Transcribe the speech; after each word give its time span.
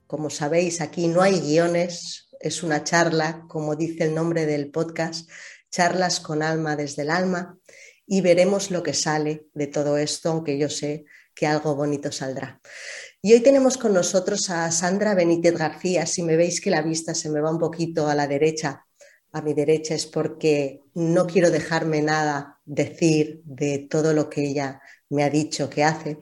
Como 0.08 0.30
sabéis, 0.30 0.82
aquí 0.82 1.08
no 1.08 1.22
hay 1.22 1.40
guiones, 1.40 2.31
es 2.42 2.64
una 2.64 2.84
charla, 2.84 3.46
como 3.48 3.76
dice 3.76 4.06
el 4.06 4.16
nombre 4.16 4.46
del 4.46 4.72
podcast, 4.72 5.30
charlas 5.70 6.20
con 6.20 6.44
alma 6.44 6.76
desde 6.76 7.04
el 7.04 7.10
alma, 7.10 7.58
y 8.06 8.22
veremos 8.22 8.72
lo 8.72 8.84
que 8.84 8.94
sale 8.94 9.48
de 9.54 9.68
todo 9.68 9.98
esto, 9.98 10.30
aunque 10.30 10.58
yo 10.58 10.70
sé 10.70 11.06
que 11.34 11.48
algo 11.48 11.76
bonito 11.76 12.12
saldrá. 12.12 12.60
Y 13.22 13.34
hoy 13.34 13.40
tenemos 13.42 13.78
con 13.78 13.94
nosotros 13.94 14.50
a 14.50 14.70
Sandra 14.72 15.14
Benítez 15.14 15.54
García. 15.54 16.06
Si 16.06 16.24
me 16.24 16.36
veis 16.36 16.60
que 16.60 16.72
la 16.72 16.82
vista 16.82 17.14
se 17.14 17.30
me 17.30 17.40
va 17.40 17.52
un 17.52 17.60
poquito 17.60 18.08
a 18.08 18.16
la 18.16 18.28
derecha, 18.28 18.86
a 19.32 19.42
mi 19.42 19.54
derecha 19.54 19.96
es 19.96 20.08
porque 20.08 20.82
no 20.94 21.26
quiero 21.28 21.52
dejarme 21.52 22.02
nada 22.02 22.60
decir 22.66 23.42
de 23.46 23.88
todo 23.90 24.14
lo 24.14 24.30
que 24.30 24.44
ella 24.44 24.82
me 25.12 25.24
ha 25.24 25.30
dicho 25.30 25.70
que 25.70 25.84
hace. 25.84 26.18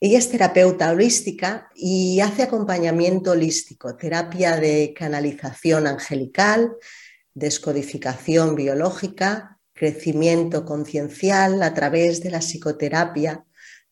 Ella 0.00 0.18
es 0.18 0.30
terapeuta 0.30 0.90
holística 0.90 1.70
y 1.74 2.20
hace 2.20 2.42
acompañamiento 2.42 3.32
holístico, 3.32 3.94
terapia 3.96 4.56
de 4.56 4.94
canalización 4.96 5.86
angelical, 5.86 6.72
descodificación 7.34 8.56
biológica, 8.56 9.58
crecimiento 9.74 10.64
conciencial 10.64 11.62
a 11.62 11.74
través 11.74 12.22
de 12.22 12.30
la 12.30 12.40
psicoterapia 12.40 13.44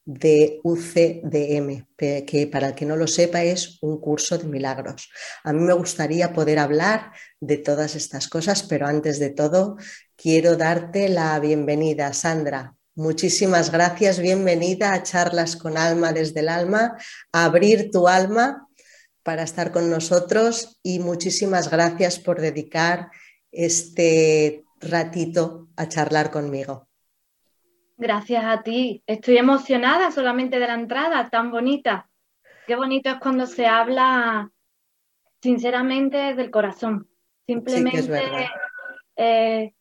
de 0.05 0.59
UCDM, 0.65 1.87
que 1.97 2.49
para 2.51 2.69
el 2.69 2.75
que 2.75 2.87
no 2.87 2.97
lo 2.97 3.07
sepa 3.07 3.45
es 3.45 3.79
un 3.83 4.01
curso 4.01 4.39
de 4.39 4.49
milagros. 4.49 5.11
A 5.45 5.53
mí 5.53 5.61
me 5.61 5.75
gustaría 5.75 6.33
poder 6.33 6.59
hablar 6.59 7.13
de 7.39 7.59
todas 7.59 7.95
estas 7.95 8.27
cosas, 8.29 8.63
pero 8.63 8.87
antes 8.87 9.19
de 9.19 9.31
todo 9.31 9.77
quiero 10.17 10.57
darte 10.57 11.09
la 11.09 11.39
bienvenida, 11.39 12.13
Sandra. 12.15 12.80
Muchísimas 12.97 13.71
gracias, 13.71 14.19
bienvenida 14.19 14.93
a 14.93 15.03
Charlas 15.03 15.57
con 15.57 15.79
Alma 15.79 16.13
desde 16.13 16.41
el 16.41 16.49
Alma, 16.49 16.97
a 17.33 17.45
abrir 17.45 17.91
tu 17.91 18.09
alma 18.09 18.67
para 19.23 19.45
estar 19.45 19.71
con 19.71 19.89
nosotros 19.89 20.81
y 20.83 20.99
muchísimas 20.99 21.71
gracias 21.71 22.19
por 22.19 22.41
dedicar 22.41 23.11
este 23.53 24.65
ratito 24.81 25.69
a 25.77 25.89
charlar 25.89 26.33
conmigo. 26.33 26.89
Gracias 27.97 28.45
a 28.45 28.63
ti. 28.63 29.03
Estoy 29.07 29.39
emocionada 29.39 30.11
solamente 30.11 30.59
de 30.59 30.67
la 30.67 30.75
entrada, 30.75 31.29
tan 31.31 31.51
bonita. 31.51 32.11
Qué 32.67 32.75
bonito 32.75 33.11
es 33.11 33.19
cuando 33.19 33.47
se 33.47 33.67
habla 33.67 34.51
sinceramente 35.41 36.35
del 36.35 36.51
corazón. 36.51 37.09
Simplemente 37.47 38.49
eh, 39.17 39.75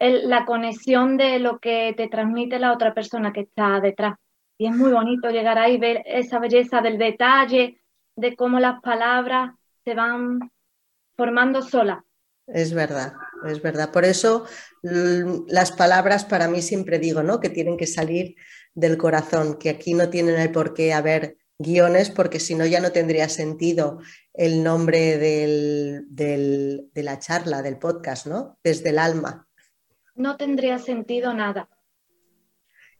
la 0.00 0.46
conexión 0.46 1.18
de 1.18 1.38
lo 1.38 1.58
que 1.58 1.94
te 1.96 2.08
transmite 2.08 2.58
la 2.58 2.72
otra 2.72 2.94
persona 2.94 3.32
que 3.32 3.40
está 3.40 3.80
detrás. 3.80 4.14
Y 4.58 4.66
es 4.66 4.74
muy 4.74 4.92
bonito 4.92 5.28
llegar 5.30 5.58
ahí 5.58 5.78
ver 5.78 6.02
esa 6.06 6.38
belleza 6.38 6.80
del 6.80 6.98
detalle, 6.98 7.80
de 8.16 8.34
cómo 8.34 8.58
las 8.60 8.80
palabras 8.80 9.54
se 9.84 9.94
van 9.94 10.50
formando 11.16 11.62
solas. 11.62 11.98
Es 12.46 12.72
verdad, 12.72 13.12
es 13.46 13.62
verdad. 13.62 13.92
Por 13.92 14.04
eso 14.04 14.46
las 14.82 15.72
palabras 15.72 16.24
para 16.24 16.48
mí 16.48 16.62
siempre 16.62 16.98
digo, 16.98 17.22
¿no? 17.22 17.38
Que 17.38 17.50
tienen 17.50 17.76
que 17.76 17.86
salir 17.86 18.36
del 18.74 18.96
corazón, 18.96 19.58
que 19.58 19.70
aquí 19.70 19.94
no 19.94 20.08
tienen 20.08 20.36
el 20.36 20.50
por 20.50 20.74
qué 20.74 20.94
haber 20.94 21.36
guiones, 21.58 22.10
porque 22.10 22.40
si 22.40 22.54
no 22.54 22.64
ya 22.64 22.80
no 22.80 22.90
tendría 22.90 23.28
sentido 23.28 24.00
el 24.32 24.64
nombre 24.64 25.18
del, 25.18 26.06
de 26.08 27.02
la 27.02 27.18
charla, 27.18 27.60
del 27.60 27.78
podcast, 27.78 28.26
¿no? 28.26 28.58
Desde 28.64 28.90
el 28.90 28.98
alma 28.98 29.46
no 30.20 30.36
tendría 30.36 30.78
sentido 30.78 31.34
nada. 31.34 31.68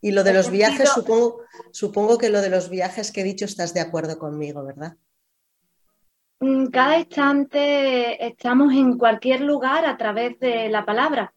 Y 0.01 0.13
lo 0.13 0.25
de 0.25 0.33
los 0.33 0.51
viajes, 0.51 0.89
supongo, 0.89 1.43
supongo 1.73 2.17
que 2.17 2.31
lo 2.31 2.41
de 2.41 2.49
los 2.49 2.71
viajes 2.71 3.13
que 3.13 3.21
he 3.21 3.25
dicho 3.25 3.45
estás 3.45 3.75
de 3.75 3.81
acuerdo 3.81 4.19
conmigo, 4.19 4.65
¿verdad? 4.65 4.97
Mm, 6.41 6.67
cada 6.69 6.99
instante 6.99 8.27
estamos 8.27 8.73
en 8.73 8.97
cualquier 8.97 9.43
lugar 9.43 9.85
a 9.85 9.99
través 9.99 10.41
de 10.41 10.71
la 10.71 10.87
palabra. 10.87 11.35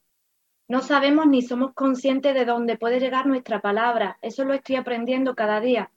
No 0.69 0.81
sabemos 0.81 1.27
ni 1.27 1.41
somos 1.41 1.73
conscientes 1.73 2.33
de 2.33 2.45
dónde 2.45 2.77
puede 2.77 3.01
llegar 3.01 3.27
nuestra 3.27 3.59
palabra. 3.59 4.17
Eso 4.21 4.45
lo 4.45 4.53
estoy 4.53 4.77
aprendiendo 4.77 5.35
cada 5.35 5.59
día. 5.59 5.91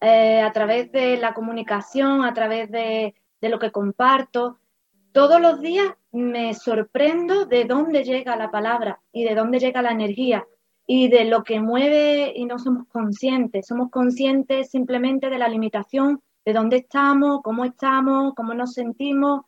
Eh, 0.00 0.40
a 0.40 0.50
través 0.52 0.90
de 0.90 1.18
la 1.18 1.34
comunicación, 1.34 2.24
a 2.24 2.32
través 2.32 2.70
de, 2.70 3.14
de 3.42 3.48
lo 3.50 3.58
que 3.58 3.70
comparto. 3.70 4.58
Todos 5.12 5.38
los 5.38 5.60
días 5.60 5.94
me 6.12 6.54
sorprendo 6.54 7.46
de 7.46 7.64
dónde 7.64 8.04
llega 8.04 8.36
la 8.36 8.50
palabra 8.50 9.00
y 9.12 9.24
de 9.24 9.34
dónde 9.34 9.58
llega 9.58 9.82
la 9.82 9.92
energía 9.92 10.44
y 10.86 11.08
de 11.08 11.24
lo 11.24 11.44
que 11.44 11.60
mueve 11.60 12.32
y 12.34 12.46
no 12.46 12.58
somos 12.58 12.88
conscientes. 12.88 13.66
Somos 13.66 13.90
conscientes 13.90 14.70
simplemente 14.70 15.30
de 15.30 15.38
la 15.38 15.48
limitación, 15.48 16.20
de 16.44 16.52
dónde 16.52 16.78
estamos, 16.78 17.42
cómo 17.42 17.64
estamos, 17.64 18.34
cómo 18.34 18.54
nos 18.54 18.72
sentimos. 18.72 19.42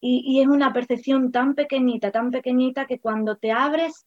Y, 0.00 0.40
es 0.40 0.48
una 0.48 0.72
percepción 0.72 1.32
tan 1.32 1.54
pequeñita, 1.54 2.10
tan 2.10 2.30
pequeñita 2.30 2.86
que 2.86 2.98
cuando 2.98 3.36
te 3.36 3.52
abres 3.52 4.04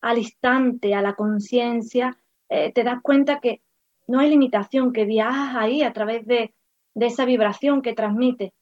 al 0.00 0.18
instante, 0.18 0.94
a 0.94 1.02
la 1.02 1.14
conciencia, 1.14 2.16
eh, 2.48 2.72
te 2.72 2.82
das 2.82 3.02
cuenta 3.02 3.40
que 3.40 3.60
no 4.06 4.20
hay 4.20 4.30
limitación, 4.30 4.92
que 4.92 5.04
viajas 5.04 5.56
ahí 5.56 5.82
a 5.82 5.92
través 5.92 6.24
de, 6.26 6.54
de 6.94 7.06
esa 7.06 7.24
vibración 7.26 7.82
que 7.82 7.92
transmite. 7.92 8.54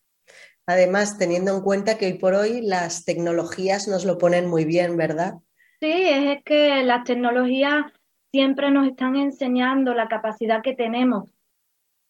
Además, 0.66 1.16
teniendo 1.16 1.54
en 1.54 1.62
cuenta 1.62 1.96
que 1.96 2.06
hoy 2.06 2.14
por 2.14 2.34
hoy 2.34 2.60
las 2.60 3.04
tecnologías 3.04 3.86
nos 3.86 4.04
lo 4.04 4.18
ponen 4.18 4.48
muy 4.48 4.64
bien, 4.64 4.96
¿verdad? 4.96 5.34
Sí, 5.80 5.92
es 5.92 6.42
que 6.44 6.82
las 6.82 7.04
tecnologías 7.04 7.84
siempre 8.32 8.70
nos 8.70 8.88
están 8.88 9.16
enseñando 9.16 9.94
la 9.94 10.08
capacidad 10.08 10.62
que 10.62 10.74
tenemos, 10.74 11.28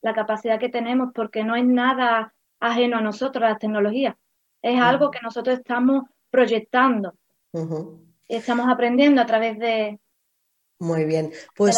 la 0.01 0.15
capacidad 0.15 0.59
que 0.59 0.71
tenemos, 0.71 1.11
porque 1.15 1.45
no 1.45 1.55
es 1.55 1.67
nada 1.67 2.35
ajeno 2.59 2.97
a 2.97 3.03
nosotros, 3.03 3.43
las 3.43 3.59
tecnologías. 3.59 4.17
Es 4.63 4.81
algo 4.81 5.11
que 5.11 5.21
nosotros 5.23 5.59
estamos 5.59 6.05
proyectando. 6.31 7.15
Estamos 8.29 8.69
aprendiendo 8.69 9.21
a 9.21 9.27
través 9.27 9.59
de, 9.59 10.01
Muy 10.79 11.07
bien. 11.07 11.33
Pues 11.55 11.77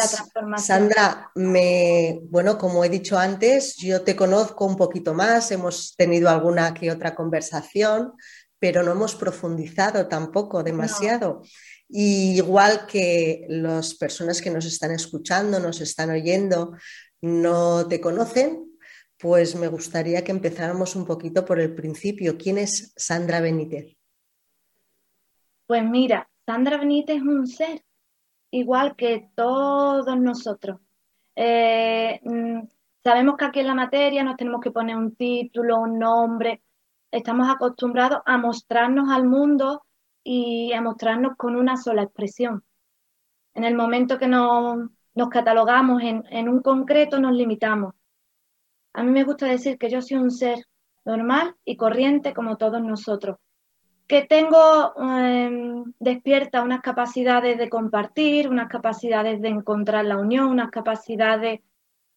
Sandra, 0.56 1.30
me, 1.36 2.20
bueno, 2.24 2.58
como 2.58 2.84
he 2.84 2.88
dicho 2.88 3.16
antes, 3.16 3.76
yo 3.76 4.02
te 4.02 4.16
conozco 4.16 4.64
un 4.64 4.76
poquito 4.76 5.14
más, 5.14 5.52
hemos 5.52 5.94
tenido 5.94 6.28
alguna 6.28 6.74
que 6.74 6.90
otra 6.90 7.14
conversación, 7.14 8.12
pero 8.58 8.82
no 8.82 8.92
hemos 8.92 9.14
profundizado 9.14 10.08
tampoco 10.08 10.64
demasiado. 10.64 11.42
igual 11.90 12.86
que 12.86 13.46
las 13.48 13.94
personas 13.94 14.42
que 14.42 14.50
nos 14.50 14.66
están 14.66 14.90
escuchando, 14.90 15.60
nos 15.60 15.80
están 15.80 16.10
oyendo, 16.10 16.76
no 17.20 17.86
te 17.86 18.00
conocen, 18.00 18.68
pues 19.16 19.54
me 19.54 19.68
gustaría 19.68 20.22
que 20.24 20.32
empezáramos 20.32 20.96
un 20.96 21.06
poquito 21.06 21.44
por 21.44 21.60
el 21.60 21.74
principio. 21.74 22.36
¿Quién 22.36 22.58
es 22.58 22.92
Sandra 22.96 23.40
Benítez? 23.40 23.96
Pues 25.66 25.84
mira, 25.84 26.28
Sandra 26.44 26.78
Benítez 26.78 27.16
es 27.16 27.22
un 27.22 27.46
ser 27.46 27.82
igual 28.50 28.96
que 28.96 29.30
todos 29.34 30.18
nosotros. 30.18 30.80
Eh, 31.36 32.20
mm, 32.22 32.62
sabemos 33.04 33.36
que 33.36 33.44
aquí 33.44 33.60
en 33.60 33.68
la 33.68 33.74
materia 33.74 34.24
nos 34.24 34.36
tenemos 34.36 34.60
que 34.60 34.70
poner 34.70 34.96
un 34.96 35.14
título, 35.14 35.80
un 35.80 35.98
nombre. 35.98 36.62
Estamos 37.10 37.48
acostumbrados 37.48 38.20
a 38.26 38.38
mostrarnos 38.38 39.10
al 39.10 39.26
mundo 39.26 39.84
y 40.24 40.72
a 40.72 40.82
mostrarnos 40.82 41.36
con 41.36 41.56
una 41.56 41.76
sola 41.76 42.02
expresión. 42.02 42.64
En 43.54 43.64
el 43.64 43.74
momento 43.74 44.18
que 44.18 44.28
nos, 44.28 44.88
catalogamos 45.30 46.02
en, 46.02 46.24
en 46.30 46.48
un 46.48 46.62
concreto, 46.62 47.18
nos 47.18 47.32
limitamos. 47.32 47.94
A 48.94 49.02
mí 49.02 49.10
me 49.10 49.24
gusta 49.24 49.46
decir 49.46 49.78
que 49.78 49.90
yo 49.90 50.02
soy 50.02 50.18
un 50.18 50.30
ser 50.30 50.58
normal 51.04 51.56
y 51.64 51.76
corriente 51.76 52.34
como 52.34 52.56
todos 52.56 52.82
nosotros 52.82 53.38
que 54.08 54.22
tengo 54.22 54.94
em, 54.96 55.84
despierta 56.00 56.62
unas 56.62 56.80
capacidades 56.80 57.58
de 57.58 57.68
compartir, 57.68 58.48
unas 58.48 58.68
capacidades 58.68 59.40
de 59.42 59.48
encontrar 59.48 60.06
la 60.06 60.16
unión, 60.16 60.48
unas 60.48 60.70
capacidades 60.70 61.60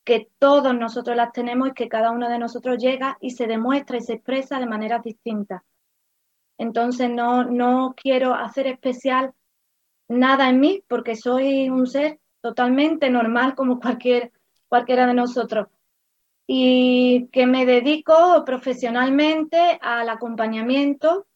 que 0.06 0.30
todos 0.40 0.74
nosotros 0.74 1.18
las 1.18 1.34
tenemos 1.34 1.70
y 1.70 1.74
que 1.74 1.90
cada 1.90 2.12
uno 2.12 2.30
de 2.30 2.40
nosotros 2.40 2.78
llega 2.78 3.18
y 3.20 3.32
se 3.32 3.46
demuestra 3.46 3.98
y 3.98 4.02
se 4.02 4.14
expresa 4.14 4.58
de 4.58 4.68
maneras 4.68 5.04
distintas. 5.04 5.62
Entonces 6.58 7.10
no, 7.10 7.44
no 7.44 7.94
quiero 7.96 8.34
hacer 8.36 8.68
especial 8.68 9.34
nada 10.08 10.50
en 10.50 10.62
mí 10.62 10.84
porque 10.88 11.18
soy 11.18 11.70
un 11.70 11.88
ser 11.88 12.20
totalmente 12.40 13.10
normal 13.10 13.54
como 13.54 13.82
cualquier, 13.82 14.32
cualquiera 14.70 15.08
de 15.08 15.14
nosotros 15.14 15.68
y 16.48 17.28
que 17.34 17.46
me 17.48 17.66
dedico 17.66 18.44
profesionalmente 18.46 19.78
al 19.82 20.10
acompañamiento 20.10 21.28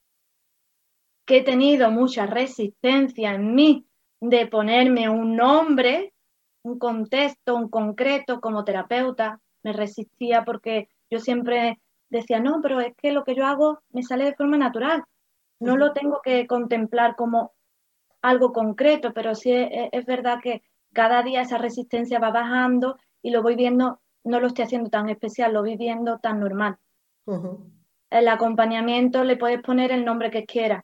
que 1.25 1.37
he 1.37 1.43
tenido 1.43 1.91
mucha 1.91 2.25
resistencia 2.25 3.33
en 3.33 3.55
mí 3.55 3.85
de 4.21 4.47
ponerme 4.47 5.09
un 5.09 5.35
nombre, 5.35 6.13
un 6.63 6.79
contexto, 6.79 7.55
un 7.55 7.69
concreto 7.69 8.39
como 8.39 8.63
terapeuta. 8.63 9.39
Me 9.63 9.73
resistía 9.73 10.43
porque 10.43 10.89
yo 11.09 11.19
siempre 11.19 11.79
decía, 12.09 12.39
no, 12.39 12.59
pero 12.61 12.79
es 12.79 12.95
que 12.95 13.11
lo 13.11 13.23
que 13.23 13.35
yo 13.35 13.45
hago 13.45 13.79
me 13.89 14.03
sale 14.03 14.25
de 14.25 14.35
forma 14.35 14.57
natural. 14.57 15.03
No 15.59 15.77
lo 15.77 15.93
tengo 15.93 16.21
que 16.23 16.45
contemplar 16.47 17.15
como 17.15 17.53
algo 18.21 18.51
concreto, 18.51 19.13
pero 19.13 19.35
sí 19.35 19.51
es, 19.53 20.05
verdad 20.05 20.39
que 20.41 20.63
cada 20.93 21.23
día 21.23 21.41
esa 21.41 21.57
resistencia 21.57 22.19
va 22.19 22.31
bajando 22.31 22.97
y 23.21 23.31
lo 23.31 23.41
voy 23.41 23.55
viendo, 23.55 24.01
no 24.23 24.39
lo 24.39 24.47
estoy 24.47 24.65
haciendo 24.65 24.89
tan 24.89 25.09
especial, 25.09 25.53
lo 25.53 25.61
voy 25.61 25.77
viendo 25.77 26.19
tan 26.19 26.39
normal. 26.39 26.77
El 28.09 28.27
acompañamiento 28.27 29.23
le 29.23 29.37
puedes 29.37 29.61
poner 29.61 29.91
el 29.91 30.05
nombre 30.05 30.31
que 30.31 30.45
quieras, 30.45 30.83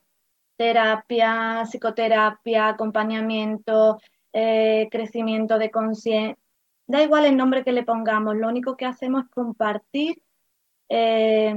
terapia, 0.62 1.64
psicoterapia, 1.66 2.68
acompañamiento, 2.68 3.98
eh, 4.32 4.86
crecimiento 4.92 5.58
de 5.58 5.72
conciencia. 5.72 6.38
Da 6.86 7.02
igual 7.02 7.24
el 7.24 7.36
nombre 7.36 7.64
que 7.64 7.72
le 7.72 7.82
pongamos, 7.82 8.36
lo 8.36 8.48
único 8.48 8.76
que 8.76 8.86
hacemos 8.86 9.24
es 9.24 9.30
compartir. 9.30 10.22
Eh, 10.88 11.56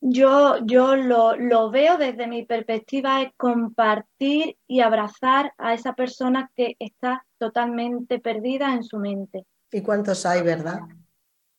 yo 0.00 0.58
yo 0.66 0.94
lo, 0.96 1.34
lo, 1.36 1.70
veo 1.70 1.96
desde 1.96 2.26
mi 2.26 2.44
perspectiva, 2.44 3.22
es 3.22 3.30
compartir 3.38 4.58
y 4.66 4.80
abrazar 4.80 5.54
a 5.56 5.72
esa 5.72 5.94
persona 5.94 6.50
que 6.54 6.76
está 6.78 7.24
totalmente 7.38 8.18
perdida 8.18 8.74
en 8.74 8.84
su 8.84 8.98
mente. 8.98 9.46
¿Y 9.70 9.80
cuántos 9.80 10.26
hay, 10.26 10.42
verdad? 10.42 10.80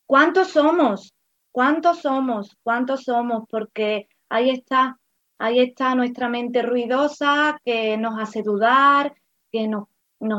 ¿Cuántos 0.06 0.48
somos? 0.50 1.12
¿Cuántos 1.50 2.02
somos? 2.02 2.56
¿Cuántos 2.62 3.02
somos? 3.02 3.48
Porque 3.48 4.06
ahí 4.28 4.50
está 4.50 4.98
Ahí 5.44 5.60
está 5.60 5.94
nuestra 5.94 6.30
mente 6.30 6.62
ruidosa 6.62 7.60
que 7.66 7.98
nos 7.98 8.18
hace 8.18 8.42
dudar, 8.42 9.12
que 9.52 9.68
nos, 9.68 9.88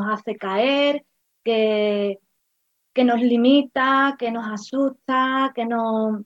hace 0.10 0.36
caer, 0.36 1.06
que, 1.44 2.18
que 2.92 3.04
nos 3.04 3.22
limita, 3.22 4.16
que 4.18 4.32
nos 4.32 4.52
asusta, 4.52 5.52
que 5.54 5.64
nos, 5.64 6.24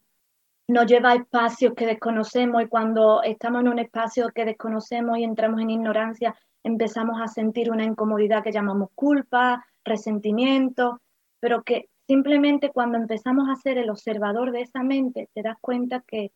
nos 0.69 0.85
lleva 0.85 1.11
a 1.11 1.15
espacios 1.15 1.73
que 1.75 1.87
desconocemos 1.87 2.63
y 2.63 2.67
cuando 2.67 3.21
estamos 3.21 3.59
en 3.59 3.67
un 3.67 3.79
espacio 3.79 4.29
que 4.33 4.45
desconocemos 4.45 5.17
y 5.17 5.25
entramos 5.25 5.59
en 5.59 5.71
ignorancia, 5.71 6.33
empezamos 6.63 7.19
a 7.21 7.27
sentir 7.27 7.71
una 7.71 7.83
incomodidad 7.83 8.45
que 8.45 8.53
llamamos 8.53 8.91
culpa, 8.95 9.61
resentimiento, 9.83 11.01
pero 11.41 11.63
que 11.63 11.89
simplemente 12.07 12.69
cuando 12.69 12.97
empezamos 12.97 13.49
a 13.49 13.57
ser 13.57 13.77
el 13.77 13.89
observador 13.89 14.53
de 14.53 14.61
esa 14.61 14.83
mente, 14.83 15.27
te 15.33 15.41
das 15.41 15.57
cuenta 15.59 16.01
que 16.07 16.31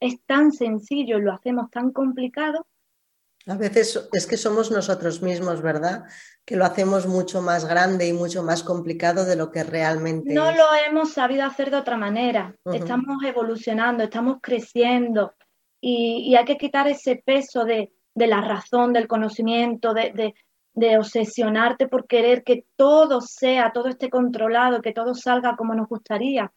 es 0.00 0.22
tan 0.26 0.52
sencillo 0.52 1.18
y 1.18 1.22
lo 1.22 1.32
hacemos 1.32 1.70
tan 1.70 1.92
complicado. 1.92 2.66
A 3.46 3.56
veces 3.56 4.08
es 4.12 4.26
que 4.26 4.38
somos 4.38 4.70
nosotros 4.70 5.20
mismos, 5.20 5.60
¿verdad? 5.60 6.04
Que 6.46 6.56
lo 6.56 6.64
hacemos 6.64 7.06
mucho 7.06 7.42
más 7.42 7.66
grande 7.66 8.08
y 8.08 8.14
mucho 8.14 8.42
más 8.42 8.62
complicado 8.62 9.26
de 9.26 9.36
lo 9.36 9.50
que 9.50 9.64
realmente 9.64 10.32
No 10.32 10.50
lo 10.52 10.64
hemos 10.86 11.12
sabido 11.12 11.44
hacer 11.44 11.70
de 11.70 11.76
otra 11.76 11.98
manera. 11.98 12.56
Estamos 12.72 13.22
evolucionando, 13.22 14.02
estamos 14.02 14.38
creciendo 14.40 15.34
y, 15.80 16.34
hay 16.34 16.44
que 16.46 16.56
quitar 16.56 16.88
ese 16.88 17.16
peso 17.16 17.66
de, 17.66 17.92
la 18.14 18.40
razón, 18.40 18.94
del 18.94 19.06
conocimiento, 19.06 19.92
de, 19.92 20.34
de 20.72 20.98
obsesionarte 20.98 21.86
por 21.86 22.06
querer 22.06 22.44
que 22.44 22.64
todo 22.76 23.20
sea, 23.20 23.72
todo 23.72 23.88
esté 23.88 24.08
controlado, 24.08 24.80
que 24.80 24.92
todo 24.92 25.14
salga 25.14 25.54
como 25.56 25.74
nos 25.74 25.88
gustaría. 25.88 26.50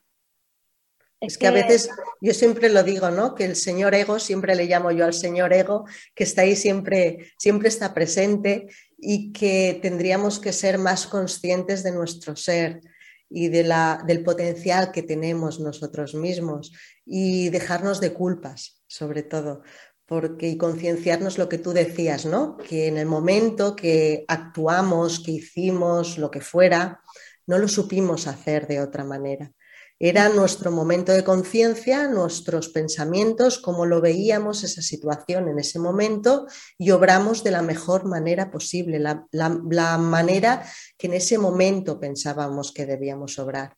Es 1.20 1.38
que 1.38 1.48
a 1.48 1.52
veces, 1.52 1.90
yo 2.22 2.34
siempre 2.34 2.70
lo 2.70 2.84
digo, 2.84 3.10
¿no? 3.10 3.34
Que 3.34 3.46
el 3.46 3.56
señor 3.56 3.96
ego, 3.96 4.20
siempre 4.20 4.56
le 4.56 4.66
llamo 4.66 4.92
yo 4.92 5.04
al 5.06 5.16
señor 5.16 5.52
ego, 5.52 5.86
que 6.14 6.24
está 6.24 6.44
ahí 6.44 6.56
siempre, 6.56 7.32
siempre 7.40 7.70
está 7.70 7.94
presente 7.96 8.68
y 9.00 9.32
que 9.34 9.80
tendríamos 9.82 10.40
que 10.40 10.54
ser 10.54 10.78
más 10.78 11.08
conscientes 11.08 11.82
de 11.82 11.92
nuestro 11.92 12.36
ser 12.36 12.82
y 13.30 13.50
de 13.50 13.64
la, 13.64 14.04
del 14.06 14.24
potencial 14.24 14.92
que 14.92 15.02
tenemos 15.02 15.60
nosotros 15.60 16.14
mismos 16.14 16.72
y 17.04 17.50
dejarnos 17.50 18.00
de 18.00 18.14
culpas, 18.14 18.84
sobre 18.86 19.24
todo, 19.24 19.64
porque 20.06 20.48
y 20.48 20.58
concienciarnos 20.58 21.40
lo 21.40 21.50
que 21.50 21.58
tú 21.58 21.74
decías, 21.74 22.28
¿no? 22.28 22.58
Que 22.58 22.88
en 22.88 22.98
el 22.98 23.08
momento 23.08 23.76
que 23.76 24.24
actuamos, 24.28 25.20
que 25.20 25.32
hicimos 25.32 26.20
lo 26.20 26.30
que 26.30 26.42
fuera, 26.42 27.02
no 27.48 27.58
lo 27.58 27.68
supimos 27.68 28.28
hacer 28.28 28.68
de 28.68 28.82
otra 28.82 29.04
manera 29.04 29.52
era 30.00 30.30
nuestro 30.30 30.72
momento 30.72 31.12
de 31.12 31.24
conciencia, 31.24 32.08
nuestros 32.08 32.70
pensamientos, 32.70 33.60
cómo 33.60 33.86
lo 33.86 34.00
veíamos 34.00 34.64
esa 34.64 34.82
situación 34.82 35.48
en 35.50 35.58
ese 35.58 35.80
momento 35.80 36.46
y 36.78 36.92
obramos 36.92 37.44
de 37.44 37.52
la 37.52 37.64
mejor 37.64 38.06
manera 38.06 38.52
posible, 38.52 39.00
la, 39.00 39.98
manera 39.98 40.64
que 40.98 41.08
en 41.08 41.14
ese 41.14 41.40
momento 41.40 42.00
pensábamos 42.00 42.72
que 42.72 42.86
debíamos 42.86 43.40
obrar. 43.40 43.76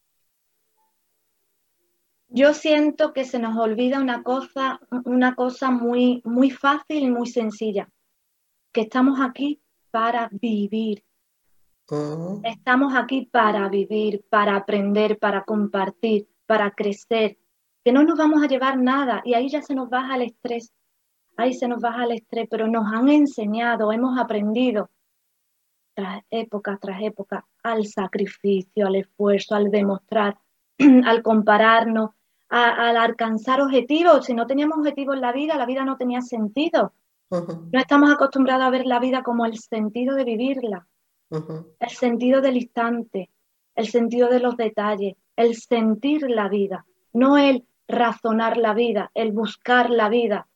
Yo 2.28 2.54
siento 2.54 3.14
que 3.14 3.26
se 3.26 3.40
nos 3.40 3.58
olvida 3.58 4.00
una 4.00 4.22
cosa, 4.22 4.80
una 5.06 5.36
cosa 5.36 5.72
muy, 5.72 6.22
muy 6.26 6.52
fácil 6.52 7.04
y 7.04 7.10
muy 7.10 7.28
sencilla, 7.28 7.90
que 8.72 8.82
estamos 8.82 9.20
aquí 9.20 9.62
para 9.90 10.30
vivir, 10.32 11.04
Estamos 12.44 12.94
aquí 12.96 13.28
para 13.32 13.68
vivir, 13.68 14.24
para 14.30 14.56
aprender, 14.56 15.18
para 15.18 15.44
compartir, 15.44 16.28
para 16.46 16.72
crecer, 16.72 17.38
que 17.84 17.92
no 17.92 18.04
nos 18.04 18.18
vamos 18.18 18.44
a 18.44 18.48
llevar 18.48 18.78
nada 18.78 19.22
y 19.26 19.34
ahí 19.34 19.50
ya 19.50 19.62
se 19.62 19.74
nos 19.74 19.90
baja 19.90 20.16
el 20.16 20.24
estrés, 20.24 20.72
ahí 21.38 21.54
se 21.54 21.68
nos 21.68 21.82
baja 21.82 22.04
el 22.04 22.12
estrés, 22.12 22.48
pero 22.50 22.68
nos 22.68 22.86
han 22.94 23.10
enseñado, 23.10 23.92
hemos 23.92 24.20
aprendido. 24.20 24.92
Tras 25.96 26.24
época 26.30 26.78
tras 26.80 27.02
época 27.02 27.46
al 27.64 27.86
sacrificio, 27.86 28.88
al 28.88 28.96
esfuerzo, 28.96 29.56
al 29.56 29.72
demostrar, 29.72 30.38
al 31.06 31.24
compararnos, 31.24 32.12
al 32.50 32.98
alcanzar 32.98 33.62
objetivos. 33.62 34.26
Si 34.26 34.34
no 34.34 34.48
teníamos 34.48 34.78
objetivos 34.78 35.16
en 35.16 35.22
la 35.22 35.34
vida, 35.34 35.58
la 35.58 35.66
vida 35.66 35.84
no 35.84 35.98
tenía 35.98 36.22
sentido. 36.22 36.94
No 37.30 37.80
estamos 37.80 38.12
acostumbrados 38.12 38.66
a 38.66 38.70
ver 38.70 38.86
la 38.86 39.00
vida 39.00 39.24
como 39.24 39.46
el 39.46 39.58
sentido 39.58 40.16
de 40.16 40.24
vivirla 40.24 40.88
el 41.32 41.90
sentido 41.90 42.42
del 42.42 42.58
instante, 42.58 43.30
el 43.76 43.88
sentido 43.88 44.30
de 44.30 44.40
los 44.40 44.58
detalles, 44.58 45.16
el 45.36 45.56
sentir 45.56 46.30
la 46.30 46.50
vida, 46.50 46.86
no 47.14 47.38
el 47.38 47.66
razonar 47.88 48.58
la 48.58 48.74
vida, 48.74 49.12
el 49.14 49.32
buscar 49.32 49.90
la 49.90 50.10
vida, 50.10 50.48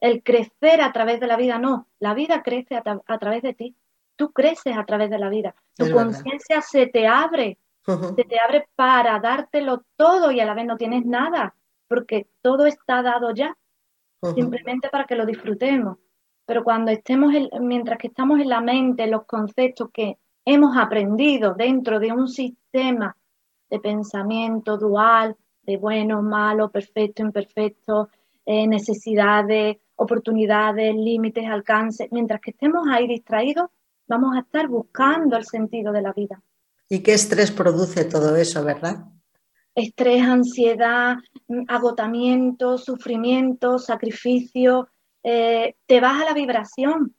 el 0.00 0.22
crecer 0.22 0.80
a 0.80 0.92
través 0.92 1.20
de 1.20 1.26
la 1.26 1.36
vida, 1.36 1.58
no, 1.58 1.86
la 1.98 2.14
vida 2.14 2.42
crece 2.42 2.76
a, 2.76 3.18
través 3.18 3.42
de 3.42 3.54
ti. 3.54 3.76
tú 4.16 4.32
creces 4.32 4.76
a 4.76 4.84
través 4.84 5.10
de 5.10 5.18
la 5.18 5.28
vida. 5.28 5.54
Tu 5.76 5.90
conciencia 5.90 6.60
se 6.60 6.86
te 6.86 7.06
abre, 7.06 7.58
se 7.84 8.24
te 8.24 8.38
abre 8.38 8.68
para 8.76 9.18
dártelo 9.18 9.84
todo 9.96 10.30
y 10.30 10.40
a 10.40 10.44
la 10.44 10.54
vez 10.54 10.66
no 10.66 10.76
tienes 10.76 11.04
nada, 11.04 11.54
porque 11.88 12.28
todo 12.42 12.66
está 12.66 13.02
dado 13.02 13.34
ya, 13.34 13.56
simplemente 14.34 14.88
para 14.90 15.04
que 15.04 15.16
lo 15.16 15.26
disfrutemos. 15.26 15.98
Pero 16.50 16.64
cuando 16.64 16.90
estemos, 16.90 17.32
mientras 17.60 17.96
que 17.96 18.08
estamos 18.08 18.40
en 18.40 18.48
la 18.48 18.60
mente, 18.60 19.06
los 19.06 19.24
conceptos 19.24 19.88
que 19.92 20.18
hemos 20.44 20.76
aprendido 20.76 21.54
dentro 21.54 22.00
de 22.00 22.10
un 22.10 22.26
sistema 22.26 23.16
de 23.70 23.78
pensamiento 23.78 24.76
dual, 24.76 25.36
de 25.62 25.76
bueno, 25.76 26.22
malo, 26.22 26.68
perfecto, 26.68 27.22
imperfecto, 27.22 28.08
eh, 28.44 28.66
necesidades, 28.66 29.76
oportunidades, 29.94 30.92
límites, 30.92 31.46
alcances. 31.46 32.08
Mientras 32.10 32.40
que 32.40 32.50
estemos 32.50 32.84
ahí 32.90 33.06
distraídos, 33.06 33.70
vamos 34.08 34.34
a 34.36 34.40
estar 34.40 34.66
buscando 34.66 35.36
el 35.36 35.44
sentido 35.44 35.92
de 35.92 36.02
la 36.02 36.12
vida. 36.12 36.42
¿Y 36.88 36.98
qué 36.98 37.12
estrés 37.12 37.52
produce 37.52 38.06
todo 38.06 38.34
eso, 38.34 38.64
verdad? 38.64 39.04
Estrés, 39.76 40.22
ansiedad, 40.22 41.14
agotamiento, 41.68 42.76
sufrimiento, 42.76 43.78
sacrificio. 43.78 44.88
Eh, 45.22 45.74
te 45.86 46.00
baja 46.00 46.24
la 46.24 46.34
vibración. 46.34 47.14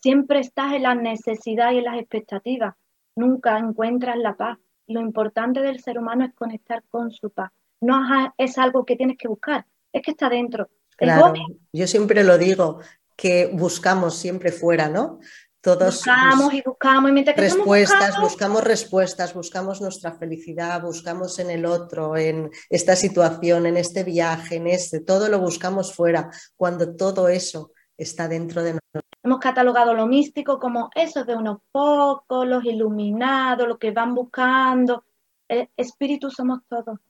Siempre 0.00 0.40
estás 0.40 0.74
en 0.74 0.82
la 0.82 0.94
necesidad 0.94 1.72
y 1.72 1.78
en 1.78 1.84
las 1.84 1.98
expectativas. 1.98 2.74
Nunca 3.16 3.58
encuentras 3.58 4.16
la 4.16 4.36
paz. 4.36 4.58
Lo 4.86 5.00
importante 5.00 5.60
del 5.60 5.80
ser 5.80 5.98
humano 5.98 6.24
es 6.24 6.34
conectar 6.34 6.82
con 6.90 7.10
su 7.10 7.30
paz. 7.30 7.50
No 7.80 8.00
es 8.38 8.58
algo 8.58 8.84
que 8.84 8.96
tienes 8.96 9.16
que 9.18 9.28
buscar, 9.28 9.66
es 9.92 10.02
que 10.02 10.12
está 10.12 10.28
dentro. 10.28 10.68
Claro, 10.96 11.32
yo 11.72 11.86
siempre 11.86 12.24
lo 12.24 12.38
digo, 12.38 12.80
que 13.16 13.50
buscamos 13.52 14.16
siempre 14.16 14.50
fuera, 14.50 14.88
¿no? 14.88 15.20
Todos 15.60 15.96
buscamos 15.96 16.54
y 16.54 16.62
buscamos 16.64 17.10
y 17.10 17.12
mientras 17.12 17.34
que 17.34 17.42
respuestas, 17.42 18.20
buscamos 18.20 18.62
respuestas, 18.62 19.34
buscamos 19.34 19.80
nuestra 19.80 20.12
felicidad, 20.12 20.80
buscamos 20.80 21.38
en 21.40 21.50
el 21.50 21.66
otro, 21.66 22.16
en 22.16 22.50
esta 22.70 22.94
situación, 22.94 23.66
en 23.66 23.76
este 23.76 24.04
viaje, 24.04 24.56
en 24.56 24.68
este, 24.68 25.00
todo 25.00 25.28
lo 25.28 25.40
buscamos 25.40 25.92
fuera, 25.92 26.30
cuando 26.56 26.94
todo 26.94 27.28
eso 27.28 27.72
está 27.96 28.28
dentro 28.28 28.62
de 28.62 28.74
nosotros. 28.74 29.04
Hemos 29.24 29.40
catalogado 29.40 29.94
lo 29.94 30.06
místico 30.06 30.60
como 30.60 30.90
eso 30.94 31.24
de 31.24 31.34
unos 31.34 31.58
pocos, 31.72 32.46
los 32.46 32.64
iluminados, 32.64 33.66
lo 33.66 33.78
que 33.78 33.90
van 33.90 34.14
buscando. 34.14 35.04
El 35.48 35.68
espíritu 35.76 36.30
somos 36.30 36.60
todos. 36.68 37.00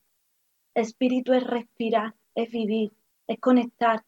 Espíritu 0.75 1.35
es 1.35 1.45
respirar, 1.45 2.15
es 2.35 2.51
vivir, 2.51 2.93
es 3.27 3.39
conectar, 3.39 4.03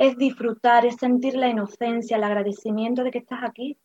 es 0.00 0.16
disfrutar, 0.16 0.86
es 0.86 0.96
sentir 0.96 1.36
la 1.36 1.50
inocencia, 1.50 2.16
el 2.16 2.24
agradecimiento 2.24 3.04
de 3.04 3.10
que 3.10 3.18
estás 3.18 3.40
aquí. 3.42 3.76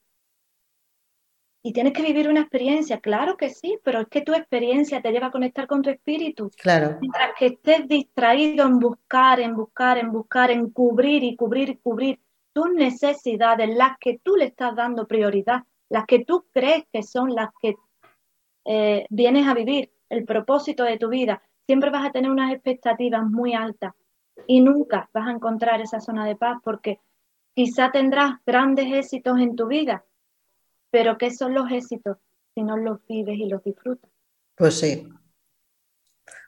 Y 1.62 1.74
tienes 1.74 1.92
que 1.92 2.04
vivir 2.04 2.30
una 2.30 2.40
experiencia, 2.40 3.02
claro 3.02 3.36
que 3.36 3.50
sí, 3.50 3.80
pero 3.84 4.00
es 4.00 4.08
que 4.08 4.22
tu 4.22 4.34
experiencia 4.34 5.02
te 5.02 5.12
lleva 5.12 5.28
a 5.28 5.32
conectar 5.32 5.68
con 5.68 5.82
tu 5.82 5.90
espíritu. 5.90 6.50
Claro. 6.56 7.00
Mientras 7.02 7.32
que 7.38 7.48
estés 7.48 7.86
distraído 7.90 8.66
en 8.66 8.80
buscar, 8.80 9.42
en 9.42 9.58
buscar, 9.58 9.98
en 9.98 10.10
buscar, 10.14 10.52
en 10.52 10.70
cubrir 10.70 11.22
y 11.22 11.36
cubrir 11.36 11.68
y 11.68 11.78
cubrir 11.80 12.22
tus 12.54 12.72
necesidades, 12.72 13.76
las 13.76 13.98
que 14.00 14.18
tú 14.24 14.38
le 14.38 14.46
estás 14.46 14.74
dando 14.74 15.08
prioridad, 15.08 15.64
las 15.90 16.06
que 16.06 16.24
tú 16.24 16.46
crees 16.54 16.86
que 16.94 17.04
son 17.04 17.36
las 17.36 17.50
que 17.62 17.76
eh, 18.64 19.06
vienes 19.10 19.48
a 19.48 19.54
vivir, 19.54 19.92
el 20.08 20.24
propósito 20.24 20.86
de 20.86 20.98
tu 20.98 21.10
vida, 21.10 21.42
siempre 21.66 21.90
vas 21.90 22.06
a 22.06 22.12
tener 22.12 22.32
unas 22.32 22.54
expectativas 22.54 23.26
muy 23.26 23.54
altas 23.54 23.92
y 24.48 24.62
nunca 24.62 25.10
vas 25.14 25.28
a 25.28 25.32
encontrar 25.32 25.82
esa 25.82 26.00
zona 26.00 26.26
de 26.26 26.36
paz 26.36 26.60
porque 26.64 27.00
quizá 27.54 27.92
tendrás 27.92 28.34
grandes 28.46 28.94
éxitos 28.94 29.40
en 29.40 29.56
tu 29.56 29.68
vida, 29.68 30.06
pero 30.92 31.18
¿qué 31.18 31.32
son 31.32 31.54
los 31.54 31.72
éxitos 31.72 32.18
si 32.54 32.64
no 32.64 32.78
los 32.78 33.00
vives 33.08 33.38
y 33.38 33.48
los 33.48 33.64
disfrutas? 33.64 34.10
Pues 34.56 34.80
sí. 34.80 35.08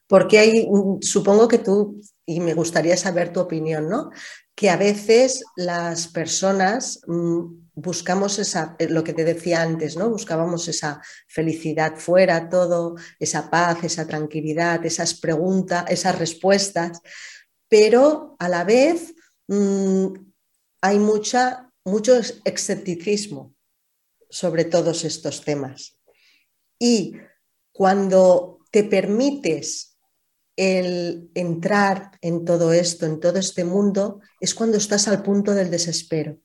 Porque 0.08 0.40
hay, 0.40 0.68
supongo 1.02 1.48
que 1.48 1.60
tú, 1.60 2.00
y 2.26 2.40
me 2.40 2.54
gustaría 2.54 2.96
saber 2.96 3.34
tu 3.34 3.42
opinión, 3.42 3.90
¿no? 3.90 4.10
Que 4.56 4.70
a 4.70 4.78
veces 4.78 5.44
las 5.58 6.08
personas 6.08 7.02
mm, 7.08 7.68
buscamos 7.74 8.40
esa, 8.40 8.76
eh, 8.80 8.88
lo 8.90 9.04
que 9.04 9.14
te 9.14 9.26
decía 9.26 9.62
antes, 9.62 9.98
¿no? 9.98 10.10
Buscábamos 10.10 10.68
esa 10.70 11.02
felicidad 11.28 11.96
fuera, 11.98 12.50
todo, 12.50 12.96
esa 13.20 13.50
paz, 13.50 13.84
esa 13.84 14.08
tranquilidad, 14.08 14.86
esas 14.86 15.14
preguntas, 15.14 15.86
esas 15.90 16.18
respuestas, 16.18 17.02
pero 17.70 18.36
a 18.40 18.50
la 18.50 18.64
vez 18.64 19.16
mm, 19.48 20.14
hay 20.82 21.00
mucha, 21.00 21.72
mucho 21.84 22.14
escepticismo 22.46 23.54
sobre 24.30 24.66
todos 24.66 25.04
estos 25.04 25.44
temas. 25.44 26.00
Y 26.80 27.16
cuando 27.72 28.60
te 28.72 28.84
permites 28.84 29.98
el 30.56 31.30
entrar 31.36 32.12
en 32.22 32.46
todo 32.46 32.74
esto, 32.74 33.06
en 33.06 33.20
todo 33.20 33.38
este 33.38 33.64
mundo, 33.64 34.22
es 34.40 34.56
cuando 34.56 34.78
estás 34.78 35.08
al 35.08 35.24
punto 35.24 35.54
del 35.54 35.70
desespero. 35.70 36.38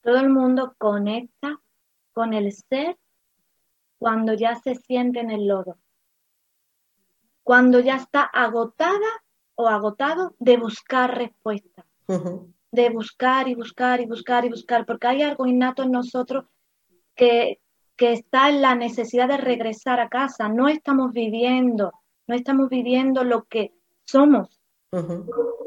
Todo 0.00 0.16
el 0.16 0.30
mundo 0.30 0.74
conecta 0.78 1.60
con 2.12 2.32
el 2.32 2.52
ser 2.52 2.98
cuando 3.98 4.34
ya 4.34 4.60
se 4.60 4.74
siente 4.74 5.20
en 5.20 5.30
el 5.30 5.46
lodo 5.46 5.78
cuando 7.42 7.80
ya 7.80 7.96
está 7.96 8.22
agotada 8.22 9.22
o 9.54 9.68
agotado 9.68 10.34
de 10.38 10.56
buscar 10.56 11.16
respuestas, 11.16 11.84
de 12.70 12.90
buscar 12.90 13.48
y 13.48 13.54
buscar 13.54 14.00
y 14.00 14.06
buscar 14.06 14.44
y 14.44 14.48
buscar, 14.48 14.86
porque 14.86 15.06
hay 15.06 15.22
algo 15.22 15.46
innato 15.46 15.82
en 15.82 15.92
nosotros 15.92 16.46
que, 17.14 17.60
que 17.96 18.12
está 18.12 18.48
en 18.48 18.62
la 18.62 18.74
necesidad 18.74 19.28
de 19.28 19.36
regresar 19.36 20.00
a 20.00 20.08
casa. 20.08 20.48
No 20.48 20.68
estamos 20.68 21.12
viviendo, 21.12 21.92
no 22.26 22.34
estamos 22.34 22.68
viviendo 22.68 23.24
lo 23.24 23.44
que 23.44 23.72
somos, 24.04 24.60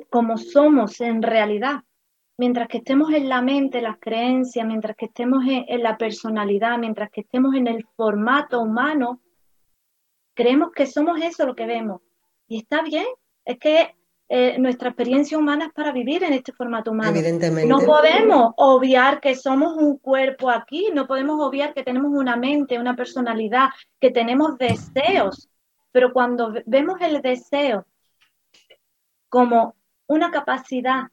como 0.10 0.38
somos 0.38 1.01
en 1.01 1.22
realidad. 1.22 1.84
Mientras 2.38 2.67
que 2.67 2.79
estemos 2.79 3.13
en 3.13 3.29
la 3.29 3.41
mente, 3.41 3.82
las 3.82 3.98
creencias, 3.98 4.67
mientras 4.67 4.98
que 4.98 5.05
estemos 5.05 5.44
en 5.48 5.84
la 5.84 5.98
personalidad, 5.98 6.77
mientras 6.77 7.10
que 7.10 7.22
estemos 7.22 7.55
en 7.55 7.67
el 7.67 7.86
formato 7.96 8.62
humano, 8.62 9.22
creemos 10.35 10.71
que 10.71 10.85
somos 10.85 11.19
eso 11.21 11.45
lo 11.45 11.55
que 11.55 11.65
vemos. 11.65 12.01
Y 12.47 12.59
está 12.59 12.83
bien, 12.83 13.07
es 13.43 13.57
que 13.57 13.95
eh, 14.27 14.57
nuestra 14.59 14.89
experiencia 14.89 15.37
humana 15.37 15.65
es 15.65 15.73
para 15.73 15.91
vivir 15.91 16.23
en 16.23 16.33
este 16.33 16.51
formato 16.51 16.91
humano. 16.91 17.11
Evidentemente. 17.11 17.67
No 17.67 17.79
podemos 17.79 18.53
obviar 18.57 19.19
que 19.19 19.35
somos 19.35 19.75
un 19.77 19.97
cuerpo 19.97 20.49
aquí, 20.49 20.89
no 20.93 21.07
podemos 21.07 21.39
obviar 21.41 21.73
que 21.73 21.83
tenemos 21.83 22.11
una 22.11 22.35
mente, 22.35 22.79
una 22.79 22.95
personalidad, 22.95 23.69
que 23.99 24.11
tenemos 24.11 24.57
deseos. 24.57 25.49
Pero 25.91 26.11
cuando 26.11 26.53
vemos 26.65 26.99
el 27.01 27.21
deseo 27.21 27.85
como 29.29 29.75
una 30.07 30.31
capacidad 30.31 31.03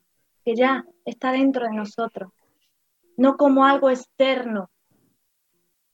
que 0.44 0.56
ya 0.56 0.84
está 1.04 1.32
dentro 1.32 1.66
de 1.66 1.74
nosotros, 1.74 2.32
no 3.16 3.36
como 3.36 3.64
algo 3.64 3.90
externo, 3.90 4.70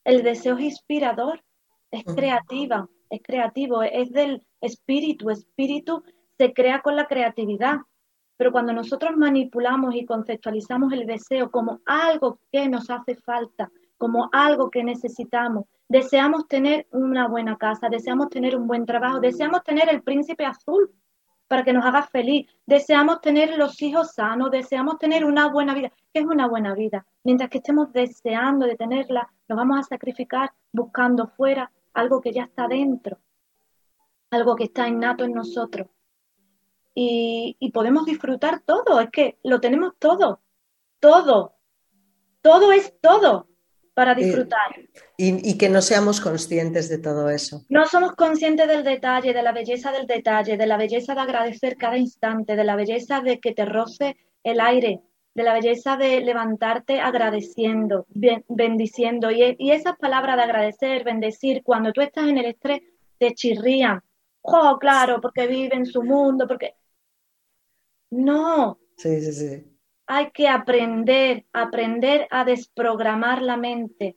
el 0.04 0.22
deseo 0.22 0.56
es 0.56 0.64
inspirador, 0.64 1.42
es 1.90 2.04
creativa, 2.04 2.88
es 3.10 3.20
creativo, 3.22 3.82
es 3.82 4.10
del 4.12 4.42
espíritu. 4.60 5.30
Espíritu 5.30 6.02
se 6.36 6.52
crea 6.52 6.80
con 6.82 6.96
la 6.96 7.06
creatividad. 7.06 7.78
Pero 8.36 8.52
cuando 8.52 8.72
nosotros 8.72 9.16
manipulamos 9.16 9.94
y 9.94 10.06
conceptualizamos 10.06 10.92
el 10.92 11.06
deseo 11.06 11.50
como 11.50 11.80
algo 11.86 12.38
que 12.52 12.68
nos 12.68 12.88
hace 12.88 13.16
falta, 13.16 13.70
como 13.96 14.28
algo 14.32 14.70
que 14.70 14.84
necesitamos, 14.84 15.64
deseamos 15.88 16.46
tener 16.46 16.86
una 16.92 17.26
buena 17.26 17.56
casa, 17.56 17.88
deseamos 17.88 18.28
tener 18.30 18.56
un 18.56 18.68
buen 18.68 18.86
trabajo, 18.86 19.18
deseamos 19.18 19.64
tener 19.64 19.88
el 19.88 20.02
príncipe 20.02 20.44
azul 20.44 20.92
para 21.48 21.64
que 21.64 21.72
nos 21.72 21.84
haga 21.84 22.02
feliz, 22.02 22.46
deseamos 22.66 23.20
tener 23.22 23.56
los 23.56 23.80
hijos 23.82 24.12
sanos, 24.12 24.50
deseamos 24.50 24.98
tener 24.98 25.24
una 25.24 25.48
buena 25.48 25.74
vida. 25.74 25.90
¿Qué 26.12 26.20
es 26.20 26.26
una 26.26 26.46
buena 26.46 26.74
vida? 26.74 27.06
Mientras 27.24 27.50
que 27.50 27.58
estemos 27.58 27.92
deseando 27.92 28.66
de 28.66 28.76
tenerla, 28.76 29.28
nos 29.48 29.56
vamos 29.56 29.80
a 29.80 29.82
sacrificar 29.82 30.52
buscando 30.72 31.26
fuera 31.26 31.72
algo 31.94 32.20
que 32.20 32.32
ya 32.32 32.44
está 32.44 32.68
dentro, 32.68 33.18
algo 34.30 34.56
que 34.56 34.64
está 34.64 34.88
innato 34.88 35.24
en 35.24 35.32
nosotros. 35.32 35.88
Y, 36.94 37.56
podemos 37.72 38.06
disfrutar 38.06 38.60
todo, 38.66 39.00
es 39.00 39.10
que 39.10 39.38
lo 39.44 39.60
tenemos 39.60 39.94
todo, 40.00 40.40
todo, 40.98 41.54
todo 42.42 42.72
es 42.72 42.92
todo 43.00 43.46
para 43.94 44.16
disfrutar. 44.16 44.74
Y, 45.16 45.48
y, 45.48 45.58
que 45.58 45.68
no 45.68 45.80
seamos 45.80 46.20
conscientes 46.20 46.88
de 46.88 46.98
todo 46.98 47.30
eso. 47.30 47.64
No 47.68 47.86
somos 47.86 48.16
conscientes 48.16 48.66
del 48.66 48.82
detalle, 48.82 49.32
de 49.32 49.42
la 49.42 49.52
belleza 49.52 49.92
del 49.92 50.08
detalle, 50.08 50.56
de 50.56 50.66
la 50.66 50.76
belleza 50.76 51.14
de 51.14 51.20
agradecer 51.20 51.76
cada 51.76 51.98
instante, 51.98 52.56
de 52.56 52.64
la 52.64 52.74
belleza 52.74 53.20
de 53.20 53.38
que 53.38 53.54
te 53.54 53.64
roce 53.64 54.16
el 54.42 54.60
aire, 54.60 55.00
de 55.38 55.44
la 55.44 55.54
belleza 55.54 55.96
de 55.96 56.20
levantarte 56.20 57.00
agradeciendo, 57.00 58.06
bendiciendo. 58.48 59.30
Y, 59.30 59.56
y 59.58 59.70
esas 59.70 59.96
palabras 59.96 60.36
de 60.36 60.42
agradecer, 60.42 61.04
bendecir, 61.04 61.62
cuando 61.62 61.92
tú 61.92 62.00
estás 62.00 62.26
en 62.26 62.38
el 62.38 62.46
estrés, 62.46 62.82
te 63.18 63.32
chirrían. 63.34 64.02
Oh, 64.42 64.76
claro, 64.78 65.20
porque 65.20 65.46
vive 65.46 65.76
en 65.76 65.86
su 65.86 66.02
mundo, 66.02 66.46
porque... 66.46 66.74
No. 68.10 68.78
Sí, 68.96 69.20
sí, 69.20 69.32
sí. 69.32 69.78
hay 70.08 70.30
que 70.30 70.48
aprender, 70.48 71.44
aprender 71.52 72.26
a 72.30 72.44
desprogramar 72.44 73.42
la 73.42 73.56
mente. 73.56 74.16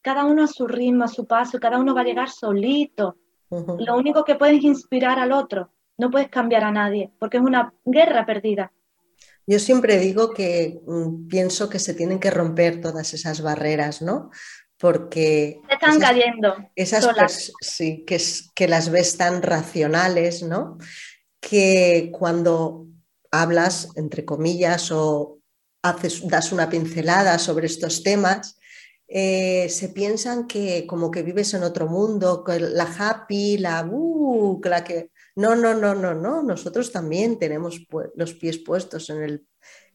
Cada 0.00 0.24
uno 0.24 0.44
a 0.44 0.46
su 0.46 0.66
ritmo, 0.66 1.04
a 1.04 1.08
su 1.08 1.26
paso, 1.26 1.58
cada 1.58 1.78
uno 1.78 1.94
va 1.94 2.02
a 2.02 2.04
llegar 2.04 2.30
solito. 2.30 3.16
Lo 3.50 3.96
único 3.96 4.24
que 4.24 4.36
puedes 4.36 4.62
inspirar 4.62 5.18
al 5.18 5.32
otro, 5.32 5.70
no 5.98 6.10
puedes 6.10 6.28
cambiar 6.28 6.64
a 6.64 6.70
nadie, 6.70 7.10
porque 7.18 7.36
es 7.36 7.42
una 7.42 7.74
guerra 7.84 8.24
perdida. 8.24 8.72
Yo 9.46 9.58
siempre 9.58 9.98
digo 9.98 10.32
que 10.32 10.80
mm, 10.86 11.28
pienso 11.28 11.68
que 11.68 11.78
se 11.78 11.94
tienen 11.94 12.18
que 12.18 12.30
romper 12.30 12.80
todas 12.80 13.12
esas 13.14 13.42
barreras, 13.42 14.02
¿no? 14.02 14.30
Porque... 14.78 15.60
Se 15.68 15.74
están 15.74 16.00
cayendo. 16.00 16.56
Esas 16.74 17.52
sí, 17.60 18.04
que, 18.06 18.20
que 18.54 18.68
las 18.68 18.90
ves 18.90 19.16
tan 19.16 19.42
racionales, 19.42 20.42
¿no? 20.42 20.78
Que 21.40 22.10
cuando 22.12 22.86
hablas, 23.30 23.88
entre 23.96 24.24
comillas, 24.24 24.90
o 24.90 25.38
haces, 25.82 26.26
das 26.26 26.52
una 26.52 26.68
pincelada 26.68 27.38
sobre 27.38 27.66
estos 27.66 28.02
temas, 28.02 28.58
eh, 29.06 29.68
se 29.68 29.90
piensan 29.90 30.46
que 30.46 30.86
como 30.86 31.10
que 31.10 31.22
vives 31.22 31.52
en 31.54 31.62
otro 31.62 31.86
mundo, 31.86 32.42
la 32.48 32.84
happy, 32.84 33.58
la, 33.58 33.84
uh, 33.84 34.60
la 34.64 34.82
que... 34.82 35.10
No, 35.36 35.56
no, 35.56 35.74
no, 35.74 35.94
no, 35.94 36.14
no, 36.14 36.42
nosotros 36.42 36.92
también 36.92 37.38
tenemos 37.38 37.80
los 38.14 38.34
pies 38.34 38.58
puestos 38.58 39.10
en, 39.10 39.22
el, 39.22 39.46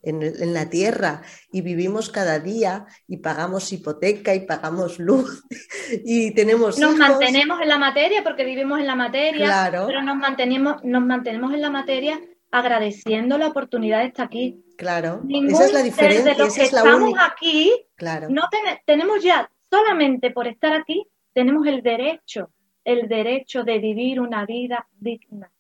en, 0.02 0.54
la 0.54 0.70
tierra 0.70 1.22
y 1.52 1.62
vivimos 1.62 2.10
cada 2.10 2.40
día 2.40 2.86
y 3.08 3.18
pagamos 3.18 3.72
hipoteca 3.72 4.36
y 4.36 4.46
pagamos 4.46 5.00
luz 5.00 5.44
y 6.06 6.32
tenemos... 6.34 6.78
Nos 6.78 6.98
mantenemos 6.98 7.62
en 7.62 7.70
la 7.70 7.78
materia 7.78 8.24
porque 8.24 8.44
vivimos 8.44 8.80
en 8.80 8.88
la 8.88 8.96
materia, 8.96 9.70
pero 9.72 10.02
nos 10.02 10.18
mantenemos, 10.18 10.84
nos 10.84 11.04
mantenemos 11.04 11.54
en 11.54 11.62
la 11.62 11.70
materia 11.70 12.20
agradeciendo 12.52 13.38
la 13.38 13.48
oportunidad 13.48 14.00
de 14.00 14.08
estar 14.08 14.26
aquí. 14.26 14.64
Claro, 14.78 15.22
esa 15.30 15.66
es 15.66 15.74
la 15.74 15.84
diferencia. 15.84 16.34
De 16.34 16.38
los 16.38 16.56
que 16.56 16.64
estamos 16.64 17.14
aquí, 17.20 17.72
claro. 17.96 18.28
no 18.30 18.44
tenemos 18.86 19.24
ya, 19.24 19.50
solamente 19.70 20.32
por 20.32 20.48
estar 20.48 20.74
aquí, 20.74 21.06
tenemos 21.34 21.68
el 21.68 21.82
derecho, 21.84 22.52
el 22.84 23.08
derecho 23.08 23.64
de 23.64 23.80
vivir 23.80 24.20
una 24.20 24.46
vida 24.46 24.88
digna. 25.00 25.52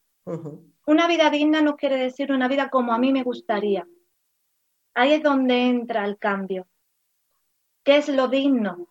Una 0.85 1.07
vida 1.07 1.29
digna 1.29 1.61
no 1.61 1.75
quiere 1.75 1.97
decir 1.97 2.31
una 2.31 2.47
vida 2.47 2.69
como 2.69 2.93
a 2.93 2.97
mí 2.97 3.11
me 3.11 3.23
gustaría. 3.23 3.87
Ahí 4.93 5.13
es 5.13 5.23
donde 5.23 5.67
entra 5.67 6.05
el 6.05 6.17
cambio. 6.17 6.67
¿Qué 7.83 7.97
es 7.97 8.09
lo 8.09 8.27
digno? 8.27 8.87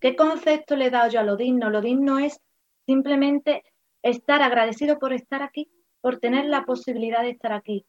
¿Qué 0.00 0.14
concepto 0.14 0.76
le 0.76 0.86
he 0.86 0.90
dado 0.90 1.10
yo 1.10 1.20
a 1.20 1.24
lo 1.24 1.36
digno? 1.36 1.70
Lo 1.70 1.80
digno 1.80 2.18
es 2.18 2.40
simplemente 2.84 3.64
estar 4.02 4.42
agradecido 4.42 4.98
por 4.98 5.12
estar 5.12 5.42
aquí 5.42 5.70
por 6.06 6.20
tener 6.20 6.44
la 6.44 6.64
posibilidad 6.64 7.22
de 7.22 7.30
estar 7.30 7.52
aquí 7.52 7.84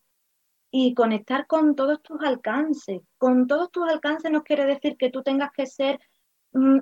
y 0.72 0.96
conectar 0.96 1.46
con 1.46 1.76
todos 1.76 2.02
tus 2.02 2.20
alcances. 2.24 3.04
Con 3.20 3.46
todos 3.46 3.70
tus 3.70 3.88
alcances 3.88 4.32
no 4.32 4.44
quiere 4.44 4.66
decir 4.66 4.98
que 4.98 5.12
tú 5.12 5.22
tengas 5.22 5.52
que 5.52 5.68
ser 5.68 6.00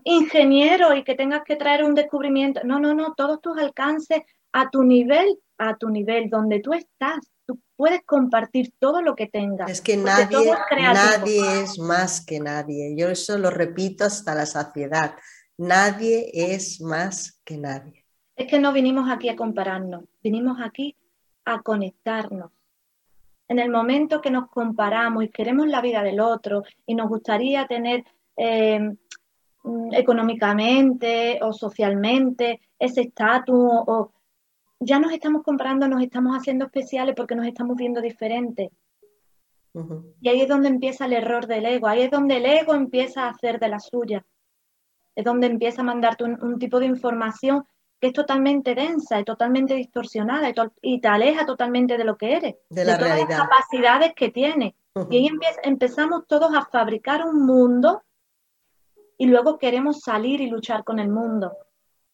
ingeniero 0.03 0.95
y 0.95 1.03
que 1.03 1.15
tengas 1.15 1.43
que 1.43 1.55
traer 1.55 1.83
un 1.83 1.95
descubrimiento. 1.95 2.61
No, 2.63 2.79
no, 2.79 2.93
no, 2.93 3.13
todos 3.15 3.41
tus 3.41 3.57
alcances 3.57 4.21
a 4.51 4.69
tu 4.69 4.83
nivel, 4.83 5.39
a 5.57 5.75
tu 5.77 5.89
nivel, 5.89 6.29
donde 6.29 6.59
tú 6.59 6.73
estás. 6.73 7.19
Tú 7.45 7.59
puedes 7.75 8.01
compartir 8.05 8.73
todo 8.79 9.01
lo 9.01 9.15
que 9.15 9.27
tengas. 9.27 9.69
Es 9.69 9.81
que 9.81 9.97
nadie, 9.97 10.53
nadie 10.71 11.61
es 11.61 11.77
más 11.77 12.25
que 12.25 12.39
nadie. 12.39 12.95
Yo 12.97 13.09
eso 13.09 13.37
lo 13.37 13.49
repito 13.49 14.05
hasta 14.05 14.33
la 14.33 14.45
saciedad. 14.45 15.15
Nadie 15.57 16.31
es 16.33 16.81
más 16.81 17.39
que 17.43 17.57
nadie. 17.57 18.05
Es 18.35 18.47
que 18.47 18.59
no 18.59 18.73
vinimos 18.73 19.09
aquí 19.09 19.29
a 19.29 19.35
compararnos, 19.35 20.03
vinimos 20.21 20.57
aquí 20.61 20.97
a 21.45 21.61
conectarnos. 21.61 22.51
En 23.47 23.59
el 23.59 23.69
momento 23.69 24.21
que 24.21 24.31
nos 24.31 24.49
comparamos 24.49 25.23
y 25.23 25.29
queremos 25.29 25.67
la 25.67 25.79
vida 25.79 26.01
del 26.03 26.19
otro 26.19 26.63
y 26.85 26.95
nos 26.95 27.07
gustaría 27.07 27.67
tener 27.67 28.03
eh, 28.35 28.79
mm, 28.79 28.97
económicamente 29.91 31.39
o 31.41 31.53
socialmente 31.53 32.61
ese 32.77 33.01
estatus 33.01 33.55
o 33.87 34.11
ya 34.79 34.99
nos 34.99 35.11
estamos 35.11 35.43
comparando, 35.43 35.87
nos 35.87 36.01
estamos 36.01 36.35
haciendo 36.35 36.65
especiales 36.65 37.15
porque 37.15 37.35
nos 37.35 37.47
estamos 37.47 37.75
viendo 37.75 38.01
diferentes. 38.01 38.69
Y 40.21 40.29
ahí 40.29 40.41
es 40.41 40.47
donde 40.47 40.69
empieza 40.69 41.05
el 41.05 41.13
error 41.13 41.47
del 41.47 41.65
ego, 41.65 41.87
ahí 41.87 42.01
es 42.01 42.11
donde 42.11 42.37
el 42.37 42.45
ego 42.45 42.73
empieza 42.73 43.23
a 43.23 43.29
hacer 43.29 43.59
de 43.59 43.69
la 43.69 43.79
suya. 43.79 44.25
Es 45.15 45.25
donde 45.25 45.47
empieza 45.47 45.81
a 45.81 45.85
mandarte 45.85 46.23
un 46.23 46.59
tipo 46.59 46.79
de 46.79 46.85
información 46.85 47.65
que 47.99 48.07
es 48.07 48.13
totalmente 48.13 48.75
densa 48.75 49.19
y 49.19 49.23
totalmente 49.23 49.73
distorsionada 49.73 50.51
y, 50.81 50.99
te 50.99 51.07
aleja 51.07 51.45
totalmente 51.45 51.97
de 51.97 52.03
lo 52.03 52.17
que 52.17 52.33
eres, 52.33 52.55
de, 52.69 52.85
las 52.85 52.99
capacidades 52.99 54.13
que 54.15 54.29
tienes. 54.29 54.73
Y 55.09 55.17
ahí 55.17 55.29
empezamos 55.63 56.25
todos 56.27 56.53
a 56.55 56.65
fabricar 56.65 57.25
un 57.25 57.45
mundo 57.45 58.03
y 59.17 59.27
luego 59.27 59.57
queremos 59.57 60.01
salir 60.01 60.41
y 60.41 60.49
luchar 60.49 60.83
con 60.83 60.99
el 60.99 61.09
mundo. 61.09 61.55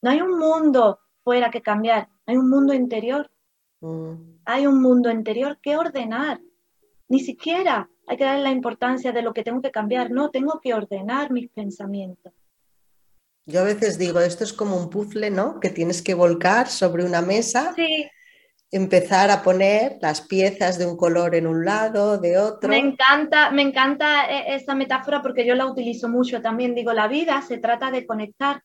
No 0.01 0.11
hay 0.11 0.21
un 0.21 0.37
mundo 0.37 0.99
fuera 1.23 1.49
que 1.49 1.61
cambiar, 1.61 2.09
hay 2.25 2.37
un 2.37 2.49
mundo 2.49 2.73
interior. 2.73 3.29
Mm. 3.81 4.39
Hay 4.45 4.67
un 4.67 4.81
mundo 4.81 5.11
interior 5.11 5.59
que 5.61 5.77
ordenar. 5.77 6.39
Ni 7.07 7.19
siquiera 7.19 7.89
hay 8.07 8.17
que 8.17 8.23
darle 8.23 8.43
la 8.43 8.51
importancia 8.51 9.11
de 9.11 9.21
lo 9.21 9.33
que 9.33 9.43
tengo 9.43 9.61
que 9.61 9.71
cambiar, 9.71 10.11
no, 10.11 10.29
tengo 10.31 10.59
que 10.61 10.73
ordenar 10.73 11.31
mis 11.31 11.49
pensamientos. 11.49 12.33
Yo 13.45 13.61
a 13.61 13.63
veces 13.63 13.97
digo, 13.97 14.19
esto 14.19 14.43
es 14.43 14.53
como 14.53 14.77
un 14.77 14.89
puzzle, 14.89 15.31
¿no? 15.31 15.59
Que 15.59 15.69
tienes 15.69 16.01
que 16.01 16.13
volcar 16.13 16.67
sobre 16.67 17.03
una 17.03 17.21
mesa. 17.21 17.73
Empezar 18.71 19.29
a 19.31 19.43
poner 19.43 19.97
las 20.01 20.21
piezas 20.21 20.79
de 20.79 20.85
un 20.85 20.95
color 20.95 21.35
en 21.35 21.45
un 21.45 21.65
lado, 21.65 22.17
de 22.17 22.37
otro. 22.37 22.69
Me 22.69 22.77
encanta, 22.77 23.51
me 23.51 23.61
encanta 23.61 24.25
e, 24.29 24.55
esa 24.55 24.75
metáfora 24.75 25.21
porque 25.21 25.45
yo 25.45 25.55
la 25.55 25.65
utilizo 25.65 26.07
mucho 26.07 26.41
también. 26.41 26.73
Digo, 26.73 26.93
la 26.93 27.09
vida 27.09 27.41
se 27.41 27.57
trata 27.57 27.91
de 27.91 28.05
conectar 28.05 28.63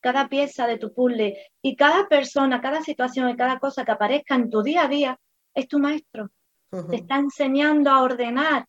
cada 0.00 0.28
pieza 0.28 0.66
de 0.66 0.76
tu 0.76 0.92
puzzle 0.92 1.38
y 1.62 1.74
cada 1.74 2.06
persona, 2.06 2.60
cada 2.60 2.82
situación 2.82 3.30
y 3.30 3.36
cada 3.36 3.58
cosa 3.58 3.86
que 3.86 3.92
aparezca 3.92 4.34
en 4.34 4.50
tu 4.50 4.62
día 4.62 4.84
a 4.84 4.88
día 4.88 5.18
es 5.54 5.66
tu 5.68 5.78
maestro. 5.78 6.28
Te 6.90 6.96
está 6.96 7.16
enseñando 7.16 7.90
a 7.90 8.02
ordenar 8.02 8.66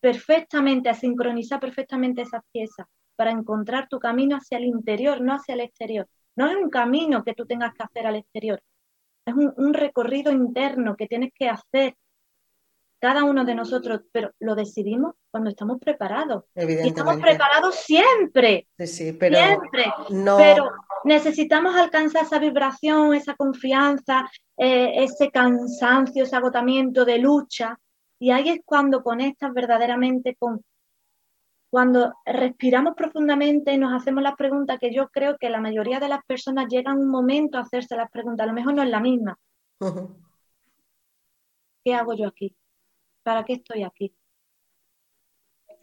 perfectamente, 0.00 0.90
a 0.90 0.94
sincronizar 0.94 1.60
perfectamente 1.60 2.22
esas 2.22 2.42
piezas 2.52 2.86
para 3.16 3.30
encontrar 3.30 3.88
tu 3.88 3.98
camino 3.98 4.36
hacia 4.36 4.58
el 4.58 4.64
interior, 4.64 5.20
no 5.20 5.32
hacia 5.32 5.54
el 5.54 5.60
exterior. 5.60 6.06
No 6.34 6.48
es 6.50 6.56
un 6.56 6.68
camino 6.68 7.24
que 7.24 7.34
tú 7.34 7.46
tengas 7.46 7.72
que 7.72 7.82
hacer 7.82 8.06
al 8.06 8.16
exterior, 8.16 8.60
es 9.26 9.34
un, 9.34 9.74
recorrido 9.74 10.32
interno 10.32 10.96
que 10.96 11.08
tienes 11.08 11.32
que 11.34 11.48
hacer 11.48 11.96
cada 12.98 13.24
uno 13.24 13.44
de 13.44 13.54
nosotros, 13.54 14.02
pero 14.10 14.30
lo 14.40 14.54
decidimos 14.54 15.14
cuando 15.30 15.50
estamos 15.50 15.78
preparados. 15.78 16.44
Y 16.54 16.88
estamos 16.88 17.16
preparados 17.18 17.74
siempre, 17.74 18.66
sí, 18.78 19.12
pero 19.12 19.36
siempre, 19.36 19.84
pero 20.38 20.70
necesitamos 21.04 21.76
alcanzar 21.76 22.24
esa 22.24 22.38
vibración, 22.38 23.14
esa 23.14 23.34
confianza, 23.34 24.30
eh, 24.56 25.04
ese 25.04 25.30
cansancio, 25.30 26.24
ese 26.24 26.36
agotamiento 26.36 27.04
de 27.04 27.18
lucha. 27.18 27.78
Y 28.18 28.30
ahí 28.30 28.48
es 28.48 28.60
cuando 28.64 29.02
conectas 29.02 29.52
verdaderamente 29.52 30.36
con 30.38 30.62
cuando 31.70 32.14
respiramos 32.24 32.94
profundamente 32.94 33.72
y 33.72 33.78
nos 33.78 33.92
hacemos 33.92 34.22
las 34.22 34.36
preguntas, 34.36 34.78
que 34.78 34.94
yo 34.94 35.08
creo 35.08 35.36
que 35.38 35.50
la 35.50 35.60
mayoría 35.60 36.00
de 36.00 36.08
las 36.08 36.24
personas 36.24 36.66
llegan 36.68 36.98
un 36.98 37.08
momento 37.08 37.58
a 37.58 37.62
hacerse 37.62 37.96
las 37.96 38.10
preguntas, 38.10 38.44
a 38.44 38.48
lo 38.48 38.54
mejor 38.54 38.74
no 38.74 38.82
es 38.82 38.90
la 38.90 39.00
misma. 39.00 39.38
¿Qué 41.84 41.94
hago 41.94 42.14
yo 42.14 42.28
aquí? 42.28 42.56
¿Para 43.22 43.44
qué 43.44 43.54
estoy 43.54 43.82
aquí? 43.82 44.14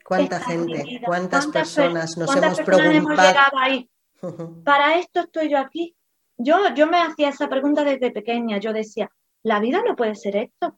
¿Cuánta 0.06 0.40
gente, 0.42 1.02
cuántas, 1.06 1.48
personas 1.48 2.18
nos 2.18 2.36
hemos 2.36 2.60
preguntado? 2.62 3.58
ahí? 3.58 3.90
Para 4.64 4.98
esto 4.98 5.22
estoy 5.22 5.50
yo 5.50 5.60
aquí. 5.60 5.96
Yo, 6.38 6.74
yo 6.76 6.88
me 6.88 6.98
hacía 7.02 7.30
esa 7.30 7.48
pregunta 7.48 7.84
desde 7.84 8.12
pequeña. 8.12 8.58
Yo 8.58 8.74
decía, 8.74 9.10
la 9.44 9.60
vida 9.60 9.82
no 9.86 9.96
puede 9.96 10.16
ser 10.16 10.36
esto. 10.36 10.78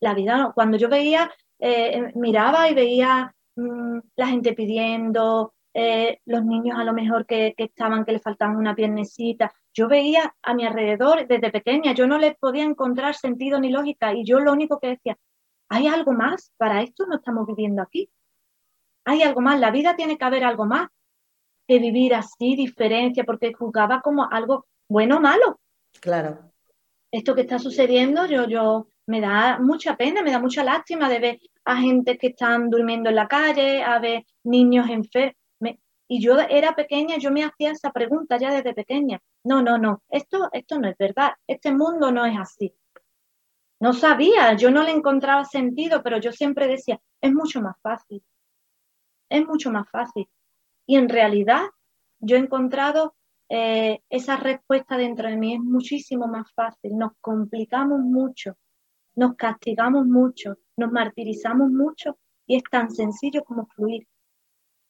La 0.00 0.14
vida 0.14 0.36
no. 0.36 0.52
Cuando 0.52 0.76
yo 0.76 0.88
veía, 0.88 1.30
eh, 1.58 2.12
miraba 2.14 2.68
y 2.68 2.74
veía 2.74 3.34
Mm, 3.56 3.98
la 4.16 4.26
gente 4.28 4.54
pidiendo, 4.54 5.54
eh, 5.74 6.20
los 6.26 6.44
niños 6.44 6.78
a 6.78 6.84
lo 6.84 6.92
mejor 6.92 7.26
que, 7.26 7.54
estaban, 7.56 8.04
que 8.04 8.12
les 8.12 8.22
faltaban 8.22 8.56
una 8.56 8.74
piernecita. 8.74 9.52
Yo 9.72 9.88
veía 9.88 10.34
a 10.42 10.54
mi 10.54 10.66
alrededor 10.66 11.26
desde 11.26 11.50
pequeña, 11.50 11.92
yo 11.92 12.06
no 12.06 12.18
les 12.18 12.36
podía 12.36 12.64
encontrar 12.64 13.14
sentido 13.14 13.58
ni 13.58 13.70
lógica 13.70 14.14
y 14.14 14.24
yo 14.24 14.40
lo 14.40 14.52
único 14.52 14.78
que 14.78 14.88
decía, 14.88 15.18
¿hay 15.68 15.86
algo 15.86 16.12
más? 16.12 16.52
Para 16.56 16.82
esto 16.82 17.06
no 17.06 17.16
estamos 17.16 17.46
viviendo 17.46 17.82
aquí. 17.82 18.10
Hay 19.04 19.22
algo 19.22 19.40
más, 19.40 19.58
la 19.58 19.70
vida 19.70 19.96
tiene 19.96 20.16
que 20.16 20.24
haber 20.24 20.44
algo 20.44 20.66
más 20.66 20.88
que 21.66 21.78
vivir 21.78 22.14
así, 22.14 22.56
diferencia, 22.56 23.24
porque 23.24 23.52
juzgaba 23.52 24.00
como 24.00 24.28
algo 24.30 24.66
bueno 24.88 25.18
o 25.18 25.20
malo. 25.20 25.60
Claro. 26.00 26.52
Esto 27.10 27.34
que 27.34 27.42
está 27.42 27.58
sucediendo, 27.58 28.26
yo, 28.26 28.46
yo, 28.48 28.88
me 29.12 29.20
da 29.20 29.58
mucha 29.58 29.94
pena, 29.94 30.22
me 30.22 30.30
da 30.30 30.38
mucha 30.38 30.64
lástima 30.64 31.06
de 31.10 31.18
ver 31.18 31.40
a 31.66 31.76
gente 31.76 32.16
que 32.16 32.28
están 32.28 32.70
durmiendo 32.70 33.10
en 33.10 33.16
la 33.16 33.28
calle, 33.28 33.82
a 33.82 33.98
ver 33.98 34.24
niños 34.44 34.88
enfermos. 34.88 35.36
Y 36.08 36.20
yo 36.20 36.38
era 36.38 36.74
pequeña, 36.74 37.16
yo 37.18 37.30
me 37.30 37.44
hacía 37.44 37.70
esa 37.70 37.90
pregunta 37.90 38.38
ya 38.38 38.50
desde 38.52 38.74
pequeña. 38.74 39.18
No, 39.44 39.62
no, 39.62 39.78
no, 39.78 40.02
esto, 40.08 40.48
esto 40.52 40.78
no 40.78 40.88
es 40.88 40.96
verdad, 40.98 41.32
este 41.46 41.72
mundo 41.72 42.10
no 42.10 42.24
es 42.26 42.38
así. 42.38 42.74
No 43.80 43.92
sabía, 43.92 44.54
yo 44.54 44.70
no 44.70 44.82
le 44.82 44.92
encontraba 44.92 45.44
sentido, 45.44 46.02
pero 46.02 46.18
yo 46.18 46.32
siempre 46.32 46.68
decía, 46.68 46.98
es 47.20 47.32
mucho 47.32 47.60
más 47.60 47.76
fácil, 47.82 48.22
es 49.28 49.46
mucho 49.46 49.70
más 49.70 49.88
fácil. 49.90 50.28
Y 50.86 50.96
en 50.96 51.08
realidad 51.08 51.64
yo 52.18 52.36
he 52.36 52.40
encontrado 52.40 53.14
eh, 53.48 54.00
esa 54.08 54.36
respuesta 54.36 54.96
dentro 54.96 55.28
de 55.28 55.36
mí, 55.36 55.54
es 55.54 55.60
muchísimo 55.60 56.26
más 56.26 56.50
fácil. 56.54 56.96
Nos 56.96 57.12
complicamos 57.20 58.00
mucho, 58.00 58.56
nos 59.14 59.36
castigamos 59.36 60.06
mucho, 60.06 60.58
nos 60.76 60.90
martirizamos 60.90 61.70
mucho 61.70 62.18
y 62.46 62.56
es 62.56 62.62
tan 62.70 62.90
sencillo 62.90 63.44
como 63.44 63.66
fluir. 63.66 64.06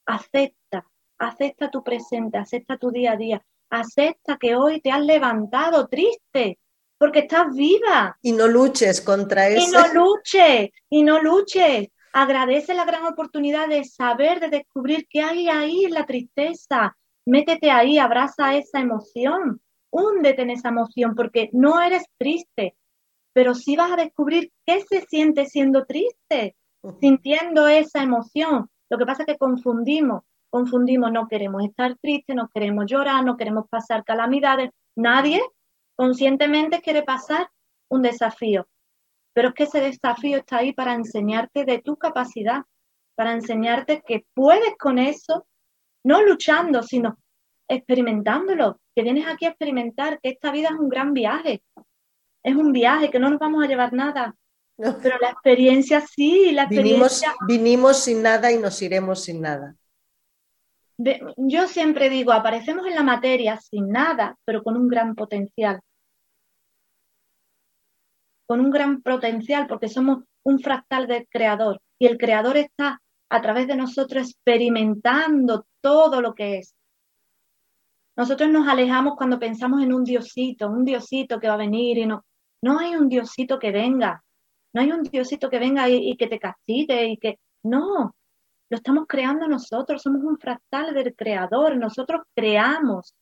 Acepta, 0.05 0.85
acepta 1.17 1.69
tu 1.69 1.83
presente, 1.83 2.37
acepta 2.37 2.77
tu 2.77 2.91
día 2.91 3.13
a 3.13 3.17
día, 3.17 3.45
acepta 3.69 4.37
que 4.37 4.55
hoy 4.55 4.81
te 4.81 4.91
has 4.91 5.01
levantado 5.01 5.87
triste, 5.87 6.59
porque 6.97 7.19
estás 7.19 7.53
viva. 7.53 8.17
Y 8.21 8.31
no 8.31 8.47
luches 8.47 9.01
contra 9.01 9.49
eso. 9.49 9.67
Y 9.67 9.71
no 9.71 9.93
luches, 9.93 10.69
y 10.89 11.03
no 11.03 11.21
luches. 11.21 11.89
Agradece 12.13 12.73
la 12.73 12.85
gran 12.85 13.05
oportunidad 13.05 13.67
de 13.67 13.83
saber, 13.83 14.39
de 14.39 14.49
descubrir 14.49 15.07
qué 15.09 15.21
hay 15.21 15.49
ahí 15.49 15.85
en 15.85 15.93
la 15.93 16.05
tristeza. 16.05 16.95
Métete 17.25 17.71
ahí, 17.71 17.97
abraza 17.97 18.55
esa 18.55 18.79
emoción, 18.79 19.61
húndete 19.89 20.43
en 20.43 20.51
esa 20.51 20.69
emoción, 20.69 21.15
porque 21.15 21.49
no 21.53 21.81
eres 21.81 22.03
triste, 22.17 22.75
pero 23.33 23.55
sí 23.55 23.75
vas 23.75 23.91
a 23.91 23.97
descubrir 23.97 24.51
qué 24.65 24.81
se 24.81 25.01
siente 25.01 25.45
siendo 25.45 25.85
triste, 25.85 26.55
sintiendo 27.01 27.67
esa 27.67 28.03
emoción. 28.03 28.69
Lo 28.89 28.97
que 28.97 29.05
pasa 29.05 29.23
es 29.23 29.27
que 29.27 29.37
confundimos, 29.37 30.23
confundimos, 30.49 31.11
no 31.11 31.27
queremos 31.27 31.63
estar 31.63 31.97
tristes, 31.97 32.35
no 32.35 32.47
queremos 32.53 32.85
llorar, 32.85 33.25
no 33.25 33.35
queremos 33.35 33.67
pasar 33.69 34.03
calamidades. 34.03 34.69
Nadie 34.95 35.41
conscientemente 35.95 36.81
quiere 36.81 37.03
pasar 37.03 37.49
un 37.89 38.03
desafío, 38.03 38.67
pero 39.33 39.49
es 39.49 39.53
que 39.55 39.63
ese 39.63 39.81
desafío 39.81 40.37
está 40.37 40.57
ahí 40.57 40.73
para 40.73 40.93
enseñarte 40.93 41.65
de 41.65 41.79
tu 41.79 41.97
capacidad, 41.97 42.63
para 43.15 43.33
enseñarte 43.33 44.03
que 44.05 44.25
puedes 44.33 44.75
con 44.77 44.99
eso, 44.99 45.47
no 46.03 46.23
luchando, 46.23 46.83
sino 46.83 47.17
experimentándolo, 47.67 48.79
que 48.95 49.03
vienes 49.03 49.27
aquí 49.27 49.45
a 49.45 49.49
experimentar, 49.49 50.19
que 50.21 50.29
esta 50.29 50.51
vida 50.51 50.69
es 50.69 50.79
un 50.79 50.89
gran 50.89 51.13
viaje, 51.13 51.63
es 52.43 52.55
un 52.55 52.71
viaje, 52.71 53.09
que 53.09 53.19
no 53.19 53.29
nos 53.29 53.39
vamos 53.39 53.63
a 53.63 53.67
llevar 53.67 53.93
nada, 53.93 54.35
pero 54.77 55.17
la 55.19 55.29
experiencia 55.29 56.01
sí, 56.01 56.51
la 56.51 56.63
experiencia... 56.63 57.33
vinimos 57.47 57.97
sin 57.97 58.21
nada 58.21 58.51
y 58.51 58.57
nos 58.57 58.81
iremos 58.81 59.23
sin 59.23 59.41
nada 59.41 59.75
yo 61.37 61.67
siempre 61.67 62.09
digo, 62.09 62.31
aparecemos 62.31 62.85
en 62.85 62.95
la 62.95 63.03
materia 63.03 63.59
sin 63.59 63.89
nada, 63.89 64.37
pero 64.45 64.63
con 64.63 64.77
un 64.77 64.87
gran 64.87 65.15
potencial. 65.15 65.81
Con 68.45 68.59
un 68.59 68.71
gran 68.71 69.01
potencial 69.01 69.67
porque 69.67 69.89
somos 69.89 70.23
un 70.43 70.59
fractal 70.59 71.07
del 71.07 71.27
creador 71.29 71.81
y 71.97 72.07
el 72.07 72.17
creador 72.17 72.57
está 72.57 73.01
a 73.29 73.41
través 73.41 73.67
de 73.67 73.75
nosotros 73.75 74.29
experimentando 74.29 75.65
todo 75.81 76.21
lo 76.21 76.35
que 76.35 76.59
es. 76.59 76.75
Nosotros 78.15 78.49
nos 78.49 78.67
alejamos 78.67 79.15
cuando 79.15 79.39
pensamos 79.39 79.81
en 79.81 79.91
un 79.91 80.03
diosito, 80.03 80.69
un 80.69 80.85
diosito 80.85 81.39
que 81.39 81.47
va 81.47 81.55
a 81.55 81.57
venir 81.57 81.97
y 81.97 82.05
no, 82.05 82.23
no 82.63 82.79
hay 82.79 82.95
un 82.95 83.09
diosito 83.09 83.59
que 83.59 83.71
venga, 83.71 84.23
no 84.71 84.81
hay 84.81 84.89
un 84.93 85.03
diosito 85.03 85.49
que 85.49 85.59
venga 85.59 85.89
y, 85.89 86.15
que 86.15 86.27
te 86.27 86.39
castigue 86.39 87.07
y 87.07 87.17
que, 87.17 87.37
no, 87.61 88.15
lo 88.69 88.77
estamos 88.77 89.03
creando 89.05 89.49
nosotros, 89.49 90.01
somos 90.01 90.23
un 90.23 90.37
fractal 90.37 90.93
del 90.93 91.13
creador, 91.13 91.75
nosotros 91.75 92.21
creamos, 92.33 93.13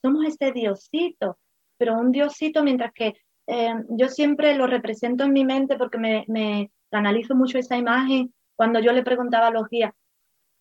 somos 0.00 0.24
ese 0.24 0.52
diosito, 0.52 1.36
pero 1.76 1.98
un 1.98 2.12
diosito 2.12 2.64
mientras 2.64 2.92
que 2.94 3.12
eh, 3.46 3.74
yo 3.90 4.08
siempre 4.08 4.56
lo 4.56 4.66
represento 4.66 5.24
en 5.24 5.32
mi 5.34 5.44
mente 5.44 5.76
porque 5.76 5.98
me, 5.98 6.24
me 6.26 6.70
analizo 6.92 7.34
mucho 7.34 7.58
esa 7.58 7.76
imagen 7.76 8.32
cuando 8.56 8.80
yo 8.80 8.92
le 8.92 9.02
preguntaba 9.02 9.48
a 9.48 9.50
los 9.50 9.68
guías, 9.68 9.92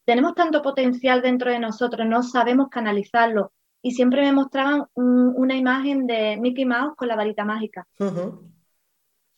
tenemos 0.06 0.36
tanto 0.36 0.62
potencial 0.62 1.22
dentro 1.22 1.50
de 1.50 1.60
nosotros, 1.60 2.06
no 2.06 2.24
sabemos 2.24 2.68
canalizarlo. 2.70 3.54
Y 3.84 3.92
siempre 3.92 4.22
me 4.22 4.32
mostraban 4.32 4.86
una 4.96 5.56
imagen 5.56 6.08
de 6.08 6.38
Mickey 6.38 6.66
Mouse 6.66 6.96
con 6.96 7.08
la 7.08 7.16
varita 7.16 7.44
mágica. 7.44 7.86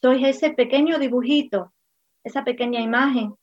Soy 0.01 0.23
ese 0.23 0.51
pequeño 0.51 0.99
dibujito, 0.99 1.73
esa 2.23 2.43
pequeña 2.43 2.79
imagen 2.79 3.33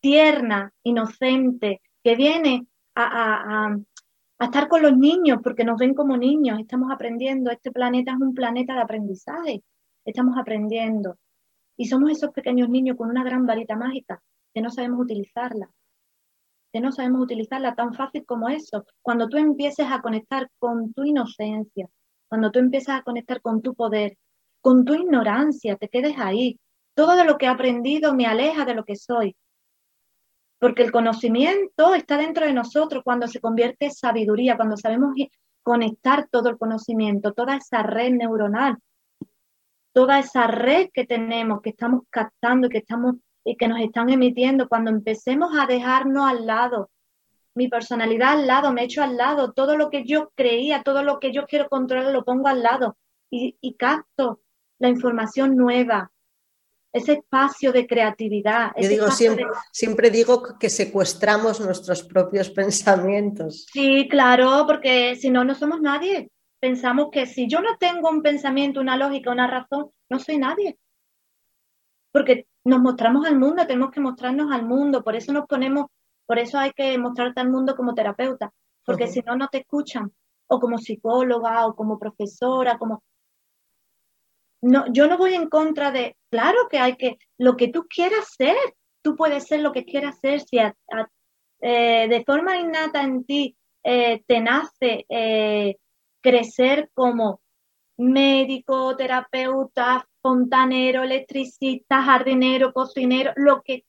tierna, 0.00 0.72
inocente, 0.82 1.80
que 2.02 2.16
viene 2.16 2.66
a, 2.94 3.76
estar 4.40 4.68
con 4.68 4.82
los 4.82 4.96
niños 4.96 5.38
porque 5.42 5.64
nos 5.64 5.78
ven 5.78 5.94
como 5.94 6.16
niños, 6.16 6.58
estamos 6.58 6.90
aprendiendo, 6.90 7.50
este 7.50 7.70
planeta 7.70 8.12
es 8.12 8.20
un 8.20 8.34
planeta 8.34 8.74
de 8.74 8.80
aprendizaje, 8.80 9.62
estamos 10.04 10.36
aprendiendo. 10.38 11.16
Y 11.76 11.86
somos 11.86 12.10
esos 12.10 12.30
pequeños 12.30 12.68
niños 12.68 12.96
con 12.96 13.08
una 13.10 13.24
gran 13.24 13.46
varita 13.46 13.76
mágica 13.76 14.22
que 14.52 14.60
no 14.60 14.70
sabemos 14.70 15.00
utilizarla, 15.00 15.70
que 16.72 16.80
no 16.80 16.92
sabemos 16.92 17.22
utilizarla 17.22 17.74
tan 17.74 17.94
fácil 17.94 18.24
como 18.24 18.48
eso. 18.48 18.84
Cuando 19.02 19.28
tú 19.28 19.36
empieces 19.36 19.86
a 19.90 20.00
conectar 20.00 20.50
con 20.58 20.92
tu 20.92 21.04
inocencia, 21.04 21.88
cuando 22.28 22.50
tú 22.50 22.58
empiezas 22.58 23.00
a 23.00 23.02
conectar 23.02 23.40
con 23.40 23.62
tu 23.62 23.74
poder, 23.74 24.16
con 24.60 24.84
tu 24.84 24.94
ignorancia, 24.94 25.76
te 25.76 25.88
quedes 25.88 26.18
ahí. 26.18 26.58
Todo 26.94 27.16
de 27.16 27.24
lo 27.24 27.38
que 27.38 27.46
he 27.46 27.48
aprendido 27.48 28.14
me 28.14 28.26
aleja 28.26 28.64
de 28.64 28.74
lo 28.74 28.84
que 28.84 28.96
soy 28.96 29.36
porque 30.60 30.82
el 30.82 30.92
conocimiento 30.92 31.94
está 31.94 32.18
dentro 32.18 32.44
de 32.44 32.52
nosotros 32.52 33.02
cuando 33.02 33.26
se 33.26 33.40
convierte 33.40 33.86
en 33.86 33.92
sabiduría, 33.92 34.56
cuando 34.56 34.76
sabemos 34.76 35.14
conectar 35.62 36.28
todo 36.30 36.50
el 36.50 36.58
conocimiento, 36.58 37.32
toda 37.32 37.56
esa 37.56 37.82
red 37.82 38.12
neuronal, 38.12 38.76
toda 39.92 40.18
esa 40.18 40.46
red 40.46 40.90
que 40.92 41.06
tenemos, 41.06 41.62
que 41.62 41.70
estamos 41.70 42.02
captando 42.10 42.68
que, 42.68 42.78
estamos, 42.78 43.16
y 43.44 43.56
que 43.56 43.68
nos 43.68 43.80
están 43.80 44.10
emitiendo, 44.10 44.68
cuando 44.68 44.90
empecemos 44.90 45.50
a 45.58 45.66
dejarnos 45.66 46.28
al 46.28 46.46
lado, 46.46 46.90
mi 47.54 47.68
personalidad 47.68 48.32
al 48.32 48.46
lado, 48.46 48.72
me 48.72 48.84
echo 48.84 49.02
al 49.02 49.16
lado, 49.16 49.52
todo 49.52 49.76
lo 49.76 49.90
que 49.90 50.04
yo 50.04 50.30
creía, 50.34 50.82
todo 50.82 51.02
lo 51.02 51.18
que 51.18 51.32
yo 51.32 51.46
quiero 51.46 51.68
controlar, 51.68 52.12
lo 52.12 52.24
pongo 52.24 52.48
al 52.48 52.62
lado 52.62 52.96
y, 53.30 53.56
y 53.60 53.74
capto 53.74 54.40
la 54.78 54.88
información 54.88 55.56
nueva, 55.56 56.10
ese 56.92 57.12
espacio 57.12 57.72
de 57.72 57.86
creatividad. 57.86 58.72
Yo 58.76 58.88
digo, 58.88 59.10
siempre, 59.10 59.46
siempre 59.72 60.10
digo 60.10 60.58
que 60.58 60.70
secuestramos 60.70 61.60
nuestros 61.60 62.02
propios 62.02 62.50
pensamientos. 62.50 63.66
Sí, 63.72 64.08
claro, 64.08 64.64
porque 64.66 65.16
si 65.16 65.30
no, 65.30 65.44
no 65.44 65.54
somos 65.54 65.80
nadie. 65.80 66.30
Pensamos 66.58 67.08
que 67.10 67.26
si 67.26 67.48
yo 67.48 67.60
no 67.60 67.78
tengo 67.78 68.10
un 68.10 68.22
pensamiento, 68.22 68.80
una 68.80 68.96
lógica, 68.96 69.30
una 69.30 69.46
razón, 69.46 69.90
no 70.10 70.18
soy 70.18 70.38
nadie. 70.38 70.78
Porque 72.12 72.46
nos 72.64 72.80
mostramos 72.80 73.26
al 73.26 73.38
mundo, 73.38 73.66
tenemos 73.66 73.90
que 73.90 74.00
mostrarnos 74.00 74.52
al 74.52 74.66
mundo, 74.66 75.02
por 75.02 75.16
eso 75.16 75.32
nos 75.32 75.46
ponemos, 75.46 75.86
por 76.26 76.38
eso 76.38 76.58
hay 76.58 76.72
que 76.72 76.96
mostrarte 76.98 77.40
al 77.40 77.50
mundo 77.50 77.74
como 77.74 77.94
terapeuta, 77.94 78.52
porque 78.84 79.06
si 79.06 79.20
no, 79.20 79.36
no 79.36 79.48
te 79.48 79.58
escuchan, 79.58 80.12
o 80.46 80.58
como 80.58 80.78
psicóloga, 80.78 81.66
o 81.66 81.74
como 81.74 81.98
profesora, 81.98 82.78
como 82.78 83.02
no, 84.62 84.84
yo 84.92 85.06
no 85.06 85.16
voy 85.16 85.34
en 85.34 85.48
contra 85.48 85.90
de, 85.90 86.16
claro 86.30 86.68
que 86.68 86.78
hay 86.78 86.96
que, 86.96 87.18
lo 87.38 87.56
que 87.56 87.68
tú 87.68 87.86
quieras 87.88 88.34
ser, 88.36 88.56
tú 89.02 89.16
puedes 89.16 89.46
ser 89.46 89.60
lo 89.60 89.72
que 89.72 89.84
quieras 89.84 90.18
ser, 90.20 90.40
si 90.40 90.58
eh, 90.58 92.08
de 92.08 92.24
forma 92.24 92.58
innata 92.58 93.02
en 93.02 93.24
ti 93.24 93.56
eh, 93.82 94.22
te 94.26 94.40
nace 94.40 95.06
eh, 95.08 95.76
crecer 96.20 96.90
como 96.92 97.40
médico, 97.96 98.96
terapeuta, 98.96 100.06
fontanero, 100.22 101.02
electricista, 101.02 102.02
jardinero, 102.02 102.72
cocinero, 102.72 103.32
lo 103.36 103.62
que, 103.62 103.84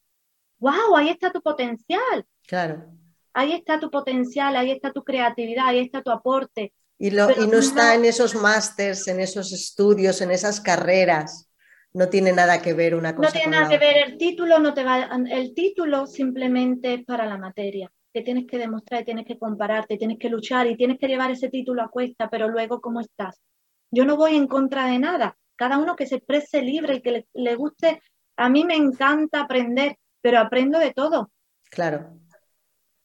wow, 0.60 0.96
ahí 0.96 1.10
está 1.10 1.32
tu 1.32 1.42
potencial. 1.42 2.26
Claro. 2.48 2.86
Ahí 3.34 3.54
está 3.54 3.80
tu 3.80 3.90
potencial, 3.90 4.56
ahí 4.56 4.72
está 4.72 4.92
tu 4.92 5.04
creatividad, 5.04 5.68
ahí 5.68 5.80
está 5.80 6.02
tu 6.02 6.12
aporte. 6.12 6.74
Y, 6.98 7.10
no 7.10 7.28
está 7.30 7.96
en 7.96 8.06
esos 8.06 8.36
másters, 8.36 9.08
en 9.08 9.20
esos 9.20 9.52
estudios, 9.54 10.22
en 10.22 10.30
esas 10.32 10.62
carreras. 10.62 11.50
No 11.94 12.10
tiene 12.10 12.32
nada 12.32 12.62
que 12.62 12.74
ver 12.74 12.94
una 12.94 13.16
cosa. 13.16 13.30
No 13.30 13.34
tiene 13.34 13.58
nada 13.58 13.70
que 13.70 13.78
ver 13.78 13.98
el 14.06 14.18
título, 14.18 14.60
no 14.60 14.74
te 14.74 14.84
va, 14.84 15.10
el 15.30 15.54
título 15.54 16.06
simplemente 16.06 16.94
es 16.94 17.06
para 17.06 17.26
la 17.26 17.38
materia. 17.38 17.92
Que 18.14 18.22
tienes 18.22 18.46
que 18.46 18.58
demostrar, 18.58 19.04
tienes 19.04 19.26
que 19.26 19.40
compararte, 19.40 19.98
tienes 19.98 20.20
que 20.20 20.30
luchar 20.30 20.68
y 20.68 20.78
tienes 20.78 21.00
que 21.00 21.08
llevar 21.08 21.32
ese 21.32 21.50
título 21.50 21.82
a 21.82 21.90
cuesta, 21.90 22.30
pero 22.30 22.50
luego 22.50 22.82
cómo 22.82 23.00
estás. 23.00 23.42
Yo 23.90 24.06
no 24.06 24.16
voy 24.16 24.36
en 24.36 24.48
contra 24.48 24.86
de 24.86 25.00
nada. 25.00 25.38
Cada 25.62 25.78
uno 25.78 25.96
que 25.96 26.08
se 26.08 26.16
exprese 26.16 26.64
libre 26.64 26.96
y 26.96 27.02
que 27.04 27.28
le, 27.36 27.56
guste. 27.56 28.02
A 28.36 28.50
mí 28.50 28.66
me 28.66 28.76
encanta 28.76 29.42
aprender, 29.42 29.96
pero 30.20 30.40
aprendo 30.40 30.80
de 30.80 30.92
todo. 30.92 31.30
Claro. 31.70 32.18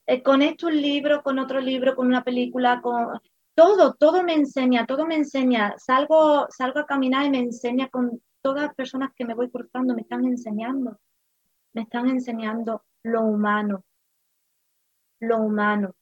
Eh, 0.07 0.23
con 0.23 0.41
esto 0.41 0.69
un 0.69 0.81
libro, 0.81 1.23
con 1.23 1.39
otro 1.39 1.61
libro, 1.61 1.95
con 1.95 2.07
una 2.07 2.25
película, 2.25 2.81
con 2.81 3.21
todo, 3.55 3.93
todo 3.93 4.23
me 4.23 4.33
enseña, 4.33 4.87
todo 4.87 5.05
me 5.05 5.17
enseña. 5.17 5.75
Salgo, 5.77 6.47
salgo 6.49 6.81
a 6.81 6.87
caminar 6.87 7.27
y 7.27 7.31
me 7.31 7.41
enseña 7.41 7.89
con 7.89 8.23
todas 8.41 8.63
las 8.63 8.75
personas 8.75 9.11
que 9.15 9.27
me 9.27 9.35
voy 9.35 9.51
cruzando, 9.51 9.95
me 9.95 10.01
están 10.01 10.25
enseñando, 10.25 10.99
me 11.75 11.83
están 11.83 12.09
enseñando 12.09 12.87
lo 13.03 13.21
humano, 13.27 13.85
lo 15.21 15.43
humano. 15.43 15.95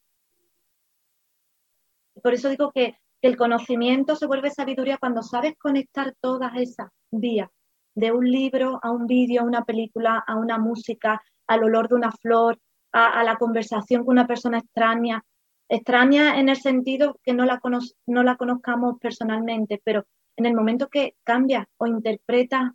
Por 2.23 2.33
eso 2.33 2.49
digo 2.49 2.71
que, 2.71 2.97
el 3.27 3.39
conocimiento 3.39 4.17
se 4.17 4.27
vuelve 4.27 4.51
sabiduría 4.51 4.99
cuando 4.99 5.23
sabes 5.23 5.55
conectar 5.59 6.15
todas 6.21 6.53
esas 6.57 6.91
vías 7.11 7.49
de 7.95 8.13
un 8.13 8.31
libro 8.31 8.79
a 8.83 8.91
un 8.91 9.07
vídeo, 9.07 9.41
a 9.41 9.45
una 9.45 9.65
película, 9.65 10.23
a 10.27 10.37
una 10.37 10.59
música, 10.59 11.23
al 11.47 11.65
olor 11.65 11.89
de 11.89 11.95
una 11.95 12.13
flor, 12.13 12.59
a, 12.93 13.25
la 13.25 13.37
conversación 13.37 14.05
con 14.05 14.13
una 14.13 14.27
persona 14.27 14.59
extraña. 14.59 15.25
Extraña 15.71 16.39
en 16.39 16.51
el 16.51 16.57
sentido 16.57 17.19
que 17.23 17.33
no 17.33 17.47
la, 17.47 17.61
no 18.07 18.23
la 18.23 18.37
conozcamos 18.37 18.99
personalmente, 19.01 19.81
pero 19.83 20.05
en 20.37 20.45
el 20.45 20.55
momento 20.55 20.89
que 20.89 21.17
cambias 21.25 21.67
o 21.79 21.87
interpretas 21.87 22.73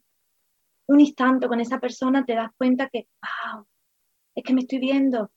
un 0.87 0.99
instante 0.99 1.47
con 1.47 1.59
esa 1.59 1.79
persona, 1.79 2.25
te 2.25 2.33
das 2.33 2.49
cuenta 2.57 2.89
que, 2.89 3.07
wow, 3.21 3.67
es 4.33 4.43
que 4.43 4.53
me 4.53 4.61
estoy 4.61 4.79
viendo, 4.79 5.29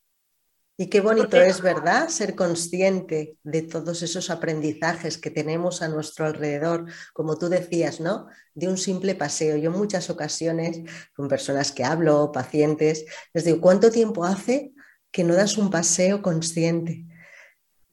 y 0.83 0.89
qué 0.89 1.01
bonito 1.01 1.41
es, 1.41 1.61
¿verdad? 1.61 2.09
Ser 2.09 2.35
consciente 2.35 3.37
de 3.45 3.63
todos 3.63 4.03
esos 4.03 4.31
aprendizajes 4.31 5.17
que 5.17 5.31
tenemos 5.31 5.81
a 5.81 5.87
nuestro 5.87 6.27
alrededor, 6.27 6.87
como 7.13 7.39
tú 7.39 7.49
decías, 7.49 8.01
¿no? 8.01 8.27
De 8.53 8.67
un 8.67 8.77
simple 8.77 9.15
paseo. 9.15 9.57
Yo 9.57 9.71
en 9.71 9.79
muchas 9.79 10.11
ocasiones, 10.11 10.81
con 11.15 11.29
personas 11.29 11.71
que 11.71 11.85
hablo, 11.85 12.33
pacientes, 12.33 13.05
les 13.33 13.45
digo, 13.45 13.61
¿cuánto 13.61 13.93
tiempo 13.93 14.25
hace 14.25 14.73
que 15.13 15.23
no 15.23 15.37
das 15.37 15.57
un 15.57 15.71
paseo 15.71 16.21
consciente? 16.21 17.05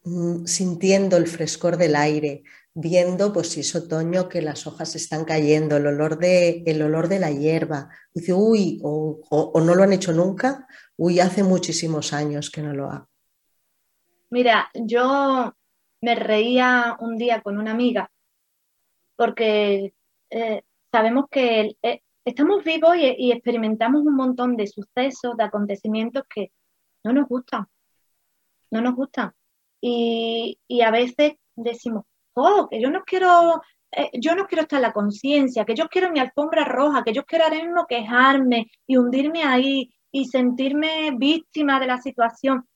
Mm, 0.03 0.45
sintiendo 0.47 1.15
el 1.17 1.27
frescor 1.27 1.77
del 1.77 1.95
aire, 1.95 2.41
viendo, 2.79 3.33
pues 3.33 3.49
si 3.49 3.61
es 3.61 3.75
otoño, 3.75 4.29
que 4.29 4.41
las 4.41 4.67
hojas 4.67 4.95
están 4.95 5.25
cayendo, 5.25 5.77
el 5.77 5.87
olor 5.87 6.17
de, 6.17 6.63
el 6.65 6.81
olor 6.81 7.07
de 7.07 7.19
la 7.19 7.31
hierba. 7.31 7.89
Dice, 8.13 8.33
uy, 8.33 8.79
o 8.83 9.61
no 9.61 9.75
lo 9.75 9.83
han 9.83 9.93
hecho 9.93 10.13
nunca, 10.13 10.67
Uy, 11.01 11.21
hace 11.21 11.43
muchísimos 11.43 12.11
años 12.11 12.51
que 12.51 12.61
no 12.61 12.73
lo 12.73 12.91
hago. 12.91 13.07
Mira, 14.31 14.69
yo 14.73 15.53
me 16.01 16.15
reía 16.15 16.97
un 16.99 17.15
día 17.15 17.41
con 17.41 17.57
una 17.57 17.71
amiga 17.71 18.11
porque 19.15 19.93
eh, 20.29 20.61
sabemos 20.91 21.27
que 21.31 21.77
eh, 21.81 22.01
estamos 22.25 22.65
vivos 22.65 22.97
y, 22.97 23.31
experimentamos 23.31 24.01
un 24.01 24.13
montón 24.13 24.57
de 24.57 24.67
sucesos, 24.67 25.37
de 25.37 25.43
acontecimientos 25.45 26.23
que 26.33 26.51
no 27.05 27.13
nos 27.13 27.29
gustan, 27.29 27.65
no 28.69 28.81
nos 28.81 28.93
gustan. 28.93 29.31
Y, 29.79 30.59
a 30.85 30.91
veces 30.91 31.35
decimos, 31.55 32.03
oh, 32.39 32.67
que 32.69 32.81
yo 32.81 32.89
no 32.89 33.03
quiero, 33.03 33.61
eh, 33.91 34.09
yo 34.13 34.35
no 34.35 34.45
quiero 34.47 34.63
estar 34.63 34.77
en 34.77 34.83
la 34.83 34.93
conciencia, 34.93 35.65
que 35.65 35.75
yo 35.75 35.87
quiero 35.87 36.11
mi 36.11 36.19
alfombra 36.19 36.65
roja, 36.65 37.03
que 37.03 37.13
yo 37.13 37.23
quiero 37.25 37.45
ahora 37.45 37.63
mismo 37.63 37.85
quejarme 37.87 38.71
y 38.87 38.97
hundirme 38.97 39.43
ahí 39.43 39.91
y 40.11 40.25
sentirme 40.25 41.11
víctima 41.17 41.79
de 41.79 41.87
la 41.87 41.97
situación. 42.01 42.67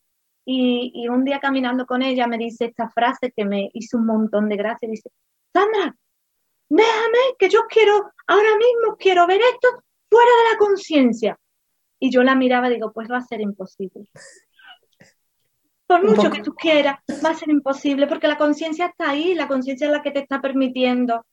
Y, 0.45 1.07
un 1.07 1.23
día 1.23 1.39
caminando 1.39 1.85
con 1.85 2.01
ella 2.01 2.27
me 2.27 2.37
dice 2.37 2.65
esta 2.65 2.89
frase 2.89 3.31
que 3.35 3.45
me 3.45 3.69
hizo 3.73 3.97
un 3.97 4.05
montón 4.05 4.49
de 4.49 4.57
gracia. 4.57 4.89
Dice, 4.89 5.09
Sandra, 5.53 5.95
déjame 6.69 7.19
que 7.39 7.49
yo 7.49 7.61
quiero, 7.69 8.11
ahora 8.27 8.57
mismo 8.57 8.97
quiero 8.97 9.25
ver 9.25 9.41
esto 9.41 9.69
fuera 10.09 10.31
de 10.31 10.51
la 10.51 10.57
conciencia. 10.57 11.39
Y 11.99 12.11
yo 12.11 12.23
la 12.23 12.35
miraba 12.35 12.67
y 12.69 12.73
digo, 12.75 12.91
pues 12.91 13.09
va 13.09 13.17
a 13.17 13.21
ser 13.21 13.39
imposible. 13.39 14.05
Por 15.93 16.09
mucho 16.09 16.31
que 16.31 16.41
tú 16.41 16.55
quieras, 16.55 16.99
va 17.23 17.29
a 17.29 17.35
ser 17.35 17.49
imposible, 17.49 18.07
porque 18.07 18.27
la 18.27 18.37
conciencia 18.37 18.87
está 18.87 19.11
ahí, 19.11 19.35
la 19.35 19.47
conciencia 19.47 19.85
es 19.85 19.93
la 19.93 20.01
que 20.01 20.09
te 20.09 20.21
está 20.21 20.41
permitiendo 20.41 21.23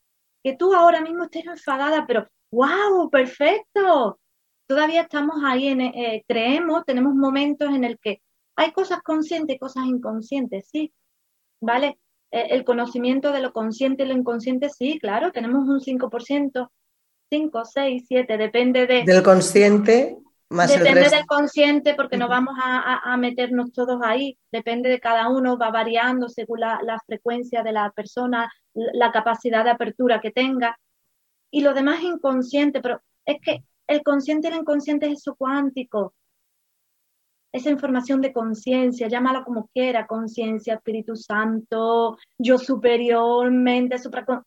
que 0.45 0.55
tú 0.55 0.75
ahora 0.75 1.01
mismo 1.01 1.25
estés 1.25 1.47
enfadada, 1.47 2.07
pero 2.07 2.29
wow, 2.53 3.09
perfecto, 3.09 4.21
todavía 4.67 5.03
estamos 5.03 5.37
ahí, 5.45 5.69
en, 5.69 5.81
eh, 5.81 6.25
creemos, 6.29 6.85
tenemos 6.85 7.15
momentos 7.15 7.71
en 7.71 7.85
el 7.85 7.99
que 7.99 8.21
hay 8.55 8.73
cosas 8.73 9.01
conscientes 9.03 9.57
y 9.57 9.59
cosas 9.59 9.87
inconscientes, 9.87 10.69
sí, 10.71 10.93
¿vale? 11.63 11.99
Eh, 12.31 12.49
el 12.51 12.65
conocimiento 12.65 13.33
de 13.33 13.41
lo 13.41 13.55
consciente 13.55 14.03
y 14.03 14.09
lo 14.09 14.15
inconsciente, 14.15 14.69
sí, 14.69 14.99
claro, 14.99 15.33
tenemos 15.33 15.67
un 15.67 15.81
5%, 15.81 16.69
5, 17.31 17.65
6, 17.65 18.05
7, 18.07 18.37
depende 18.37 18.87
de... 18.87 19.05
Del 19.05 19.23
consciente 19.23 20.19
más 20.51 20.69
Depende 20.69 21.05
el 21.05 21.11
del 21.11 21.27
consciente 21.27 21.95
porque 21.95 22.17
no 22.17 22.29
vamos 22.29 22.55
a, 22.61 23.17
meternos 23.17 23.73
todos 23.73 24.01
ahí, 24.03 24.37
depende 24.51 24.89
de 24.89 24.99
cada 24.99 25.29
uno, 25.29 25.57
va 25.57 25.71
variando 25.71 26.29
según 26.29 26.61
la, 26.61 26.81
la 26.83 26.99
frecuencia 27.07 27.63
de 27.63 27.73
la 27.73 27.91
persona, 27.93 28.53
la 28.75 29.13
capacidad 29.13 29.65
de 29.65 29.71
apertura 29.71 30.21
que 30.21 30.33
tenga. 30.33 30.77
Y 31.53 31.63
lo 31.63 31.73
demás 31.73 32.01
es 32.01 32.05
inconsciente, 32.05 32.81
pero 32.81 33.01
es 33.25 33.37
que 33.43 33.65
el 33.87 34.03
consciente 34.03 34.49
y 34.49 34.53
el 34.53 34.59
inconsciente 34.59 35.07
es 35.07 35.21
eso 35.21 35.37
cuántico. 35.37 36.15
Esa 37.53 37.71
información 37.71 38.21
de 38.21 38.33
conciencia, 38.33 39.09
llámalo 39.09 39.45
como 39.45 39.69
quiera, 39.69 40.07
conciencia, 40.07 40.75
Espíritu 40.75 41.17
Santo, 41.17 42.17
yo 42.39 42.59
superiormente, 42.59 43.99
supra, 43.99 44.45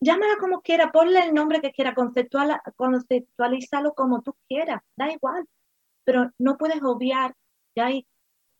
llámala 0.00 0.36
como 0.38 0.60
quiera, 0.60 0.92
ponle 0.92 1.20
el 1.20 1.34
nombre 1.34 1.60
que 1.60 1.72
quiera, 1.72 1.94
conceptual, 1.94 2.60
conceptualízalo 2.76 3.94
como 3.94 4.22
tú 4.22 4.34
quieras, 4.48 4.82
da 4.96 5.10
igual. 5.10 5.46
Pero 6.04 6.30
no 6.38 6.56
puedes 6.56 6.82
obviar 6.82 7.34
que 7.74 7.82
hay 7.82 8.06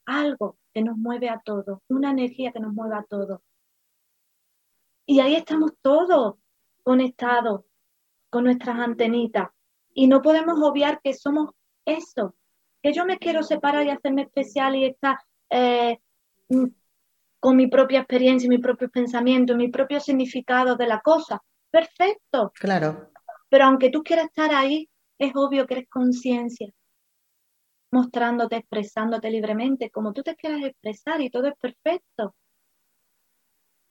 algo 0.05 0.59
que 0.75 0.83
nos 0.83 0.96
mueve 0.96 1.29
a 1.29 1.40
todos, 1.44 1.81
una 1.88 2.11
energía 2.11 2.53
que 2.53 2.61
nos 2.61 2.72
mueve 2.72 2.96
a 2.96 3.05
todos. 3.05 3.40
Y 5.07 5.20
ahí 5.20 5.37
estamos 5.37 5.72
todos 5.81 6.37
conectados 6.83 7.64
con 8.31 8.44
nuestras 8.44 8.79
antenitas. 8.79 9.49
Y 9.94 10.09
no 10.09 10.20
podemos 10.20 10.61
obviar 10.61 11.01
que 11.03 11.14
somos 11.14 11.51
eso, 11.85 12.35
que 12.83 12.92
yo 12.92 13.07
me 13.07 13.18
quiero 13.18 13.42
separar 13.42 13.87
y 13.87 13.90
hacerme 13.90 14.22
especial 14.22 14.77
y 14.77 14.85
estar 14.85 15.18
eh, 15.51 16.01
con 17.40 17.57
mi 17.57 17.66
propia 17.68 18.01
experiencia, 18.01 18.49
mi 18.49 18.59
propio 18.59 18.88
pensamiento, 18.90 19.57
mi 19.57 19.68
propio 19.68 20.01
significado 20.01 20.77
de 20.77 20.87
la 20.87 21.01
cosa. 21.01 21.40
Perfecto. 21.70 22.53
Claro. 22.55 23.11
Pero 23.49 23.64
aunque 23.64 23.90
tú 23.90 24.03
quieras 24.03 24.27
estar 24.27 24.55
ahí, 24.55 24.88
es 25.18 25.33
obvio 25.35 25.66
que 25.66 25.75
eres 25.75 25.88
conciencia, 25.88 26.68
mostrándote, 27.90 28.57
expresándote 28.57 29.31
libremente, 29.31 29.90
como 29.90 30.12
tú 30.12 30.22
te 30.22 30.37
quieras 30.37 30.62
expresar 30.62 31.20
y 31.20 31.31
todo 31.31 31.46
es 31.46 31.55
perfecto. 31.59 32.35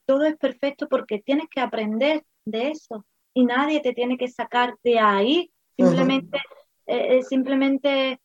Todo 0.06 0.26
es 0.26 0.38
perfecto 0.38 0.88
porque 0.88 1.20
tienes 1.20 1.48
que 1.50 1.62
aprender 1.62 2.24
de 2.46 2.70
eso 2.70 3.06
y 3.34 3.46
nadie 3.46 3.82
te 3.82 3.94
tiene 3.94 4.18
que 4.18 4.28
sacar 4.28 4.76
de 4.84 5.00
ahí 5.00 5.52
Simplemente, 5.78 6.38
eh, 6.88 7.18
eh, 7.18 7.24
simplemente 7.24 8.22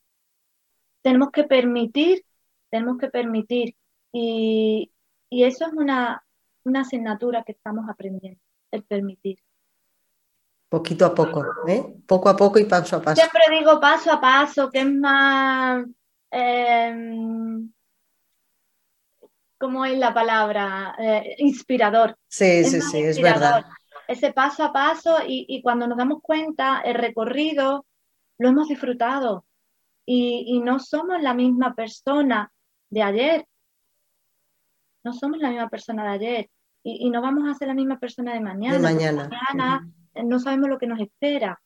tenemos 1.02 1.30
que 1.30 1.44
permitir, 1.44 2.24
tenemos 2.70 2.98
que 2.98 3.08
permitir. 3.08 3.74
Y, 4.12 4.92
eso 5.30 5.66
es 5.66 5.72
una, 5.72 6.24
asignatura 6.74 7.42
que 7.44 7.52
estamos 7.52 7.88
aprendiendo, 7.88 8.40
el 8.70 8.82
permitir. 8.84 9.38
Poquito 10.68 11.04
a 11.04 11.14
poco, 11.14 11.44
¿eh? 11.66 11.96
Poco 12.06 12.28
a 12.28 12.36
poco 12.36 12.58
y 12.58 12.64
paso 12.64 12.96
a 12.96 13.02
paso. 13.02 13.20
Siempre 13.20 13.58
digo 13.58 13.80
paso 13.80 14.12
a 14.12 14.20
paso, 14.20 14.70
que 14.70 14.80
es 14.80 14.92
más... 14.92 15.84
Em, 16.30 17.72
¿Cómo 19.58 19.84
es 19.84 19.98
la 19.98 20.14
palabra? 20.14 20.94
Eh, 20.98 21.34
inspirador. 21.38 22.16
Sí, 22.28 22.64
sí, 22.64 22.80
sí, 22.80 22.98
es 22.98 23.20
verdad 23.20 23.64
ese 24.10 24.32
paso 24.32 24.64
a 24.64 24.72
paso 24.72 25.18
y, 25.24 25.62
cuando 25.62 25.86
nos 25.86 25.96
damos 25.96 26.20
cuenta, 26.20 26.80
el 26.80 26.94
recorrido 26.94 27.86
lo 28.38 28.48
hemos 28.48 28.66
disfrutado 28.66 29.46
y, 30.04 30.60
no 30.64 30.80
somos 30.80 31.22
la 31.22 31.32
misma 31.32 31.76
persona 31.76 32.52
de 32.88 33.02
ayer. 33.04 33.46
No 35.04 35.12
somos 35.12 35.38
la 35.38 35.50
misma 35.50 35.68
persona 35.68 36.04
de 36.04 36.10
ayer 36.10 36.50
y, 36.82 37.10
no 37.10 37.20
vamos 37.20 37.48
a 37.48 37.54
ser 37.54 37.68
la 37.68 37.74
misma 37.74 37.98
persona 37.98 38.32
de 38.32 38.40
mañana. 38.40 38.76
De 38.76 38.82
mañana. 38.82 39.28
mañana 39.28 39.88
no 40.24 40.38
sabemos 40.38 40.68
lo 40.68 40.78
que 40.78 40.86
nos 40.86 41.00
espera. 41.00 41.60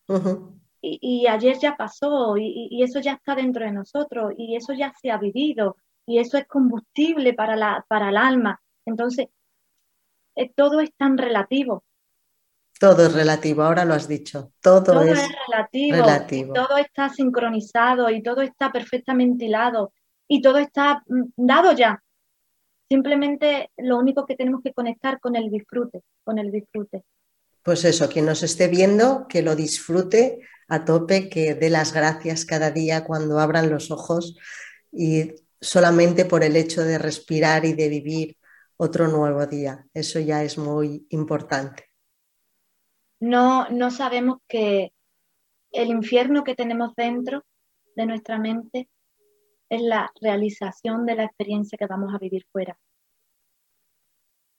y, 0.81 1.27
ayer 1.27 1.59
ya 1.59 1.77
pasó 1.77 2.37
y, 2.37 2.83
eso 2.83 3.01
ya 3.01 3.13
está 3.13 3.35
dentro 3.35 3.65
de 3.65 3.73
nosotros 3.73 4.33
y 4.37 4.57
eso 4.57 4.73
ya 4.73 4.93
se 5.01 5.11
ha 5.11 5.19
vivido 5.19 5.77
y 6.07 6.19
eso 6.19 6.37
es 6.37 6.47
combustible 6.47 7.33
para, 7.33 7.57
la, 7.57 7.85
para 7.89 8.11
el 8.11 8.17
alma. 8.17 8.61
Entonces, 8.85 9.29
eh, 10.37 10.53
todo 10.55 10.81
es 10.81 10.93
tan 10.97 11.17
relativo. 11.17 11.85
Todo 12.79 13.07
es 13.07 13.15
relativo, 13.15 13.63
ahora 13.63 13.85
lo 13.85 13.95
has 13.95 14.09
dicho. 14.09 14.53
Todo, 14.61 15.01
es, 15.03 15.27
relativo, 15.49 16.53
Todo 16.53 16.77
está 16.77 17.09
sincronizado 17.09 18.11
y 18.11 18.23
todo 18.23 18.43
está 18.43 18.71
perfectamente 18.71 19.47
hilado 19.47 19.93
y 20.29 20.43
todo 20.43 20.59
está 20.59 21.03
mm, 21.07 21.23
dado 21.37 21.73
ya. 21.73 22.03
Simplemente 22.95 23.71
lo 23.77 23.99
único 23.99 24.25
que 24.27 24.37
tenemos 24.37 24.63
que 24.63 24.73
conectar 24.73 25.21
con 25.21 25.37
el 25.37 25.51
disfrute, 25.51 26.03
con 26.23 26.39
el 26.39 26.51
disfrute. 26.51 27.03
Pues 27.63 27.85
eso, 27.85 28.09
quien 28.09 28.27
nos 28.27 28.43
esté 28.43 28.69
viendo, 28.69 29.27
que 29.29 29.43
lo 29.43 29.57
disfrute 29.57 30.41
a 30.69 30.85
tope, 30.85 31.29
que 31.29 31.55
dé 31.55 31.71
las 31.71 31.93
gracias 31.93 32.45
cada 32.45 32.71
día 32.71 33.05
cuando 33.05 33.39
abran 33.41 33.71
los 33.71 33.91
ojos 33.91 34.37
y 34.93 35.33
solamente 35.61 36.25
por 36.25 36.45
el 36.45 36.57
hecho 36.57 36.83
de 36.83 36.99
respirar 36.99 37.65
y 37.65 37.73
de 37.73 37.89
vivir 37.89 38.37
otro 38.77 39.09
nuevo 39.09 39.47
día. 39.47 39.87
Eso 39.95 40.21
ya 40.21 40.43
es 40.43 40.59
muy 40.59 41.07
importante 41.11 41.95
no, 43.25 43.69
no 43.71 43.91
sabemos 43.91 44.39
que 44.49 44.93
el 45.73 45.89
infierno 45.89 46.45
que 46.45 46.55
tenemos 46.55 46.95
dentro 46.95 47.45
de 47.97 48.07
nuestra 48.07 48.39
mente 48.39 48.89
es 49.69 49.83
la 49.83 50.11
realización 50.21 51.07
de 51.07 51.17
la 51.17 51.25
experiencia 51.25 51.79
que 51.79 51.87
vamos 51.87 52.15
a 52.15 52.19
vivir 52.19 52.47
fuera. 52.53 52.79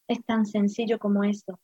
Es 0.07 0.23
tan 0.25 0.45
sencillo 0.45 0.99
como 0.99 1.23
eso. 1.23 1.59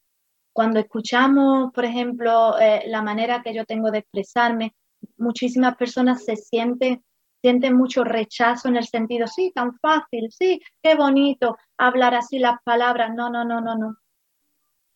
Cuando 0.54 0.80
escuchamos, 0.80 1.72
por 1.74 1.86
ejemplo, 1.86 2.60
eh, 2.60 2.84
la 2.88 3.02
manera 3.02 3.42
que 3.42 3.54
yo 3.54 3.66
tengo 3.66 3.92
de 3.92 4.00
expresarme, 4.00 4.76
muchísimas 5.18 5.76
personas 5.78 6.26
se 6.26 6.36
sienten, 6.36 7.04
sienten 7.42 7.76
mucho 7.76 8.04
rechazo 8.04 8.68
en 8.68 8.76
el 8.78 8.86
sentido, 8.86 9.28
sí, 9.28 9.52
tan 9.56 9.78
fácil, 9.80 10.30
sí, 10.32 10.62
qué 10.82 10.96
bonito 10.96 11.58
hablar 11.78 12.16
así 12.16 12.40
las 12.40 12.62
palabras. 12.64 13.12
No, 13.16 13.30
no, 13.30 13.46
no, 13.46 13.62
no, 13.62 13.76
no. 13.76 13.96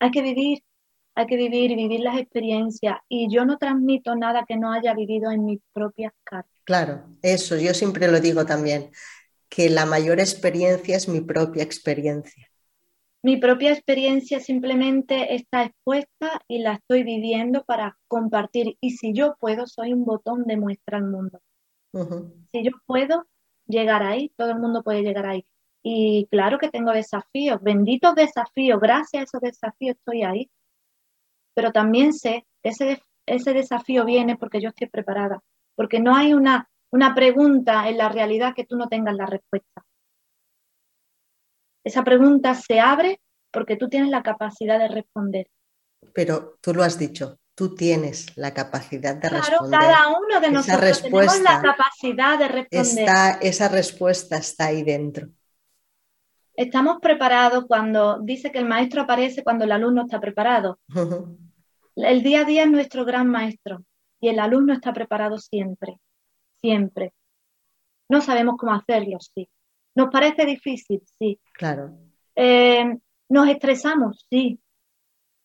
Hay 0.00 0.10
que 0.10 0.22
vivir, 0.22 0.62
hay 1.14 1.26
que 1.26 1.36
vivir 1.36 1.74
vivir 1.74 2.00
las 2.00 2.18
experiencias. 2.18 2.98
Y 3.08 3.28
yo 3.30 3.44
no 3.44 3.56
transmito 3.56 4.14
nada 4.14 4.44
que 4.46 4.56
no 4.56 4.72
haya 4.72 4.94
vivido 4.94 5.30
en 5.30 5.44
mis 5.46 5.60
propias 5.72 6.12
cartas. 6.24 6.55
Claro, 6.66 7.04
eso, 7.22 7.56
yo 7.56 7.72
siempre 7.74 8.08
lo 8.08 8.18
digo 8.18 8.44
también, 8.44 8.90
que 9.48 9.70
la 9.70 9.86
mayor 9.86 10.18
experiencia 10.18 10.96
es 10.96 11.08
mi 11.08 11.20
propia 11.20 11.62
experiencia. 11.62 12.50
Mi 13.22 13.36
propia 13.36 13.72
experiencia 13.72 14.40
simplemente 14.40 15.36
está 15.36 15.62
expuesta 15.62 16.42
y 16.48 16.58
la 16.58 16.74
estoy 16.74 17.04
viviendo 17.04 17.64
para 17.64 17.96
compartir. 18.08 18.76
Y 18.80 18.90
si 18.96 19.12
yo 19.14 19.36
puedo, 19.38 19.68
soy 19.68 19.92
un 19.92 20.04
botón 20.04 20.42
de 20.44 20.56
muestra 20.56 20.98
al 20.98 21.04
mundo. 21.04 21.40
Si 22.52 22.64
yo 22.64 22.72
puedo 22.84 23.26
llegar 23.68 24.02
ahí, 24.02 24.32
todo 24.36 24.50
el 24.50 24.58
mundo 24.58 24.82
puede 24.82 25.02
llegar 25.02 25.26
ahí. 25.26 25.44
Y 25.84 26.26
claro 26.32 26.58
que 26.58 26.68
tengo 26.68 26.90
desafíos, 26.90 27.62
benditos 27.62 28.16
desafíos, 28.16 28.80
gracias 28.80 29.20
a 29.20 29.24
esos 29.24 29.40
desafíos 29.40 29.96
estoy 29.96 30.24
ahí. 30.24 30.50
Pero 31.54 31.70
también 31.72 32.12
sé 32.12 32.44
que 32.62 32.70
ese, 32.70 33.02
ese 33.26 33.52
desafío 33.52 34.04
viene 34.04 34.36
porque 34.36 34.60
yo 34.60 34.70
estoy 34.70 34.88
preparada, 34.88 35.42
porque 35.76 36.00
no 36.00 36.16
hay 36.16 36.34
una, 36.34 36.68
una 36.90 37.14
pregunta 37.14 37.88
en 37.88 37.98
la 37.98 38.08
realidad 38.08 38.54
que 38.56 38.64
tú 38.64 38.76
no 38.76 38.88
tengas 38.88 39.14
la 39.14 39.26
respuesta. 39.26 39.84
Esa 41.84 42.02
pregunta 42.02 42.54
se 42.54 42.80
abre 42.80 43.20
porque 43.52 43.76
tú 43.76 43.88
tienes 43.88 44.10
la 44.10 44.22
capacidad 44.22 44.78
de 44.78 44.88
responder. 44.88 45.46
Pero 46.12 46.58
tú 46.60 46.74
lo 46.74 46.82
has 46.82 46.98
dicho, 46.98 47.38
tú 47.54 47.74
tienes 47.74 48.36
la 48.36 48.52
capacidad 48.52 49.14
de 49.14 49.28
responder. 49.28 49.78
Claro, 49.78 49.94
cada 49.94 50.08
uno 50.08 50.40
de 50.40 50.50
nosotros 50.50 51.02
tenemos 51.02 51.40
la 51.42 51.62
capacidad 51.62 52.38
de 52.38 52.48
responder. 52.48 53.08
esa 53.42 53.68
respuesta 53.68 54.36
está 54.38 54.66
ahí 54.66 54.82
dentro. 54.82 55.28
Estamos 56.54 56.98
preparados 57.02 57.66
cuando 57.68 58.18
dice 58.20 58.50
que 58.50 58.58
el 58.58 58.64
maestro 58.64 59.02
aparece 59.02 59.44
cuando 59.44 59.64
el 59.64 59.72
alumno 59.72 60.02
está 60.02 60.18
preparado. 60.20 60.80
El 61.94 62.22
día 62.22 62.40
a 62.40 62.44
día 62.44 62.64
es 62.64 62.70
nuestro 62.70 63.04
gran 63.04 63.28
maestro 63.28 63.84
y 64.20 64.28
el 64.28 64.38
alumno 64.38 64.72
está 64.72 64.92
preparado 64.92 65.38
siempre, 65.38 66.00
siempre. 66.60 67.12
No 68.08 68.20
sabemos 68.20 68.56
cómo 68.58 68.72
hacerlo, 68.72 69.18
sí. 69.20 69.48
¿Nos 69.94 70.10
parece 70.10 70.44
difícil? 70.44 71.02
Sí. 71.18 71.40
Claro. 71.52 71.96
Eh, 72.34 72.98
¿Nos 73.28 73.48
estresamos? 73.48 74.26
Sí. 74.30 74.60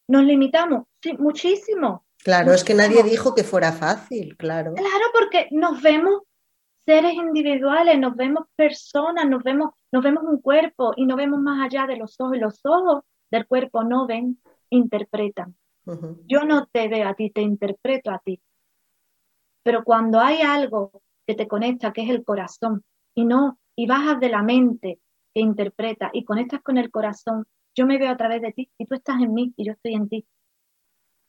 ¿Nos 0.08 0.24
limitamos? 0.24 0.86
Sí, 1.02 1.14
muchísimo. 1.18 2.06
Claro, 2.24 2.54
es 2.54 2.64
que 2.64 2.74
nadie 2.74 3.02
dijo 3.04 3.34
que 3.34 3.44
fuera 3.44 3.72
fácil, 3.72 4.38
claro. 4.38 4.74
Claro, 4.76 5.06
porque 5.14 5.48
nos 5.52 5.82
vemos 5.82 6.22
seres 6.86 7.14
individuales, 7.14 7.98
nos 7.98 8.16
vemos 8.16 8.46
personas, 8.56 9.28
nos 9.28 9.42
vemos, 9.44 9.72
nos 9.92 10.04
vemos 10.04 10.24
un 10.24 10.40
cuerpo 10.42 10.94
y 10.96 11.06
no 11.06 11.16
vemos 11.16 11.40
más 11.40 11.66
allá 11.66 11.88
de 11.88 11.98
los 11.98 12.20
ojos. 12.20 12.38
Y 12.38 12.40
los 12.40 12.60
ojos 12.66 13.04
del 13.32 13.48
cuerpo 13.48 13.84
no 13.84 14.06
ven, 14.06 14.40
interpretan. 14.70 15.56
Yo 16.28 16.44
no 16.44 16.68
te 16.68 16.88
veo 16.88 17.08
a 17.08 17.16
ti, 17.16 17.32
te 17.32 17.42
interpreto 17.42 18.12
a 18.12 18.20
ti. 18.20 18.40
Pero 19.64 19.84
cuando 19.84 20.20
hay 20.20 20.42
algo 20.42 21.02
que 21.26 21.36
te 21.36 21.48
conecta, 21.48 21.94
que 21.94 22.04
es 22.04 22.10
el 22.10 22.24
corazón, 22.24 22.84
y 23.14 23.26
no 23.26 23.60
y 23.76 23.88
bajas 23.88 24.20
de 24.20 24.30
la 24.30 24.44
mente 24.44 25.00
que 25.34 25.42
interpreta 25.42 26.10
y 26.14 26.26
conectas 26.26 26.62
con 26.62 26.78
el 26.78 26.92
corazón, 26.92 27.46
yo 27.76 27.86
me 27.86 27.98
veo 27.98 28.12
a 28.12 28.18
través 28.18 28.42
de 28.42 28.52
ti 28.52 28.70
y 28.78 28.86
tú 28.86 28.96
estás 28.96 29.22
en 29.22 29.34
mí 29.34 29.54
y 29.56 29.66
yo 29.66 29.74
estoy 29.74 29.94
en 29.94 30.10
ti. 30.10 30.26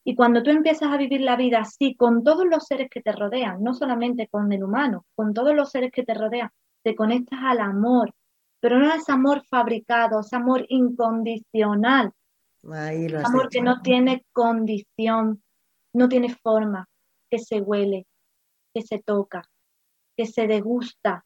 Y 0.05 0.17
cuando 0.17 0.43
tú 0.43 0.51
empiezas 0.51 0.93
a 0.93 0.97
vivir 0.97 1.21
la 1.21 1.37
vida 1.37 1.61
así, 1.61 1.95
con 1.95 2.25
todos 2.25 2.45
los 2.45 2.67
seres 2.67 2.91
que 2.91 3.01
te 3.01 3.13
rodean, 3.13 3.63
no 3.63 3.73
solamente 3.73 4.27
con 4.29 4.53
el 4.53 4.65
humano, 4.65 5.07
con 5.15 5.33
todos 5.33 5.55
los 5.55 5.71
seres 5.71 5.93
que 5.93 6.03
te 6.03 6.15
rodean, 6.15 6.51
te 6.83 6.97
conectas 6.97 7.39
al 7.43 7.61
amor, 7.61 8.13
pero 8.59 8.79
no 8.79 8.93
es 8.93 9.09
amor 9.09 9.45
fabricado, 9.49 10.21
es 10.21 10.33
amor 10.33 10.67
incondicional. 10.69 12.13
amor 13.25 13.49
que 13.49 13.63
no 13.63 13.81
tiene 13.81 14.25
condición, 14.33 15.43
no 15.93 16.09
tiene 16.09 16.35
forma, 16.35 16.89
que 17.31 17.39
se 17.39 17.61
huele, 17.61 18.07
que 18.73 18.83
se 18.83 18.99
toca, 19.01 19.49
que 20.17 20.27
se 20.27 20.47
degusta, 20.47 21.25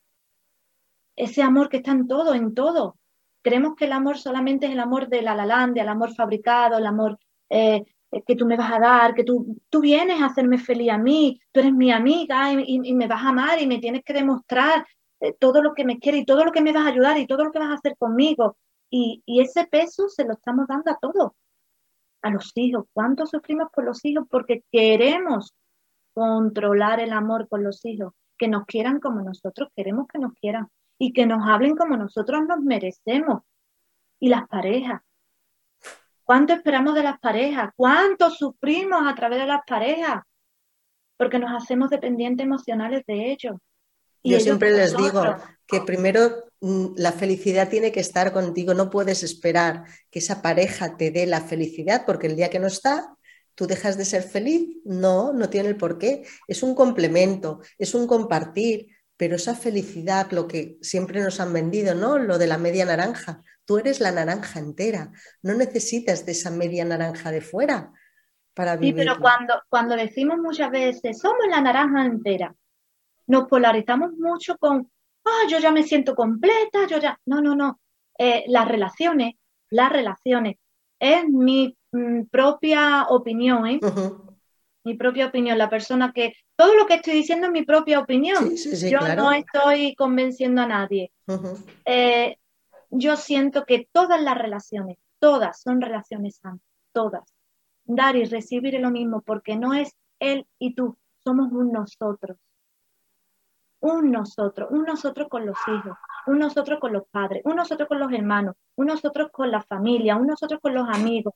ese 1.17 1.43
amor 1.43 1.69
que 1.69 1.79
está 1.79 1.93
en 1.93 2.07
todo, 2.07 2.35
en 2.35 2.55
todo. 2.55 2.99
Creemos 3.43 3.75
que 3.75 3.87
el 3.87 3.93
amor 3.93 4.19
solamente 4.19 4.67
es 4.67 4.73
el 4.73 4.81
amor 4.81 5.09
de 5.09 5.23
la 5.23 5.35
lalandia, 5.35 5.83
el 5.83 5.89
amor 5.89 6.15
fabricado, 6.15 6.79
el 6.79 6.87
amor 6.87 7.19
eh, 7.49 7.85
que 8.27 8.37
tú 8.37 8.47
me 8.47 8.57
vas 8.57 8.73
a 8.73 8.79
dar, 8.79 9.15
que 9.15 9.25
tú, 9.25 9.57
tú 9.69 9.81
vienes 9.81 10.21
a 10.21 10.27
hacerme 10.27 10.59
feliz 10.59 10.91
a 10.91 10.99
mí, 10.99 11.41
tú 11.53 11.61
eres 11.61 11.73
mi 11.73 11.91
amiga 11.91 12.53
y, 12.53 12.95
me 12.95 13.07
vas 13.07 13.23
a 13.23 13.29
amar 13.29 13.61
y 13.61 13.67
me 13.67 13.79
tienes 13.79 14.03
que 14.05 14.13
demostrar 14.13 14.87
eh, 15.21 15.35
todo 15.39 15.63
lo 15.63 15.75
que 15.75 15.85
me 15.85 15.99
quieres 15.99 16.23
y 16.23 16.25
todo 16.25 16.45
lo 16.45 16.53
que 16.53 16.61
me 16.61 16.73
vas 16.73 16.87
a 16.87 16.91
ayudar 16.91 17.19
y 17.19 17.27
todo 17.27 17.45
lo 17.45 17.53
que 17.53 17.59
vas 17.59 17.71
a 17.71 17.75
hacer 17.75 17.97
conmigo. 17.97 18.57
Y, 18.91 19.23
y 19.27 19.41
ese 19.41 19.67
peso 19.67 20.09
se 20.09 20.25
lo 20.25 20.35
estamos 20.35 20.67
dando 20.69 20.91
a 20.91 20.99
todos, 21.01 21.33
a 22.23 22.31
los 22.31 22.53
hijos. 22.57 22.85
¿Cuánto 22.93 23.27
sufrimos 23.27 23.69
por 23.73 23.85
los 23.85 24.05
hijos? 24.05 24.27
Porque 24.31 24.63
queremos 24.71 25.55
controlar 26.17 26.99
el 27.01 27.13
amor 27.13 27.47
con 27.47 27.63
los 27.63 27.85
hijos, 27.85 28.15
que 28.39 28.49
nos 28.49 28.65
quieran 28.65 29.01
como 29.01 29.21
nosotros 29.21 29.69
queremos 29.77 30.07
que 30.11 30.19
nos 30.19 30.33
quieran 30.33 30.69
y 30.99 31.13
que 31.13 31.27
nos 31.27 31.47
hablen 31.47 31.77
como 31.77 31.95
nosotros 31.95 32.41
nos 32.49 32.61
merecemos. 32.61 33.43
Y 34.19 34.31
las 34.31 34.49
parejas. 34.49 35.03
¿Cuánto 36.25 36.55
esperamos 36.55 36.95
de 36.95 37.03
las 37.03 37.21
parejas? 37.21 37.69
¿Cuánto 37.77 38.31
sufrimos 38.31 39.03
a 39.07 39.15
través 39.15 39.41
de 39.41 39.47
las 39.47 39.61
parejas? 39.67 40.23
Porque 41.19 41.39
nos 41.39 41.51
hacemos 41.55 41.91
dependientes 41.91 42.47
emocionales 42.47 43.05
de 43.07 43.33
ellos. 43.33 43.57
Yo 44.25 44.41
siempre 44.41 44.73
les 44.73 44.97
digo 44.97 45.23
que 45.67 45.83
primero 45.83 46.45
mm, 46.63 46.95
la 46.97 47.13
felicidad 47.13 47.69
tiene 47.69 47.93
que 47.93 48.01
estar 48.01 48.33
contigo, 48.33 48.73
no 48.73 48.89
puedes 48.89 49.23
esperar 49.23 49.85
que 50.11 50.21
esa 50.21 50.41
pareja 50.41 50.97
te 50.97 51.11
dé 51.11 51.27
la 51.27 51.43
felicidad 51.43 52.05
porque 52.07 52.27
el 52.27 52.37
día 52.37 52.49
que 52.49 52.59
no 52.59 52.69
está, 52.69 53.15
tú 53.57 53.67
dejas 53.67 53.99
de 53.99 54.05
ser 54.05 54.23
feliz. 54.23 54.77
No, 54.85 55.33
no 55.33 55.51
tiene 55.51 55.71
el 55.71 55.77
por 55.77 55.99
qué. 55.99 56.25
Es 56.47 56.63
un 56.63 56.77
complemento, 56.77 57.61
es 57.79 57.95
un 57.95 58.07
compartir, 58.07 58.87
pero 59.17 59.37
esa 59.37 59.57
felicidad, 59.57 60.31
lo 60.31 60.47
que 60.47 60.79
siempre 60.83 61.21
nos 61.21 61.41
han 61.41 61.53
vendido, 61.53 61.95
¿no? 61.95 62.19
Lo 62.19 62.39
de 62.39 62.47
la 62.47 62.59
media 62.59 62.85
naranja. 62.85 63.43
Tú 63.65 63.79
eres 63.79 63.99
la 63.99 64.13
naranja 64.13 64.61
entera, 64.61 65.11
no 65.43 65.55
necesitas 65.55 66.25
de 66.25 66.33
esa 66.33 66.51
media 66.51 66.85
naranja 66.85 67.33
de 67.33 67.41
fuera 67.41 67.93
para 68.55 68.77
vivir. 68.77 68.95
Sí, 68.95 69.07
pero 69.09 69.21
cuando, 69.21 69.55
cuando 69.69 69.97
decimos 69.97 70.39
muchas 70.39 70.71
veces, 70.71 71.19
somos 71.19 71.47
la 71.51 71.61
naranja 71.61 72.05
entera, 72.05 72.55
nos 73.27 73.49
polarizamos 73.49 74.13
mucho 74.13 74.57
con, 74.59 74.89
ah, 75.25 75.43
yo 75.49 75.59
ya 75.59 75.73
me 75.73 75.83
siento 75.83 76.15
completa, 76.15 76.87
yo 76.87 76.99
ya. 76.99 77.19
No, 77.27 77.41
no, 77.41 77.57
no. 77.57 77.81
Eh, 78.19 78.45
las 78.49 78.69
relaciones, 78.69 79.35
las 79.71 79.91
relaciones, 79.91 80.57
es 81.01 81.29
mi 81.29 81.77
mm, 81.97 82.27
propia 82.31 83.07
opinión, 83.09 83.67
¿eh? 83.67 83.81
mi 84.87 84.95
propia 84.95 85.27
opinión, 85.27 85.59
la 85.59 85.69
persona 85.69 86.13
que, 86.13 86.35
todo 86.55 86.75
lo 86.75 86.87
que 86.87 86.95
estoy 86.95 87.15
diciendo 87.15 87.47
es 87.47 87.53
mi 87.53 87.65
propia 87.65 87.99
opinión, 87.99 88.51
yo 88.89 89.01
no 89.17 89.33
estoy 89.33 89.97
convenciendo 89.97 90.63
a 90.63 90.67
nadie. 90.67 91.13
Eh, 91.85 92.37
yo 92.91 93.17
siento 93.17 93.65
que 93.65 93.89
todas 93.91 94.23
las 94.23 94.39
relaciones, 94.39 94.99
todas 95.19 95.61
son 95.61 95.81
relaciones 95.81 96.37
santas, 96.37 96.69
todas. 96.93 97.25
Dar 97.85 98.15
y 98.15 98.27
recibir 98.27 98.77
es 98.77 98.81
lo 98.81 98.93
mismo, 98.93 99.23
porque 99.23 99.57
no 99.57 99.75
es 99.75 99.93
él 100.21 100.47
y 100.61 100.75
tú, 100.77 100.97
somos 101.25 101.51
un 101.51 101.73
nosotros. 101.73 102.39
Un 103.81 104.13
nosotros, 104.13 104.69
un 104.71 104.85
nosotros 104.85 105.29
con 105.29 105.47
los 105.47 105.57
hijos, 105.67 105.99
un 106.29 106.39
nosotros 106.39 106.79
con 106.79 106.93
los 106.93 107.09
padres, 107.11 107.43
un 107.45 107.57
nosotros 107.57 107.89
con 107.89 107.99
los 107.99 108.13
hermanos, 108.13 108.55
un 108.77 108.87
nosotros 108.87 109.31
con 109.33 109.51
la 109.51 109.63
familia, 109.63 110.17
un 110.17 110.29
nosotros 110.29 110.61
con 110.63 110.75
los 110.75 110.89
amigos, 110.89 111.35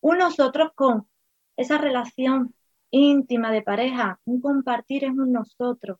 un 0.00 0.18
nosotros 0.18 0.70
con 0.74 1.08
esa 1.56 1.78
relación 1.78 2.54
íntima 2.90 3.52
de 3.52 3.62
pareja, 3.62 4.20
un 4.24 4.40
compartir 4.40 5.04
es 5.04 5.10
un 5.10 5.32
nosotros. 5.32 5.98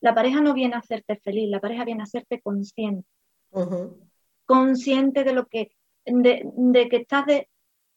La 0.00 0.14
pareja 0.14 0.40
no 0.40 0.54
viene 0.54 0.74
a 0.74 0.78
hacerte 0.78 1.16
feliz, 1.16 1.48
la 1.50 1.60
pareja 1.60 1.84
viene 1.84 2.02
a 2.02 2.04
hacerte 2.04 2.40
consciente. 2.40 3.08
Consciente 4.44 5.24
de 5.24 5.32
lo 5.32 5.46
que, 5.46 5.72
de, 6.04 6.88
que 6.90 6.96
estás 6.96 7.26
de, 7.26 7.48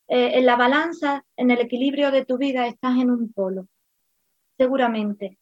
eh, 0.07 0.32
en 0.38 0.45
la 0.45 0.55
balanza, 0.55 1.24
en 1.36 1.51
el 1.51 1.59
equilibrio 1.59 2.11
de 2.11 2.26
tu 2.26 2.38
vida, 2.38 2.67
estás 2.67 2.97
en 2.97 3.11
un 3.11 3.32
polo. 3.32 3.67
Seguramente. 4.57 5.38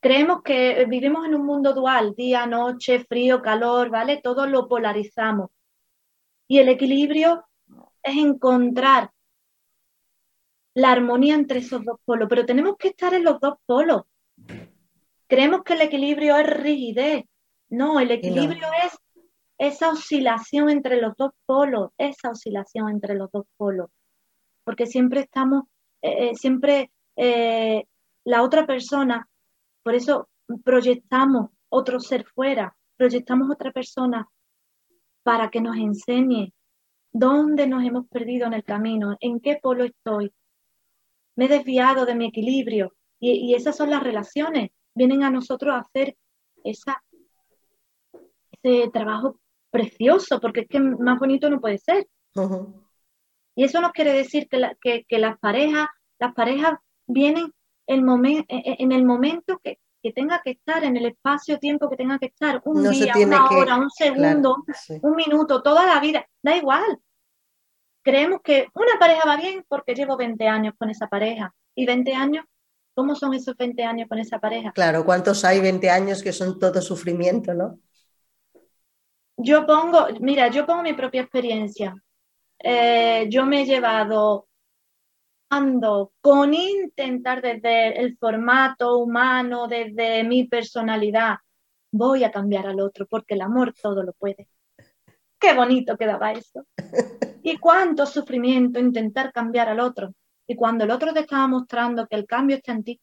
Creemos 0.00 0.42
que 0.42 0.84
vivimos 0.88 1.26
en 1.26 1.34
un 1.34 1.44
mundo 1.44 1.72
dual, 1.72 2.14
día, 2.14 2.46
noche, 2.46 3.00
frío, 3.00 3.42
calor, 3.42 3.90
¿vale? 3.90 4.20
Todo 4.22 4.46
lo 4.46 4.68
polarizamos. 4.68 5.50
Y 6.46 6.58
el 6.58 6.68
equilibrio 6.68 7.44
es 8.06 8.16
encontrar 8.16 9.10
la 10.74 10.92
armonía 10.92 11.34
entre 11.34 11.60
esos 11.60 11.84
dos 11.84 11.98
polos, 12.04 12.28
pero 12.28 12.44
tenemos 12.46 12.76
que 12.78 12.88
estar 12.88 13.14
en 13.14 13.24
los 13.24 13.40
dos 13.40 13.54
polos. 13.66 14.02
Creemos 15.26 15.62
que 15.64 15.72
el 15.72 15.80
equilibrio 15.80 16.36
es 16.36 16.46
rigidez. 16.46 17.24
No, 17.68 17.98
el 17.98 18.10
equilibrio 18.10 18.68
es 18.84 18.96
esa 19.58 19.90
oscilación 19.90 20.68
entre 20.68 21.00
los 21.00 21.16
dos 21.16 21.32
polos, 21.46 21.90
esa 21.98 22.30
oscilación 22.30 22.90
entre 22.90 23.14
los 23.14 23.30
dos 23.32 23.46
polos. 23.56 23.90
porque 24.64 24.86
siempre 24.86 25.20
estamos, 25.20 25.62
eh, 26.02 26.30
eh, 26.30 26.34
siempre 26.34 26.90
eh, 27.14 27.84
la 28.24 28.42
otra 28.42 28.66
persona, 28.66 29.28
por 29.84 29.94
eso 29.94 30.28
proyectamos 30.64 31.50
otro 31.68 32.00
ser 32.00 32.24
fuera, 32.24 32.76
proyectamos 32.96 33.48
otra 33.48 33.70
persona 33.70 34.28
para 35.22 35.50
que 35.50 35.60
nos 35.60 35.76
enseñe 35.76 36.52
dónde 37.18 37.66
nos 37.66 37.82
hemos 37.84 38.06
perdido 38.08 38.46
en 38.46 38.52
el 38.52 38.64
camino, 38.64 39.16
en 39.20 39.40
qué 39.40 39.58
polo 39.62 39.84
estoy. 39.84 40.32
Me 41.34 41.46
he 41.46 41.48
desviado 41.48 42.04
de 42.04 42.14
mi 42.14 42.26
equilibrio 42.26 42.94
y, 43.18 43.54
esas 43.54 43.76
son 43.76 43.90
las 43.90 44.02
relaciones. 44.02 44.70
Vienen 44.94 45.22
a 45.22 45.30
nosotros 45.30 45.74
a 45.74 45.78
hacer 45.78 46.16
esa, 46.62 47.02
ese 48.52 48.90
trabajo 48.90 49.40
precioso, 49.70 50.40
porque 50.40 50.60
es 50.60 50.68
que 50.68 50.80
más 50.80 51.18
bonito 51.18 51.48
no 51.48 51.60
puede 51.60 51.78
ser. 51.78 52.06
Y 53.54 53.64
eso 53.64 53.80
nos 53.80 53.92
quiere 53.92 54.12
decir 54.12 54.48
que, 54.48 55.04
que, 55.08 55.18
las 55.18 55.38
parejas, 55.38 55.88
las 56.18 56.34
parejas 56.34 56.74
vienen 57.06 57.50
en, 57.86 58.26
e, 58.26 58.44
e, 58.48 58.76
en 58.78 58.92
el 58.92 59.04
momento 59.06 59.58
que, 59.62 59.78
que 60.02 60.12
tenga 60.12 60.42
que 60.44 60.50
estar, 60.52 60.84
en 60.84 60.96
el 60.96 61.06
espacio-tiempo 61.06 61.88
que 61.88 61.96
tenga 61.96 62.18
que 62.18 62.26
estar, 62.26 62.60
un 62.64 62.90
día, 62.90 63.14
una 63.16 63.48
hora, 63.48 63.76
un 63.76 63.90
segundo, 63.90 64.56
un 65.02 65.16
minuto, 65.16 65.62
toda 65.62 65.86
la 65.86 65.98
vida, 66.00 66.26
da 66.42 66.56
igual. 66.56 67.00
Creemos 68.06 68.40
que 68.40 68.68
una 68.74 69.00
pareja 69.00 69.22
va 69.26 69.36
bien 69.36 69.64
porque 69.66 69.92
llevo 69.92 70.16
20 70.16 70.46
años 70.46 70.74
con 70.78 70.88
esa 70.90 71.08
pareja. 71.08 71.52
Y 71.74 71.86
20 71.86 72.14
años, 72.14 72.44
¿cómo 72.94 73.16
son 73.16 73.34
esos 73.34 73.56
20 73.56 73.82
años 73.82 74.08
con 74.08 74.20
esa 74.20 74.38
pareja? 74.38 74.70
Claro, 74.70 75.04
¿cuántos 75.04 75.44
hay 75.44 75.58
20 75.60 75.90
años 75.90 76.22
que 76.22 76.32
son 76.32 76.56
todo 76.60 76.80
sufrimiento, 76.80 77.52
no? 77.52 77.80
Yo 79.36 79.66
pongo, 79.66 80.06
mira, 80.20 80.46
yo 80.52 80.64
pongo 80.64 80.84
mi 80.84 80.92
propia 80.92 81.22
experiencia. 81.22 82.00
Eh, 82.60 83.26
yo 83.28 83.44
me 83.44 83.62
he 83.62 83.66
llevado 83.66 84.46
con 86.20 86.54
intentar 86.54 87.42
desde 87.42 88.00
el 88.00 88.16
formato 88.18 88.98
humano, 88.98 89.66
desde 89.66 90.22
mi 90.22 90.44
personalidad, 90.44 91.38
voy 91.90 92.22
a 92.22 92.30
cambiar 92.30 92.68
al 92.68 92.78
otro 92.78 93.08
porque 93.08 93.34
el 93.34 93.40
amor 93.40 93.74
todo 93.74 94.04
lo 94.04 94.12
puede. 94.12 94.46
Qué 95.38 95.54
bonito 95.54 95.96
quedaba 95.96 96.32
eso. 96.32 96.66
Y 97.42 97.58
cuánto 97.58 98.06
sufrimiento 98.06 98.80
intentar 98.80 99.32
cambiar 99.32 99.68
al 99.68 99.80
otro. 99.80 100.12
Y 100.46 100.56
cuando 100.56 100.84
el 100.84 100.90
otro 100.90 101.12
te 101.12 101.20
estaba 101.20 101.46
mostrando 101.46 102.06
que 102.06 102.16
el 102.16 102.26
cambio 102.26 102.56
está 102.56 102.72
en 102.72 102.84
ti, 102.84 103.00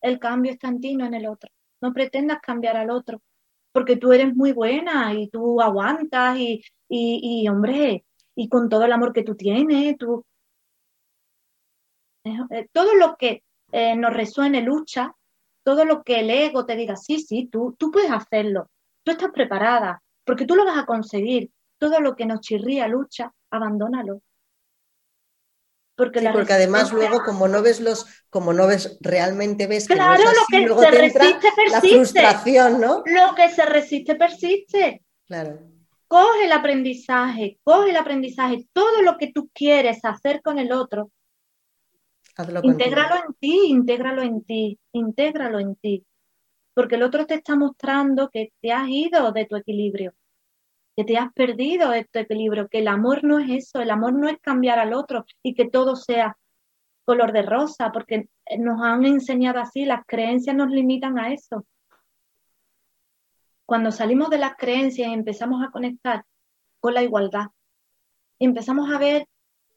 el 0.00 0.18
cambio 0.18 0.52
está 0.52 0.68
en 0.68 0.80
ti, 0.80 0.96
no 0.96 1.06
en 1.06 1.14
el 1.14 1.26
otro. 1.26 1.50
No 1.80 1.92
pretendas 1.92 2.38
cambiar 2.40 2.76
al 2.76 2.90
otro, 2.90 3.20
porque 3.72 3.96
tú 3.96 4.12
eres 4.12 4.34
muy 4.34 4.52
buena 4.52 5.14
y 5.14 5.28
tú 5.28 5.60
aguantas 5.60 6.38
y, 6.38 6.62
y, 6.88 7.42
y 7.42 7.48
hombre, 7.48 8.04
y 8.34 8.48
con 8.48 8.68
todo 8.68 8.84
el 8.84 8.92
amor 8.92 9.12
que 9.12 9.24
tú 9.24 9.34
tienes, 9.34 9.96
tú, 9.96 10.24
eh, 12.24 12.68
todo 12.72 12.94
lo 12.94 13.16
que 13.16 13.42
eh, 13.72 13.96
nos 13.96 14.12
resuene 14.12 14.62
lucha, 14.62 15.14
todo 15.64 15.84
lo 15.84 16.02
que 16.02 16.20
el 16.20 16.30
ego 16.30 16.66
te 16.66 16.76
diga, 16.76 16.96
sí, 16.96 17.20
sí, 17.20 17.48
tú, 17.50 17.74
tú 17.78 17.90
puedes 17.90 18.10
hacerlo, 18.10 18.68
tú 19.02 19.12
estás 19.12 19.30
preparada, 19.32 20.02
porque 20.24 20.44
tú 20.44 20.54
lo 20.54 20.64
vas 20.64 20.78
a 20.78 20.86
conseguir. 20.86 21.50
Todo 21.82 21.98
lo 21.98 22.14
que 22.14 22.26
nos 22.26 22.40
chirría 22.42 22.86
lucha, 22.86 23.32
abandónalo. 23.50 24.22
Porque, 25.96 26.20
porque 26.32 26.52
además 26.52 26.92
luego 26.92 27.24
como 27.24 27.48
no 27.48 27.60
ves 27.60 27.80
los, 27.80 28.06
como 28.30 28.52
no 28.52 28.68
ves, 28.68 28.98
realmente 29.00 29.66
ves 29.66 29.88
que 29.88 29.94
claro, 29.94 30.22
lo 30.22 30.46
que 30.48 30.68
se 30.68 30.90
resiste 30.92 31.48
persiste. 31.56 31.72
La 31.72 31.80
frustración, 31.80 32.80
¿no? 32.80 33.02
Lo 33.04 33.34
que 33.34 33.50
se 33.50 33.66
resiste 33.66 34.14
persiste. 34.14 35.02
Claro. 35.26 35.58
Coge 36.06 36.44
el 36.44 36.52
aprendizaje, 36.52 37.58
coge 37.64 37.90
el 37.90 37.96
aprendizaje, 37.96 38.68
todo 38.72 39.02
lo 39.02 39.18
que 39.18 39.32
tú 39.32 39.50
quieres 39.52 40.04
hacer 40.04 40.40
con 40.40 40.60
el 40.60 40.70
otro, 40.70 41.10
intégralo 42.62 43.16
en 43.26 43.34
ti, 43.40 43.60
intégralo 43.66 44.22
en 44.22 44.44
ti, 44.44 44.78
intégralo 44.92 45.58
en 45.58 45.74
ti. 45.74 46.06
Porque 46.74 46.94
el 46.94 47.02
otro 47.02 47.26
te 47.26 47.34
está 47.34 47.56
mostrando 47.56 48.30
que 48.30 48.52
te 48.60 48.70
has 48.70 48.88
ido 48.88 49.32
de 49.32 49.46
tu 49.46 49.56
equilibrio, 49.56 50.14
que 50.96 51.04
te 51.04 51.16
has 51.16 51.32
perdido 51.32 51.90
tu 52.10 52.18
equilibrio, 52.18 52.68
que 52.68 52.80
el 52.80 52.88
amor 52.88 53.24
no 53.24 53.38
es 53.38 53.50
eso, 53.50 53.80
el 53.80 53.90
amor 53.90 54.12
no 54.12 54.28
es 54.28 54.38
cambiar 54.40 54.78
al 54.78 54.92
otro 54.92 55.24
y 55.42 55.54
que 55.54 55.68
todo 55.68 55.96
sea 55.96 56.36
color 57.04 57.32
de 57.32 57.42
rosa, 57.42 57.90
porque 57.92 58.28
nos 58.58 58.80
han 58.82 59.04
enseñado 59.04 59.60
así, 59.60 59.84
las 59.84 60.04
creencias 60.06 60.54
nos 60.54 60.70
limitan 60.70 61.18
a 61.18 61.32
eso. 61.32 61.66
Cuando 63.66 63.90
salimos 63.90 64.30
de 64.30 64.38
las 64.38 64.54
creencias 64.56 65.08
y 65.08 65.12
empezamos 65.12 65.64
a 65.64 65.70
conectar 65.70 66.24
con 66.80 66.94
la 66.94 67.02
igualdad, 67.02 67.46
empezamos 68.38 68.92
a 68.92 68.98
ver 68.98 69.26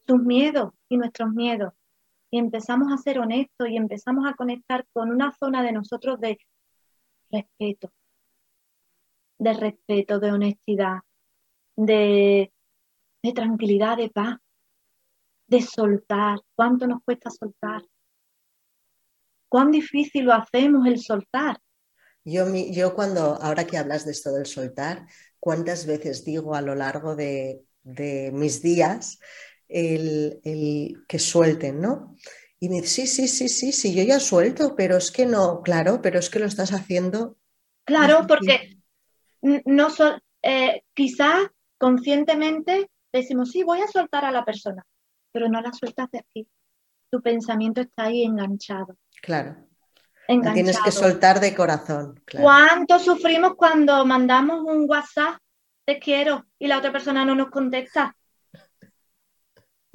sus 0.06 0.22
miedos 0.22 0.74
y 0.90 0.98
nuestros 0.98 1.32
miedos, 1.32 1.74
y 2.30 2.38
empezamos 2.38 2.92
a 2.92 2.98
ser 2.98 3.20
honestos 3.20 3.70
y 3.70 3.78
empezamos 3.78 4.28
a 4.28 4.34
conectar 4.34 4.86
con 4.92 5.10
una 5.10 5.32
zona 5.32 5.64
de 5.64 5.72
nosotros 5.72 6.20
de 6.20 6.38
respeto, 7.32 7.92
de 9.38 9.54
respeto, 9.54 10.20
de 10.20 10.32
honestidad, 10.32 11.00
de, 11.76 12.52
de 13.24 13.34
tranquilidad, 13.34 13.98
de 13.98 14.10
paz, 14.10 14.38
de 15.48 15.62
soltar. 15.62 16.40
¿Cuánto 16.56 16.88
nos 16.88 17.04
cuesta 17.04 17.30
soltar? 17.30 17.84
¿Cuán 19.50 19.72
difícil 19.72 20.26
lo 20.26 20.34
hacemos 20.34 20.88
el 20.88 21.00
soltar? 21.00 21.60
Yo, 22.24 22.46
yo 22.72 22.96
cuando, 22.96 23.42
ahora 23.42 23.68
que 23.68 23.78
hablas 23.78 24.06
de 24.06 24.12
esto 24.12 24.32
del 24.32 24.48
soltar, 24.48 25.06
¿cuántas 25.40 25.86
veces 25.86 26.26
digo 26.26 26.56
a 26.56 26.62
lo 26.62 26.74
largo 26.74 27.16
de, 27.16 27.62
de 27.84 28.32
mis 28.34 28.62
días 28.62 29.20
el, 29.68 30.42
que 31.08 31.20
suelten, 31.20 31.80
¿no? 31.80 32.16
Y 32.60 32.70
me 32.70 32.82
dice, 32.82 33.06
sí, 33.06 33.28
sí, 33.28 33.28
sí, 33.28 33.50
sí, 33.50 33.72
sí, 33.72 33.96
yo 33.96 34.04
ya 34.04 34.20
suelto, 34.20 34.76
pero 34.76 34.98
es 34.98 35.12
que 35.12 35.26
no, 35.26 35.62
claro, 35.62 36.02
pero 36.02 36.20
es 36.20 36.30
que 36.30 36.40
lo 36.40 36.46
estás 36.46 36.74
haciendo. 36.74 37.38
Claro, 37.86 38.26
porque 38.28 38.75
no 39.66 39.88
eh, 40.42 40.84
quizás 40.94 41.48
conscientemente 41.78 42.90
decimos, 43.12 43.52
sí, 43.52 43.64
voy 43.64 43.82
a 43.82 43.88
soltar 43.88 44.26
a 44.26 44.32
la 44.32 44.44
persona, 44.44 44.86
pero 45.32 45.50
no 45.50 45.62
la 45.62 45.72
sueltas 45.74 46.10
de 46.12 46.20
aquí. 46.20 46.48
Tu 47.12 47.22
pensamiento 47.22 47.82
está 47.82 48.06
ahí 48.06 48.24
enganchado. 48.24 48.98
Claro. 49.22 49.56
tienes 50.28 50.80
que 50.82 50.92
soltar 50.92 51.40
de 51.40 51.56
corazón. 51.56 52.22
¿Cuánto 52.30 53.00
sufrimos 53.00 53.56
cuando 53.56 54.06
mandamos 54.06 54.62
un 54.62 54.86
WhatsApp, 54.90 55.38
te 55.86 56.00
quiero, 56.00 56.46
y 56.60 56.68
la 56.68 56.80
otra 56.80 56.92
persona 56.92 57.24
no 57.24 57.36
nos 57.36 57.50
contesta? 57.50 58.16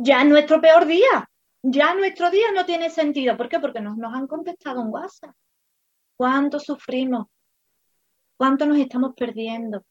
ya 0.03 0.25
nuestro 0.25 0.61
peor 0.61 0.87
día, 0.87 1.29
ya 1.63 1.95
nuestro 1.95 2.31
día 2.31 2.53
no 2.55 2.65
tiene 2.65 2.91
sentido. 2.91 3.37
¿Por 3.37 3.49
qué? 3.49 3.61
Porque 3.61 3.81
nos, 3.81 3.97
nos 3.97 4.15
han 4.15 4.27
contestado 4.27 4.81
en 4.81 4.89
WhatsApp. 4.89 5.35
¿Cuánto 6.17 6.59
sufrimos? 6.59 7.27
¿Cuánto 8.41 8.65
nos 8.65 8.79
estamos 8.79 9.13
perdiendo? 9.15 9.85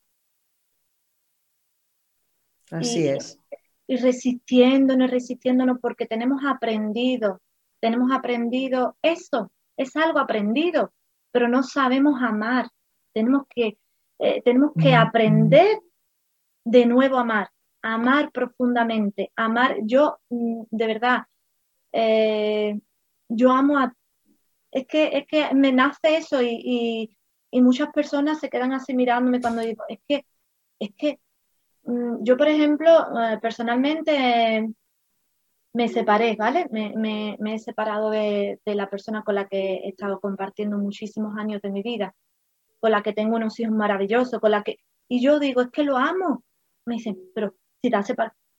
Así 2.71 3.07
es. 3.07 3.39
Y 3.85 3.97
resistiéndonos, 3.97 5.11
resistiéndonos 5.11 5.77
porque 5.79 6.07
tenemos 6.07 6.41
aprendido, 6.43 7.43
tenemos 7.79 8.11
aprendido 8.11 8.97
eso, 9.03 9.51
es 9.77 9.95
algo 9.95 10.17
aprendido, 10.17 10.91
pero 11.31 11.47
no 11.47 11.61
sabemos 11.61 12.23
amar. 12.23 12.67
Tenemos 13.13 13.43
que, 13.47 13.77
eh, 14.17 14.41
tenemos 14.41 14.71
que 14.81 14.95
aprender 14.95 15.77
de 16.65 16.87
nuevo 16.87 17.17
a 17.17 17.21
amar 17.21 17.49
amar 17.83 18.31
profundamente, 18.31 19.31
amar, 19.35 19.77
yo 19.83 20.17
mm, 20.29 20.63
de 20.71 20.87
verdad, 20.87 21.19
eh, 21.91 22.79
yo 23.27 23.51
amo 23.51 23.77
a, 23.77 23.93
es 24.71 24.87
que, 24.87 25.17
es 25.17 25.27
que 25.27 25.53
me 25.53 25.71
nace 25.71 26.17
eso 26.17 26.41
y, 26.41 27.15
muchas 27.53 27.89
personas 27.91 28.39
se 28.39 28.49
quedan 28.49 28.73
así 28.73 28.93
mirándome 28.93 29.41
cuando 29.41 29.61
digo, 29.61 29.83
es 29.87 29.99
que, 30.07 30.25
es 30.79 30.91
que 30.95 31.19
mm, 31.83 32.23
yo, 32.23 32.37
por 32.37 32.47
ejemplo, 32.47 32.89
eh, 33.19 33.39
personalmente 33.41 34.69
me 35.73 35.87
separé, 35.87 36.35
¿vale? 36.35 36.67
Me, 36.71 37.37
he 37.45 37.59
separado 37.59 38.09
de, 38.09 38.59
de, 38.65 38.75
la 38.75 38.89
persona 38.89 39.23
con 39.23 39.35
la 39.35 39.47
que 39.47 39.75
he 39.75 39.89
estado 39.89 40.19
compartiendo 40.19 40.77
muchísimos 40.77 41.37
años 41.37 41.61
de 41.61 41.69
mi 41.69 41.81
vida, 41.83 42.15
con 42.79 42.91
la 42.91 43.03
que 43.03 43.13
tengo 43.13 43.35
unos 43.35 43.59
hijos 43.59 43.75
maravillosos, 43.75 44.39
con 44.39 44.51
la 44.51 44.63
que... 44.63 44.77
Y 45.07 45.21
yo 45.23 45.39
digo, 45.39 45.61
es 45.61 45.69
que 45.71 45.83
lo 45.83 45.97
amo. 45.97 46.43
Me 46.85 46.95
dicen, 46.95 47.17
pero 47.33 47.53
si 47.81 47.89
te 47.89 47.97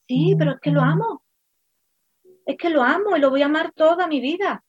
Sí, 0.09 0.35
pero 0.37 0.53
es 0.53 0.61
que 0.61 0.71
lo 0.71 0.83
amo. 0.83 1.23
Es 2.45 2.57
que 2.57 2.71
lo 2.71 2.83
amo 2.83 3.17
y 3.17 3.21
lo 3.21 3.31
voy 3.31 3.43
a 3.43 3.47
amar 3.47 3.73
toda 3.73 4.09
mi 4.09 4.21
vida. 4.21 4.65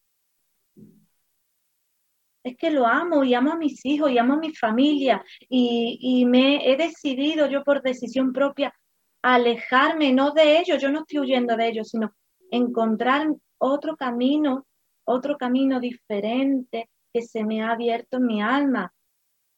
Es 2.44 2.58
que 2.58 2.72
lo 2.72 2.88
amo 2.88 3.24
y 3.24 3.34
amo 3.34 3.52
a 3.52 3.58
mis 3.58 3.86
hijos 3.86 4.12
y 4.12 4.18
amo 4.18 4.34
a 4.34 4.40
mi 4.40 4.54
familia 4.56 5.24
y, 5.48 6.00
y 6.02 6.26
me 6.26 6.72
he 6.72 6.76
decidido 6.76 7.48
yo 7.48 7.64
por 7.64 7.82
decisión 7.82 8.34
propia 8.34 8.74
alejarme, 9.22 10.14
no 10.14 10.32
de 10.32 10.60
ellos, 10.60 10.82
yo 10.82 10.92
no 10.92 11.02
estoy 11.02 11.20
huyendo 11.20 11.56
de 11.56 11.68
ellos, 11.68 11.90
sino 11.90 12.14
encontrar 12.50 13.28
otro 13.60 13.96
camino, 13.96 14.66
otro 15.06 15.38
camino 15.38 15.80
diferente 15.80 16.90
que 17.14 17.22
se 17.22 17.44
me 17.44 17.62
ha 17.62 17.72
abierto 17.72 18.18
en 18.18 18.26
mi 18.26 18.42
alma. 18.42 18.94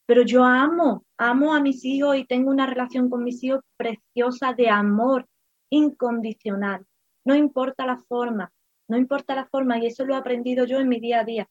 Pero 0.06 0.24
yo 0.24 0.44
amo, 0.44 1.06
amo 1.18 1.54
a 1.54 1.62
mis 1.62 1.86
hijos 1.86 2.18
y 2.18 2.26
tengo 2.26 2.52
una 2.52 2.66
relación 2.66 3.10
con 3.10 3.24
mis 3.24 3.42
hijos 3.44 3.62
preciosa 3.78 4.54
de 4.54 4.70
amor 4.70 5.28
incondicional. 5.70 6.86
no 7.26 7.36
importa 7.36 7.86
la 7.86 7.98
forma, 7.98 8.52
no 8.90 8.98
importa 8.98 9.34
la 9.34 9.46
forma 9.46 9.80
y 9.80 9.86
eso 9.86 10.04
lo 10.06 10.14
he 10.14 10.18
aprendido 10.18 10.66
yo 10.66 10.80
en 10.80 10.90
mi 10.90 11.00
día 11.00 11.22
a 11.22 11.24
día. 11.24 11.50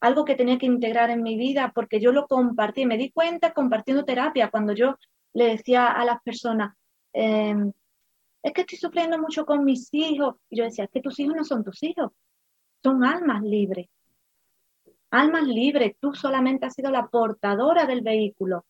Algo 0.00 0.24
que 0.24 0.34
tenía 0.34 0.58
que 0.58 0.66
integrar 0.66 1.10
en 1.10 1.22
mi 1.22 1.36
vida 1.36 1.72
porque 1.74 2.00
yo 2.00 2.12
lo 2.12 2.26
compartí, 2.26 2.86
me 2.86 2.96
di 2.96 3.10
cuenta 3.10 3.52
compartiendo 3.52 4.04
terapia 4.04 4.50
cuando 4.50 4.72
yo 4.72 4.96
le 5.34 5.44
decía 5.46 5.88
a 5.88 6.04
las 6.04 6.22
personas, 6.22 6.74
em, 7.12 7.72
es 8.42 8.52
que 8.52 8.62
estoy 8.62 8.78
sufriendo 8.78 9.18
mucho 9.18 9.44
con 9.44 9.64
mis 9.64 9.88
hijos. 9.92 10.36
Y 10.48 10.58
yo 10.58 10.64
decía, 10.64 10.84
es 10.84 10.90
que 10.90 11.00
tus 11.00 11.18
hijos 11.20 11.36
no 11.36 11.44
son 11.44 11.64
tus 11.64 11.82
hijos, 11.82 12.12
son 12.82 13.04
almas 13.04 13.42
libres. 13.42 13.88
Almas 15.10 15.44
libres, 15.44 15.96
tú 16.00 16.14
solamente 16.14 16.66
has 16.66 16.74
sido 16.74 16.90
la 16.90 17.08
portadora 17.08 17.84
del 17.86 18.02
vehículo. 18.02 18.64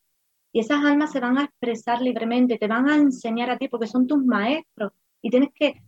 Y 0.52 0.60
esas 0.60 0.84
almas 0.84 1.12
se 1.12 1.20
van 1.20 1.38
a 1.38 1.44
expresar 1.44 2.00
libremente, 2.00 2.58
te 2.58 2.66
van 2.66 2.88
a 2.88 2.96
enseñar 2.96 3.50
a 3.50 3.58
ti 3.58 3.68
porque 3.68 3.86
son 3.86 4.06
tus 4.06 4.24
maestros. 4.24 4.92
Y 5.22 5.30
tienes 5.30 5.50
que, 5.54 5.82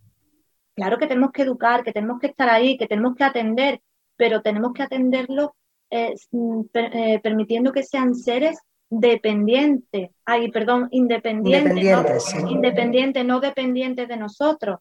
claro 0.75 0.97
que 0.97 1.07
tenemos 1.07 1.31
que 1.31 1.41
educar, 1.41 1.83
que 1.83 1.91
tenemos 1.91 2.19
que 2.19 2.27
estar 2.27 2.49
ahí, 2.49 2.77
que 2.77 2.87
tenemos 2.87 3.15
que 3.15 3.23
atender, 3.23 3.81
pero 4.15 4.41
tenemos 4.41 4.73
que 4.73 4.83
atenderlo 4.83 5.55
eh, 5.89 6.15
mm, 6.31 6.61
eh, 6.73 7.19
permitiendo 7.21 7.71
que 7.71 7.83
sean 7.83 8.15
seres 8.15 8.57
dependientes, 8.89 10.11
ay, 10.25 10.51
perdón, 10.51 10.87
independientes, 10.91 12.33
independientes, 12.47 13.25
no, 13.25 13.35
no 13.35 13.39
dependientes 13.39 14.07
de 14.07 14.17
nosotros. 14.17 14.79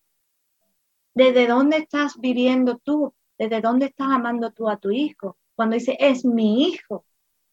¿Desde 1.14 1.46
dónde 1.46 1.78
estás 1.78 2.14
viviendo 2.18 2.78
tú? 2.78 3.14
¿Desde 3.38 3.60
dónde 3.60 3.86
estás 3.86 4.08
amando 4.10 4.50
tú 4.52 4.68
a 4.68 4.76
tu 4.76 4.90
hijo? 4.90 5.36
Cuando 5.54 5.74
dice, 5.74 5.96
es 5.98 6.24
mi 6.24 6.64
hijo, 6.64 7.04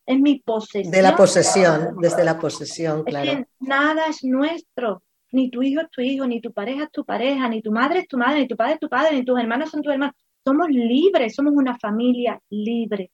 es 0.06 0.20
mi 0.20 0.40
posesión. 0.40 0.92
De 0.92 1.02
la 1.02 1.16
posesión, 1.16 1.96
desde 2.00 2.24
la 2.24 2.40
posesión, 2.40 3.04
claro. 3.04 3.46
nada 3.60 4.08
es 4.08 4.24
nuestro, 4.24 5.04
ni 5.32 5.50
tu 5.50 5.62
hijo 5.62 5.82
es 5.82 5.90
tu 5.90 6.02
hijo, 6.02 6.26
ni 6.26 6.42
tu 6.42 6.52
pareja 6.52 6.84
es 6.84 6.92
tu 6.92 7.06
pareja, 7.06 7.48
ni 7.48 7.62
tu 7.62 7.72
madre 7.72 8.00
es 8.00 8.08
tu 8.08 8.18
madre, 8.18 8.42
ni 8.42 8.48
tu 8.48 8.56
padre 8.56 8.74
es 8.74 8.80
tu 8.80 8.90
padre, 8.90 9.16
ni 9.16 9.24
tus 9.24 9.40
hermanos 9.40 9.70
son 9.70 9.82
tus 9.82 9.94
hermanos. 9.94 10.16
Somos 10.46 10.70
libres, 10.70 11.36
somos 11.36 11.54
una 11.54 11.78
familia 11.78 12.42
libre. 12.50 13.12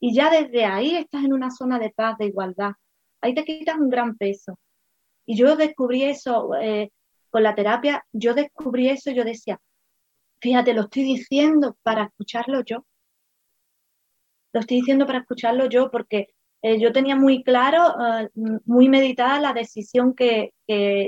Y 0.00 0.14
ya 0.14 0.30
desde 0.30 0.64
ahí 0.64 0.96
estás 0.96 1.24
en 1.24 1.32
una 1.32 1.50
zona 1.50 1.78
de 1.78 1.90
paz, 1.90 2.16
de 2.18 2.26
igualdad. 2.26 2.72
Ahí 3.20 3.34
te 3.34 3.44
quitas 3.44 3.76
un 3.78 3.90
gran 3.90 4.16
peso. 4.16 4.58
Y 5.26 5.36
yo 5.36 5.56
descubrí 5.56 6.04
eso 6.04 6.54
eh, 6.60 6.90
con 7.28 7.42
la 7.42 7.54
terapia, 7.54 8.04
yo 8.12 8.34
descubrí 8.34 8.88
eso 8.88 9.10
yo 9.12 9.24
decía, 9.24 9.60
fíjate, 10.40 10.74
lo 10.74 10.82
estoy 10.82 11.04
diciendo 11.04 11.76
para 11.82 12.04
escucharlo 12.04 12.62
yo. 12.64 12.84
Lo 14.52 14.60
estoy 14.60 14.78
diciendo 14.78 15.06
para 15.06 15.20
escucharlo 15.20 15.66
yo 15.66 15.90
porque 15.90 16.28
eh, 16.62 16.80
yo 16.80 16.92
tenía 16.92 17.14
muy 17.14 17.44
claro, 17.44 17.94
eh, 18.18 18.28
muy 18.64 18.88
meditada 18.88 19.38
la 19.40 19.52
decisión 19.52 20.14
que, 20.14 20.52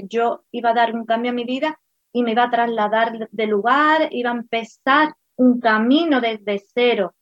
yo 0.09 0.45
iba 0.51 0.71
a 0.71 0.75
dar 0.75 0.95
un 0.95 1.05
cambio 1.07 1.31
a 1.31 1.35
mi 1.35 1.45
vida 1.45 1.81
y 2.13 2.23
me 2.23 2.33
iba 2.33 2.45
a 2.45 2.51
trasladar 2.51 3.29
de 3.31 3.47
lugar, 3.47 4.09
iba 4.11 4.31
a 4.31 4.35
empezar 4.35 5.15
un 5.37 5.61
camino 5.61 6.21
desde 6.21 6.63
cero 6.75 7.15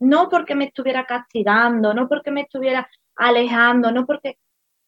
no 0.00 0.28
porque 0.28 0.54
me 0.54 0.66
estuviera 0.66 1.04
castigando, 1.06 1.94
no 1.94 2.08
porque 2.08 2.30
me 2.30 2.42
estuviera 2.42 2.88
alejando, 3.16 3.90
no 3.92 4.06
porque, 4.06 4.38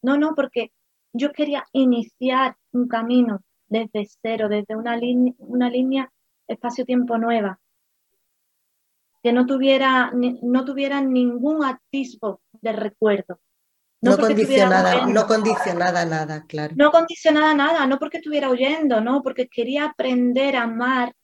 no, 0.02 0.16
no, 0.16 0.34
porque 0.34 0.72
yo 1.12 1.32
quería 1.32 1.64
iniciar 1.72 2.56
un 2.72 2.86
camino 2.86 3.40
desde 3.68 4.06
cero, 4.22 4.48
desde 4.48 4.76
una, 4.76 4.96
línea, 4.96 5.34
una 5.38 5.68
línea 5.68 6.11
espacio-tiempo 6.46 7.18
nueva, 7.18 7.61
que 9.22 9.32
no 9.32 9.46
tuviera, 9.46 10.12
no 10.14 10.64
tuviera 10.64 11.00
ningún 11.00 11.64
atisbo 11.64 12.40
de 12.52 12.72
recuerdo. 12.72 13.38
No, 14.03 14.16
condicionada, 14.16 15.07
no 15.07 15.26
condicionada 15.26 16.07
nada, 16.07 16.46
claro. 16.46 16.74
No 16.76 16.90
condicionada 16.90 17.55
nada, 17.55 17.86
no 17.86 17.98
porque 17.98 18.18
estuviera 18.18 18.48
huyendo, 18.51 19.01
no, 19.01 19.22
porque 19.22 19.46
quería 19.46 19.84
aprender 19.84 20.57
a 20.57 20.62
amar 20.62 21.14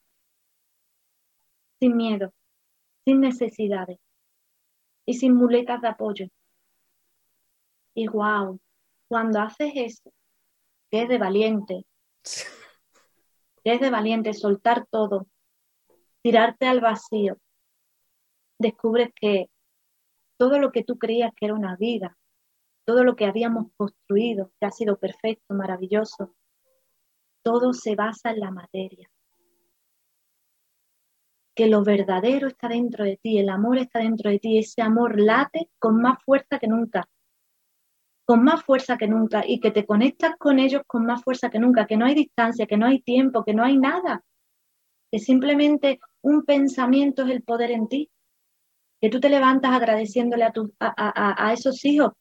sin 1.81 1.97
miedo 1.97 2.33
sin 3.07 3.21
necesidades 3.21 3.99
y 5.07 5.15
sin 5.15 5.35
muletas 5.35 5.81
de 5.81 5.89
apoyo. 5.89 6.27
Y 7.95 8.09
wow, 8.09 8.61
cuando 9.09 9.41
haces 9.41 9.73
eso, 9.77 10.13
que 10.91 11.03
es 11.03 11.09
de 11.09 11.19
valiente, 11.19 11.87
que 13.65 13.73
es 13.73 13.81
de 13.81 13.91
valiente 13.91 14.35
soltar 14.35 14.87
todo, 14.91 15.29
tirarte 16.21 16.67
al 16.67 16.81
vacío, 16.81 17.39
descubres 18.59 19.11
que 19.15 19.49
todo 20.37 20.59
lo 20.59 20.73
que 20.73 20.83
tú 20.83 20.99
creías 20.99 21.33
que 21.37 21.47
era 21.47 21.55
una 21.55 21.77
vida, 21.77 22.19
todo 22.87 23.03
lo 23.03 23.17
que 23.17 23.27
habíamos 23.27 23.73
construido, 23.77 24.53
que 24.61 24.67
ha 24.67 24.71
sido 24.71 24.97
perfecto, 24.97 25.55
maravilloso, 25.55 26.35
todo 27.43 27.73
se 27.73 27.97
basa 27.97 28.31
en 28.31 28.41
la 28.41 28.53
materia. 28.53 29.11
Que 31.55 31.67
lo 31.67 31.83
verdadero 31.83 32.47
está 32.47 32.69
dentro 32.69 33.05
de 33.05 33.17
ti, 33.17 33.39
el 33.39 33.49
amor 33.49 33.79
está 33.79 33.99
dentro 33.99 34.31
de 34.31 34.39
ti, 34.39 34.59
ese 34.59 34.83
amor 34.83 35.21
late 35.21 35.69
con 35.81 36.01
más 36.01 36.23
fuerza 36.25 36.59
que 36.61 36.69
nunca, 36.69 37.09
con 38.25 38.45
más 38.45 38.63
fuerza 38.63 38.97
que 38.97 39.09
nunca 39.09 39.43
y 39.45 39.59
que 39.59 39.73
te 39.73 39.85
conectas 39.85 40.37
con 40.39 40.61
ellos 40.61 40.83
con 40.87 41.07
más 41.07 41.23
fuerza 41.25 41.51
que 41.51 41.59
nunca, 41.59 41.87
que 41.87 41.97
no 41.97 42.07
hay 42.07 42.15
distancia, 42.15 42.67
que 42.67 42.77
no 42.77 42.87
hay 42.87 43.01
tiempo, 43.01 43.45
que 43.45 43.55
no 43.55 43.65
hay 43.65 43.79
nada, 43.79 44.23
que 45.11 45.19
simplemente 45.19 45.99
un 46.23 46.45
pensamiento 46.45 47.23
es 47.23 47.31
el 47.31 47.43
poder 47.43 47.73
en 47.73 47.89
ti, 47.89 48.11
que 49.01 49.09
tú 49.09 49.19
te 49.19 49.29
levantas 49.29 49.73
agradeciéndole 49.73 50.45
a, 50.45 50.53
a, 50.81 51.49
a 51.49 51.53
esos 51.53 51.85
hijos, 51.85 52.13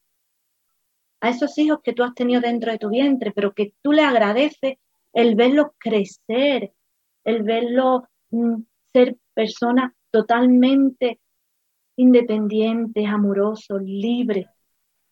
a 1.26 1.30
esos 1.30 1.58
hijos 1.58 1.80
que 1.84 1.94
tú 1.94 2.04
has 2.04 2.14
tenido 2.14 2.40
dentro 2.40 2.72
de 2.72 2.78
tu 2.78 2.90
vientre, 2.90 3.32
pero 3.32 3.54
que 3.54 3.74
tú 3.82 3.92
le 3.92 4.04
agradeces 4.04 4.78
el 5.12 5.36
verlos 5.36 5.68
crecer, 5.80 6.72
el 7.24 7.42
verlos 7.42 8.04
mm, 8.30 8.62
ser 8.94 9.18
personas 9.34 9.92
totalmente 10.12 11.20
independientes, 11.96 13.08
amorosos, 13.08 13.82
libres. 13.82 14.46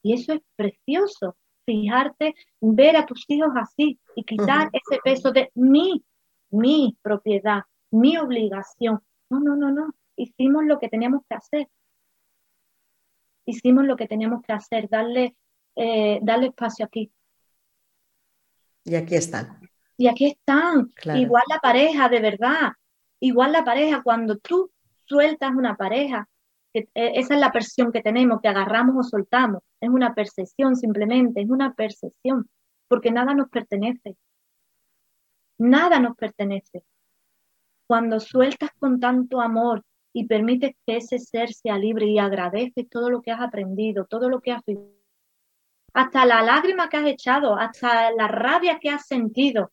Y 0.04 0.14
eso 0.14 0.34
es 0.34 0.42
precioso, 0.56 1.36
fijarte, 1.66 2.36
ver 2.62 2.96
a 2.96 3.06
tus 3.08 3.26
hijos 3.30 3.52
así 3.56 4.00
y 4.16 4.24
quitar 4.24 4.70
ese 4.72 5.00
peso 5.04 5.32
de 5.32 5.50
mi, 5.56 6.04
mi 6.52 6.96
propiedad, 7.02 7.64
mi 7.90 8.18
obligación. 8.18 9.02
No, 9.32 9.40
no, 9.40 9.56
no, 9.56 9.72
no. 9.72 9.96
Hicimos 10.16 10.66
lo 10.66 10.78
que 10.78 10.90
teníamos 10.90 11.24
que 11.28 11.36
hacer. 11.36 11.68
Hicimos 13.46 13.86
lo 13.86 13.96
que 13.96 14.08
teníamos 14.08 14.44
que 14.44 14.54
hacer, 14.54 14.90
darle, 14.90 15.36
eh, 15.76 16.20
darle 16.22 16.48
espacio 16.48 16.86
aquí. 16.86 17.12
Y 18.84 18.96
aquí 18.96 19.16
están. 19.16 19.60
Y 19.98 20.08
aquí 20.08 20.26
están. 20.26 20.92
Igual 21.16 21.44
la 21.50 21.60
pareja, 21.60 22.10
de 22.10 22.20
verdad. 22.20 22.74
Igual 23.20 23.52
la 23.52 23.64
pareja, 23.64 24.02
cuando 24.04 24.38
tú 24.38 24.72
sueltas 25.06 25.52
una 25.56 25.76
pareja, 25.76 26.28
que, 26.74 26.90
eh, 26.94 27.14
esa 27.16 27.36
es 27.36 27.40
la 27.40 27.52
percepción 27.52 27.92
que 27.92 28.02
tenemos, 28.02 28.42
que 28.42 28.48
agarramos 28.48 28.96
o 28.98 29.04
soltamos, 29.04 29.62
es 29.80 29.90
una 29.90 30.14
percepción 30.14 30.76
simplemente, 30.76 31.42
es 31.42 31.50
una 31.50 31.74
percepción, 31.74 32.50
porque 32.88 33.12
nada 33.12 33.34
nos 33.34 33.50
pertenece. 33.50 34.18
Nada 35.58 36.00
nos 36.00 36.16
pertenece. 36.18 36.84
Cuando 37.88 38.20
sueltas 38.20 38.72
con 38.80 39.00
tanto 39.00 39.40
amor 39.40 39.84
y 40.12 40.26
permites 40.26 40.76
que 40.86 40.98
ese 40.98 41.20
ser 41.20 41.54
sea 41.54 41.78
libre 41.78 42.08
y 42.08 42.18
agradeces 42.18 42.90
todo 42.90 43.10
lo 43.10 43.22
que 43.22 43.32
has 43.32 43.42
aprendido, 43.42 44.06
todo 44.06 44.30
lo 44.30 44.42
que 44.42 44.52
has 44.52 44.66
vivido, 44.66 45.03
hasta 45.94 46.26
la 46.26 46.42
lágrima 46.42 46.90
que 46.90 46.98
has 46.98 47.08
echado, 47.08 47.56
hasta 47.56 48.12
la 48.12 48.28
rabia 48.28 48.80
que 48.80 48.90
has 48.90 49.06
sentido, 49.06 49.72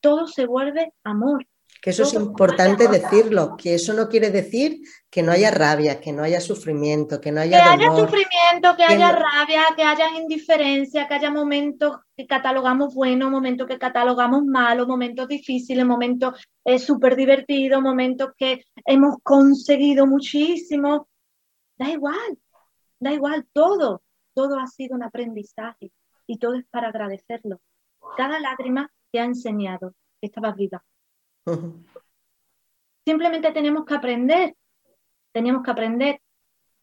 todo 0.00 0.26
se 0.26 0.46
vuelve 0.46 0.92
amor. 1.04 1.46
Que 1.82 1.90
eso 1.90 2.02
es 2.02 2.12
importante 2.12 2.88
decirlo, 2.88 3.56
que 3.56 3.74
eso 3.74 3.94
no 3.94 4.08
quiere 4.08 4.30
decir 4.30 4.80
que 5.08 5.22
no 5.22 5.32
haya 5.32 5.50
rabia, 5.50 5.98
que 5.98 6.12
no 6.12 6.22
haya 6.22 6.40
sufrimiento, 6.40 7.20
que 7.22 7.32
no 7.32 7.40
haya 7.40 7.56
Que 7.56 7.70
haya 7.70 7.96
sufrimiento, 7.96 8.76
que, 8.76 8.84
haya 8.84 9.12
rabia, 9.12 9.62
que 9.74 9.82
haya 9.82 10.10
indiferencia, 10.18 11.08
que 11.08 11.14
haya 11.14 11.30
momentos 11.30 11.96
que 12.14 12.26
catalogamos 12.26 12.94
buenos, 12.94 13.30
momentos 13.30 13.66
que 13.66 13.78
catalogamos 13.78 14.44
malos, 14.44 14.86
momentos 14.86 15.26
difíciles, 15.26 15.86
momentos 15.86 16.34
eh, 16.64 16.78
súper 16.78 17.16
divertidos, 17.16 17.80
momentos 17.80 18.32
que 18.36 18.62
hemos 18.84 19.16
conseguido 19.22 20.06
muchísimo. 20.06 21.08
Da 21.78 21.88
igual, 21.88 22.38
da 22.98 23.12
igual, 23.12 23.46
todo, 23.54 24.02
todo 24.34 24.58
ha 24.58 24.66
sido 24.66 24.96
un 24.96 25.02
aprendizaje 25.02 25.92
y 26.26 26.38
todo 26.38 26.54
es 26.54 26.66
para 26.70 26.88
agradecerlo. 26.88 27.60
Cada 28.16 28.38
lágrima 28.40 28.90
te 29.10 29.20
ha 29.20 29.24
enseñado 29.24 29.94
que 30.20 30.26
estabas 30.28 30.56
viva 30.56 30.84
Simplemente 33.04 33.50
tenemos 33.52 33.84
que 33.84 33.94
aprender, 33.94 34.54
tenemos 35.32 35.62
que 35.62 35.70
aprender. 35.70 36.20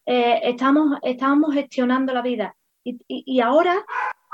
Eh, 0.06 0.40
estamos, 0.44 0.98
estábamos 1.04 1.54
gestionando 1.54 2.14
la 2.14 2.22
vida 2.22 2.56
y, 2.84 3.40
ahora 3.42 3.86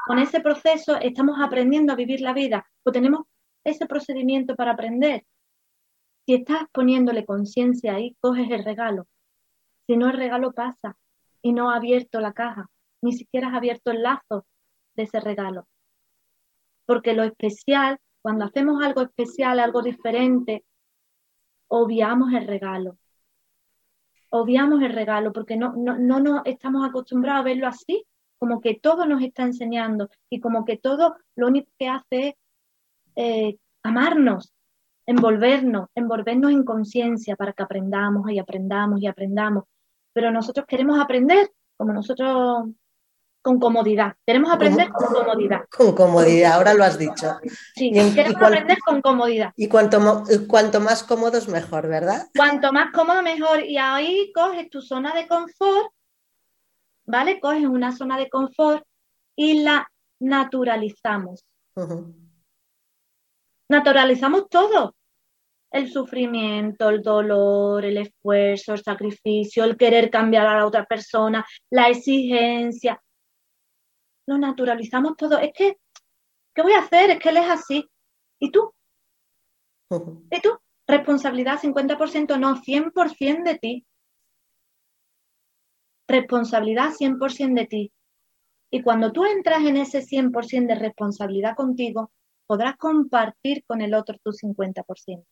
con 0.06 0.20
ese 0.20 0.40
proceso 0.40 0.96
estamos 0.98 1.40
aprendiendo 1.42 1.94
a 1.94 1.96
vivir 1.96 2.22
la 2.22 2.34
vida, 2.34 2.66
pues 2.84 2.94
tenemos 2.94 3.22
ese 3.64 3.86
procedimiento 3.86 4.56
para 4.56 4.72
aprender. 4.72 5.26
Si 6.26 6.36
estás 6.36 6.64
poniéndole 6.72 7.26
conciencia 7.26 7.96
ahí, 7.96 8.16
coges 8.20 8.50
el 8.52 8.64
regalo. 8.64 9.08
Si 9.88 9.98
no, 9.98 10.10
el 10.10 10.18
regalo 10.18 10.54
pasa 10.54 10.96
y 11.42 11.54
no 11.54 11.70
ha 11.70 11.76
abierto 11.76 12.20
la 12.20 12.34
caja, 12.34 12.70
ni 13.04 13.14
siquiera 13.14 13.50
has 13.50 13.56
abierto 13.56 13.92
el 13.92 14.02
lazo 14.02 14.46
de 14.96 15.04
ese 15.04 15.20
regalo. 15.20 15.68
Porque 16.86 17.14
lo 17.14 17.24
especial 17.24 18.00
Cuando 18.22 18.46
hacemos 18.46 18.82
algo 18.82 19.02
especial, 19.02 19.60
algo 19.60 19.82
diferente, 19.82 20.64
obviamos 21.68 22.32
el 22.32 22.48
regalo. 22.48 22.98
Obviamos 24.30 24.82
el 24.82 24.94
regalo 24.94 25.34
porque 25.34 25.58
no, 25.58 25.74
no, 25.76 25.98
no 25.98 26.22
nos 26.22 26.42
estamos 26.46 26.88
acostumbrados 26.88 27.42
a 27.42 27.44
verlo 27.44 27.68
así, 27.68 28.06
como 28.40 28.62
que 28.62 28.76
todo 28.76 29.06
nos 29.06 29.22
está 29.22 29.44
enseñando 29.44 30.10
y 30.30 30.40
como 30.40 30.64
que 30.64 30.78
todo 30.78 31.18
lo 31.36 31.48
único 31.48 31.70
que 31.78 31.90
hace 31.90 32.28
es 32.28 32.36
eh, 33.16 33.58
amarnos, 33.84 34.54
envolvernos, 35.06 35.90
envolvernos 35.94 36.52
en 36.52 36.64
conciencia 36.64 37.36
para 37.36 37.52
que 37.52 37.64
aprendamos 37.64 38.32
y 38.32 38.40
aprendamos 38.40 39.02
y 39.02 39.08
aprendamos. 39.08 39.66
Pero 40.14 40.32
nosotros 40.32 40.66
queremos 40.66 40.98
aprender 40.98 41.52
como 41.76 41.92
nosotros 41.92 42.70
con 43.44 43.60
comodidad. 43.60 44.14
Queremos 44.26 44.52
aprender 44.52 44.90
con 44.90 45.14
comodidad. 45.14 45.66
Con 45.70 45.94
comodidad, 45.94 46.54
ahora 46.54 46.74
lo 46.74 46.84
has 46.84 46.98
dicho. 46.98 47.38
Sí, 47.76 47.92
queremos 47.92 48.42
aprender 48.42 48.78
con 48.80 49.02
comodidad. 49.02 49.52
Y 49.56 49.68
cuanto, 49.68 50.24
cuanto 50.48 50.80
más 50.80 51.04
cómodos, 51.04 51.48
mejor, 51.50 51.88
¿verdad? 51.88 52.28
Cuanto 52.36 52.72
más 52.72 52.92
cómodo, 52.92 53.22
mejor. 53.22 53.64
Y 53.64 53.78
ahí 53.78 54.32
coges 54.34 54.70
tu 54.70 54.82
zona 54.82 55.14
de 55.14 55.28
confort, 55.28 55.92
¿vale? 57.06 57.40
Coges 57.40 57.66
una 57.66 57.92
zona 57.96 58.18
de 58.18 58.30
confort 58.30 58.84
y 59.36 59.62
la 59.62 59.88
naturalizamos. 60.20 61.46
Naturalizamos 63.70 64.48
todo. 64.50 64.96
El 65.70 65.92
sufrimiento, 65.92 66.90
el 66.90 67.02
dolor, 67.02 67.84
el 67.84 67.98
esfuerzo, 67.98 68.74
el 68.74 68.84
sacrificio, 68.84 69.64
el 69.64 69.76
querer 69.76 70.10
cambiar 70.12 70.46
a 70.46 70.60
la 70.60 70.68
otra 70.68 70.86
persona, 70.86 71.44
la 71.72 71.90
exigencia, 71.90 73.02
lo 74.26 74.38
naturalizamos 74.38 75.16
todo. 75.18 75.40
Es 75.40 75.52
que, 75.54 75.78
¿qué 76.54 76.62
voy 76.62 76.74
a 76.74 76.80
hacer? 76.80 77.12
Es 77.12 77.20
que 77.20 77.30
él 77.30 77.38
es 77.38 77.50
así. 77.50 77.90
¿Y 78.40 78.52
tú? 78.52 78.74
¿Y 80.32 80.42
tú? 80.42 80.58
Responsabilidad 80.88 81.60
50%, 81.60 82.40
no, 82.40 82.58
100% 82.62 83.44
de 83.44 83.58
ti. 83.58 83.86
Responsabilidad 86.08 86.92
100% 86.92 87.54
de 87.54 87.66
ti. 87.68 87.94
Y 88.70 88.82
cuando 88.82 89.12
tú 89.12 89.24
entras 89.26 89.64
en 89.64 89.78
ese 89.78 90.02
100% 90.02 90.68
de 90.68 90.76
responsabilidad 90.76 91.56
contigo, 91.56 92.12
podrás 92.48 92.76
compartir 92.76 93.64
con 93.66 93.82
el 93.82 93.94
otro 93.94 94.18
tu 94.24 94.32
50%. 94.32 95.26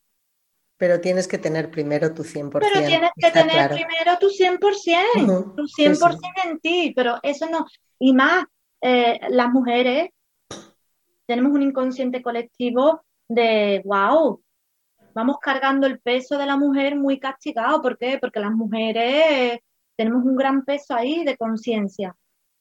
Pero 0.76 1.00
tienes 1.00 1.28
que 1.28 1.38
tener 1.38 1.70
primero 1.70 2.12
tu 2.14 2.24
100%. 2.24 2.58
Pero 2.60 2.86
tienes 2.86 3.10
que 3.16 3.30
tener 3.30 3.70
primero 3.70 4.18
tu 4.18 4.28
100%, 4.28 5.54
tu 5.56 5.62
100% 5.62 6.20
en 6.44 6.60
ti, 6.60 6.92
pero 6.96 7.18
eso 7.22 7.48
no, 7.48 7.66
y 7.98 8.12
más, 8.12 8.44
eh, 8.82 9.20
las 9.30 9.50
mujeres 9.50 10.10
tenemos 11.26 11.52
un 11.52 11.62
inconsciente 11.62 12.20
colectivo 12.20 13.04
de, 13.28 13.80
wow, 13.84 14.42
vamos 15.14 15.36
cargando 15.40 15.86
el 15.86 16.00
peso 16.00 16.36
de 16.36 16.46
la 16.46 16.56
mujer 16.56 16.96
muy 16.96 17.18
castigado. 17.18 17.80
¿Por 17.80 17.96
qué? 17.96 18.18
Porque 18.20 18.40
las 18.40 18.52
mujeres 18.52 19.60
tenemos 19.96 20.24
un 20.24 20.36
gran 20.36 20.64
peso 20.64 20.94
ahí 20.94 21.24
de 21.24 21.36
conciencia. 21.36 22.14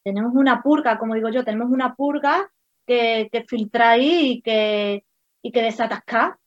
Tenemos 0.03 0.33
una 0.35 0.61
purga, 0.61 0.97
como 0.97 1.15
digo 1.15 1.29
yo, 1.29 1.43
tenemos 1.43 1.69
una 1.69 1.95
purga 1.95 2.49
que, 2.85 3.29
que 3.31 3.43
filtra 3.43 3.91
ahí 3.91 4.31
y 4.31 4.41
que, 4.41 5.03
y 5.41 5.51
que 5.51 5.61
desatascar, 5.61 6.37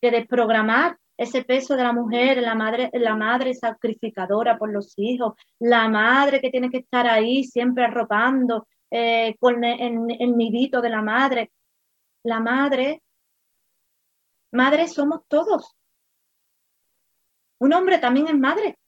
que 0.00 0.10
desprogramar 0.10 0.98
ese 1.16 1.44
peso 1.44 1.76
de 1.76 1.84
la 1.84 1.92
mujer, 1.92 2.42
la 2.42 2.54
madre, 2.54 2.90
la 2.94 3.14
madre 3.14 3.54
sacrificadora 3.54 4.58
por 4.58 4.72
los 4.72 4.94
hijos, 4.96 5.34
la 5.58 5.88
madre 5.88 6.40
que 6.40 6.50
tiene 6.50 6.70
que 6.70 6.78
estar 6.78 7.06
ahí 7.06 7.44
siempre 7.44 7.84
arropando, 7.84 8.66
eh, 8.94 9.36
con 9.40 9.64
el, 9.64 10.36
nidito 10.36 10.82
de 10.82 10.90
la 10.90 11.00
madre. 11.00 11.50
La 12.24 12.40
madre, 12.40 13.02
madre 14.52 14.86
somos 14.86 15.26
todos. 15.28 15.74
Un 17.58 17.72
hombre 17.72 17.96
también 17.98 18.28
es 18.28 18.38
madre, 18.38 18.78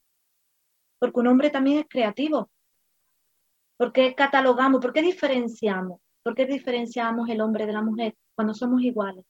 porque 0.99 1.21
un 1.21 1.29
hombre 1.29 1.49
también 1.49 1.79
es 1.79 1.87
creativo. 1.89 2.51
¿Por 3.79 3.95
qué 3.95 4.15
catalogamos? 4.15 4.83
¿Por 4.83 4.93
qué 4.93 5.01
diferenciamos? 5.01 6.01
¿Por 6.23 6.35
qué 6.35 6.45
diferenciamos 6.45 7.31
el 7.31 7.41
hombre 7.41 7.65
de 7.65 7.73
la 7.73 7.81
mujer 7.81 8.15
cuando 8.35 8.53
somos 8.53 8.83
iguales? 8.83 9.25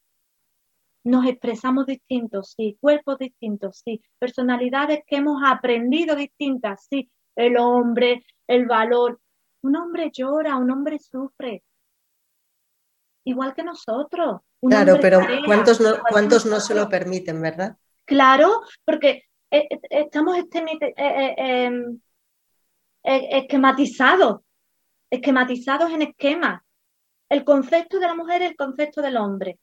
Nos 1.05 1.25
expresamos 1.25 1.85
distintos, 1.85 2.53
sí, 2.57 2.77
cuerpos 2.81 3.17
distintos, 3.17 3.81
sí, 3.85 4.01
personalidades 4.19 5.03
que 5.07 5.17
hemos 5.17 5.41
aprendido 5.45 6.17
distintas, 6.17 6.85
sí, 6.89 7.09
el 7.37 7.55
hombre, 7.57 8.25
el 8.47 8.65
valor, 8.65 9.21
un 9.65 9.75
hombre 9.75 10.11
llora, 10.11 10.57
un 10.57 10.69
hombre 10.69 10.99
sufre, 10.99 11.63
igual 13.25 13.53
que 13.55 13.63
nosotros. 13.63 14.41
claro, 14.61 14.97
pero 15.01 15.19
¿cuántos, 15.45 15.81
no, 15.81 15.95
¿cuántos 16.09 16.45
no 16.45 16.59
se 16.59 16.75
lo 16.75 16.87
permiten, 16.87 17.41
verdad? 17.41 17.75
Claro, 18.05 18.61
porque 18.85 19.23
eh, 19.49 19.67
eh, 19.69 19.79
estamos 19.89 20.37
este, 20.37 20.59
eh, 20.95 21.35
em, 21.37 21.99
esquematizados, 23.03 24.41
esquematizados 25.09 25.91
en 25.91 26.03
esquemas. 26.03 26.61
El 27.27 27.43
concepto 27.43 27.99
de 27.99 28.05
la 28.05 28.13
mujer 28.13 28.43
y 28.43 28.45
el 28.45 28.55
concepto 28.55 29.01
del 29.01 29.17
hombre. 29.17 29.59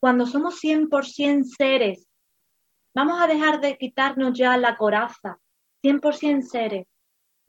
Cuando 0.00 0.26
somos 0.26 0.58
100% 0.60 1.44
seres, 1.44 2.08
vamos 2.92 3.20
a 3.20 3.28
dejar 3.28 3.60
de 3.60 3.78
quitarnos 3.78 4.36
ya 4.36 4.56
la 4.56 4.76
coraza, 4.76 5.38
100% 5.82 6.42
seres 6.42 6.86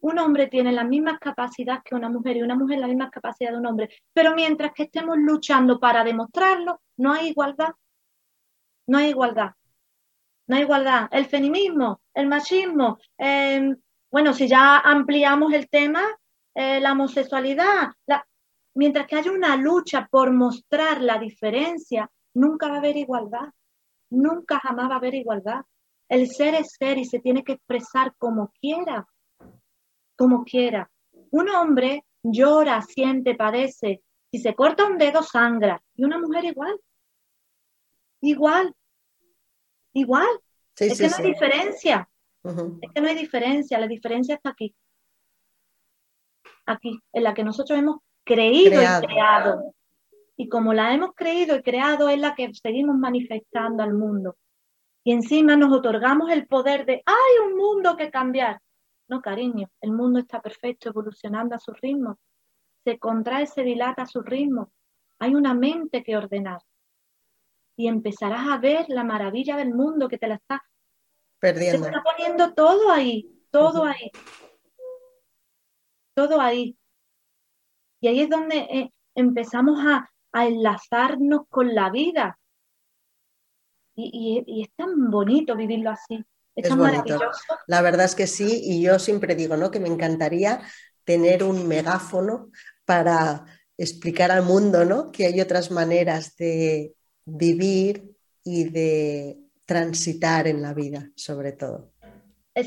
un 0.08 0.20
hombre 0.20 0.48
tiene 0.48 0.72
las 0.72 0.88
mismas 0.88 1.20
capacidades 1.20 1.84
que 1.84 1.96
una 1.96 2.10
mujer 2.10 2.38
y 2.38 2.42
una 2.42 2.56
mujer 2.56 2.80
las 2.80 2.90
mismas 2.90 3.12
capacidades 3.12 3.56
de 3.56 3.60
un 3.60 3.66
hombre. 3.66 3.90
Pero 4.14 4.34
mientras 4.36 4.72
que 4.74 4.84
estemos 4.84 5.18
luchando 5.18 5.80
para 5.80 6.04
demostrarlo, 6.04 6.82
no 6.98 7.14
hay 7.14 7.30
igualdad. 7.30 7.70
No 8.88 8.98
hay 8.98 9.10
igualdad. 9.10 9.52
No 10.48 10.56
hay 10.56 10.64
igualdad. 10.64 11.08
El 11.12 11.26
feminismo, 11.26 12.02
el 12.14 12.28
machismo, 12.28 12.98
em, 13.18 13.76
bueno, 14.10 14.34
si 14.34 14.48
ya 14.48 14.78
ampliamos 14.80 15.54
el 15.54 15.70
tema, 15.70 16.02
eh, 16.56 16.80
la 16.80 16.94
homosexualidad, 16.94 17.92
mientras 18.76 19.08
que 19.08 19.18
haya 19.18 19.32
una 19.32 19.56
lucha 19.58 20.08
por 20.10 20.32
mostrar 20.32 21.02
la 21.02 21.18
diferencia, 21.18 22.10
nunca 22.34 22.70
va 22.70 22.76
a 22.76 22.80
haber 22.80 22.96
igualdad. 22.96 23.50
Nunca 24.10 24.60
jamás 24.60 24.90
va 24.90 24.96
a 24.96 24.98
haber 24.98 25.16
igualdad. 25.16 25.62
El 26.08 26.28
ser 26.30 26.56
es 26.56 26.76
ser 26.80 26.98
y 26.98 27.06
se 27.06 27.20
tiene 27.20 27.44
que 27.44 27.54
expresar 27.54 28.14
como 28.18 28.52
quiera 28.62 29.06
como 30.18 30.44
quiera. 30.44 30.90
Un 31.32 31.50
hombre 31.50 32.04
llora, 32.24 32.82
siente, 32.82 33.36
padece. 33.36 34.02
Si 34.32 34.40
se 34.40 34.54
corta 34.56 34.86
un 34.86 34.98
dedo, 34.98 35.24
sangra. 35.24 35.82
Y 35.96 36.04
una 36.04 36.20
mujer 36.20 36.44
igual. 36.46 36.78
Igual. 38.22 38.76
Igual. 39.94 40.28
es 40.78 40.98
que 40.98 41.08
no 41.08 41.16
hay 41.18 41.24
diferencia. 41.24 42.10
Es 42.44 42.92
que 42.94 43.02
no 43.02 43.08
hay 43.08 43.16
diferencia. 43.16 43.80
La 43.80 43.88
diferencia 43.88 44.36
está 44.36 44.50
aquí. 44.50 44.76
Aquí, 46.66 47.00
en 47.14 47.24
la 47.24 47.34
que 47.34 47.44
nosotros 47.44 47.80
hemos 47.80 47.98
creído 48.26 48.82
y 48.82 49.06
creado. 49.06 49.74
Y 50.36 50.50
como 50.50 50.74
la 50.74 50.94
hemos 50.94 51.16
creído 51.16 51.56
y 51.56 51.64
creado, 51.64 52.10
es 52.10 52.20
la 52.20 52.36
que 52.36 52.54
seguimos 52.54 52.98
manifestando 52.98 53.84
al 53.84 53.94
mundo. 53.94 54.36
Y 55.04 55.14
encima 55.14 55.56
nos 55.56 55.72
otorgamos 55.72 56.30
el 56.30 56.48
poder 56.48 56.86
de, 56.86 57.02
hay 57.06 57.48
un 57.48 57.56
mundo 57.56 57.96
que 57.96 58.12
cambiar. 58.12 58.60
No, 59.08 59.22
cariño, 59.22 59.70
el 59.82 59.92
mundo 59.92 60.20
está 60.20 60.42
perfecto, 60.42 60.90
evolucionando 60.90 61.56
a 61.56 61.60
su 61.60 61.72
ritmo. 61.74 62.20
Se 62.84 63.00
contrae, 63.00 63.48
se 63.48 63.64
dilata 63.64 64.04
a 64.04 64.08
su 64.08 64.22
ritmo. 64.22 64.72
Hay 65.20 65.34
una 65.34 65.54
mente 65.54 66.04
que 66.04 66.18
ordenar. 66.18 66.62
Y 67.78 67.88
empezarás 67.88 68.48
a 68.48 68.58
ver 68.58 68.86
la 68.90 69.04
maravilla 69.04 69.56
del 69.56 69.74
mundo 69.74 70.10
que 70.10 70.18
te 70.18 70.28
la 70.28 70.36
está 70.36 70.62
perdiendo. 71.40 71.84
Se 71.84 71.90
está 71.90 72.04
poniendo 72.04 72.54
todo 72.54 72.92
ahí, 72.92 73.46
todo 73.50 73.86
ahí. 73.86 74.12
Todo 76.14 76.42
ahí. 76.42 76.78
Y 78.02 78.08
ahí 78.08 78.22
es 78.22 78.30
donde 78.30 78.58
eh, 78.58 78.94
empezamos 79.16 79.80
a, 79.86 80.10
enlazarnos 80.34 81.48
con 81.50 81.74
la 81.74 81.90
vida. 81.90 82.38
y 83.96 84.62
es 84.62 84.72
tan 84.76 85.10
bonito 85.10 85.56
vivirlo 85.56 85.90
así 85.90 86.24
es, 86.58 86.76
bonito. 86.76 87.20
La 87.68 87.82
verdad 87.82 88.06
es 88.06 88.16
que 88.16 88.26
sí, 88.26 88.62
y 88.64 88.82
yo 88.82 88.98
siempre 88.98 89.36
digo, 89.36 89.56
¿no? 89.58 89.70
Que 89.70 89.80
me 89.80 89.90
encantaría 89.90 90.62
tener 91.04 91.44
un 91.44 91.68
megáfono 91.68 92.50
para 92.84 93.46
explicar 93.78 94.32
al 94.32 94.44
mundo, 94.44 94.84
¿no? 94.84 95.12
Que 95.12 95.28
hay 95.28 95.40
otras 95.40 95.70
maneras 95.70 96.36
de 96.36 96.96
vivir 97.26 98.18
y 98.44 98.70
de 98.70 99.40
transitar 99.66 100.48
en 100.48 100.64
la 100.64 100.74
vida, 100.74 101.12
sobre 101.16 101.52
todo. 101.52 101.94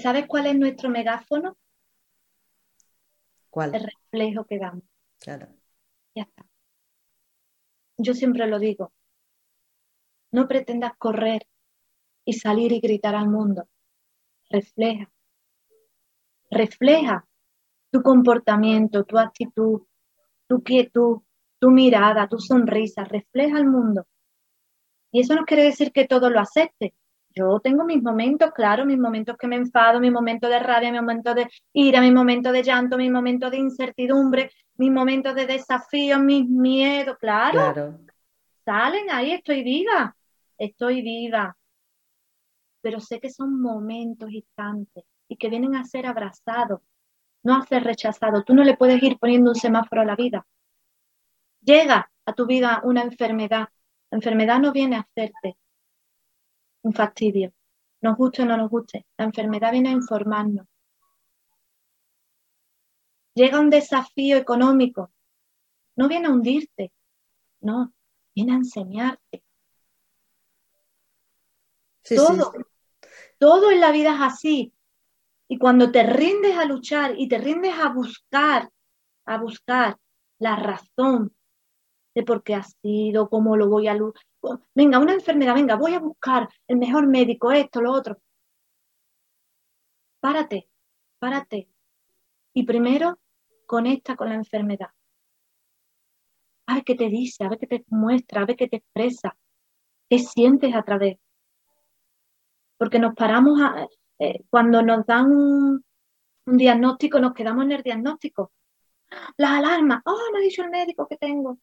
¿Sabes 0.01 0.27
cuál 0.29 0.47
es 0.47 0.57
nuestro 0.57 0.89
megáfono? 0.89 1.59
¿Cuál? 3.51 3.75
El 3.75 3.83
reflejo 3.83 4.45
que 4.45 4.59
damos. 4.59 4.85
Claro. 5.19 5.49
Ya 6.15 6.23
está. 6.23 6.47
Yo 7.99 8.15
siempre 8.15 8.47
lo 8.47 8.61
digo. 8.61 8.93
No 10.31 10.47
pretendas 10.47 10.93
correr 10.97 11.49
y 12.25 12.35
salir 12.35 12.71
y 12.71 12.79
gritar 12.79 13.17
al 13.17 13.29
mundo 13.29 13.67
refleja. 14.51 15.11
Refleja 16.51 17.25
tu 17.91 18.03
comportamiento, 18.03 19.05
tu 19.05 19.19
actitud, 19.19 19.83
tu 20.47 20.63
quietud, 20.63 21.23
tu 21.59 21.71
mirada, 21.71 22.29
tu 22.29 22.39
sonrisa, 22.39 23.05
refleja 23.05 23.59
el 23.59 23.67
mundo. 23.67 24.07
Y 25.13 25.21
eso 25.21 25.35
no 25.35 25.45
quiere 25.45 25.65
decir 25.65 25.93
que 25.93 26.07
todo 26.07 26.31
lo 26.31 26.41
acepte. 26.41 26.95
Yo 27.33 27.61
tengo 27.61 27.85
mis 27.85 28.03
momentos, 28.03 28.51
claro, 28.53 28.85
mis 28.85 28.99
momentos 28.99 29.37
que 29.37 29.47
me 29.47 29.57
enfado, 29.57 30.01
mis 30.01 30.11
momentos 30.11 30.51
de 30.51 30.59
rabia, 30.59 30.91
mis 30.91 31.01
momentos 31.01 31.35
de 31.35 31.49
ira, 31.73 32.01
mis 32.01 32.13
momentos 32.13 32.53
de 32.53 32.63
llanto, 32.63 32.97
mis 32.97 33.11
momentos 33.11 33.51
de 33.53 33.59
incertidumbre, 33.59 34.51
mis 34.75 34.91
momentos 34.91 35.35
de 35.35 35.47
desafío, 35.47 36.19
mis 36.19 36.49
miedos, 36.49 37.17
claro. 37.19 37.53
claro. 37.53 38.01
Salen 38.65 39.11
ahí, 39.11 39.33
estoy 39.33 39.63
viva, 39.63 40.17
estoy 40.59 41.03
viva. 41.03 41.57
Pero 42.81 43.01
sé 43.01 43.21
que 43.21 43.31
son 43.31 43.61
momentos 43.61 44.31
instantes 44.31 45.05
y 45.29 45.37
que 45.37 45.49
vienen 45.49 45.75
a 45.75 45.85
ser 45.85 46.07
abrazados, 46.07 46.81
no 47.43 47.57
a 47.57 47.67
ser 47.67 47.85
rechazados. 47.85 48.45
Tú 48.45 48.55
no 48.55 48.65
le 48.65 48.77
puedes 48.77 49.03
ir 49.03 49.19
poniendo 49.19 49.51
un 49.51 49.57
semáforo 49.57 50.03
a 50.03 50.05
la 50.05 50.17
vida. 50.17 50.47
Llega 51.63 52.11
a 52.25 52.33
tu 52.33 52.47
vida 52.47 52.81
una 52.85 53.03
enfermedad. 53.03 53.69
La 54.11 54.17
enfermedad 54.17 54.59
no 54.59 54.73
viene 54.73 54.97
a 54.97 55.01
hacerte 55.01 55.57
un 56.83 56.93
fastidio. 56.93 57.53
Nos 58.01 58.17
guste 58.17 58.43
o 58.43 58.47
no 58.47 58.57
nos 58.57 58.71
guste. 58.71 59.07
La 59.19 59.27
enfermedad 59.27 59.73
viene 59.73 59.91
a 59.91 59.93
informarnos. 59.93 60.67
Llega 63.35 63.61
un 63.61 63.71
desafío 63.71 64.37
económico. 64.37 65.13
No 65.97 66.09
viene 66.09 66.29
a 66.29 66.31
hundirte. 66.31 66.93
No, 67.61 67.93
viene 68.35 68.53
a 68.53 68.57
enseñarte. 68.57 69.45
todo, 72.17 72.53
todo 73.41 73.71
en 73.71 73.81
la 73.81 73.91
vida 73.91 74.15
es 74.15 74.21
así. 74.21 74.73
Y 75.49 75.59
cuando 75.59 75.91
te 75.91 76.05
rindes 76.05 76.57
a 76.57 76.67
luchar 76.67 77.15
y 77.19 77.27
te 77.27 77.39
rindes 77.39 77.75
a 77.75 77.89
buscar, 77.89 78.71
a 79.25 79.39
buscar 79.39 79.97
la 80.39 80.57
razón 80.57 81.35
de 82.15 82.23
por 82.23 82.43
qué 82.43 82.55
ha 82.55 82.63
sido, 82.63 83.29
cómo 83.29 83.57
lo 83.57 83.69
voy 83.69 83.89
a... 83.89 83.99
Venga, 84.75 84.99
una 84.99 85.15
enfermedad, 85.15 85.55
venga, 85.55 85.77
voy 85.77 85.95
a 85.95 86.01
buscar 86.01 86.49
el 86.69 86.77
mejor 86.77 87.07
médico, 87.07 87.51
esto, 87.51 87.81
lo 87.81 87.93
otro. 87.93 88.21
Párate, 90.21 90.69
párate. 91.19 91.69
Y 92.53 92.65
primero 92.65 93.19
conecta 93.67 94.17
con 94.17 94.29
la 94.29 94.35
enfermedad. 94.35 94.91
A 96.67 96.75
ver 96.75 96.85
qué 96.85 96.95
te 96.95 97.09
dice, 97.09 97.43
a 97.45 97.49
ver 97.49 97.59
qué 97.59 97.67
te 97.67 97.85
muestra, 97.89 98.43
a 98.43 98.47
ver 98.47 98.57
qué 98.57 98.69
te 98.69 98.77
expresa, 98.77 99.37
qué 100.11 100.19
sientes 100.19 100.75
a 100.75 100.83
través. 100.83 101.19
Porque 102.81 102.99
nos 102.99 103.15
paramos 103.15 103.61
a, 103.61 103.87
eh, 104.19 104.41
cuando 104.49 104.81
nos 104.81 105.05
dan 105.05 105.31
un, 105.31 105.85
un 106.47 106.57
diagnóstico, 106.57 107.21
nos 107.21 107.35
quedamos 107.35 107.65
en 107.67 107.73
el 107.73 107.83
diagnóstico. 107.83 108.53
Las 109.37 109.51
alarmas, 109.51 110.01
oh, 110.07 110.19
me 110.33 110.39
ha 110.39 110.41
dicho 110.41 110.63
el 110.63 110.71
médico 110.71 111.07
que 111.07 111.19
tengo. 111.19 111.59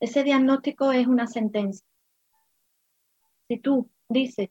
Ese 0.00 0.24
diagnóstico 0.24 0.90
es 0.90 1.06
una 1.06 1.28
sentencia. 1.28 1.86
Si 3.46 3.60
tú 3.60 3.88
dices 4.08 4.48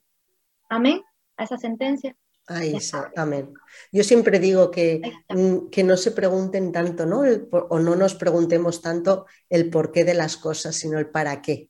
amén 0.70 1.04
a 1.36 1.44
esa 1.44 1.58
sentencia. 1.58 2.16
Ahí 2.48 2.80
sí, 2.80 2.96
amén. 3.18 3.54
Yo 3.92 4.06
siempre 4.06 4.40
digo 4.40 4.72
que, 4.72 5.02
mm, 5.28 5.68
que 5.70 5.84
no 5.84 5.98
se 5.98 6.12
pregunten 6.12 6.72
tanto, 6.72 7.06
¿no? 7.06 7.24
o 7.52 7.80
no 7.80 7.96
nos 7.98 8.16
preguntemos 8.16 8.82
tanto 8.82 9.26
el 9.50 9.70
porqué 9.70 10.06
de 10.06 10.14
las 10.14 10.38
cosas, 10.38 10.78
sino 10.78 10.98
el 11.00 11.10
para 11.10 11.42
qué. 11.42 11.70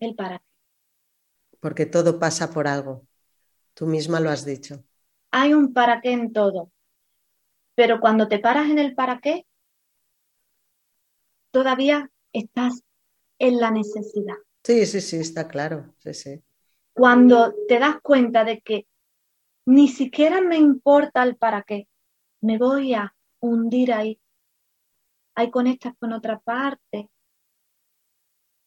El 0.00 0.14
para 0.14 0.38
qué. 0.38 0.44
Porque 1.60 1.86
todo 1.86 2.18
pasa 2.18 2.50
por 2.50 2.68
algo. 2.68 3.06
Tú 3.74 3.86
misma 3.86 4.20
lo 4.20 4.30
has 4.30 4.44
dicho. 4.44 4.84
Hay 5.30 5.54
un 5.54 5.72
para 5.72 6.00
qué 6.00 6.12
en 6.12 6.32
todo. 6.32 6.70
Pero 7.74 8.00
cuando 8.00 8.28
te 8.28 8.38
paras 8.38 8.70
en 8.70 8.78
el 8.78 8.94
para 8.94 9.20
qué, 9.20 9.46
todavía 11.50 12.10
estás 12.32 12.82
en 13.38 13.58
la 13.58 13.70
necesidad. 13.70 14.36
Sí, 14.64 14.86
sí, 14.86 15.00
sí, 15.00 15.16
está 15.16 15.46
claro. 15.46 15.94
Sí, 15.98 16.14
sí. 16.14 16.42
Cuando 16.94 17.54
te 17.68 17.78
das 17.78 17.96
cuenta 18.02 18.44
de 18.44 18.60
que 18.60 18.86
ni 19.66 19.88
siquiera 19.88 20.40
me 20.40 20.56
importa 20.56 21.22
el 21.22 21.36
para 21.36 21.62
qué, 21.62 21.88
me 22.40 22.58
voy 22.58 22.94
a 22.94 23.14
hundir 23.40 23.92
ahí. 23.92 24.20
Ahí 25.34 25.50
conectas 25.50 25.94
con 25.98 26.12
otra 26.12 26.38
parte, 26.38 27.10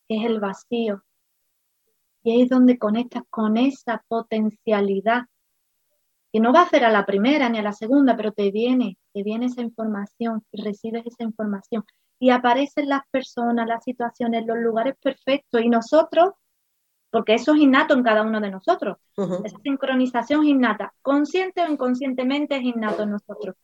que 0.07 0.17
es 0.17 0.25
el 0.25 0.39
vacío. 0.39 1.03
Y 2.23 2.31
ahí 2.31 2.41
es 2.43 2.49
donde 2.49 2.77
conectas 2.77 3.23
con 3.29 3.57
esa 3.57 4.03
potencialidad, 4.07 5.23
que 6.31 6.39
no 6.39 6.53
va 6.53 6.61
a 6.61 6.69
ser 6.69 6.85
a 6.85 6.91
la 6.91 7.05
primera 7.05 7.49
ni 7.49 7.57
a 7.57 7.63
la 7.63 7.73
segunda, 7.73 8.15
pero 8.15 8.31
te 8.31 8.51
viene, 8.51 8.97
te 9.13 9.23
viene 9.23 9.47
esa 9.47 9.61
información 9.61 10.43
y 10.51 10.61
recibes 10.61 11.05
esa 11.05 11.23
información. 11.23 11.83
Y 12.19 12.29
aparecen 12.29 12.89
las 12.89 13.01
personas, 13.09 13.67
las 13.67 13.83
situaciones, 13.83 14.45
los 14.45 14.57
lugares 14.57 14.95
perfectos 15.01 15.61
y 15.61 15.69
nosotros, 15.69 16.31
porque 17.09 17.35
eso 17.35 17.53
es 17.55 17.61
innato 17.61 17.93
en 17.95 18.03
cada 18.03 18.21
uno 18.21 18.39
de 18.39 18.51
nosotros, 18.51 18.97
esa 19.17 19.57
sincronización 19.63 20.43
es 20.43 20.49
innata, 20.49 20.93
consciente 21.01 21.63
o 21.63 21.71
inconscientemente 21.71 22.57
es 22.57 22.63
innato 22.63 23.03
en 23.03 23.11
nosotros. 23.11 23.55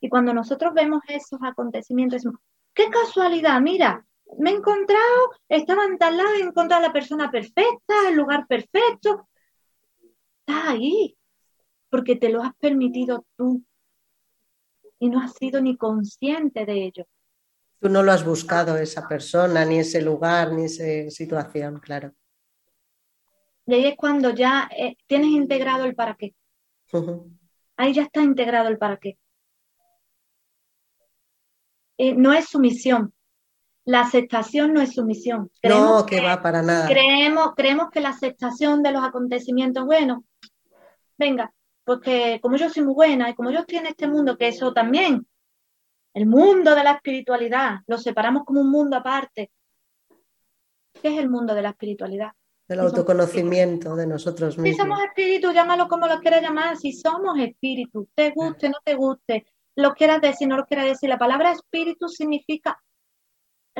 Y 0.00 0.08
cuando 0.08 0.32
nosotros 0.34 0.74
vemos 0.74 1.02
esos 1.08 1.38
acontecimientos, 1.42 2.22
decimos, 2.22 2.40
qué 2.74 2.88
casualidad, 2.88 3.60
mira, 3.60 4.04
me 4.36 4.50
he 4.50 4.54
encontrado, 4.54 5.32
estaba 5.48 5.84
en 5.84 5.98
tal 5.98 6.16
lado, 6.16 6.34
he 6.34 6.40
encontrado 6.40 6.84
a 6.84 6.88
la 6.88 6.92
persona 6.92 7.30
perfecta, 7.30 8.08
el 8.08 8.16
lugar 8.16 8.46
perfecto. 8.46 9.28
Está 10.40 10.70
ahí, 10.70 11.16
porque 11.88 12.16
te 12.16 12.28
lo 12.28 12.42
has 12.42 12.54
permitido 12.56 13.24
tú 13.36 13.62
y 14.98 15.08
no 15.08 15.20
has 15.20 15.34
sido 15.34 15.60
ni 15.60 15.76
consciente 15.76 16.66
de 16.66 16.84
ello. 16.84 17.06
Tú 17.80 17.88
no 17.88 18.02
lo 18.02 18.12
has 18.12 18.24
buscado 18.24 18.76
esa 18.76 19.06
persona, 19.06 19.64
ni 19.64 19.78
ese 19.78 20.02
lugar, 20.02 20.52
ni 20.52 20.64
esa 20.64 21.10
situación, 21.10 21.78
claro. 21.78 22.12
Y 23.66 23.74
ahí 23.74 23.86
es 23.86 23.96
cuando 23.96 24.30
ya 24.30 24.68
eh, 24.76 24.96
tienes 25.06 25.28
integrado 25.28 25.84
el 25.84 25.94
para 25.94 26.16
qué. 26.16 26.34
Ahí 27.76 27.92
ya 27.92 28.02
está 28.02 28.22
integrado 28.22 28.68
el 28.68 28.78
para 28.78 28.96
qué. 28.96 29.18
Eh, 31.98 32.14
no 32.14 32.32
es 32.32 32.46
sumisión. 32.46 33.12
La 33.88 34.02
aceptación 34.02 34.74
no 34.74 34.82
es 34.82 34.96
sumisión. 34.96 35.50
no, 35.62 36.04
que, 36.04 36.20
va 36.20 36.42
para 36.42 36.60
nada. 36.60 36.86
Creemos, 36.86 37.54
creemos 37.56 37.88
que 37.90 38.02
la 38.02 38.10
aceptación 38.10 38.82
de 38.82 38.92
los 38.92 39.02
acontecimientos, 39.02 39.86
bueno, 39.86 40.26
venga, 41.16 41.54
porque 41.84 42.38
como 42.42 42.56
yo 42.58 42.68
soy 42.68 42.82
muy 42.82 42.92
buena 42.92 43.30
y 43.30 43.34
como 43.34 43.50
yo 43.50 43.60
estoy 43.60 43.78
en 43.78 43.86
este 43.86 44.06
mundo, 44.06 44.36
que 44.36 44.48
eso 44.48 44.74
también 44.74 45.26
el 46.12 46.26
mundo 46.26 46.74
de 46.74 46.84
la 46.84 46.92
espiritualidad, 46.92 47.78
lo 47.86 47.96
separamos 47.96 48.44
como 48.44 48.60
un 48.60 48.70
mundo 48.70 48.94
aparte. 48.94 49.52
¿Qué 50.92 51.08
es 51.08 51.18
el 51.18 51.30
mundo 51.30 51.54
de 51.54 51.62
la 51.62 51.70
espiritualidad? 51.70 52.32
Del 52.68 52.80
autoconocimiento 52.80 53.96
de 53.96 54.06
nosotros 54.06 54.58
mismos. 54.58 54.76
Si 54.76 54.82
somos 54.82 55.02
espíritu, 55.02 55.50
llámalo 55.50 55.88
como 55.88 56.06
lo 56.06 56.20
quieras 56.20 56.42
llamar, 56.42 56.76
si 56.76 56.92
somos 56.92 57.38
espíritu, 57.38 58.06
te 58.14 58.32
guste, 58.32 58.68
no 58.68 58.76
te 58.84 58.96
guste, 58.96 59.46
lo 59.76 59.94
quieras 59.94 60.20
decir, 60.20 60.46
no 60.46 60.58
lo 60.58 60.66
quieras 60.66 60.84
decir. 60.84 61.08
La 61.08 61.16
palabra 61.16 61.52
espíritu 61.52 62.10
significa 62.10 62.78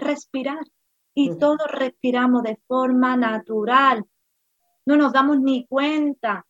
respirar 0.01 0.61
y 1.15 1.37
todos 1.37 1.67
respiramos 1.71 2.43
de 2.43 2.59
forma 2.67 3.17
natural. 3.17 4.05
No 4.87 4.97
nos 4.97 5.13
damos 5.13 5.41
ni 5.41 5.67
cuenta. 5.67 6.47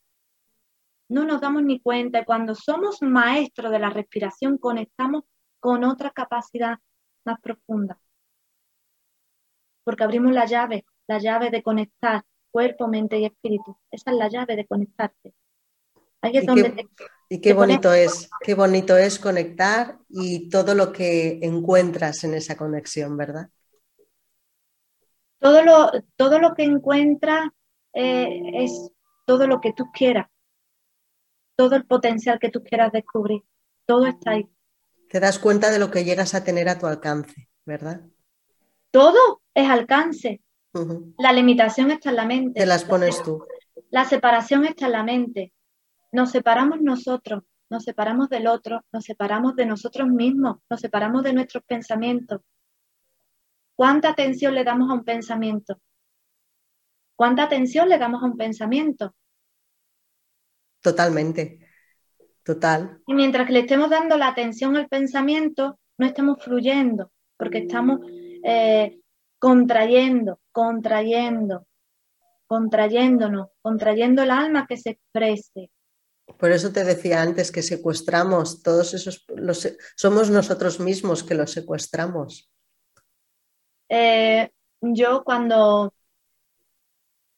No 1.08 1.24
nos 1.24 1.40
damos 1.40 1.62
ni 1.62 1.80
cuenta. 1.80 2.24
Cuando 2.24 2.54
somos 2.54 3.00
maestros 3.00 3.72
de 3.72 3.78
la 3.78 3.90
respiración, 3.90 4.58
conectamos 4.58 5.24
con 5.58 5.84
otra 5.84 6.10
capacidad 6.10 6.78
más 7.24 7.40
profunda. 7.40 7.98
Porque 9.84 10.04
abrimos 10.04 10.32
la 10.32 10.44
llave, 10.44 10.84
la 11.06 11.18
llave 11.18 11.50
de 11.50 11.62
conectar 11.62 12.24
cuerpo, 12.50 12.88
mente 12.88 13.18
y 13.18 13.24
espíritu. 13.24 13.76
Esa 13.90 14.10
es 14.10 14.16
la 14.16 14.28
llave 14.28 14.56
de 14.56 14.66
conectarte. 14.66 15.34
Ahí 16.20 16.36
es 16.36 16.44
y 16.44 16.46
donde 16.46 16.74
qué, 16.74 16.88
y 17.28 17.40
qué 17.40 17.52
bonito 17.52 17.92
es, 17.92 18.30
qué 18.42 18.54
bonito 18.54 18.96
es 18.96 19.18
conectar 19.18 19.98
y 20.08 20.48
todo 20.48 20.74
lo 20.74 20.92
que 20.92 21.38
encuentras 21.42 22.24
en 22.24 22.34
esa 22.34 22.56
conexión, 22.56 23.16
¿verdad? 23.16 23.50
Todo 25.38 25.62
lo, 25.62 25.90
todo 26.16 26.38
lo 26.38 26.54
que 26.54 26.64
encuentras 26.64 27.50
eh, 27.92 28.64
es 28.64 28.90
todo 29.26 29.46
lo 29.46 29.60
que 29.60 29.72
tú 29.72 29.90
quieras, 29.92 30.28
todo 31.56 31.76
el 31.76 31.86
potencial 31.86 32.38
que 32.38 32.50
tú 32.50 32.62
quieras 32.62 32.92
descubrir, 32.92 33.42
todo 33.86 34.06
está 34.06 34.32
ahí 34.32 34.48
te 35.08 35.20
das 35.20 35.38
cuenta 35.38 35.70
de 35.70 35.78
lo 35.78 35.90
que 35.90 36.04
llegas 36.04 36.34
a 36.34 36.44
tener 36.44 36.68
a 36.68 36.78
tu 36.78 36.86
alcance, 36.86 37.48
¿verdad? 37.64 38.02
Todo 38.90 39.42
es 39.54 39.68
alcance. 39.68 40.42
La 41.18 41.32
limitación 41.32 41.90
está 41.90 42.10
en 42.10 42.16
la 42.16 42.26
mente. 42.26 42.60
Te 42.60 42.66
las 42.66 42.84
pones 42.84 43.22
tú. 43.22 43.44
La 43.90 44.04
separación 44.04 44.66
está 44.66 44.86
en 44.86 44.92
la 44.92 45.02
mente. 45.02 45.52
Nos 46.12 46.30
separamos 46.30 46.80
nosotros, 46.80 47.44
nos 47.70 47.84
separamos 47.84 48.28
del 48.28 48.46
otro, 48.46 48.84
nos 48.92 49.04
separamos 49.04 49.54
de 49.56 49.66
nosotros 49.66 50.08
mismos, 50.08 50.58
nos 50.70 50.80
separamos 50.80 51.22
de 51.22 51.32
nuestros 51.34 51.64
pensamientos. 51.64 52.40
¿Cuánta 53.76 54.10
atención 54.10 54.54
le 54.54 54.64
damos 54.64 54.90
a 54.90 54.94
un 54.94 55.04
pensamiento? 55.04 55.80
¿Cuánta 57.14 57.44
atención 57.44 57.88
le 57.88 57.98
damos 57.98 58.22
a 58.22 58.26
un 58.26 58.36
pensamiento? 58.36 59.14
Totalmente. 60.80 61.60
Total. 62.42 63.02
Y 63.06 63.14
mientras 63.14 63.46
que 63.46 63.52
le 63.52 63.60
estemos 63.60 63.90
dando 63.90 64.16
la 64.16 64.28
atención 64.28 64.76
al 64.76 64.88
pensamiento, 64.88 65.78
no 65.98 66.06
estamos 66.06 66.42
fluyendo, 66.42 67.12
porque 67.36 67.58
estamos 67.58 68.00
eh, 68.42 69.00
contrayendo, 69.38 70.40
contrayendo, 70.50 71.66
contrayéndonos, 72.46 73.48
contrayendo 73.60 74.22
el 74.22 74.30
alma 74.30 74.66
que 74.66 74.76
se 74.76 74.90
exprese. 74.90 75.70
Por 76.36 76.52
eso 76.52 76.72
te 76.72 76.84
decía 76.84 77.22
antes 77.22 77.50
que 77.50 77.62
secuestramos 77.62 78.62
todos 78.62 78.94
esos, 78.94 79.26
somos 79.96 80.30
nosotros 80.30 80.78
mismos 80.78 81.22
que 81.24 81.34
los 81.34 81.52
secuestramos. 81.52 82.50
Eh, 83.88 84.50
yo 84.80 85.24
cuando 85.24 85.92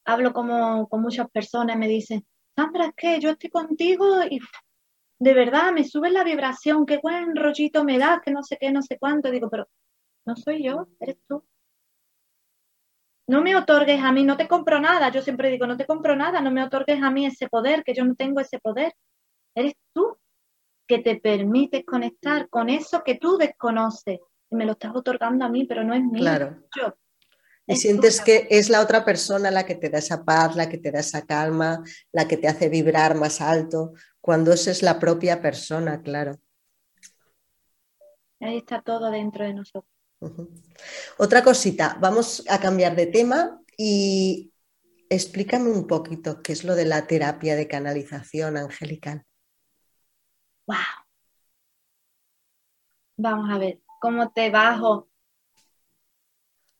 hablo 0.04 0.32
como, 0.32 0.88
con 0.88 1.02
muchas 1.02 1.30
personas 1.30 1.76
me 1.76 1.88
dicen, 1.88 2.26
Sandra, 2.56 2.86
es 2.86 2.94
que 2.96 3.20
yo 3.20 3.30
estoy 3.30 3.50
contigo 3.50 4.24
y 4.28 4.40
de 5.18 5.34
verdad 5.34 5.72
me 5.72 5.84
sube 5.84 6.10
la 6.10 6.24
vibración, 6.24 6.86
qué 6.86 6.98
buen 7.02 7.36
rollito 7.36 7.84
me 7.84 7.98
da, 7.98 8.20
que 8.24 8.30
no 8.30 8.42
sé 8.42 8.56
qué, 8.58 8.72
no 8.72 8.82
sé 8.82 8.98
cuánto. 8.98 9.30
Digo, 9.30 9.48
pero 9.50 9.68
no 10.24 10.34
soy 10.36 10.64
yo, 10.64 10.88
eres 10.98 11.18
tú. 11.28 11.44
No 13.30 13.42
me 13.42 13.54
otorgues 13.54 14.02
a 14.02 14.10
mí, 14.10 14.24
no 14.24 14.36
te 14.36 14.48
compro 14.48 14.80
nada. 14.80 15.08
Yo 15.08 15.22
siempre 15.22 15.50
digo, 15.50 15.64
no 15.64 15.76
te 15.76 15.86
compro 15.86 16.16
nada, 16.16 16.40
no 16.40 16.50
me 16.50 16.64
otorgues 16.64 17.00
a 17.00 17.12
mí 17.12 17.26
ese 17.26 17.48
poder, 17.48 17.84
que 17.84 17.94
yo 17.94 18.04
no 18.04 18.16
tengo 18.16 18.40
ese 18.40 18.58
poder. 18.58 18.92
Eres 19.54 19.74
tú 19.92 20.18
que 20.84 20.98
te 20.98 21.14
permites 21.14 21.84
conectar 21.86 22.48
con 22.48 22.68
eso 22.68 23.04
que 23.04 23.14
tú 23.14 23.38
desconoces. 23.38 24.18
Y 24.50 24.56
me 24.56 24.66
lo 24.66 24.72
estás 24.72 24.90
otorgando 24.96 25.44
a 25.44 25.48
mí, 25.48 25.64
pero 25.64 25.84
no 25.84 25.94
es 25.94 26.02
mío. 26.02 26.24
Claro. 26.24 26.98
Y 27.68 27.76
sientes 27.76 28.20
que 28.20 28.48
es 28.50 28.68
la 28.68 28.80
otra 28.80 29.04
persona 29.04 29.52
la 29.52 29.64
que 29.64 29.76
te 29.76 29.90
da 29.90 29.98
esa 29.98 30.24
paz, 30.24 30.56
la 30.56 30.68
que 30.68 30.78
te 30.78 30.90
da 30.90 30.98
esa 30.98 31.24
calma, 31.24 31.84
la 32.10 32.26
que 32.26 32.36
te 32.36 32.48
hace 32.48 32.68
vibrar 32.68 33.14
más 33.14 33.40
alto, 33.40 33.92
cuando 34.20 34.52
esa 34.52 34.72
es 34.72 34.82
la 34.82 34.98
propia 34.98 35.40
persona, 35.40 36.02
claro. 36.02 36.32
Ahí 38.40 38.56
está 38.56 38.82
todo 38.82 39.08
dentro 39.12 39.44
de 39.44 39.54
nosotros. 39.54 39.99
Otra 41.18 41.42
cosita, 41.42 41.96
vamos 42.00 42.44
a 42.48 42.60
cambiar 42.60 42.94
de 42.96 43.06
tema 43.06 43.60
y 43.76 44.52
explícame 45.08 45.70
un 45.70 45.86
poquito 45.86 46.42
qué 46.42 46.52
es 46.52 46.64
lo 46.64 46.74
de 46.74 46.84
la 46.84 47.06
terapia 47.06 47.56
de 47.56 47.68
canalización 47.68 48.56
angelical. 48.56 49.24
Wow. 50.66 50.76
Vamos 53.16 53.50
a 53.50 53.58
ver, 53.58 53.80
¿cómo 54.00 54.30
te 54.32 54.50
bajo 54.50 55.10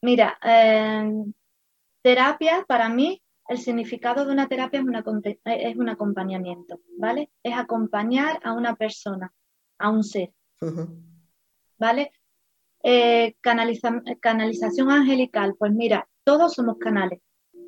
Mira, 0.02 0.38
em, 0.42 1.32
terapia 2.02 2.64
para 2.66 2.88
mí, 2.88 3.22
el 3.48 3.58
significado 3.58 4.24
de 4.24 4.32
una 4.32 4.48
terapia 4.48 4.80
es, 5.44 5.76
un 5.76 5.88
acompañamiento, 5.88 6.80
¿vale? 6.98 7.30
Es 7.42 7.54
acompañar 7.54 8.40
a 8.42 8.54
una 8.54 8.76
persona, 8.76 9.32
a 9.78 9.90
un 9.90 10.02
ser, 10.02 10.32
¿vale? 11.78 12.12
Eh, 12.82 13.36
canalización 13.40 14.90
angelical, 14.90 15.54
pues 15.58 15.72
mira, 15.72 16.08
todos 16.24 16.54
somos 16.54 16.78
canales, 16.78 17.20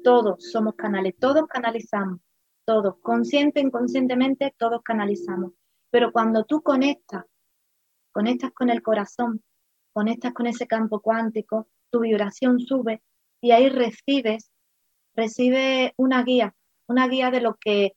todos 0.02 0.50
somos 0.50 0.74
canales, 0.74 1.14
todos 1.18 1.46
canalizamos, 1.48 2.20
todos, 2.64 2.96
consciente, 3.00 3.60
inconscientemente, 3.60 4.54
todos 4.56 4.82
canalizamos. 4.82 5.52
Pero 5.90 6.12
cuando 6.12 6.44
tú 6.44 6.62
conectas, 6.62 7.24
conectas 8.12 8.52
con 8.52 8.70
el 8.70 8.82
corazón, 8.82 9.42
conectas 9.92 10.32
con 10.32 10.46
ese 10.46 10.66
campo 10.66 11.00
cuántico, 11.00 11.68
tu 11.90 12.00
vibración 12.00 12.58
sube 12.60 13.02
y 13.42 13.50
ahí 13.50 13.68
recibes, 13.68 14.50
recibe 15.14 15.92
una 15.96 16.22
guía, 16.22 16.54
una 16.86 17.06
guía 17.08 17.30
de 17.30 17.40
lo 17.40 17.56
que 17.56 17.92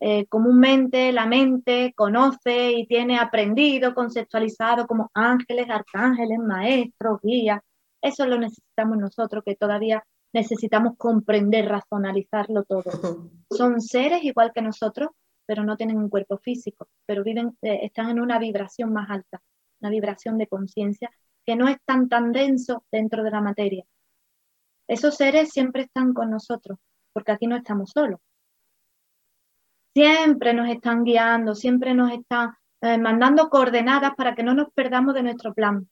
eh, 0.00 0.26
comúnmente 0.26 1.12
la 1.12 1.26
mente 1.26 1.92
conoce 1.96 2.72
y 2.72 2.86
tiene 2.86 3.18
aprendido, 3.18 3.94
conceptualizado 3.94 4.86
como 4.86 5.10
ángeles, 5.12 5.68
arcángeles, 5.68 6.38
maestros, 6.38 7.20
guías. 7.22 7.60
Eso 8.00 8.26
lo 8.26 8.38
necesitamos 8.38 8.96
nosotros, 8.98 9.42
que 9.44 9.56
todavía 9.56 10.04
necesitamos 10.32 10.96
comprender, 10.96 11.66
razonalizarlo 11.68 12.62
todo. 12.64 12.82
Son 13.50 13.80
seres 13.80 14.22
igual 14.22 14.52
que 14.54 14.62
nosotros, 14.62 15.10
pero 15.46 15.64
no 15.64 15.76
tienen 15.76 15.98
un 15.98 16.10
cuerpo 16.10 16.38
físico, 16.38 16.88
pero 17.06 17.24
viven, 17.24 17.56
eh, 17.62 17.80
están 17.82 18.10
en 18.10 18.20
una 18.20 18.38
vibración 18.38 18.92
más 18.92 19.10
alta, 19.10 19.40
una 19.80 19.90
vibración 19.90 20.38
de 20.38 20.46
conciencia 20.46 21.10
que 21.44 21.56
no 21.56 21.66
es 21.66 21.78
tan 21.84 22.08
tan 22.08 22.30
denso 22.30 22.84
dentro 22.92 23.24
de 23.24 23.30
la 23.30 23.40
materia. 23.40 23.84
Esos 24.86 25.16
seres 25.16 25.50
siempre 25.50 25.82
están 25.82 26.12
con 26.12 26.30
nosotros, 26.30 26.78
porque 27.12 27.32
aquí 27.32 27.46
no 27.46 27.56
estamos 27.56 27.90
solos. 27.90 28.20
Siempre 29.98 30.54
nos 30.54 30.68
están 30.68 31.02
guiando, 31.02 31.56
siempre 31.56 31.92
nos 31.92 32.12
están 32.12 32.54
eh, 32.82 32.98
mandando 32.98 33.48
coordenadas 33.48 34.14
para 34.14 34.36
que 34.36 34.44
no 34.44 34.54
nos 34.54 34.70
perdamos 34.72 35.12
de 35.14 35.24
nuestro 35.24 35.52
plan. 35.52 35.88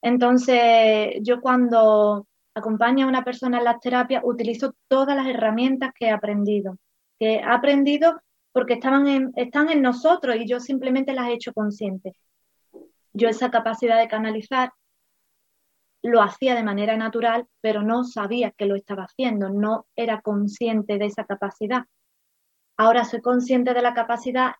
Entonces, 0.00 1.16
yo 1.20 1.42
cuando 1.42 2.26
acompaño 2.54 3.04
a 3.04 3.08
una 3.08 3.22
persona 3.22 3.58
en 3.58 3.64
las 3.64 3.80
terapias, 3.80 4.22
utilizo 4.24 4.74
todas 4.88 5.14
las 5.14 5.26
herramientas 5.26 5.90
que 5.94 6.06
he 6.06 6.10
aprendido, 6.10 6.78
que 7.18 7.34
he 7.34 7.42
aprendido 7.42 8.18
porque 8.50 8.74
estaban 8.74 9.32
están 9.36 9.68
en 9.68 9.82
nosotros 9.82 10.36
y 10.36 10.46
yo 10.46 10.58
simplemente 10.58 11.12
las 11.12 11.28
he 11.28 11.34
hecho 11.34 11.52
conscientes 11.52 12.14
yo 13.12 13.28
esa 13.28 13.50
capacidad 13.50 13.98
de 13.98 14.08
canalizar 14.08 14.72
lo 16.02 16.22
hacía 16.22 16.54
de 16.54 16.64
manera 16.64 16.96
natural, 16.96 17.46
pero 17.60 17.82
no 17.82 18.04
sabía 18.04 18.50
que 18.52 18.66
lo 18.66 18.74
estaba 18.74 19.04
haciendo, 19.04 19.50
no 19.50 19.86
era 19.94 20.20
consciente 20.20 20.98
de 20.98 21.06
esa 21.06 21.24
capacidad. 21.24 21.84
Ahora 22.76 23.04
soy 23.04 23.20
consciente 23.20 23.74
de 23.74 23.82
la 23.82 23.94
capacidad 23.94 24.52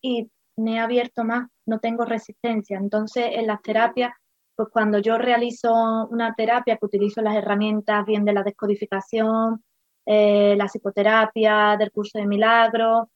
y 0.00 0.30
me 0.56 0.74
he 0.74 0.78
abierto 0.78 1.24
más, 1.24 1.48
no 1.66 1.80
tengo 1.80 2.04
resistencia. 2.04 2.78
Entonces, 2.78 3.26
en 3.32 3.46
las 3.46 3.62
terapias, 3.62 4.12
pues 4.54 4.68
cuando 4.70 4.98
yo 4.98 5.18
realizo 5.18 5.72
una 6.10 6.34
terapia 6.34 6.76
que 6.76 6.86
utilizo 6.86 7.22
las 7.22 7.36
herramientas 7.36 8.04
bien 8.06 8.24
de 8.24 8.32
la 8.32 8.42
descodificación, 8.42 9.64
eh, 10.06 10.54
la 10.56 10.66
psicoterapia, 10.66 11.76
del 11.78 11.90
curso 11.90 12.18
de 12.18 12.26
milagros, 12.26 13.08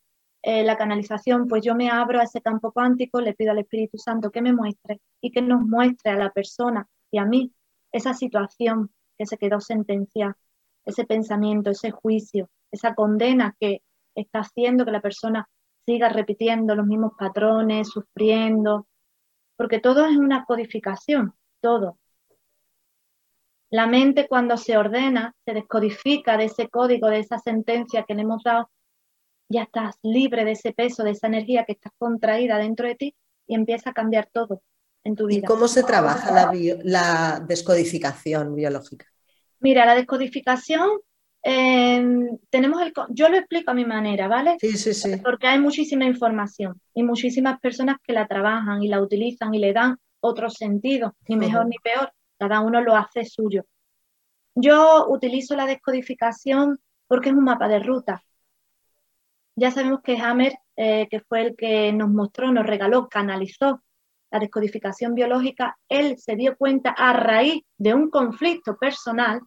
eh, 0.43 0.65
la 0.65 0.77
canalización, 0.77 1.47
pues 1.49 1.63
yo 1.65 1.75
me 1.75 1.91
abro 1.91 2.21
a 2.21 2.25
ese 2.25 2.41
campo 2.41 2.73
cuántico, 2.73 3.21
le 3.21 3.35
pido 3.35 3.53
al 3.53 3.59
Espíritu 3.59 3.99
Santo 3.99 4.31
que 4.31 4.43
me 4.43 4.53
muestre 4.53 5.01
y 5.21 5.31
que 5.31 5.43
nos 5.43 5.61
muestre 5.63 6.13
a 6.13 6.17
la 6.17 6.31
persona 6.31 6.89
y 7.11 7.19
a 7.19 7.25
mí 7.25 7.53
esa 7.93 8.15
situación 8.15 8.91
que 9.19 9.27
se 9.27 9.37
quedó 9.37 9.61
sentenciada, 9.61 10.37
ese 10.85 11.05
pensamiento, 11.05 11.71
ese 11.71 11.91
juicio, 11.91 12.51
esa 12.71 12.95
condena 12.95 13.57
que 13.61 13.83
está 14.21 14.41
haciendo 14.41 14.85
que 14.85 14.91
la 14.91 15.01
persona 15.01 15.49
siga 15.87 16.09
repitiendo 16.09 16.75
los 16.75 16.87
mismos 16.87 17.13
patrones, 17.19 17.89
sufriendo, 17.89 18.87
porque 19.57 19.81
todo 19.81 20.07
es 20.07 20.17
una 20.17 20.45
codificación, 20.45 21.35
todo. 21.61 21.99
La 23.71 23.87
mente 23.87 24.29
cuando 24.29 24.57
se 24.57 24.77
ordena, 24.77 25.35
se 25.45 25.55
descodifica 25.55 26.37
de 26.37 26.45
ese 26.45 26.69
código, 26.69 27.09
de 27.09 27.21
esa 27.21 27.39
sentencia 27.39 28.05
que 28.05 28.15
le 28.15 28.23
hemos 28.23 28.43
dado 28.43 28.71
ya 29.49 29.63
estás 29.63 29.97
libre 30.03 30.45
de 30.45 30.53
ese 30.53 30.73
peso, 30.73 31.03
de 31.03 31.13
esa 31.13 31.27
energía 31.27 31.65
que 31.65 31.73
está 31.73 31.91
contraída 31.99 32.59
dentro 32.59 32.87
de 32.87 32.95
ti 32.95 33.17
y 33.47 33.55
empieza 33.55 33.91
a 33.91 33.93
cambiar 33.95 34.29
todo 34.33 34.63
en 35.05 35.17
tu 35.17 35.27
vida. 35.27 35.41
¿Y 35.41 35.43
cómo 35.43 35.69
se 35.69 35.83
trabaja 35.83 36.53
la, 36.85 37.45
descodificación 37.47 38.55
biológica? 38.55 39.07
Mira, 39.61 39.87
la 39.87 39.95
descodificación, 39.95 40.91
em, 41.49 42.39
tenemos 42.51 42.83
el, 42.83 42.93
yo 43.11 43.29
lo 43.29 43.37
explico 43.37 43.71
a 43.71 43.75
mi 43.75 43.85
manera, 43.85 44.29
¿vale? 44.29 44.57
Sí, 44.61 44.77
sí, 44.77 44.93
sí. 44.93 45.17
Porque 45.23 45.47
hay 45.47 45.59
muchísima 45.59 46.05
información 46.05 46.81
y 46.95 47.03
muchísimas 47.03 47.59
personas 47.61 47.97
que 48.03 48.13
la 48.13 48.27
trabajan 48.27 48.83
y 48.83 48.89
la 48.89 49.01
utilizan 49.01 49.55
y 49.55 49.59
le 49.59 49.73
dan 49.73 49.97
otro 50.21 50.51
sentido, 50.51 51.15
ni 51.29 51.37
mejor 51.37 51.67
ni 51.67 51.77
peor, 51.79 52.13
cada 52.39 52.61
uno 52.61 52.81
lo 52.81 52.97
hace 52.97 53.25
suyo. 53.25 53.65
Yo 54.55 55.07
utilizo 55.09 55.55
la 55.57 55.67
descodificación 55.67 56.79
porque 57.07 57.31
es 57.31 57.35
un 57.35 57.45
mapa 57.45 57.69
de 57.69 57.79
ruta. 57.79 58.23
Ya 59.57 59.71
sabemos 59.71 60.01
que 60.03 60.19
Hammer, 60.19 60.55
eh, 60.77 61.09
que 61.11 61.21
fue 61.21 61.43
el 61.43 61.57
que 61.57 61.93
nos 61.93 62.11
mostró, 62.11 62.53
nos 62.53 62.67
regaló, 62.67 63.09
canalizó 63.09 63.83
la 64.31 64.39
descodificación 64.39 65.15
biológica, 65.15 65.79
él 65.89 66.19
se 66.19 66.37
dio 66.37 66.57
cuenta 66.57 66.91
a 66.91 67.13
raíz 67.13 67.65
de 67.79 67.95
un 67.95 68.11
conflicto 68.11 68.77
personal, 68.77 69.41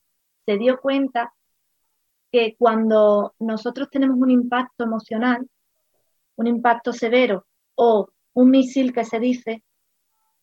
se 0.45 0.57
dio 0.57 0.79
cuenta 0.79 1.31
que 2.31 2.55
cuando 2.57 3.33
nosotros 3.39 3.89
tenemos 3.89 4.17
un 4.17 4.31
impacto 4.31 4.83
emocional, 4.83 5.47
un 6.35 6.47
impacto 6.47 6.93
severo 6.93 7.45
o 7.75 8.09
un 8.33 8.49
misil 8.49 8.93
que 8.93 9.05
se 9.05 9.19
dice, 9.19 9.63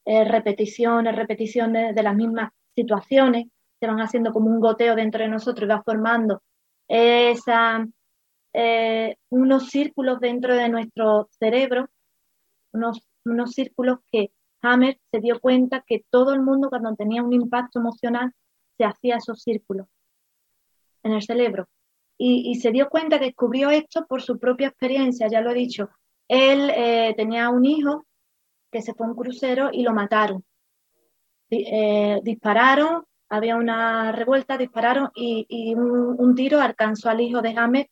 eh, 0.04 0.24
repeticiones, 0.24 1.16
repeticiones 1.16 1.94
de 1.94 2.02
las 2.02 2.14
mismas 2.14 2.50
situaciones, 2.74 3.46
se 3.80 3.86
van 3.86 4.00
haciendo 4.00 4.32
como 4.32 4.50
un 4.50 4.60
goteo 4.60 4.94
dentro 4.94 5.22
de 5.22 5.28
nosotros 5.28 5.66
y 5.66 5.70
va 5.70 5.82
formando 5.82 6.42
esa 6.88 7.86
eh, 8.52 9.16
unos 9.28 9.68
círculos 9.68 10.20
dentro 10.20 10.54
de 10.54 10.68
nuestro 10.68 11.28
cerebro, 11.38 11.88
unos, 12.72 13.02
unos 13.24 13.52
círculos 13.52 13.98
que 14.10 14.32
Hammer 14.62 14.98
se 15.10 15.20
dio 15.20 15.38
cuenta 15.40 15.84
que 15.86 16.04
todo 16.10 16.32
el 16.32 16.40
mundo 16.42 16.68
cuando 16.68 16.94
tenía 16.96 17.22
un 17.22 17.32
impacto 17.32 17.78
emocional 17.78 18.32
se 18.76 18.84
hacía 18.84 19.16
esos 19.16 19.42
círculos 19.42 19.86
en 21.02 21.12
el 21.12 21.22
cerebro. 21.22 21.68
Y, 22.20 22.56
se 22.56 22.72
dio 22.72 22.88
cuenta, 22.88 23.16
descubrió 23.18 23.70
esto 23.70 24.04
por 24.08 24.22
su 24.22 24.40
propia 24.40 24.68
experiencia, 24.68 25.28
ya 25.28 25.40
lo 25.40 25.52
he 25.52 25.54
dicho. 25.54 25.88
Él 26.26 26.70
eh, 26.74 27.14
tenía 27.16 27.48
un 27.48 27.64
hijo 27.64 28.06
que 28.72 28.82
se 28.82 28.92
fue 28.92 29.06
a 29.06 29.10
un 29.10 29.16
crucero 29.16 29.70
y 29.72 29.82
lo 29.82 29.92
mataron. 29.92 30.44
eh, 31.50 32.20
dispararon, 32.24 33.04
había 33.28 33.56
una 33.56 34.12
revuelta, 34.12 34.56
dispararon 34.56 35.10
y, 35.14 35.74
un, 35.74 36.34
tiro 36.34 36.60
alcanzó 36.60 37.10
al 37.10 37.20
hijo 37.20 37.40
de 37.42 37.54
James 37.54 37.86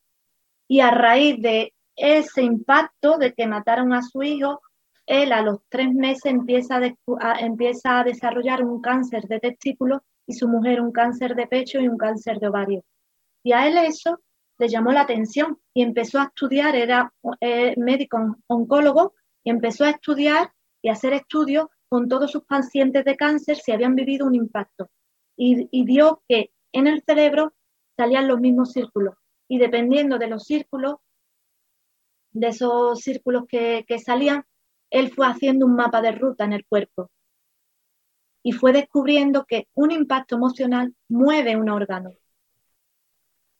y 0.69 0.81
a 0.81 0.91
raíz 0.91 1.41
de 1.41 1.73
ese 1.95 2.43
impacto 2.43 3.19
de 3.19 3.33
que 3.33 3.47
mataron 3.47 3.93
a 3.93 4.03
su 4.03 4.23
hijo, 4.23 4.61
él 5.07 5.33
a 5.33 5.43
los 5.43 5.61
tres 5.69 5.93
meses 5.95 6.27
empieza 6.27 6.81
a, 7.21 7.39
empieza 7.41 8.01
a 8.01 8.05
desarrollar 8.05 8.65
un 8.65 8.81
cáncer 8.81 9.29
de 9.29 9.41
testículo 9.41 10.03
y 10.27 10.35
su 10.35 10.49
mujer 10.49 10.81
un 10.81 10.93
cáncer 10.93 11.35
de 11.37 11.47
pecho 11.47 11.81
y 11.81 11.89
un 11.89 11.97
cáncer 11.97 12.39
de 12.41 12.49
ovario. 12.49 12.83
Y 13.47 13.53
a 13.53 13.69
él 13.69 13.79
eso 13.79 14.19
le 14.59 14.69
llamó 14.69 14.91
la 14.91 15.03
atención 15.03 15.61
y 15.73 15.83
empezó 15.83 16.19
a 16.19 16.25
estudiar, 16.25 16.75
era 16.75 17.15
eh, 17.41 17.75
médico 17.77 18.19
oncólogo, 18.49 19.15
y 19.45 19.51
empezó 19.51 19.85
a 19.85 19.91
estudiar 19.91 20.53
y 20.83 20.89
hacer 20.89 21.13
estudios 21.13 21.67
con 21.89 22.09
todos 22.09 22.33
sus 22.33 22.43
pacientes 22.43 23.05
de 23.05 23.15
cáncer 23.15 23.57
si 23.59 23.71
habían 23.71 23.95
vivido 23.95 24.27
un 24.27 24.35
impacto. 24.35 24.91
Y, 25.37 25.69
y 25.71 25.85
vio 25.85 26.25
que 26.29 26.51
en 26.73 26.89
el 26.89 27.05
cerebro 27.07 27.55
salían 27.97 28.27
los 28.27 28.41
mismos 28.41 28.73
círculos. 28.73 29.15
Y 29.47 29.59
dependiendo 29.59 30.19
de 30.19 30.27
los 30.27 30.43
círculos, 30.43 30.97
de 32.33 32.49
esos 32.49 32.99
círculos 32.99 33.45
que, 33.49 33.85
que 33.87 34.01
salían, 34.01 34.45
él 34.91 35.13
fue 35.13 35.29
haciendo 35.29 35.67
un 35.67 35.77
mapa 35.77 36.03
de 36.03 36.11
ruta 36.11 36.45
en 36.47 36.53
el 36.53 36.67
cuerpo. 36.67 37.13
Y 38.43 38.51
fue 38.51 38.73
descubriendo 38.73 39.45
que 39.45 39.69
un 39.75 39.93
impacto 39.93 40.35
emocional 40.35 40.97
mueve 41.09 41.55
un 41.55 41.71
órgano 41.71 42.17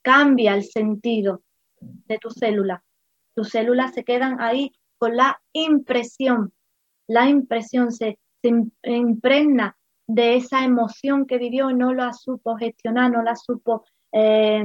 cambia 0.07 0.55
el 0.55 0.63
sentido 0.63 1.43
de 1.81 2.19
tu 2.19 2.31
célula. 2.31 2.85
Tus 3.35 3.49
células 3.49 3.93
se 3.93 4.05
quedan 4.05 4.41
ahí 4.41 4.71
con 4.99 5.17
la 5.17 5.43
impresión. 5.53 6.53
La 7.09 7.29
impresión 7.29 7.91
se, 7.91 8.17
impregna 8.85 9.77
de 10.07 10.37
esa 10.37 10.65
emoción 10.65 11.27
que 11.27 11.39
vivió 11.39 11.71
y 11.71 11.75
no 11.75 11.93
la 11.93 12.13
supo 12.13 12.55
gestionar, 12.57 13.11
no 13.11 13.25
la 13.25 13.35
supo 13.35 13.85
eh, 14.13 14.65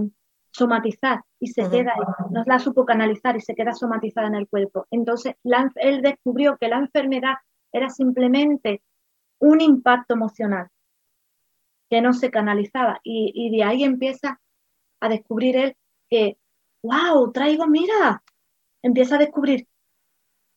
somatizar 0.52 1.24
y 1.40 1.48
se 1.48 1.68
queda 1.68 1.94
ahí, 1.94 2.06
no 2.30 2.44
la 2.46 2.60
supo 2.60 2.86
canalizar 2.86 3.36
y 3.36 3.42
se 3.42 3.56
queda 3.56 3.74
somatizada 3.74 4.28
en 4.28 4.36
el 4.36 4.48
cuerpo. 4.48 4.86
Entonces, 4.92 5.34
él 5.76 6.04
descubrió 6.04 6.58
que 6.58 6.68
la 6.68 6.78
enfermedad 6.78 7.38
era 7.72 7.90
simplemente 7.90 8.84
un 9.40 9.60
impacto 9.60 10.14
emocional 10.14 10.68
que 11.90 12.00
no 12.00 12.14
se 12.14 12.30
canalizaba 12.30 13.00
y, 13.04 13.32
y 13.34 13.58
de 13.58 13.64
ahí 13.64 13.84
empieza 13.84 14.40
a 15.02 15.10
descubrir 15.10 15.58
él 15.58 15.76
que, 16.10 16.38
wow, 16.84 17.32
traigo, 17.32 17.68
mira, 17.68 18.24
empieza 18.82 19.16
a 19.16 19.20
descubrir, 19.20 19.68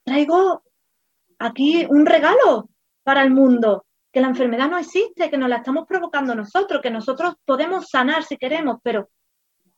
traigo 0.04 0.62
aquí 1.38 1.86
un 1.88 2.06
regalo 2.06 2.68
para 3.02 3.22
el 3.22 3.30
mundo, 3.30 3.84
que 4.12 4.20
la 4.20 4.28
enfermedad 4.28 4.70
no 4.70 4.78
existe, 4.78 5.28
que 5.28 5.38
nos 5.38 5.48
la 5.48 5.56
estamos 5.56 5.86
provocando 5.86 6.34
nosotros, 6.34 6.80
que 6.80 6.90
nosotros 6.90 7.34
podemos 7.44 7.88
sanar 7.88 8.22
si 8.22 8.36
queremos, 8.36 8.78
pero 8.82 9.10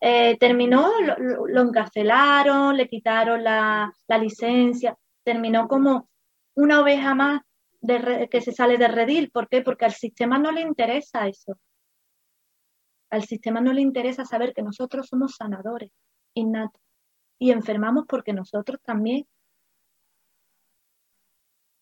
eh, 0.00 0.36
terminó, 0.38 0.90
lo, 1.00 1.62
encarcelaron, 1.62 2.76
le 2.76 2.86
quitaron 2.86 3.42
la, 3.42 3.92
licencia, 4.20 4.96
terminó 5.24 5.66
como 5.66 6.08
una 6.54 6.80
oveja 6.80 7.14
más 7.14 7.40
de 7.80 8.28
que 8.30 8.40
se 8.40 8.52
sale 8.52 8.76
de 8.76 8.88
redil. 8.88 9.30
¿Por 9.30 9.48
qué? 9.48 9.62
Porque 9.62 9.86
al 9.86 9.92
sistema 9.92 10.38
no 10.38 10.52
le 10.52 10.60
interesa 10.60 11.26
eso. 11.26 11.58
Al 13.10 13.24
sistema 13.24 13.60
no 13.60 13.72
le 13.72 13.80
interesa 13.80 14.24
saber 14.24 14.52
que 14.52 14.62
nosotros 14.62 15.06
somos 15.08 15.36
sanadores 15.36 15.90
innatos 16.34 16.80
y 17.38 17.50
enfermamos 17.50 18.04
porque 18.08 18.32
nosotros 18.32 18.80
también 18.82 19.26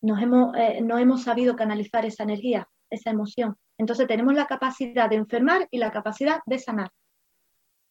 eh, 0.01 0.81
no 0.81 0.97
hemos 0.97 1.23
sabido 1.23 1.55
canalizar 1.55 2.05
esa 2.05 2.23
energía, 2.23 2.67
esa 2.89 3.09
emoción. 3.09 3.57
Entonces 3.77 4.07
tenemos 4.07 4.33
la 4.35 4.45
capacidad 4.45 5.09
de 5.09 5.15
enfermar 5.15 5.67
y 5.71 5.79
la 5.79 5.91
capacidad 5.91 6.41
de 6.45 6.59
sanar, 6.59 6.91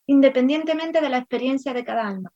independientemente 0.07 1.01
de 1.01 1.09
la 1.09 1.18
experiencia 1.18 1.74
de 1.74 1.85
cada 1.85 2.07
alma. 2.07 2.32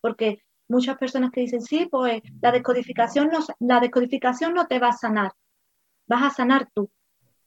Porque 0.00 0.42
muchas 0.68 0.96
personas 0.98 1.30
que 1.32 1.40
dicen, 1.40 1.60
sí, 1.60 1.88
pues 1.90 2.22
la 2.40 2.52
descodificación 2.52 3.28
no, 3.28 3.40
la 3.58 3.80
descodificación 3.80 4.54
no 4.54 4.66
te 4.66 4.78
va 4.78 4.88
a 4.88 4.92
sanar, 4.92 5.32
vas 6.06 6.22
a 6.22 6.30
sanar 6.30 6.68
tú. 6.72 6.90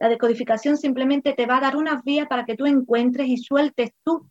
La 0.02 0.10
decodificación 0.10 0.78
simplemente 0.78 1.34
te 1.34 1.46
va 1.46 1.58
a 1.58 1.62
dar 1.62 1.76
unas 1.78 2.04
vías 2.04 2.28
para 2.28 2.44
que 2.44 2.58
tú 2.58 2.66
encuentres 2.66 3.28
y 3.28 3.38
sueltes 3.38 3.92
tú. 4.04 4.28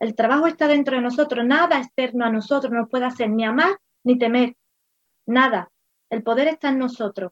El 0.00 0.16
trabajo 0.16 0.48
está 0.48 0.66
dentro 0.66 0.96
de 0.96 1.00
nosotros, 1.00 1.46
nada 1.46 1.78
externo 1.78 2.24
a 2.24 2.32
nosotros 2.32 2.72
nos 2.72 2.90
puede 2.90 3.04
hacer 3.04 3.30
ni 3.30 3.44
amar 3.44 3.78
ni 4.02 4.18
temer, 4.18 4.56
nada. 5.26 5.70
El 6.10 6.24
poder 6.24 6.48
está 6.48 6.70
en 6.70 6.80
nosotros. 6.80 7.30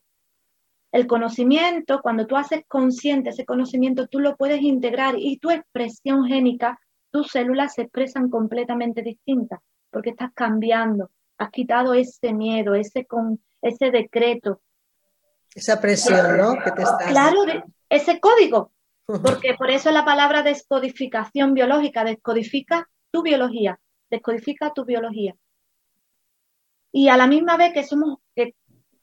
El 0.93 1.09
conocimiento, 1.09 2.01
cuando 2.01 2.29
tú 2.29 2.37
haces 2.37 2.63
consciente 2.69 3.31
ese 3.31 3.45
conocimiento, 3.45 4.07
tú 4.07 4.21
lo 4.21 4.37
puedes 4.37 4.63
integrar 4.63 5.17
y 5.19 5.39
tu 5.39 5.51
expresión 5.51 6.27
génica, 6.27 6.79
tus 7.11 7.27
células 7.33 7.75
se 7.75 7.83
expresan 7.83 8.31
completamente 8.31 9.03
distintas, 9.03 9.59
porque 9.91 10.11
estás 10.11 10.31
cambiando, 10.33 11.11
has 11.39 11.51
quitado 11.51 11.93
ese 11.93 12.33
miedo, 12.33 12.77
ese, 12.77 13.05
con, 13.05 13.43
ese 13.63 13.91
decreto, 13.91 14.61
esa 15.55 15.81
presión, 15.81 16.37
¿no? 16.37 16.55
Claro, 17.09 17.45
ese 17.89 18.21
código, 18.21 18.73
porque 19.07 19.55
por 19.55 19.71
eso 19.71 19.91
la 19.91 20.05
palabra 20.05 20.43
descodificación 20.43 21.55
biológica, 21.55 22.05
descodifica 22.05 22.89
tu 23.11 23.23
biología, 23.23 23.79
descodifica 24.11 24.73
tu 24.73 24.85
biología. 24.85 25.35
Y 26.93 27.09
a 27.09 27.17
la 27.17 27.27
misma 27.27 27.57
vez 27.57 27.73
que 27.73 27.85
somos, 27.85 28.19
que 28.35 28.55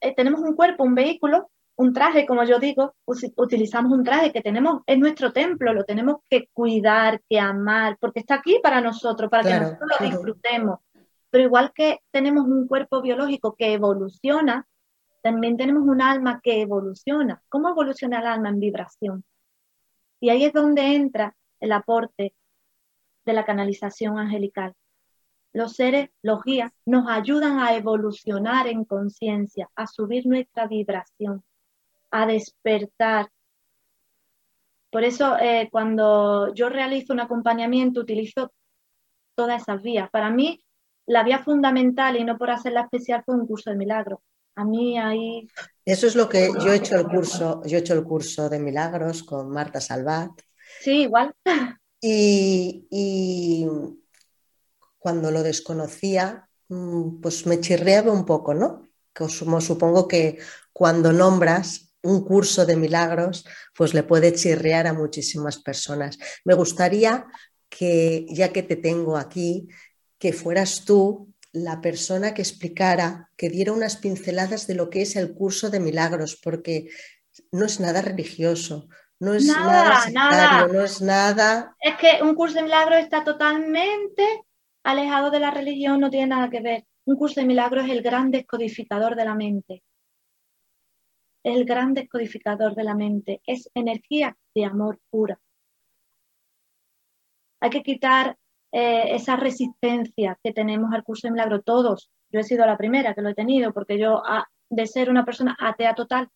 eh, 0.01 0.15
tenemos 0.15 0.41
un 0.41 0.55
cuerpo, 0.55 0.83
un 0.83 0.95
vehículo, 0.95 1.49
un 1.75 1.93
traje, 1.93 2.25
como 2.25 2.43
yo 2.43 2.59
digo, 2.59 2.93
utilizamos 3.05 3.93
un 3.93 4.03
traje 4.03 4.33
que 4.33 4.41
tenemos, 4.41 4.81
es 4.85 4.99
nuestro 4.99 5.31
templo, 5.31 5.73
lo 5.73 5.85
tenemos 5.85 6.17
que 6.29 6.49
cuidar, 6.51 7.21
que 7.29 7.39
amar, 7.39 7.97
porque 8.01 8.19
está 8.19 8.35
aquí 8.35 8.59
para 8.61 8.81
nosotros, 8.81 9.29
para 9.31 9.43
que 9.43 9.59
nosotros 9.59 9.89
lo 9.97 10.05
disfrutemos. 10.05 10.79
Pero 11.29 11.43
igual 11.45 11.71
que 11.73 11.99
tenemos 12.11 12.45
un 12.45 12.67
cuerpo 12.67 13.01
biológico 13.01 13.55
que 13.55 13.73
evoluciona, 13.73 14.67
también 15.21 15.57
tenemos 15.57 15.83
un 15.83 16.01
alma 16.01 16.39
que 16.41 16.61
evoluciona. 16.61 17.41
¿Cómo 17.49 17.69
evoluciona 17.69 18.19
el 18.19 18.27
alma 18.27 18.49
en 18.49 18.59
vibración? 18.59 19.23
Y 20.19 20.29
ahí 20.29 20.45
es 20.45 20.53
donde 20.53 20.95
entra 20.95 21.35
el 21.59 21.71
aporte 21.71 22.33
de 23.25 23.33
la 23.33 23.45
canalización 23.45 24.17
angelical. 24.17 24.73
Los 25.51 25.73
seres, 25.73 26.09
los 26.21 26.43
guías, 26.43 26.71
nos 26.85 27.09
ayudan 27.09 27.59
a 27.59 27.75
evolucionar 27.75 28.67
en 28.67 28.85
conciencia, 28.85 29.69
a 29.75 29.87
subir 29.87 30.25
nuestra 30.25 30.67
vibración, 30.67 31.43
a 32.11 32.25
despertar. 32.25 33.29
Por 34.91 35.03
eso, 35.03 35.37
eh, 35.39 35.69
cuando 35.71 36.53
yo 36.53 36.69
realizo 36.69 37.13
un 37.13 37.19
acompañamiento, 37.19 38.01
utilizo 38.01 38.51
todas 39.35 39.61
esas 39.63 39.81
vías. 39.81 40.09
Para 40.09 40.29
mí, 40.29 40.63
la 41.05 41.23
vía 41.23 41.39
fundamental, 41.39 42.17
y 42.17 42.23
no 42.23 42.37
por 42.37 42.51
hacerla 42.51 42.81
especial, 42.81 43.23
fue 43.25 43.35
un 43.35 43.47
curso 43.47 43.69
de 43.69 43.77
milagros 43.77 44.19
a 44.59 44.65
mí 44.65 44.97
ahí... 44.97 45.47
Eso 45.85 46.05
es 46.05 46.15
lo 46.15 46.27
que 46.27 46.49
yo 46.59 46.73
he 46.73 46.75
hecho 46.75 46.95
el 46.95 47.07
curso, 47.07 47.61
yo 47.65 47.77
he 47.77 47.79
hecho 47.79 47.93
el 47.93 48.03
curso 48.03 48.49
de 48.49 48.59
milagros 48.59 49.23
con 49.23 49.49
Marta 49.49 49.79
Salvat. 49.79 50.31
Sí, 50.81 51.03
igual. 51.03 51.33
Y, 52.01 53.67
cuando 54.97 55.31
lo 55.31 55.43
desconocía, 55.43 56.47
mm, 56.67 57.21
pues 57.21 57.45
me 57.45 57.59
chirreaba 57.59 58.11
un 58.11 58.25
poco, 58.25 58.53
¿no? 58.53 58.89
Como 59.13 59.61
supongo 59.61 60.07
que 60.07 60.37
cuando 60.73 61.11
nombras 61.11 61.93
un 62.03 62.23
curso 62.23 62.65
de 62.65 62.75
milagros, 62.75 63.45
pues 63.75 63.93
le 63.93 64.03
puede 64.03 64.33
chirrear 64.33 64.87
a 64.87 64.93
muchísimas 64.93 65.57
personas. 65.57 66.17
Me 66.45 66.53
gustaría 66.53 67.25
que, 67.69 68.25
ya 68.29 68.53
que 68.53 68.63
te 68.63 68.75
tengo 68.75 69.17
aquí, 69.17 69.67
que 70.17 70.33
fueras 70.33 70.85
tú 70.85 71.28
la 71.51 71.81
persona 71.81 72.33
que 72.33 72.41
explicara, 72.41 73.29
que 73.35 73.49
diera 73.49 73.73
unas 73.73 73.97
pinceladas 73.97 74.67
de 74.67 74.75
lo 74.75 74.89
que 74.89 75.01
es 75.01 75.15
el 75.15 75.33
curso 75.33 75.69
de 75.69 75.79
milagros, 75.79 76.39
porque 76.41 76.89
no 77.51 77.65
es 77.65 77.79
nada 77.79 78.01
religioso, 78.01 78.87
no 79.19 79.33
es 79.33 79.45
nada, 79.45 80.09
nada, 80.11 80.67
no 80.67 80.81
es 80.81 81.01
nada. 81.01 81.75
Es 81.79 81.97
que 81.97 82.23
un 82.23 82.35
curso 82.35 82.55
de 82.55 82.63
milagros 82.63 82.99
está 82.99 83.23
totalmente 83.23 84.45
alejado 84.83 85.29
de 85.29 85.39
la 85.39 85.51
religión, 85.51 85.99
no 85.99 86.09
tiene 86.09 86.27
nada 86.27 86.49
que 86.49 86.61
ver. 86.61 86.85
Un 87.05 87.15
curso 87.15 87.39
de 87.39 87.47
milagros 87.47 87.85
es 87.85 87.91
el 87.91 88.01
gran 88.01 88.31
descodificador 88.31 89.15
de 89.15 89.25
la 89.25 89.35
mente. 89.35 89.83
El 91.43 91.65
gran 91.65 91.93
descodificador 91.93 92.75
de 92.75 92.83
la 92.83 92.95
mente. 92.95 93.41
Es 93.45 93.69
energía 93.73 94.37
de 94.53 94.65
amor 94.65 94.99
pura. 95.09 95.39
Hay 97.59 97.69
que 97.71 97.83
quitar 97.83 98.37
eh, 98.71 99.15
esa 99.15 99.35
resistencia 99.35 100.37
que 100.43 100.53
tenemos 100.53 100.93
al 100.93 101.03
curso 101.03 101.27
de 101.27 101.31
milagro 101.31 101.61
todos. 101.61 102.11
Yo 102.31 102.39
he 102.39 102.43
sido 102.43 102.65
la 102.65 102.77
primera 102.77 103.13
que 103.15 103.21
lo 103.21 103.29
he 103.29 103.35
tenido 103.35 103.73
porque 103.73 103.97
yo, 103.97 104.21
de 104.69 104.87
ser 104.87 105.09
una 105.09 105.25
persona 105.25 105.57
atea 105.59 105.95
total, 105.95 106.29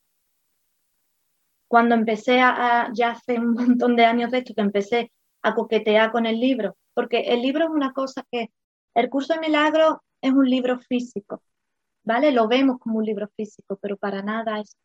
cuando 1.68 1.96
empecé 1.96 2.40
a, 2.40 2.90
ya 2.94 3.12
hace 3.12 3.40
un 3.40 3.54
montón 3.54 3.96
de 3.96 4.06
años 4.06 4.32
de 4.32 4.40
esto, 4.40 4.54
que 4.54 4.62
empecé 4.62 5.12
a 5.42 5.56
coquetear 5.56 6.12
con 6.12 6.26
el 6.26 6.40
libro, 6.40 6.78
porque 6.94 7.22
el 7.22 7.42
libro 7.42 7.66
es 7.66 7.72
una 7.72 7.94
cosa 7.94 8.24
que, 8.32 8.52
el 8.96 9.10
curso 9.10 9.34
de 9.34 9.40
milagro 9.40 10.04
es 10.22 10.32
un 10.32 10.48
libro 10.48 10.80
físico, 10.80 11.42
¿vale? 12.04 12.32
Lo 12.32 12.48
vemos 12.48 12.78
como 12.80 13.00
un 13.00 13.06
libro 13.06 13.28
físico, 13.36 13.78
pero 13.82 13.98
para 13.98 14.22
nada 14.22 14.60
es. 14.60 14.78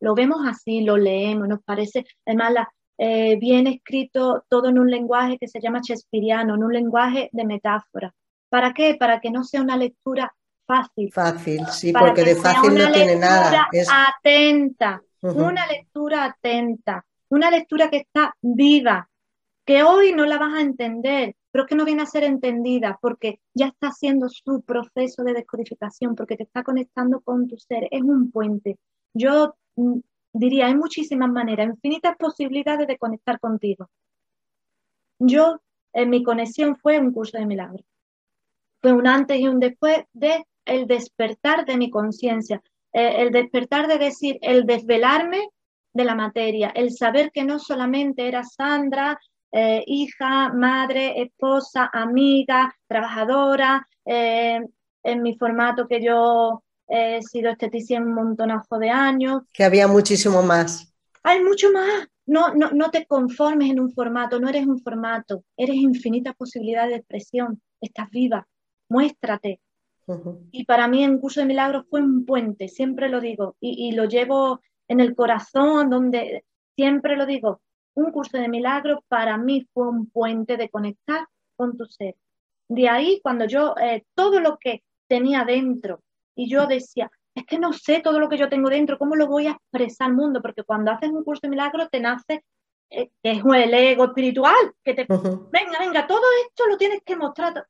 lo 0.00 0.14
vemos 0.14 0.40
así, 0.46 0.82
lo 0.82 0.96
leemos, 0.96 1.48
nos 1.48 1.62
parece, 1.64 2.04
además 2.26 2.52
la, 2.52 2.68
eh, 2.98 3.36
bien 3.38 3.68
escrito 3.68 4.44
todo 4.48 4.68
en 4.68 4.78
un 4.78 4.90
lenguaje 4.90 5.38
que 5.38 5.46
se 5.46 5.60
llama 5.60 5.80
Shakespeareano, 5.82 6.56
en 6.56 6.64
un 6.64 6.72
lenguaje 6.72 7.30
de 7.32 7.46
metáfora. 7.46 8.12
¿Para 8.48 8.74
qué? 8.74 8.96
Para 8.98 9.20
que 9.20 9.30
no 9.30 9.44
sea 9.44 9.62
una 9.62 9.76
lectura 9.76 10.34
fácil. 10.66 11.12
Fácil, 11.12 11.64
sí, 11.70 11.92
porque 11.92 12.24
de 12.24 12.34
fácil 12.34 12.74
no 12.74 12.90
tiene 12.92 13.16
nada. 13.16 13.68
Es... 13.72 13.88
Atenta, 13.90 15.00
una 15.22 15.66
lectura 15.66 16.24
atenta, 16.24 17.04
una 17.28 17.50
lectura 17.50 17.88
que 17.88 17.98
está 17.98 18.34
viva, 18.42 19.08
que 19.64 19.82
hoy 19.82 20.12
no 20.12 20.26
la 20.26 20.38
vas 20.38 20.54
a 20.54 20.60
entender, 20.60 21.36
pero 21.50 21.66
que 21.66 21.74
no 21.74 21.84
viene 21.84 22.02
a 22.02 22.06
ser 22.06 22.24
entendida 22.24 22.98
porque 23.00 23.40
ya 23.54 23.66
está 23.66 23.88
haciendo 23.88 24.28
su 24.28 24.62
proceso 24.62 25.22
de 25.24 25.34
descodificación, 25.34 26.14
porque 26.14 26.36
te 26.36 26.44
está 26.44 26.62
conectando 26.62 27.20
con 27.20 27.46
tu 27.48 27.56
ser, 27.58 27.86
es 27.90 28.02
un 28.02 28.30
puente. 28.30 28.78
Yo 29.14 29.54
mm, 29.76 29.98
diría, 30.32 30.66
hay 30.66 30.74
muchísimas 30.74 31.30
maneras, 31.30 31.68
infinitas 31.68 32.16
posibilidades 32.16 32.86
de 32.86 32.98
conectar 32.98 33.38
contigo. 33.40 33.88
Yo, 35.18 35.60
en 35.92 36.10
mi 36.10 36.22
conexión 36.22 36.76
fue 36.76 36.98
un 36.98 37.12
curso 37.12 37.38
de 37.38 37.46
milagros. 37.46 37.84
Fue 38.80 38.92
un 38.92 39.06
antes 39.06 39.38
y 39.40 39.48
un 39.48 39.58
después 39.58 40.04
de 40.12 40.44
el 40.64 40.86
despertar 40.86 41.64
de 41.64 41.76
mi 41.76 41.90
conciencia, 41.90 42.62
eh, 42.92 43.22
el 43.22 43.32
despertar 43.32 43.88
de 43.88 43.98
decir, 43.98 44.38
el 44.42 44.66
desvelarme 44.66 45.48
de 45.92 46.04
la 46.04 46.14
materia, 46.14 46.68
el 46.68 46.92
saber 46.92 47.30
que 47.32 47.44
no 47.44 47.58
solamente 47.58 48.28
era 48.28 48.44
Sandra, 48.44 49.18
eh, 49.50 49.82
hija, 49.86 50.52
madre, 50.52 51.22
esposa, 51.22 51.90
amiga, 51.92 52.72
trabajadora, 52.86 53.86
eh, 54.04 54.60
en 55.02 55.22
mi 55.22 55.36
formato 55.36 55.88
que 55.88 56.02
yo 56.04 56.62
he 56.88 57.22
sido 57.22 57.50
esteticien 57.50 58.04
un 58.04 58.14
montonazo 58.14 58.78
de 58.78 58.90
años. 58.90 59.42
Que 59.52 59.64
había 59.64 59.86
muchísimo 59.86 60.42
más. 60.42 60.92
Hay 61.22 61.42
mucho 61.42 61.70
más. 61.72 62.08
No, 62.26 62.54
no, 62.54 62.70
no 62.70 62.90
te 62.90 63.06
conformes 63.06 63.70
en 63.70 63.80
un 63.80 63.92
formato, 63.92 64.38
no 64.38 64.48
eres 64.48 64.66
un 64.66 64.80
formato, 64.80 65.44
eres 65.56 65.76
infinita 65.76 66.34
posibilidad 66.34 66.86
de 66.86 66.96
expresión, 66.96 67.62
estás 67.80 68.10
viva, 68.10 68.46
muéstrate. 68.88 69.60
Y 70.50 70.64
para 70.64 70.88
mí 70.88 71.04
en 71.04 71.18
Curso 71.18 71.40
de 71.40 71.46
Milagros 71.46 71.86
fue 71.88 72.00
un 72.00 72.24
puente, 72.24 72.68
siempre 72.68 73.08
lo 73.08 73.20
digo, 73.20 73.56
y, 73.60 73.88
y 73.88 73.92
lo 73.92 74.06
llevo 74.06 74.60
en 74.88 75.00
el 75.00 75.14
corazón, 75.14 75.90
donde 75.90 76.44
siempre 76.76 77.16
lo 77.16 77.26
digo, 77.26 77.60
un 77.98 78.12
curso 78.12 78.38
de 78.38 78.48
milagros 78.48 79.00
para 79.08 79.36
mí 79.36 79.66
fue 79.72 79.88
un 79.88 80.08
puente 80.08 80.56
de 80.56 80.68
conectar 80.68 81.26
con 81.56 81.76
tu 81.76 81.84
ser. 81.86 82.14
De 82.68 82.88
ahí, 82.88 83.20
cuando 83.22 83.46
yo, 83.46 83.74
eh, 83.82 84.04
todo 84.14 84.40
lo 84.40 84.58
que 84.58 84.82
tenía 85.08 85.44
dentro, 85.44 86.02
y 86.38 86.48
yo 86.48 86.68
decía, 86.68 87.10
es 87.34 87.44
que 87.44 87.58
no 87.58 87.72
sé 87.72 88.00
todo 88.00 88.20
lo 88.20 88.28
que 88.28 88.38
yo 88.38 88.48
tengo 88.48 88.70
dentro, 88.70 88.96
¿cómo 88.96 89.16
lo 89.16 89.26
voy 89.26 89.48
a 89.48 89.52
expresar 89.52 90.06
al 90.06 90.14
mundo? 90.14 90.40
Porque 90.40 90.62
cuando 90.62 90.92
haces 90.92 91.10
un 91.10 91.24
curso 91.24 91.40
de 91.42 91.48
milagros 91.48 91.88
te 91.90 91.98
nace, 91.98 92.44
eh, 92.90 93.10
que 93.20 93.32
es 93.32 93.42
el 93.44 93.74
ego 93.74 94.04
espiritual, 94.04 94.54
que 94.84 94.94
te, 94.94 95.04
venga, 95.08 95.78
venga, 95.80 96.06
todo 96.06 96.22
esto 96.46 96.66
lo 96.68 96.76
tienes 96.76 97.00
que 97.04 97.16
mostrar. 97.16 97.66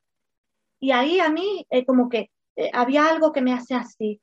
Y 0.79 0.91
ahí 0.91 1.19
a 1.19 1.31
mí, 1.31 1.67
eh, 1.71 1.87
como 1.87 2.11
que 2.11 2.31
había 2.75 3.09
algo 3.09 3.33
que 3.33 3.41
me 3.41 3.55
hace 3.55 3.75
así, 3.75 4.21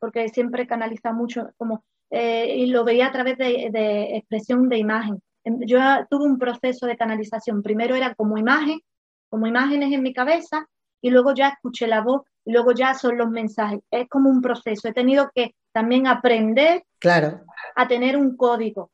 porque 0.00 0.28
siempre 0.30 0.66
canaliza 0.66 1.12
mucho, 1.12 1.50
como 1.56 1.84
eh, 2.10 2.56
y 2.56 2.66
lo 2.66 2.84
veía 2.84 3.06
a 3.06 3.12
través 3.12 3.38
de, 3.38 4.16
expresión 4.16 4.68
de 4.68 4.78
imagen. 4.78 5.22
Em, 5.44 5.60
yo 5.64 5.78
tuve 6.10 6.24
un 6.24 6.38
proceso 6.38 6.86
de 6.86 6.96
canalización. 6.96 7.62
Primero 7.62 7.94
era 7.94 8.16
como 8.16 8.36
imagen, 8.36 8.80
como 9.28 9.46
imágenes 9.46 9.92
en 9.92 10.02
mi 10.02 10.12
cabeza, 10.12 10.66
y 11.00 11.10
luego 11.10 11.34
ya 11.34 11.50
escuché 11.50 11.86
la 11.86 12.00
voz, 12.00 12.22
y 12.44 12.52
luego 12.52 12.72
ya 12.72 12.94
son 12.94 13.18
los 13.18 13.30
mensajes. 13.30 13.80
Es 13.90 14.08
como 14.08 14.30
un 14.30 14.40
proceso. 14.40 14.88
He 14.88 14.92
tenido 14.92 15.30
que 15.34 15.54
también 15.72 16.06
aprender 16.06 16.84
claro. 16.98 17.40
a 17.76 17.88
tener 17.88 18.16
un 18.16 18.36
código 18.36 18.90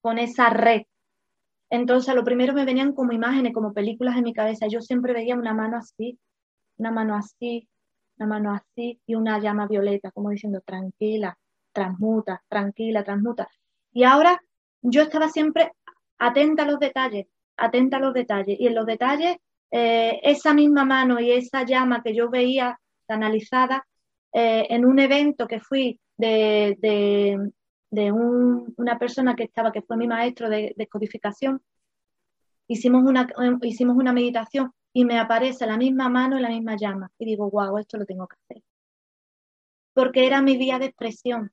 con 0.00 0.18
esa 0.18 0.50
red. 0.50 0.82
Entonces, 1.68 2.14
lo 2.14 2.24
primero 2.24 2.52
me 2.52 2.64
venían 2.64 2.92
como 2.92 3.12
imágenes, 3.12 3.52
como 3.52 3.72
películas 3.72 4.16
en 4.16 4.24
mi 4.24 4.32
cabeza. 4.32 4.66
Yo 4.68 4.80
siempre 4.80 5.12
veía 5.12 5.34
una 5.34 5.52
mano 5.52 5.78
así, 5.78 6.18
una 6.78 6.90
mano 6.90 7.16
así, 7.16 7.68
una 8.18 8.28
mano 8.28 8.52
así 8.52 9.00
y 9.06 9.14
una 9.14 9.38
llama 9.40 9.66
violeta, 9.66 10.10
como 10.12 10.30
diciendo, 10.30 10.60
tranquila, 10.64 11.36
transmuta, 11.72 12.42
tranquila, 12.48 13.04
transmuta. 13.04 13.48
Y 13.92 14.04
ahora 14.04 14.40
yo 14.80 15.02
estaba 15.02 15.28
siempre 15.28 15.72
atenta 16.18 16.62
a 16.62 16.66
los 16.66 16.78
detalles, 16.78 17.26
atenta 17.56 17.96
a 17.96 18.00
los 18.00 18.14
detalles. 18.14 18.58
Y 18.58 18.68
en 18.68 18.74
los 18.74 18.86
detalles, 18.86 19.36
eh, 19.70 20.20
esa 20.22 20.54
misma 20.54 20.84
mano 20.84 21.18
y 21.20 21.32
esa 21.32 21.64
llama 21.64 22.02
que 22.02 22.14
yo 22.14 22.30
veía 22.30 22.78
canalizada 23.06 23.86
eh, 24.32 24.66
en 24.70 24.84
un 24.84 24.98
evento 24.98 25.46
que 25.46 25.60
fui 25.60 26.00
de, 26.16 26.76
de, 26.80 28.12
una 28.12 28.98
persona 28.98 29.34
que 29.34 29.44
estaba, 29.44 29.72
que 29.72 29.82
fue 29.82 29.96
mi 29.96 30.06
maestro 30.06 30.50
de, 30.50 30.74
de 30.76 30.86
codificación, 30.86 31.62
hicimos 32.68 33.04
una, 33.04 33.26
hicimos 33.62 33.96
una 33.96 34.12
meditación 34.12 34.72
y 34.92 35.04
me 35.04 35.18
aparece 35.18 35.66
la 35.66 35.76
misma 35.76 36.08
mano 36.08 36.38
y 36.38 36.42
la 36.42 36.48
misma 36.48 36.76
llama. 36.76 37.10
Y 37.18 37.26
digo, 37.26 37.50
wow, 37.50 37.78
esto 37.78 37.98
lo 37.98 38.06
tengo 38.06 38.26
que 38.26 38.36
hacer. 38.42 38.62
Porque 39.92 40.26
era 40.26 40.42
mi 40.42 40.56
vía 40.56 40.78
de 40.78 40.86
expresión. 40.86 41.52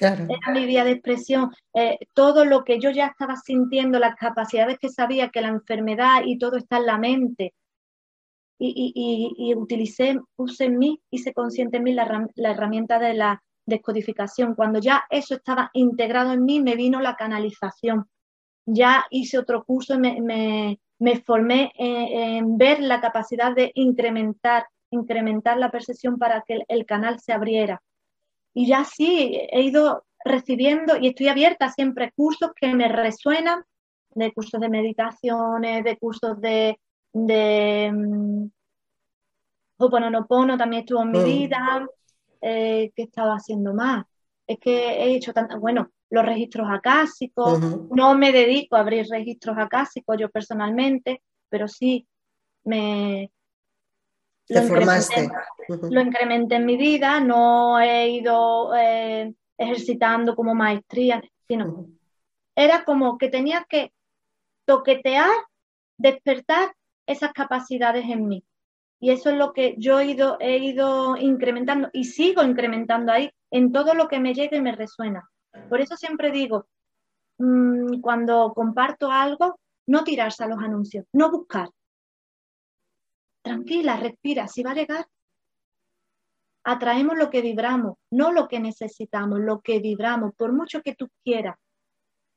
Era 0.00 0.52
mi 0.52 0.64
vía 0.66 0.84
de 0.84 0.92
expresión. 0.92 1.50
Eh, 1.74 1.98
todo 2.14 2.44
lo 2.44 2.64
que 2.64 2.80
yo 2.80 2.90
ya 2.90 3.06
estaba 3.06 3.36
sintiendo, 3.36 3.98
las 3.98 4.16
capacidades 4.16 4.78
que 4.78 4.88
sabía 4.88 5.28
que 5.28 5.42
la 5.42 5.48
enfermedad 5.48 6.22
y 6.24 6.38
todo 6.38 6.56
está 6.56 6.78
en 6.78 6.86
la 6.86 6.98
mente. 6.98 7.54
Y, 8.64 8.92
y, 8.94 9.50
y, 9.50 9.54
utilicé, 9.56 10.20
puse 10.36 10.66
en 10.66 10.78
mí, 10.78 11.00
hice 11.10 11.32
consciente 11.32 11.78
en 11.78 11.82
mí 11.82 11.92
la, 11.94 12.28
herramienta 12.36 13.00
de 13.00 13.14
la 13.14 13.42
descodificación. 13.66 14.54
Cuando 14.54 14.78
ya 14.78 15.02
eso 15.10 15.34
estaba 15.34 15.70
integrado 15.72 16.32
en 16.32 16.44
mí, 16.44 16.60
me 16.60 16.76
vino 16.76 17.00
la 17.00 17.16
canalización. 17.16 18.06
Ya 18.64 19.04
hice 19.10 19.38
otro 19.38 19.64
curso, 19.64 19.98
me, 19.98 20.78
me, 20.98 21.20
formé 21.22 21.72
en, 21.76 22.56
ver 22.56 22.80
la 22.80 23.00
capacidad 23.00 23.52
de 23.52 23.72
incrementar, 23.74 24.66
incrementar 24.90 25.58
la 25.58 25.72
percepción 25.72 26.18
para 26.18 26.42
que 26.46 26.60
el 26.68 26.86
canal 26.86 27.18
se 27.18 27.32
abriera 27.32 27.82
y 28.54 28.66
ya 28.66 28.84
sí, 28.84 29.38
he 29.50 29.62
ido 29.62 30.04
recibiendo 30.24 30.96
y 30.98 31.08
estoy 31.08 31.28
abierta 31.28 31.70
siempre 31.70 32.06
a 32.06 32.10
cursos 32.10 32.50
que 32.54 32.74
me 32.74 32.88
resuenan, 32.88 33.64
de 34.14 34.32
cursos 34.32 34.60
de 34.60 34.68
meditaciones, 34.68 35.84
de 35.84 35.96
cursos 35.96 36.40
de, 36.40 36.78
de 37.12 37.90
um, 37.92 38.50
también 40.58 40.82
estuvo 40.82 41.02
en 41.02 41.10
mi 41.10 41.18
mm. 41.18 41.24
vida, 41.24 41.86
eh, 42.40 42.92
que 42.94 43.02
he 43.02 43.04
estado 43.06 43.32
haciendo 43.32 43.74
más. 43.74 44.04
Es 44.46 44.58
que 44.58 44.72
he 44.72 45.14
hecho 45.14 45.32
tanto, 45.32 45.58
bueno, 45.58 45.90
los 46.10 46.24
registros 46.24 46.68
acásicos, 46.70 47.58
no 47.90 48.14
me 48.14 48.32
dedico 48.32 48.76
a 48.76 48.80
abrir 48.80 49.06
registros 49.08 49.56
acásicos 49.58 50.16
yo 50.18 50.28
personalmente, 50.30 51.22
pero 51.48 51.68
sí 51.68 52.06
me, 52.64 53.30
lo 54.48 54.62
formaste. 54.62 55.30
Lo 55.68 56.00
incrementé 56.00 56.56
en 56.56 56.66
mi 56.66 56.76
vida, 56.76 57.20
no 57.20 57.80
he 57.80 58.10
ido 58.10 58.74
eh, 58.76 59.32
ejercitando 59.56 60.34
como 60.34 60.54
maestría, 60.54 61.22
sino 61.46 61.86
era 62.54 62.84
como 62.84 63.16
que 63.16 63.28
tenía 63.28 63.64
que 63.68 63.92
toquetear, 64.66 65.30
despertar 65.96 66.74
esas 67.06 67.32
capacidades 67.32 68.04
en 68.08 68.28
mí. 68.28 68.44
Y 69.00 69.10
eso 69.10 69.30
es 69.30 69.36
lo 69.36 69.52
que 69.52 69.74
yo 69.78 69.98
he 69.98 70.06
ido, 70.06 70.36
he 70.40 70.58
ido 70.58 71.16
incrementando 71.16 71.88
y 71.92 72.04
sigo 72.04 72.42
incrementando 72.42 73.12
ahí 73.12 73.30
en 73.50 73.72
todo 73.72 73.94
lo 73.94 74.08
que 74.08 74.20
me 74.20 74.34
llega 74.34 74.56
y 74.56 74.62
me 74.62 74.76
resuena. 74.76 75.28
Por 75.68 75.80
eso 75.80 75.96
siempre 75.96 76.30
digo, 76.30 76.66
mm, 77.38 78.00
cuando 78.00 78.52
comparto 78.54 79.10
algo, 79.10 79.58
no 79.86 80.04
tirarse 80.04 80.44
a 80.44 80.48
los 80.48 80.58
anuncios, 80.60 81.04
no 81.12 81.30
buscar, 81.30 81.68
tranquila, 83.42 83.96
respira, 83.96 84.46
si 84.46 84.62
va 84.62 84.70
a 84.70 84.74
llegar. 84.74 85.06
Atraemos 86.64 87.18
lo 87.18 87.28
que 87.28 87.42
vibramos, 87.42 87.96
no 88.10 88.30
lo 88.30 88.46
que 88.46 88.60
necesitamos, 88.60 89.40
lo 89.40 89.60
que 89.60 89.80
vibramos, 89.80 90.32
por 90.36 90.52
mucho 90.52 90.80
que 90.80 90.94
tú 90.94 91.08
quieras 91.24 91.56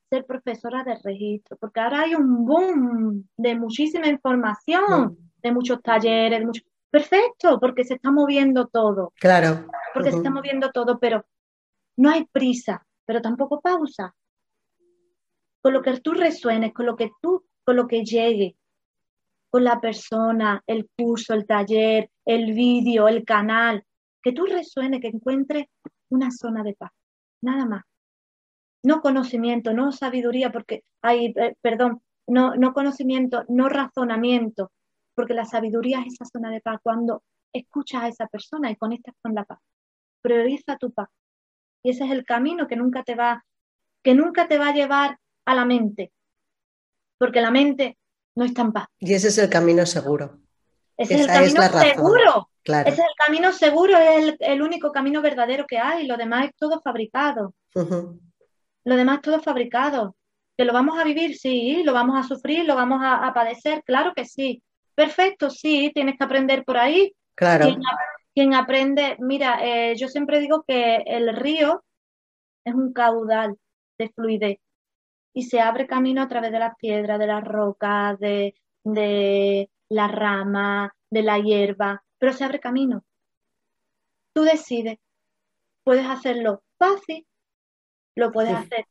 ser 0.08 0.24
profesora 0.24 0.84
de 0.84 0.96
registro, 1.02 1.56
porque 1.56 1.80
ahora 1.80 2.02
hay 2.02 2.14
un 2.14 2.44
boom 2.44 3.28
de 3.36 3.56
muchísima 3.56 4.06
información, 4.08 5.18
de 5.42 5.52
muchos 5.52 5.82
talleres, 5.82 6.40
de 6.40 6.62
Perfecto, 6.90 7.58
porque 7.60 7.84
se 7.84 7.94
está 7.94 8.10
moviendo 8.10 8.68
todo. 8.68 9.12
Claro. 9.20 9.66
Porque 9.92 10.10
se 10.10 10.16
está 10.16 10.30
moviendo 10.30 10.70
todo, 10.70 10.98
pero 10.98 11.26
no 11.96 12.10
hay 12.10 12.24
prisa, 12.24 12.86
pero 13.04 13.20
tampoco 13.20 13.60
pausa. 13.60 14.14
Con 15.60 15.74
lo 15.74 15.82
que 15.82 16.00
tú 16.00 16.12
resuenes, 16.12 16.72
con 16.72 16.86
lo 16.86 16.96
que 16.96 17.10
tú, 17.20 17.44
con 17.64 17.76
lo 17.76 17.86
que 17.86 18.04
llegue, 18.04 18.56
con 19.50 19.64
la 19.64 19.80
persona, 19.80 20.62
el 20.66 20.88
curso, 20.96 21.34
el 21.34 21.46
taller, 21.46 22.10
el 22.24 22.52
vídeo, 22.52 23.08
el 23.08 23.24
canal, 23.24 23.84
que 24.22 24.32
tú 24.32 24.46
resuene, 24.46 25.00
que 25.00 25.08
encuentres 25.08 25.66
una 26.08 26.30
zona 26.30 26.62
de 26.62 26.74
paz, 26.74 26.92
nada 27.42 27.66
más. 27.66 27.82
No 28.86 29.00
conocimiento, 29.00 29.72
no 29.72 29.90
sabiduría, 29.90 30.52
porque 30.52 30.84
hay, 31.02 31.34
eh, 31.36 31.56
perdón, 31.60 32.02
no, 32.28 32.54
no 32.54 32.72
conocimiento, 32.72 33.44
no 33.48 33.68
razonamiento, 33.68 34.70
porque 35.14 35.34
la 35.34 35.44
sabiduría 35.44 36.00
es 36.00 36.14
esa 36.14 36.24
zona 36.24 36.50
de 36.50 36.60
paz 36.60 36.78
cuando 36.82 37.24
escuchas 37.52 38.02
a 38.02 38.08
esa 38.08 38.26
persona 38.28 38.70
y 38.70 38.76
conectas 38.76 39.16
con 39.20 39.34
la 39.34 39.44
paz. 39.44 39.58
Prioriza 40.22 40.76
tu 40.76 40.92
paz 40.92 41.08
Y 41.82 41.90
ese 41.90 42.04
es 42.04 42.12
el 42.12 42.24
camino 42.24 42.68
que 42.68 42.76
nunca 42.76 43.02
te 43.02 43.16
va, 43.16 43.44
que 44.04 44.14
nunca 44.14 44.46
te 44.46 44.56
va 44.56 44.68
a 44.68 44.74
llevar 44.74 45.18
a 45.46 45.54
la 45.56 45.64
mente, 45.64 46.12
porque 47.18 47.40
la 47.40 47.50
mente 47.50 47.98
no 48.36 48.44
está 48.44 48.62
en 48.62 48.72
paz. 48.72 48.86
Y 49.00 49.14
ese 49.14 49.28
es 49.28 49.38
el 49.38 49.50
camino 49.50 49.84
seguro. 49.84 50.38
Ese 50.96 51.14
es 51.14 51.20
el 51.22 51.26
camino 51.26 51.62
seguro. 51.62 52.50
Ese 52.62 52.88
es 52.88 52.98
el 52.98 53.26
camino 53.26 53.52
seguro, 53.52 53.98
es 53.98 54.34
el, 54.40 54.62
único 54.62 54.92
camino 54.92 55.22
verdadero 55.22 55.66
que 55.66 55.78
hay. 55.78 56.06
Lo 56.06 56.16
demás 56.16 56.46
es 56.46 56.56
todo 56.56 56.80
fabricado. 56.80 57.54
Lo 58.86 58.96
demás 58.96 59.20
todo 59.20 59.40
fabricado. 59.40 60.16
¿Que 60.56 60.64
lo 60.64 60.72
vamos 60.72 60.96
a 60.96 61.02
vivir? 61.02 61.36
Sí. 61.36 61.82
¿Lo 61.82 61.92
vamos 61.92 62.16
a 62.16 62.22
sufrir? 62.22 62.64
¿Lo 62.64 62.76
vamos 62.76 63.00
a, 63.02 63.32
padecer? 63.34 63.82
Claro 63.84 64.12
que 64.14 64.24
sí. 64.24 64.62
Perfecto, 64.94 65.50
sí. 65.50 65.90
Tienes 65.92 66.16
que 66.16 66.24
aprender 66.24 66.64
por 66.64 66.78
ahí. 66.78 67.12
Claro. 67.34 67.66
Quien, 68.32 68.54
aprende, 68.54 69.16
mira, 69.18 69.58
eh, 69.60 69.96
yo 69.96 70.06
siempre 70.06 70.38
digo 70.38 70.62
que 70.66 71.02
el 71.04 71.34
río 71.34 71.84
es 72.64 72.74
un 72.74 72.92
caudal 72.92 73.56
de 73.98 74.08
fluidez 74.10 74.58
y 75.34 75.42
se 75.42 75.60
abre 75.60 75.88
camino 75.88 76.22
a 76.22 76.28
través 76.28 76.52
de 76.52 76.60
las 76.60 76.76
piedras, 76.76 77.18
de 77.18 77.26
las 77.26 77.42
rocas, 77.42 78.18
de, 78.20 78.54
de 78.84 79.68
la 79.88 80.06
rama, 80.06 80.94
de 81.10 81.22
la 81.22 81.40
hierba, 81.40 82.04
pero 82.18 82.32
se 82.32 82.44
abre 82.44 82.60
camino. 82.60 83.04
Tú 84.32 84.42
decides, 84.42 84.98
puedes 85.82 86.06
hacerlo 86.06 86.62
fácil, 86.78 87.26
lo 88.16 88.32
puedes 88.32 88.54
hacer 88.54 88.86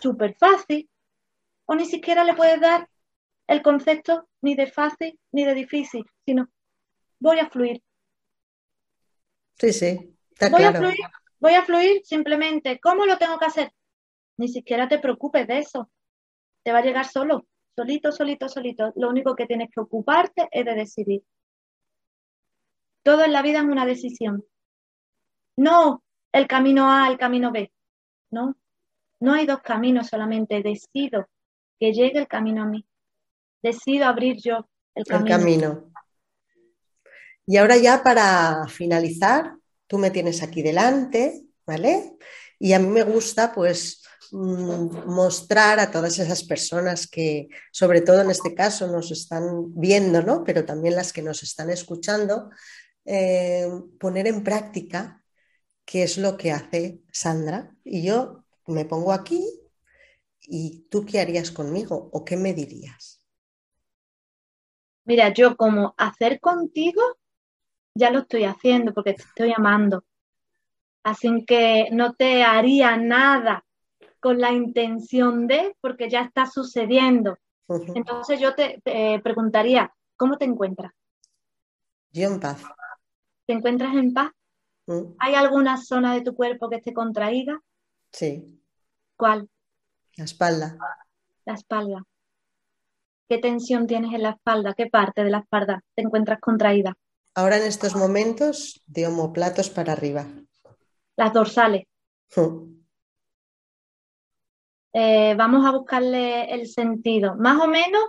súper 0.00 0.36
fácil, 0.36 0.88
o 1.64 1.74
ni 1.74 1.86
siquiera 1.86 2.22
le 2.24 2.34
puedes 2.34 2.60
dar 2.60 2.88
el 3.48 3.62
concepto 3.62 4.28
ni 4.42 4.54
de 4.54 4.66
fácil 4.66 5.18
ni 5.32 5.44
de 5.44 5.54
difícil, 5.54 6.04
sino 6.24 6.48
voy 7.18 7.38
a 7.40 7.48
fluir. 7.48 7.82
Sí, 9.58 9.72
sí, 9.72 10.16
voy 10.50 10.64
A 10.64 10.72
fluir, 10.72 10.96
voy 11.40 11.54
a 11.54 11.62
fluir 11.62 12.02
simplemente. 12.04 12.78
¿Cómo 12.78 13.06
lo 13.06 13.16
tengo 13.16 13.38
que 13.38 13.46
hacer? 13.46 13.72
Ni 14.36 14.48
siquiera 14.48 14.86
te 14.86 14.98
preocupes 14.98 15.46
de 15.46 15.58
eso. 15.58 15.90
Te 16.62 16.72
va 16.72 16.78
a 16.78 16.82
llegar 16.82 17.06
solo, 17.06 17.46
solito, 17.74 18.12
solito, 18.12 18.48
solito. 18.48 18.92
Lo 18.96 19.08
único 19.08 19.34
que 19.34 19.46
tienes 19.46 19.70
que 19.70 19.80
ocuparte 19.80 20.48
es 20.50 20.64
de 20.64 20.74
decidir. 20.74 21.22
Todo 23.02 23.24
en 23.24 23.32
la 23.32 23.40
vida 23.40 23.60
es 23.60 23.64
una 23.64 23.86
decisión. 23.86 24.44
No 25.56 26.02
el 26.32 26.46
camino 26.46 26.92
A, 26.92 27.08
el 27.08 27.16
camino 27.16 27.50
B. 27.50 27.72
No, 28.30 28.56
no 29.20 29.34
hay 29.34 29.46
dos 29.46 29.60
caminos 29.62 30.08
solamente. 30.08 30.62
Decido 30.62 31.28
que 31.78 31.92
llegue 31.92 32.18
el 32.18 32.28
camino 32.28 32.62
a 32.62 32.66
mí. 32.66 32.86
Decido 33.62 34.06
abrir 34.06 34.36
yo 34.42 34.68
el 34.94 35.04
camino. 35.04 35.34
El 35.34 35.40
camino. 35.40 35.92
Y 37.46 37.56
ahora 37.58 37.76
ya 37.76 38.02
para 38.02 38.66
finalizar, 38.68 39.56
tú 39.86 39.98
me 39.98 40.10
tienes 40.10 40.42
aquí 40.42 40.62
delante, 40.62 41.44
¿vale? 41.64 42.16
Y 42.58 42.72
a 42.72 42.78
mí 42.78 42.88
me 42.88 43.04
gusta 43.04 43.52
pues 43.52 44.02
mm, 44.32 45.06
mostrar 45.06 45.78
a 45.78 45.90
todas 45.90 46.18
esas 46.18 46.42
personas 46.44 47.06
que, 47.06 47.48
sobre 47.70 48.00
todo 48.00 48.20
en 48.22 48.30
este 48.30 48.54
caso, 48.54 48.88
nos 48.88 49.12
están 49.12 49.72
viendo, 49.74 50.22
¿no? 50.22 50.42
Pero 50.42 50.64
también 50.64 50.96
las 50.96 51.12
que 51.12 51.22
nos 51.22 51.42
están 51.42 51.70
escuchando, 51.70 52.50
eh, 53.04 53.68
poner 54.00 54.26
en 54.26 54.42
práctica 54.42 55.22
qué 55.84 56.02
es 56.02 56.18
lo 56.18 56.36
que 56.36 56.50
hace 56.50 57.00
Sandra. 57.12 57.72
Y 57.84 58.02
yo 58.02 58.45
me 58.66 58.84
pongo 58.84 59.12
aquí 59.12 59.44
y 60.42 60.86
tú 60.90 61.04
qué 61.04 61.20
harías 61.20 61.50
conmigo 61.50 62.08
o 62.12 62.24
qué 62.24 62.36
me 62.36 62.54
dirías. 62.54 63.22
Mira, 65.04 65.32
yo 65.32 65.56
como 65.56 65.94
hacer 65.96 66.40
contigo, 66.40 67.00
ya 67.94 68.10
lo 68.10 68.20
estoy 68.20 68.44
haciendo 68.44 68.92
porque 68.92 69.14
te 69.14 69.22
estoy 69.22 69.52
amando. 69.56 70.04
Así 71.04 71.44
que 71.46 71.88
no 71.92 72.14
te 72.14 72.42
haría 72.42 72.96
nada 72.96 73.64
con 74.18 74.40
la 74.40 74.50
intención 74.50 75.46
de, 75.46 75.76
porque 75.80 76.10
ya 76.10 76.22
está 76.22 76.46
sucediendo. 76.46 77.38
Entonces 77.68 78.40
yo 78.40 78.54
te, 78.54 78.80
preguntaría, 79.22 79.92
¿cómo 80.16 80.36
te 80.36 80.44
encuentras? 80.44 80.92
Yo 82.10 82.28
en 82.28 82.40
paz. 82.40 82.62
¿Te 83.46 83.52
encuentras 83.52 83.94
en 83.94 84.12
paz? 84.12 84.32
Mm. 84.86 85.14
¿Hay 85.18 85.34
alguna 85.34 85.76
zona 85.76 86.14
de 86.14 86.22
tu 86.22 86.34
cuerpo 86.34 86.68
que 86.68 86.76
esté 86.76 86.92
contraída? 86.92 87.60
Sí. 88.12 88.60
¿Cuál? 89.16 89.48
La 90.16 90.24
espalda. 90.24 90.76
La 91.44 91.54
espalda. 91.54 92.02
¿Qué 93.28 93.38
tensión 93.38 93.86
tienes 93.86 94.12
en 94.14 94.22
la 94.22 94.30
espalda? 94.30 94.74
¿Qué 94.74 94.86
parte 94.86 95.24
de 95.24 95.30
la 95.30 95.38
espalda 95.38 95.82
te 95.94 96.02
encuentras 96.02 96.40
contraída? 96.40 96.94
Ahora 97.34 97.58
en 97.58 97.64
estos 97.64 97.96
momentos 97.96 98.82
de 98.86 99.06
homoplatos 99.06 99.68
para 99.68 99.92
arriba. 99.92 100.26
Las 101.16 101.32
dorsales. 101.32 101.84
Mm. 102.36 102.76
Eh, 104.92 105.34
vamos 105.36 105.66
a 105.66 105.72
buscarle 105.72 106.54
el 106.54 106.66
sentido. 106.68 107.34
Más 107.36 107.60
o 107.60 107.68
menos, 107.68 108.02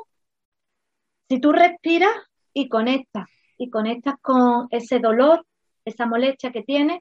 si 1.28 1.42
tú 1.42 1.52
respiras 1.52 2.16
y 2.54 2.70
conectas 2.70 3.26
y 3.58 3.70
conectas 3.70 4.16
con 4.22 4.68
ese 4.72 5.00
dolor, 5.00 5.46
esa 5.84 6.06
molestia 6.06 6.52
que 6.52 6.64
tienes, 6.64 7.00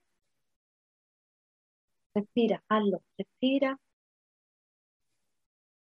respira, 2.17 2.63
hazlo, 2.69 3.03
respira, 3.19 3.79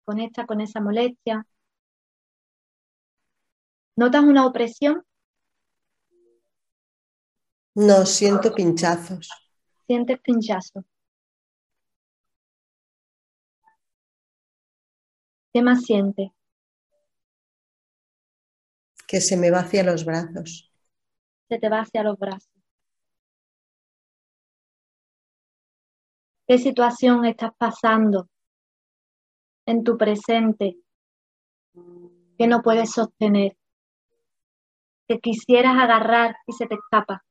conecta 0.03 0.45
con 0.47 0.59
esa 0.59 0.81
molestia. 0.81 1.45
¿Notas 3.95 4.23
una 4.23 4.45
opresión? 4.47 5.05
No, 7.75 8.05
siento 8.05 8.53
pinchazos. 8.53 9.29
Sientes 9.85 10.19
pinchazos. 10.21 10.83
¿Qué 15.53 15.61
más 15.61 15.83
sientes? 15.83 16.31
que 19.07 19.21
se 19.21 19.37
me 19.37 19.51
va 19.51 19.59
hacia 19.59 19.83
los 19.83 20.03
brazos. 20.05 20.71
Se 21.47 21.59
te 21.59 21.69
va 21.69 21.81
hacia 21.81 22.03
los 22.03 22.17
brazos. 22.17 22.54
¿Qué 26.47 26.57
situación 26.57 27.25
estás 27.25 27.51
pasando 27.57 28.29
en 29.65 29.83
tu 29.83 29.97
presente 29.97 30.77
que 32.37 32.47
no 32.47 32.61
puedes 32.61 32.91
sostener? 32.91 33.57
Que 35.07 35.19
quisieras 35.19 35.77
agarrar 35.77 36.35
y 36.45 36.53
se 36.53 36.67
te 36.67 36.75
escapa. 36.75 37.25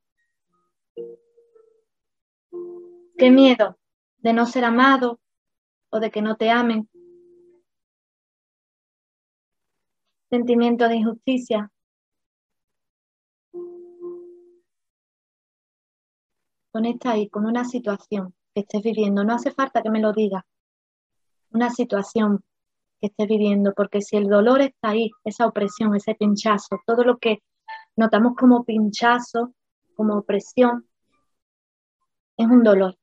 ¿Qué 3.17 3.31
miedo 3.31 3.79
de 4.19 4.33
no 4.33 4.47
ser 4.47 4.65
amado 4.65 5.21
o 5.91 6.01
de 6.01 6.11
que 6.11 6.23
no 6.23 6.37
te 6.37 6.51
amen? 6.51 6.89
sentimiento 10.35 10.89
de 10.89 10.97
injusticia. 10.97 11.71
Conecta 16.73 17.13
ahí 17.13 17.29
con 17.29 17.47
una 17.47 17.65
situación 17.65 18.35
que 18.55 18.61
estés 18.61 18.83
viviendo. 18.83 19.25
No 19.25 19.35
hace 19.35 19.51
falta 19.51 19.83
que 19.83 19.91
me 19.91 20.01
lo 20.01 20.13
digas. 20.13 20.43
Una 21.51 21.71
situación 21.71 22.43
que 23.01 23.09
estés 23.09 23.29
viviendo, 23.29 23.73
porque 23.75 24.01
si 24.01 24.17
el 24.17 24.29
dolor 24.29 24.61
está 24.61 24.91
ahí, 24.91 25.11
esa 25.25 25.47
opresión, 25.47 25.95
ese 25.95 26.15
pinchazo, 26.15 26.81
todo 26.87 27.05
lo 27.05 27.19
que 27.19 27.43
notamos 27.97 28.35
como 28.37 28.65
pinchazo, 28.65 29.55
como 29.97 30.17
opresión, 30.17 30.89
es 32.37 32.47
un 32.47 32.63
dolor, 32.63 32.97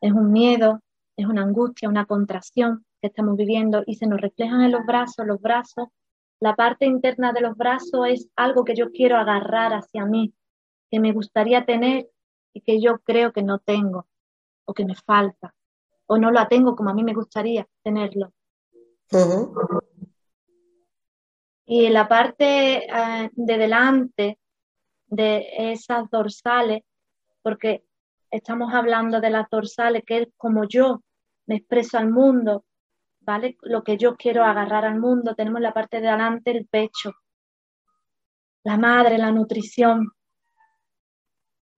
es 0.00 0.12
un 0.12 0.32
miedo, 0.32 0.80
es 1.16 1.26
una 1.26 1.42
angustia, 1.42 1.88
una 1.88 2.04
contracción 2.04 2.84
que 3.00 3.08
estamos 3.08 3.36
viviendo 3.36 3.82
y 3.86 3.94
se 3.94 4.06
nos 4.06 4.20
reflejan 4.20 4.60
en 4.62 4.72
los 4.72 4.84
brazos, 4.84 5.26
los 5.26 5.40
brazos 5.40 5.88
la 6.40 6.54
parte 6.54 6.86
interna 6.86 7.32
de 7.32 7.40
los 7.40 7.56
brazos 7.56 8.06
es 8.08 8.28
algo 8.36 8.64
que 8.64 8.76
yo 8.76 8.92
quiero 8.92 9.16
agarrar 9.16 9.72
hacia 9.72 10.04
mí, 10.04 10.34
que 10.90 11.00
me 11.00 11.12
gustaría 11.12 11.64
tener 11.64 12.08
y 12.52 12.60
que 12.60 12.80
yo 12.80 12.98
creo 13.00 13.32
que 13.32 13.42
no 13.42 13.58
tengo 13.58 14.06
o 14.68 14.74
que 14.74 14.84
me 14.84 14.94
falta 14.94 15.54
o 16.06 16.18
no 16.18 16.30
la 16.30 16.46
tengo 16.48 16.76
como 16.76 16.90
a 16.90 16.94
mí 16.94 17.02
me 17.02 17.14
gustaría 17.14 17.66
tenerlo. 17.82 18.32
Y 21.64 21.88
la 21.88 22.08
parte 22.08 22.86
eh, 22.86 23.30
de 23.32 23.58
delante 23.58 24.38
de 25.06 25.72
esas 25.72 26.10
dorsales, 26.10 26.82
porque 27.42 27.84
estamos 28.30 28.72
hablando 28.72 29.20
de 29.20 29.30
las 29.30 29.48
dorsales, 29.50 30.02
que 30.06 30.18
es 30.18 30.28
como 30.36 30.64
yo 30.64 31.02
me 31.46 31.56
expreso 31.56 31.98
al 31.98 32.10
mundo, 32.10 32.64
lo 33.62 33.82
que 33.84 33.98
yo 33.98 34.16
quiero 34.16 34.44
agarrar 34.44 34.86
al 34.86 34.98
mundo, 34.98 35.34
tenemos 35.34 35.60
la 35.60 35.74
parte 35.74 36.00
de 36.00 36.08
adelante, 36.08 36.50
el 36.50 36.66
pecho, 36.66 37.12
la 38.64 38.78
madre, 38.78 39.18
la 39.18 39.30
nutrición. 39.30 40.10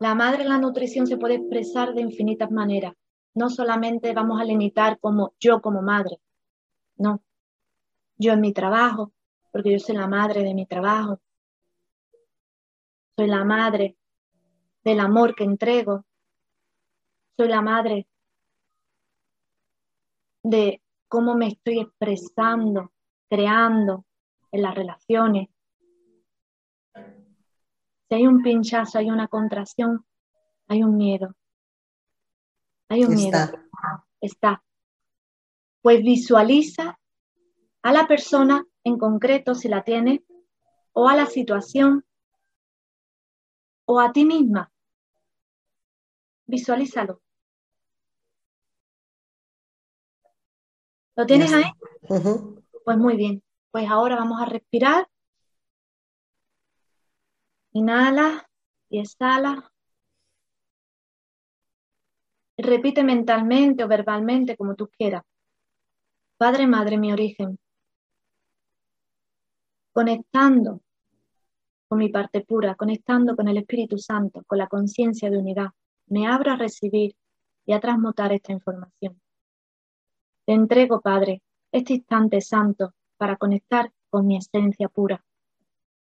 La 0.01 0.15
madre, 0.15 0.45
la 0.45 0.57
nutrición 0.57 1.07
se 1.07 1.19
puede 1.19 1.35
expresar 1.35 1.93
de 1.93 2.01
infinitas 2.01 2.51
maneras. 2.51 2.95
No 3.35 3.51
solamente 3.51 4.15
vamos 4.15 4.41
a 4.41 4.45
limitar 4.45 4.99
como 4.99 5.35
yo 5.39 5.61
como 5.61 5.83
madre, 5.83 6.19
no. 6.97 7.23
Yo 8.17 8.33
en 8.33 8.41
mi 8.41 8.55
trabajo, 8.55 9.13
porque 9.53 9.73
yo 9.73 9.79
soy 9.79 9.97
la 9.97 10.07
madre 10.07 10.43
de 10.43 10.55
mi 10.55 10.65
trabajo. 10.65 11.21
Soy 13.15 13.27
la 13.27 13.45
madre 13.45 13.99
del 14.85 15.01
amor 15.01 15.35
que 15.35 15.45
entrego. 15.45 16.07
Soy 17.37 17.49
la 17.49 17.61
madre 17.61 18.09
de 20.43 20.81
cómo 21.09 21.35
me 21.35 21.49
estoy 21.49 21.81
expresando, 21.81 22.91
creando 23.29 24.07
en 24.51 24.63
las 24.63 24.75
relaciones. 24.75 25.51
Si 28.11 28.17
hay 28.17 28.27
un 28.27 28.43
pinchazo, 28.43 28.99
hay 28.99 29.09
una 29.09 29.29
contracción, 29.29 30.05
hay 30.67 30.83
un 30.83 30.97
miedo. 30.97 31.37
Hay 32.89 33.05
un 33.05 33.15
miedo. 33.15 33.39
Está. 34.21 34.65
Pues 35.81 36.03
visualiza 36.03 36.99
a 37.83 37.93
la 37.93 38.09
persona 38.09 38.67
en 38.83 38.99
concreto, 38.99 39.55
si 39.55 39.69
la 39.69 39.85
tiene, 39.85 40.25
o 40.93 41.09
a 41.09 41.15
la 41.15 41.27
situación, 41.27 42.05
o 43.85 44.01
a 44.01 44.13
ti 44.13 44.25
misma. 44.25 44.73
Visualízalo. 46.47 47.23
¿Lo 51.15 51.27
tienes 51.27 51.53
ahí? 51.53 51.71
Pues 52.85 52.99
muy 52.99 53.17
bien. 53.17 53.41
Pues 53.71 53.89
ahora 53.89 54.17
vamos 54.17 54.43
a 54.43 54.47
respirar. 54.47 55.09
Inhala 57.73 58.49
y 58.89 58.99
exhala. 58.99 59.71
Repite 62.57 63.03
mentalmente 63.05 63.85
o 63.85 63.89
verbalmente 63.89 64.57
como 64.57 64.75
tú 64.75 64.89
quieras. 64.89 65.23
Padre, 66.37 66.67
Madre, 66.67 66.99
mi 66.99 67.13
origen. 67.13 67.59
Conectando 69.93 70.81
con 71.89 71.99
mi 71.99 72.09
parte 72.09 72.43
pura, 72.43 72.75
conectando 72.75 73.35
con 73.35 73.49
el 73.49 73.59
Espíritu 73.59 73.99
Santo, 73.99 74.43
con 74.47 74.59
la 74.59 74.69
conciencia 74.69 75.31
de 75.31 75.39
unidad. 75.39 75.71
Me 76.07 76.27
abro 76.27 76.53
a 76.53 76.57
recibir 76.57 77.15
y 77.67 77.73
a 77.73 77.81
transmutar 77.81 78.33
esta 78.33 78.53
información. 78.53 79.21
Te 80.45 80.53
entrego, 80.53 81.01
Padre, 81.01 81.43
este 81.71 81.95
instante 81.95 82.41
santo 82.41 82.95
para 83.17 83.37
conectar 83.37 83.93
con 84.09 84.27
mi 84.27 84.37
esencia 84.37 84.89
pura. 84.89 85.25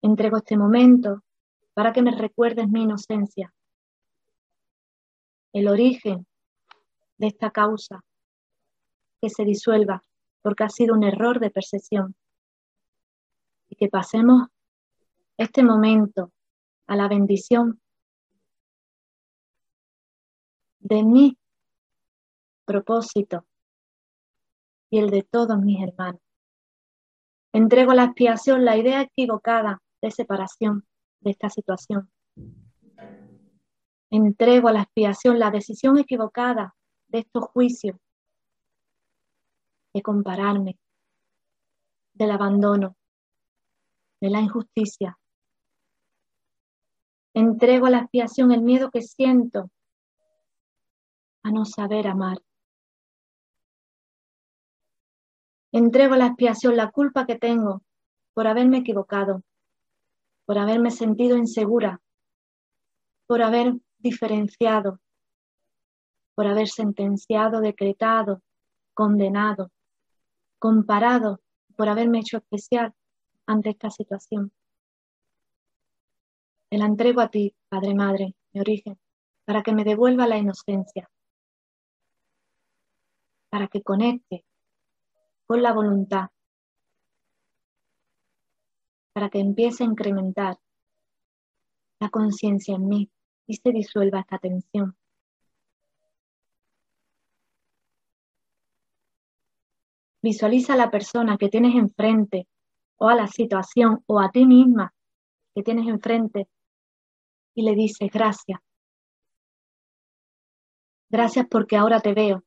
Entrego 0.02 0.38
este 0.38 0.58
momento 0.58 1.24
para 1.74 1.94
que 1.94 2.02
me 2.02 2.12
recuerdes 2.12 2.68
mi 2.70 2.84
inocencia, 2.84 3.54
el 5.54 5.68
origen 5.68 6.26
de 7.18 7.28
esta 7.28 7.52
causa, 7.52 8.04
que 9.22 9.30
se 9.30 9.46
disuelva 9.46 10.02
porque 10.42 10.64
ha 10.64 10.70
sido 10.70 10.96
un 10.96 11.04
error 11.04 11.40
de 11.40 11.52
percepción. 11.52 12.16
Y 13.70 13.76
que 13.76 13.88
pasemos 13.88 14.48
este 15.38 15.64
momento 15.64 16.32
a 16.88 16.96
la 16.96 17.08
bendición 17.08 17.80
de 20.80 21.04
mi 21.04 21.38
propósito 22.66 23.46
y 24.90 25.00
el 25.00 25.10
de 25.10 25.24
todos 25.24 25.58
mis 25.60 25.82
hermanos. 25.82 26.22
Entrego 27.54 27.94
la 27.94 28.06
expiación 28.06 28.66
la 28.66 28.78
idea 28.78 29.02
equivocada 29.02 29.82
de 30.02 30.12
separación 30.12 30.86
de 31.22 31.32
esta 31.32 31.50
situación. 31.50 32.12
Entrego 34.10 34.68
a 34.68 34.74
la 34.74 34.82
expiación 34.82 35.40
la 35.40 35.52
decisión 35.52 35.98
equivocada 35.98 36.76
de 37.08 37.20
estos 37.20 37.46
juicios, 37.46 37.98
de 39.94 40.02
compararme, 40.02 40.78
del 42.14 42.32
abandono, 42.32 42.98
de 44.20 44.30
la 44.30 44.42
injusticia. 44.42 45.18
Entrego 47.34 47.86
a 47.86 47.92
la 47.92 48.00
expiación 48.00 48.52
el 48.52 48.62
miedo 48.62 48.92
que 48.92 49.02
siento 49.02 49.72
a 51.44 51.52
no 51.52 51.66
saber 51.66 52.08
amar. 52.08 52.38
Entrego 55.72 56.16
a 56.16 56.18
la 56.18 56.28
expiación 56.28 56.76
la 56.76 56.92
culpa 56.92 57.26
que 57.26 57.38
tengo 57.38 57.82
por 58.34 58.48
haberme 58.48 58.80
equivocado, 58.80 59.42
por 60.52 60.60
haberme 60.60 60.92
sentido 60.92 61.38
insegura, 61.38 62.02
por 63.26 63.42
haber 63.42 63.74
diferenciado, 64.00 65.00
por 66.36 66.46
haber 66.46 66.68
sentenciado, 66.68 67.62
decretado, 67.62 68.42
condenado, 68.94 69.72
comparado, 70.60 71.40
por 71.78 71.88
haberme 71.88 72.20
hecho 72.20 72.36
especial 72.36 72.94
ante 73.46 73.70
esta 73.70 73.90
situación. 73.90 74.52
Te 76.68 76.78
la 76.78 76.86
entrego 76.86 77.22
a 77.22 77.30
ti, 77.30 77.56
Padre 77.70 77.96
Madre, 77.96 78.36
mi 78.52 78.60
origen, 78.60 79.00
para 79.46 79.64
que 79.64 79.72
me 79.72 79.86
devuelva 79.86 80.28
la 80.28 80.38
inocencia, 80.38 81.10
para 83.50 83.70
que 83.70 83.82
conecte 83.82 84.44
con 85.48 85.62
la 85.64 85.72
voluntad 85.72 86.28
para 89.14 89.30
que 89.30 89.40
empiece 89.40 89.84
a 89.84 89.88
incrementar 89.88 90.58
la 92.00 92.10
conciencia 92.10 92.76
en 92.76 92.88
mí 92.88 93.12
y 93.48 93.56
se 93.56 93.72
disuelva 93.72 94.22
esta 94.22 94.38
tensión. 94.40 94.98
Visualiza 100.22 100.74
a 100.74 100.78
la 100.78 100.92
persona 100.92 101.38
que 101.38 101.50
tienes 101.50 101.76
enfrente 101.76 102.48
o 102.98 103.10
a 103.10 103.16
la 103.16 103.28
situación 103.28 104.04
o 104.06 104.20
a 104.20 104.30
ti 104.30 104.46
misma 104.46 104.94
que 105.54 105.64
tienes 105.64 105.88
enfrente 105.88 106.48
y 107.56 107.64
le 107.64 107.76
dices 107.76 108.10
gracias. 108.12 108.60
Gracias 111.10 111.46
porque 111.50 111.76
ahora 111.76 112.00
te 112.00 112.14
veo 112.14 112.44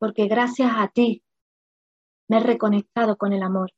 porque 0.00 0.26
gracias 0.26 0.72
a 0.74 0.88
ti 0.88 1.22
me 2.26 2.38
he 2.38 2.40
reconectado 2.40 3.16
con 3.16 3.34
el 3.34 3.42
amor. 3.42 3.70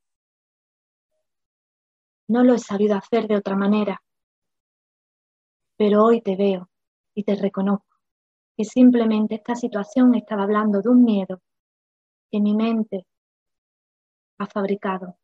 No 2.28 2.44
lo 2.44 2.54
he 2.54 2.58
sabido 2.58 2.96
hacer 2.96 3.26
de 3.26 3.36
otra 3.36 3.56
manera, 3.56 4.02
pero 5.76 6.04
hoy 6.04 6.20
te 6.20 6.36
veo 6.36 6.70
y 7.14 7.24
te 7.24 7.34
reconozco 7.34 7.96
que 8.56 8.64
simplemente 8.64 9.34
esta 9.36 9.54
situación 9.54 10.14
estaba 10.14 10.44
hablando 10.44 10.80
de 10.80 10.88
un 10.88 11.04
miedo 11.04 11.40
que 12.30 12.40
mi 12.40 12.54
mente 12.54 13.06
ha 14.38 14.46
fabricado. 14.46 15.18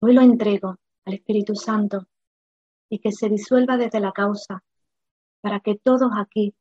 Hoy 0.00 0.12
lo 0.12 0.20
entrego 0.20 0.76
al 1.04 1.14
Espíritu 1.14 1.54
Santo 1.54 2.06
y 2.88 3.00
que 3.00 3.12
se 3.12 3.28
disuelva 3.28 3.76
desde 3.76 4.00
la 4.00 4.12
causa 4.12 4.62
para 5.40 5.60
que 5.60 5.76
todos 5.76 6.10
aquí 6.16 6.54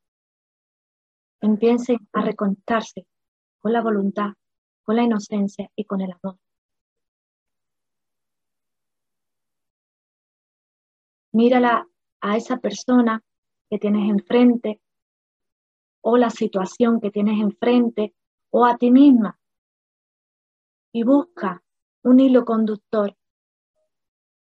empiecen 1.41 2.07
a 2.13 2.21
reconectarse 2.21 3.05
con 3.59 3.73
la 3.73 3.81
voluntad, 3.81 4.33
con 4.83 4.95
la 4.95 5.03
inocencia 5.03 5.69
y 5.75 5.85
con 5.85 6.01
el 6.01 6.11
amor. 6.11 6.37
Mírala 11.37 11.87
a 12.19 12.35
esa 12.35 12.57
persona 12.57 13.23
que 13.69 13.77
tienes 13.77 14.09
enfrente 14.09 14.81
o 16.01 16.17
la 16.17 16.31
situación 16.31 16.99
que 16.99 17.11
tienes 17.11 17.39
enfrente 17.39 18.15
o 18.49 18.65
a 18.65 18.75
ti 18.75 18.89
misma 18.89 19.39
y 20.91 21.03
busca 21.03 21.63
un 22.01 22.19
hilo 22.19 22.43
conductor, 22.43 23.15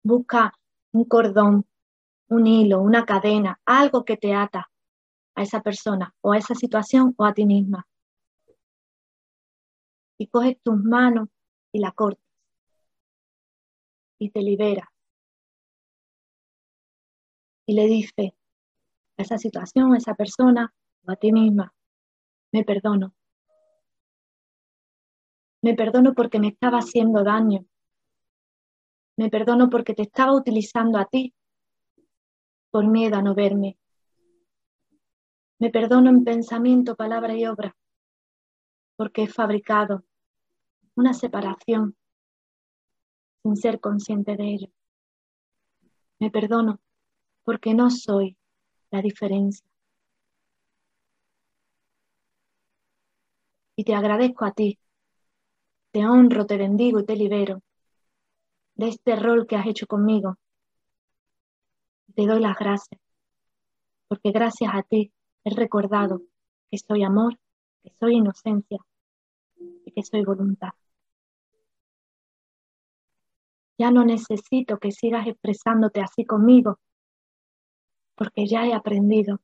busca 0.01 0.51
un 0.91 1.03
cordón, 1.05 1.67
un 2.27 2.47
hilo, 2.47 2.81
una 2.81 3.05
cadena, 3.05 3.61
algo 3.65 4.03
que 4.03 4.17
te 4.17 4.33
ata 4.33 4.71
a 5.35 5.43
esa 5.43 5.61
persona 5.61 6.15
o 6.21 6.31
a 6.31 6.39
esa 6.39 6.55
situación 6.55 7.13
o 7.17 7.23
a 7.23 7.35
ti 7.35 7.45
misma. 7.45 7.87
Y 10.17 10.25
coges 10.25 10.59
tus 10.63 10.83
manos 10.83 11.29
y 11.71 11.81
la 11.81 11.91
cortas 11.91 12.25
y 14.17 14.31
te 14.31 14.41
libera. 14.41 14.91
Y 17.69 17.73
le 17.73 17.85
dices 17.85 18.31
a 19.15 19.21
esa 19.21 19.37
situación, 19.37 19.93
a 19.93 19.97
esa 19.97 20.15
persona 20.15 20.73
o 21.05 21.11
a 21.11 21.15
ti 21.17 21.31
misma, 21.31 21.71
me 22.51 22.63
perdono. 22.63 23.13
Me 25.61 25.75
perdono 25.75 26.15
porque 26.15 26.39
me 26.39 26.47
estaba 26.47 26.79
haciendo 26.79 27.23
daño. 27.23 27.67
Me 29.17 29.29
perdono 29.29 29.69
porque 29.69 29.93
te 29.93 30.01
estaba 30.01 30.33
utilizando 30.33 30.97
a 30.97 31.05
ti 31.05 31.35
por 32.71 32.87
miedo 32.87 33.17
a 33.17 33.21
no 33.21 33.35
verme, 33.35 33.77
me 35.59 35.69
perdono 35.69 36.09
en 36.09 36.23
pensamiento, 36.23 36.95
palabra 36.95 37.35
y 37.35 37.45
obra, 37.45 37.77
porque 38.95 39.23
he 39.23 39.27
fabricado 39.27 40.03
una 40.95 41.13
separación 41.13 41.95
sin 43.43 43.55
ser 43.57 43.79
consciente 43.79 44.35
de 44.35 44.53
ello. 44.55 44.69
Me 46.17 46.31
perdono 46.31 46.79
porque 47.49 47.73
no 47.73 47.89
soy 47.89 48.37
la 48.91 49.01
diferencia. 49.01 49.65
Y 53.75 53.83
te 53.83 53.95
agradezco 53.95 54.45
a 54.45 54.51
ti, 54.51 54.77
te 55.91 56.05
honro, 56.05 56.45
te 56.45 56.57
bendigo 56.57 56.99
y 56.99 57.05
te 57.07 57.15
libero 57.15 57.63
de 58.75 58.89
este 58.89 59.15
rol 59.15 59.47
que 59.47 59.55
has 59.55 59.65
hecho 59.65 59.87
conmigo. 59.87 60.37
Te 62.13 62.27
doy 62.27 62.39
las 62.39 62.55
gracias, 62.55 63.01
porque 64.07 64.29
gracias 64.29 64.69
a 64.71 64.83
ti 64.83 65.11
he 65.43 65.55
recordado 65.55 66.21
que 66.69 66.77
soy 66.77 67.01
amor, 67.01 67.39
que 67.81 67.89
soy 67.99 68.17
inocencia 68.17 68.77
y 69.57 69.91
que 69.91 70.03
soy 70.03 70.23
voluntad. 70.23 70.73
Ya 73.79 73.89
no 73.89 74.05
necesito 74.05 74.77
que 74.77 74.91
sigas 74.91 75.25
expresándote 75.25 76.01
así 76.01 76.25
conmigo, 76.25 76.77
porque 78.19 78.45
ya 78.45 78.65
he 78.65 78.73
aprendido 78.73 79.39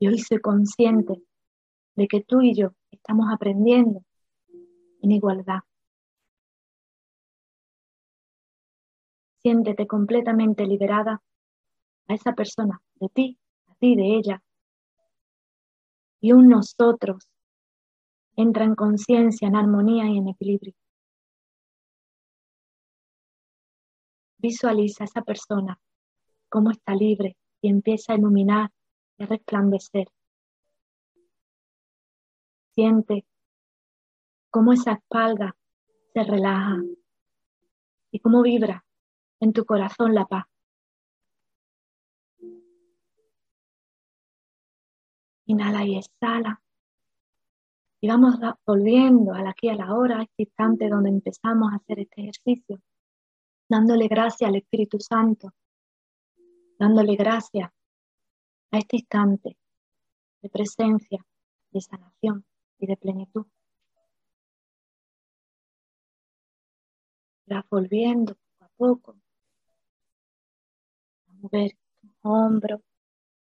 y 0.00 0.08
hoy 0.08 0.18
soy 0.18 0.40
consciente 0.40 1.22
de 1.94 2.08
que 2.08 2.24
tú 2.24 2.42
y 2.42 2.56
yo 2.56 2.72
estamos 2.90 3.28
aprendiendo 3.32 4.04
en 5.00 5.12
igualdad. 5.12 5.60
Siéntete 9.38 9.86
completamente 9.86 10.66
liberada 10.66 11.22
a 12.08 12.14
esa 12.14 12.32
persona, 12.32 12.82
de 12.96 13.08
ti, 13.10 13.38
a 13.68 13.74
ti, 13.76 13.94
de 13.94 14.16
ella. 14.16 14.42
Y 16.20 16.32
un 16.32 16.48
nosotros 16.48 17.28
entra 18.34 18.64
en 18.64 18.74
conciencia, 18.74 19.46
en 19.46 19.54
armonía 19.54 20.06
y 20.08 20.18
en 20.18 20.26
equilibrio. 20.26 20.74
Visualiza 24.38 25.04
a 25.04 25.06
esa 25.06 25.22
persona 25.22 25.78
cómo 26.48 26.72
está 26.72 26.96
libre 26.96 27.36
empieza 27.68 28.12
a 28.12 28.16
iluminar 28.16 28.70
y 29.18 29.24
a 29.24 29.26
resplandecer. 29.26 30.08
Siente 32.74 33.26
cómo 34.50 34.72
esa 34.72 34.92
espalda 34.92 35.56
se 36.12 36.22
relaja 36.22 36.82
y 38.10 38.20
cómo 38.20 38.42
vibra 38.42 38.84
en 39.40 39.52
tu 39.52 39.64
corazón 39.64 40.14
la 40.14 40.26
paz. 40.26 40.44
Inhala 45.46 45.84
y 45.84 45.96
exhala. 45.96 46.62
Y 48.00 48.08
vamos 48.08 48.34
volviendo 48.66 49.32
al 49.32 49.46
aquí 49.46 49.68
a 49.68 49.74
la 49.74 49.94
hora, 49.94 50.22
este 50.22 50.42
instante 50.42 50.88
donde 50.88 51.10
empezamos 51.10 51.72
a 51.72 51.76
hacer 51.76 52.00
este 52.00 52.22
ejercicio 52.22 52.80
dándole 53.68 54.08
gracias 54.08 54.48
al 54.48 54.56
Espíritu 54.56 54.98
Santo, 55.00 55.52
dándole 56.78 57.16
gracias 57.16 57.70
a 58.70 58.78
este 58.78 58.96
instante 58.96 59.56
de 60.42 60.48
presencia, 60.50 61.24
de 61.70 61.80
sanación 61.80 62.44
y 62.78 62.86
de 62.86 62.96
plenitud. 62.96 63.46
Vas 67.46 67.64
volviendo 67.70 68.34
poco 68.34 68.64
a 68.64 68.68
poco 68.76 69.16
a 71.28 71.32
mover 71.34 71.72
tus 72.00 72.10
hombros, 72.22 72.80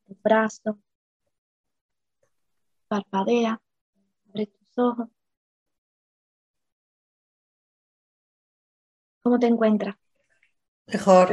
tus 0.06 0.22
brazos, 0.22 0.76
parpadea, 2.88 3.60
abre 4.28 4.46
tus 4.46 4.78
ojos 4.78 5.08
¿Cómo 9.28 9.38
te 9.38 9.46
encuentras? 9.46 9.94
Mejor. 10.86 11.28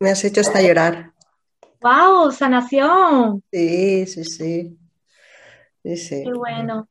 Me 0.00 0.10
has 0.10 0.24
hecho 0.24 0.40
hasta 0.40 0.60
llorar. 0.60 1.12
¡Wow! 1.80 2.30
¡Sanación! 2.32 3.42
Sí, 3.52 4.06
sí, 4.06 4.24
sí. 4.24 4.78
Sí, 5.82 5.96
sí. 5.96 6.24
Qué 6.24 6.32
bueno. 6.32 6.88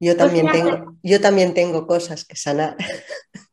Yo 0.00 0.16
pues 0.16 0.18
también, 0.18 0.50
tengo, 0.50 0.96
yo 1.02 1.20
también 1.20 1.54
tengo 1.54 1.86
cosas 1.86 2.24
que 2.24 2.36
sanar. 2.36 2.76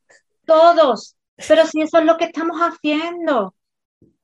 Todos. 0.45 1.17
Pero 1.47 1.65
si 1.65 1.81
eso 1.81 1.99
es 1.99 2.05
lo 2.05 2.17
que 2.17 2.25
estamos 2.25 2.59
haciendo. 2.59 3.53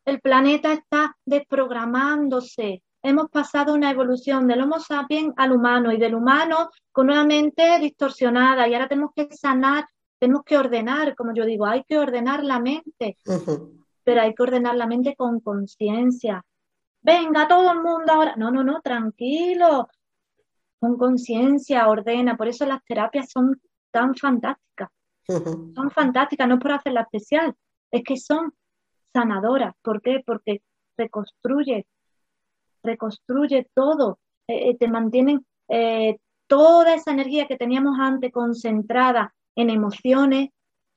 El 0.06 0.20
planeta 0.22 0.74
está 0.74 1.16
desprogramándose. 1.26 2.82
Hemos 3.02 3.30
pasado 3.30 3.74
una 3.74 3.92
evolución 3.92 4.48
del 4.48 4.62
Homo 4.62 4.80
sapiens 4.80 5.34
al 5.38 5.52
humano 5.52 5.92
y 5.92 5.98
del 5.98 6.16
humano 6.16 6.72
con 6.92 7.10
una 7.10 7.26
mente 7.26 7.80
distorsionada 7.80 8.68
y 8.68 8.74
ahora 8.74 8.88
tenemos 8.88 9.12
que 9.16 9.28
sanar 9.36 9.86
tenemos 10.24 10.44
que 10.46 10.58
ordenar, 10.58 11.18
como 11.18 11.34
yo 11.34 11.44
digo, 11.44 11.66
hay 11.66 11.84
que 11.84 11.98
ordenar 11.98 12.46
la 12.46 12.58
mente, 12.58 13.18
pero 14.04 14.22
hay 14.22 14.34
que 14.34 14.44
ordenar 14.44 14.76
la 14.76 14.88
mente 14.88 15.16
con 15.16 15.40
conciencia. 15.40 16.44
Venga, 17.02 17.48
todo 17.48 17.72
el 17.72 17.82
mundo 17.82 18.12
ahora. 18.12 18.36
No, 18.38 18.52
no, 18.52 18.64
no, 18.64 18.82
tranquilo, 18.82 19.88
con 20.80 20.98
conciencia, 20.98 21.88
ordena. 21.88 22.38
Por 22.38 22.48
eso 22.48 22.66
las 22.66 22.84
terapias 22.86 23.30
son 23.32 23.62
tan 23.92 24.16
fantásticas. 24.16 24.90
Son 25.76 25.90
fantásticas, 25.90 26.50
no 26.50 26.60
por 26.60 26.74
hacerla 26.74 27.02
especial, 27.02 27.56
es 27.92 28.04
que 28.04 28.18
son 28.18 28.54
sanadoras. 29.14 29.74
¿Por 29.82 30.02
qué? 30.02 30.22
Porque 30.26 30.62
reconstruye, 30.98 31.88
reconstruye 32.84 33.70
todo, 33.74 34.20
eh, 34.48 34.70
eh, 34.70 34.78
te 34.78 34.90
mantienen 34.90 35.46
eh, 35.70 36.18
toda 36.48 36.94
esa 36.94 37.12
energía 37.12 37.48
que 37.48 37.56
teníamos 37.56 37.98
antes 38.00 38.34
concentrada 38.34 39.34
en 39.56 39.70
emociones, 39.70 40.50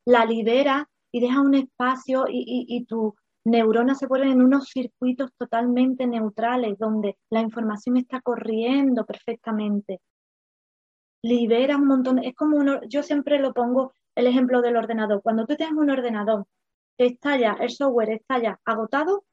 la 0.04 0.24
libera 0.24 0.88
y 1.12 1.20
deja 1.20 1.40
un 1.40 1.54
espacio 1.54 2.26
y, 2.28 2.66
y, 2.68 2.84
tu 2.84 3.14
neurona 3.44 3.94
se 3.94 4.06
vuelven 4.06 4.32
en 4.32 4.42
unos 4.42 4.68
circuitos 4.68 5.30
totalmente 5.38 6.06
neutrales 6.06 6.78
donde 6.78 7.16
la 7.30 7.40
información 7.40 7.96
está 7.96 8.20
corriendo 8.20 9.06
perfectamente. 9.06 10.00
Libera 11.22 11.76
un 11.76 11.86
montón, 11.86 12.18
es 12.18 12.34
como 12.34 12.56
uno, 12.56 12.80
yo 12.88 13.02
siempre 13.02 13.38
lo 13.38 13.54
pongo 13.54 13.92
el 14.14 14.26
ejemplo 14.26 14.62
del 14.62 14.76
ordenador. 14.76 15.22
Cuando 15.22 15.46
tú 15.46 15.56
tienes 15.56 15.76
un 15.76 15.90
ordenador 15.90 16.46
que 16.98 17.06
está 17.06 17.38
ya, 17.38 17.56
el 17.60 17.70
software 17.70 18.10
está 18.10 18.38
ya 18.40 18.60
agotado, 18.64 19.24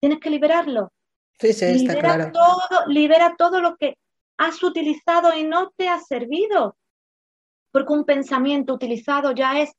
tienes 0.00 0.20
que 0.20 0.30
liberarlo. 0.30 0.92
Sí, 1.38 1.52
sí, 1.52 1.64
está 1.64 1.94
libera 1.94 2.32
Todo, 2.32 2.86
libera 2.86 3.34
todo 3.36 3.60
lo 3.60 3.76
que 3.76 3.98
has 4.38 4.62
utilizado 4.62 5.34
y 5.36 5.44
no 5.44 5.70
te 5.76 5.88
ha 5.88 5.98
servido 5.98 6.76
porque 7.72 7.92
un 7.92 8.04
pensamiento 8.04 8.72
utilizado 8.72 9.32
ya 9.32 9.60
es 9.60 9.70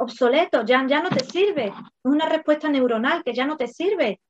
obsoleto, 0.00 0.64
ya, 0.64 0.86
ya 0.86 1.02
no 1.02 1.10
te 1.10 1.24
sirve, 1.24 1.66
es 1.66 1.74
una 2.04 2.28
respuesta 2.28 2.68
neuronal 2.68 3.22
que 3.22 3.34
ya 3.34 3.46
no 3.46 3.56
te 3.56 3.68
sirve. 3.68 4.20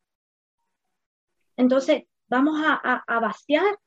Entonces, 1.56 2.04
vamos 2.28 2.60
a, 2.64 2.74
a 3.06 3.20
vaciar, 3.20 3.78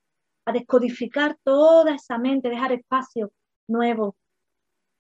a 0.46 0.52
descodificar 0.52 1.38
toda 1.44 1.96
esa 1.96 2.18
mente, 2.18 2.50
dejar 2.50 2.72
espacio 2.72 3.32
nuevo, 3.68 4.16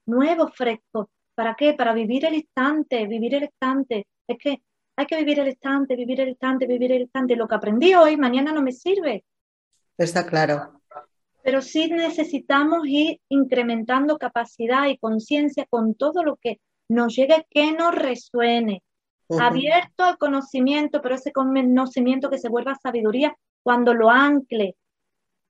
nuevo, 0.05 0.49
fresco. 0.49 1.09
¿Para 1.35 1.55
qué? 1.55 1.73
Para 1.73 1.93
vivir 1.93 2.25
el 2.25 2.35
instante, 2.35 3.07
vivir 3.07 3.35
el 3.35 3.43
instante. 3.43 4.07
Es 4.27 4.37
que 4.37 4.61
hay 4.95 5.05
que 5.05 5.17
vivir 5.17 5.39
el 5.39 5.47
instante, 5.47 5.95
vivir 5.95 6.21
el 6.21 6.29
instante, 6.29 6.67
vivir 6.67 6.91
el 6.91 7.01
instante. 7.01 7.35
Lo 7.35 7.47
que 7.47 7.55
aprendí 7.55 7.93
hoy, 7.95 8.17
mañana 8.17 8.51
no 8.51 8.61
me 8.61 8.71
sirve. 8.71 9.23
Está 9.97 10.25
claro 10.25 10.81
pero 11.43 11.61
sí 11.61 11.87
necesitamos 11.87 12.87
ir 12.87 13.19
incrementando 13.27 14.17
capacidad 14.17 14.87
y 14.87 14.97
conciencia 14.97 15.65
con 15.69 15.93
todo 15.93 16.23
lo 16.23 16.37
que 16.37 16.59
nos 16.93 17.15
llegue 17.15 17.45
que 17.49 17.71
nos 17.71 17.93
resuene, 17.93 18.83
abierto 19.39 20.03
al 20.03 20.17
conocimiento, 20.17 21.01
pero 21.01 21.15
ese 21.15 21.31
conocimiento 21.31 22.29
que 22.29 22.37
se 22.37 22.49
vuelva 22.49 22.75
sabiduría 22.75 23.35
cuando 23.63 23.93
lo 23.93 24.09
ancle, 24.09 24.75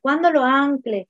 cuando 0.02 0.32
lo 0.32 0.44
ancle. 0.44 1.10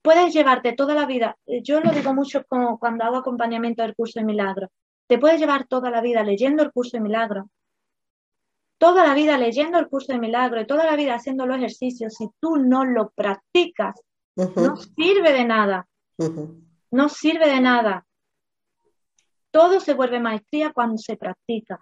Puedes 0.00 0.32
llevarte 0.32 0.72
toda 0.72 0.94
la 0.94 1.06
vida, 1.06 1.36
eh, 1.46 1.62
yo 1.62 1.80
lo 1.80 1.92
digo 1.92 2.12
mucho 2.12 2.44
como 2.48 2.78
cuando 2.78 3.04
hago 3.04 3.18
acompañamiento 3.18 3.82
del 3.82 3.94
curso 3.94 4.18
de 4.18 4.26
milagros, 4.26 4.70
te 5.06 5.18
puedes 5.18 5.38
llevar 5.38 5.66
toda 5.66 5.90
la 5.90 6.00
vida 6.00 6.24
leyendo 6.24 6.62
el 6.62 6.72
curso 6.72 6.96
de 6.96 7.02
milagros, 7.02 7.46
toda 8.78 9.06
la 9.06 9.14
vida 9.14 9.38
leyendo 9.38 9.78
el 9.78 9.88
curso 9.88 10.12
de 10.12 10.18
milagro 10.18 10.60
y 10.60 10.66
toda 10.66 10.84
la 10.84 10.96
vida 10.96 11.14
haciendo 11.14 11.46
los 11.46 11.58
ejercicios, 11.58 12.14
si 12.14 12.28
tú 12.40 12.56
no 12.56 12.84
lo 12.84 13.10
practicas, 13.10 13.94
no 14.34 14.76
sirve 14.76 15.32
de 15.32 15.44
nada. 15.44 15.86
No 16.90 17.08
sirve 17.08 17.48
de 17.48 17.60
nada. 17.60 18.04
Todo 19.52 19.78
se 19.78 19.94
vuelve 19.94 20.18
maestría 20.18 20.72
cuando 20.72 20.98
se 20.98 21.16
practica. 21.16 21.78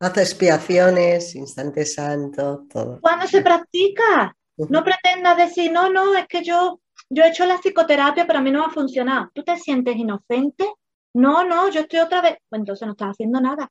Hace 0.00 0.20
expiaciones, 0.20 1.34
instante 1.34 1.86
santo, 1.86 2.66
todo. 2.70 3.00
Cuando 3.00 3.26
se 3.26 3.40
practica, 3.40 4.36
no 4.56 4.84
pretendas 4.84 5.38
decir, 5.38 5.72
no, 5.72 5.88
no, 5.88 6.14
es 6.14 6.26
que 6.26 6.42
yo, 6.42 6.80
yo 7.08 7.24
he 7.24 7.28
hecho 7.28 7.46
la 7.46 7.58
psicoterapia, 7.58 8.26
pero 8.26 8.40
a 8.40 8.42
mí 8.42 8.50
no 8.50 8.64
ha 8.64 8.70
funcionado. 8.70 9.30
¿Tú 9.32 9.42
te 9.42 9.56
sientes 9.56 9.96
inocente? 9.96 10.70
No, 11.14 11.44
no, 11.44 11.70
yo 11.70 11.80
estoy 11.80 12.00
otra 12.00 12.20
vez. 12.20 12.36
Pues 12.48 12.60
entonces 12.60 12.86
no 12.86 12.92
estás 12.92 13.12
haciendo 13.12 13.40
nada. 13.40 13.70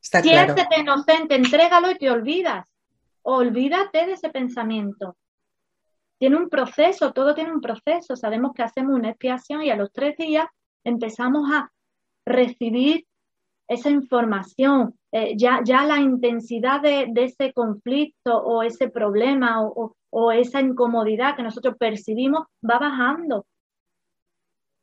Siéntete 0.00 0.80
inocente, 0.80 1.36
entrégalo 1.36 1.90
y 1.90 1.96
te 1.96 2.10
olvidas. 2.10 2.68
Olvídate 3.22 4.06
de 4.06 4.12
ese 4.12 4.28
pensamiento. 4.28 5.16
Tiene 6.18 6.36
un 6.36 6.50
proceso, 6.50 7.12
todo 7.12 7.34
tiene 7.34 7.52
un 7.52 7.62
proceso. 7.62 8.14
Sabemos 8.16 8.52
que 8.54 8.62
hacemos 8.62 8.94
una 8.94 9.10
expiación 9.10 9.62
y 9.62 9.70
a 9.70 9.76
los 9.76 9.90
tres 9.92 10.16
días 10.18 10.46
empezamos 10.84 11.50
a 11.50 11.70
recibir 12.26 13.06
esa 13.68 13.90
información, 13.90 14.98
eh, 15.12 15.34
ya, 15.36 15.60
ya 15.64 15.84
la 15.86 15.98
intensidad 16.00 16.80
de, 16.82 17.12
ese 17.16 17.52
conflicto 17.52 18.36
o 18.36 18.62
ese 18.62 18.90
problema 18.90 19.62
o, 19.62 19.94
esa 20.32 20.60
incomodidad 20.60 21.36
que 21.36 21.42
nosotros 21.42 21.76
percibimos 21.78 22.46
va 22.62 22.78
bajando. 22.78 23.46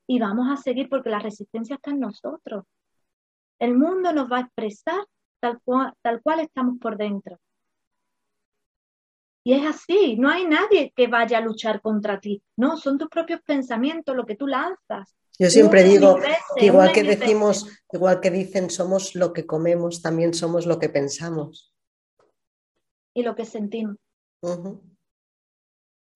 Y 0.07 0.19
vamos 0.19 0.47
a 0.51 0.57
seguir 0.57 0.89
porque 0.89 1.09
la 1.09 1.19
resistencia 1.19 1.75
está 1.75 1.91
en 1.91 2.01
nosotros. 2.01 2.65
El 3.59 3.77
mundo 3.77 4.11
nos 4.13 4.29
va 4.31 4.37
a 4.37 4.41
expresar 4.41 5.05
tal 5.39 5.61
cual, 5.63 5.93
tal 6.01 6.21
cual 6.21 6.41
estamos 6.41 6.79
por 6.79 6.97
dentro. 6.97 7.39
Y 9.43 9.53
es 9.53 9.65
así, 9.65 10.17
no 10.17 10.29
hay 10.29 10.45
nadie 10.45 10.91
que 10.95 11.07
vaya 11.07 11.39
a 11.39 11.41
luchar 11.41 11.81
contra 11.81 12.19
ti. 12.19 12.43
No, 12.57 12.77
son 12.77 12.97
tus 12.97 13.09
propios 13.09 13.41
pensamientos, 13.41 14.15
lo 14.15 14.25
que 14.25 14.35
tú 14.35 14.47
lanzas. 14.47 15.15
Yo 15.41 15.49
siempre 15.49 15.83
digo 15.83 16.19
igual 16.57 16.91
que 16.93 17.01
decimos, 17.01 17.65
igual 17.91 18.21
que 18.21 18.29
dicen, 18.29 18.69
somos 18.69 19.15
lo 19.15 19.33
que 19.33 19.47
comemos, 19.47 20.03
también 20.03 20.35
somos 20.35 20.67
lo 20.67 20.77
que 20.77 20.87
pensamos. 20.87 21.73
Y 23.15 23.23
lo 23.23 23.33
que 23.33 23.45
sentimos. 23.45 23.97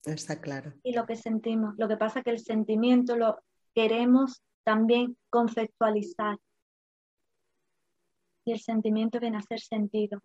Está 0.04 0.40
claro. 0.40 0.74
Y 0.84 0.92
lo 0.92 1.06
que 1.06 1.16
sentimos. 1.16 1.74
Lo 1.76 1.88
que 1.88 1.96
pasa 1.96 2.20
es 2.20 2.24
que 2.24 2.30
el 2.30 2.38
sentimiento 2.38 3.16
lo 3.16 3.40
queremos 3.74 4.44
también 4.62 5.18
conceptualizar. 5.28 6.38
Y 8.44 8.52
el 8.52 8.60
sentimiento 8.60 9.18
viene 9.18 9.38
a 9.38 9.42
ser 9.42 9.58
sentido, 9.58 10.22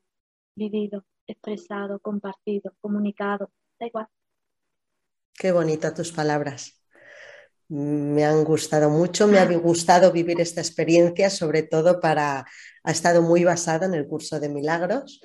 vivido, 0.53 1.05
expresado, 1.25 1.99
compartido, 2.01 2.75
comunicado. 2.79 3.49
Da 3.79 3.87
igual. 3.87 4.07
Qué 5.33 5.51
bonitas 5.51 5.95
tus 5.95 6.11
palabras. 6.11 6.80
Me 7.71 8.25
han 8.25 8.43
gustado 8.43 8.89
mucho, 8.89 9.27
me 9.27 9.39
ha 9.39 9.45
gustado 9.45 10.11
vivir 10.11 10.41
esta 10.41 10.59
experiencia, 10.59 11.29
sobre 11.29 11.63
todo 11.63 12.01
para, 12.01 12.45
ha 12.83 12.91
estado 12.91 13.21
muy 13.21 13.45
basada 13.45 13.85
en 13.85 13.93
el 13.93 14.07
curso 14.07 14.41
de 14.41 14.49
milagros, 14.49 15.21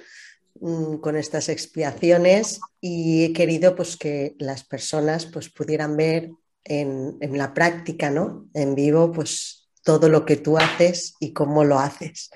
mm, 0.60 0.98
con 0.98 1.16
estas 1.16 1.48
expiaciones 1.48 2.60
y 2.80 3.24
he 3.24 3.32
querido 3.32 3.74
pues 3.74 3.96
que 3.96 4.36
las 4.38 4.62
personas 4.62 5.26
pues 5.26 5.50
pudieran 5.50 5.96
ver 5.96 6.30
en, 6.62 7.16
en 7.20 7.36
la 7.36 7.52
práctica, 7.52 8.10
¿no? 8.10 8.48
En 8.54 8.76
vivo, 8.76 9.10
pues 9.10 9.68
todo 9.82 10.08
lo 10.08 10.24
que 10.24 10.36
tú 10.36 10.56
haces 10.56 11.14
y 11.18 11.32
cómo 11.32 11.64
lo 11.64 11.80
haces. 11.80 12.30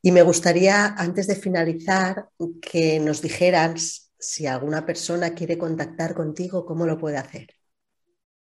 Y 0.00 0.12
me 0.12 0.22
gustaría, 0.22 0.86
antes 0.86 1.26
de 1.26 1.34
finalizar, 1.34 2.28
que 2.62 3.00
nos 3.00 3.20
dijeras 3.20 4.12
si 4.16 4.46
alguna 4.46 4.86
persona 4.86 5.34
quiere 5.34 5.58
contactar 5.58 6.14
contigo, 6.14 6.64
cómo 6.64 6.86
lo 6.86 6.98
puede 6.98 7.16
hacer. 7.16 7.59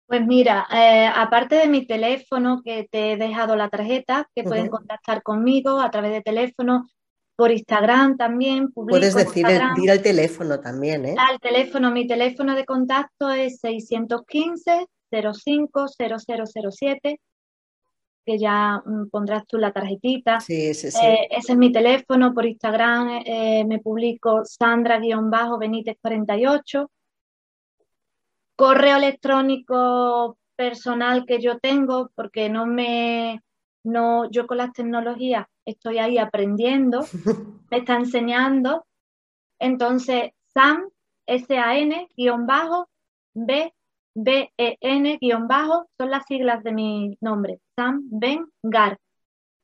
Pues 0.08 0.26
mira, 0.26 0.66
eh, 0.72 1.06
aparte 1.14 1.56
de 1.56 1.68
mi 1.68 1.86
teléfono 1.86 2.62
que 2.64 2.88
te 2.90 3.12
he 3.12 3.16
dejado 3.18 3.56
la 3.56 3.68
tarjeta, 3.68 4.26
que 4.34 4.42
pueden 4.42 4.68
contactar 4.68 5.22
conmigo 5.22 5.80
a 5.80 5.90
través 5.90 6.12
de 6.12 6.22
teléfono, 6.22 6.88
por 7.36 7.52
Instagram 7.52 8.16
también. 8.16 8.72
Puedes 8.72 9.14
decir 9.14 9.44
el, 9.46 9.60
teléfono 10.02 10.60
también, 10.60 11.04
¿eh? 11.04 11.14
Al 11.18 11.38
teléfono, 11.38 11.90
mi 11.90 12.06
teléfono 12.06 12.56
de 12.56 12.64
contacto 12.64 13.28
es 13.30 13.60
615 13.60 14.86
05 15.10 15.86
0007 15.86 17.20
que 18.24 18.38
ya 18.38 18.82
mm, 18.84 19.10
pondrás 19.10 19.46
tú 19.46 19.58
la 19.58 19.72
tarjetita. 19.72 20.40
Sí, 20.40 20.74
sí, 20.74 20.90
sí. 20.90 21.04
Eh, 21.04 21.28
ese 21.30 21.52
es 21.52 21.58
mi 21.58 21.70
teléfono, 21.70 22.34
por 22.34 22.46
Instagram 22.46 23.22
eh, 23.24 23.64
me 23.66 23.78
publico 23.78 24.42
Sandra-Benítez48 24.44 26.88
correo 28.58 28.96
electrónico 28.96 30.36
personal 30.56 31.24
que 31.26 31.40
yo 31.40 31.60
tengo, 31.60 32.10
porque 32.16 32.48
no 32.48 32.66
me, 32.66 33.40
no, 33.84 34.28
yo 34.32 34.48
con 34.48 34.56
las 34.56 34.72
tecnologías 34.72 35.46
estoy 35.64 35.98
ahí 35.98 36.18
aprendiendo, 36.18 37.06
me 37.70 37.78
está 37.78 37.94
enseñando. 37.94 38.84
Entonces, 39.60 40.32
SAM, 40.52 40.88
S-A-N, 41.26 42.08
guion 42.16 42.48
bajo, 42.48 42.88
B, 43.32 43.72
B-E-N, 44.16 45.18
guion 45.20 45.46
bajo, 45.46 45.88
son 45.96 46.10
las 46.10 46.24
siglas 46.26 46.64
de 46.64 46.72
mi 46.72 47.16
nombre, 47.20 47.60
Sam 47.76 48.08
Ben 48.10 48.44
Gar, 48.64 48.98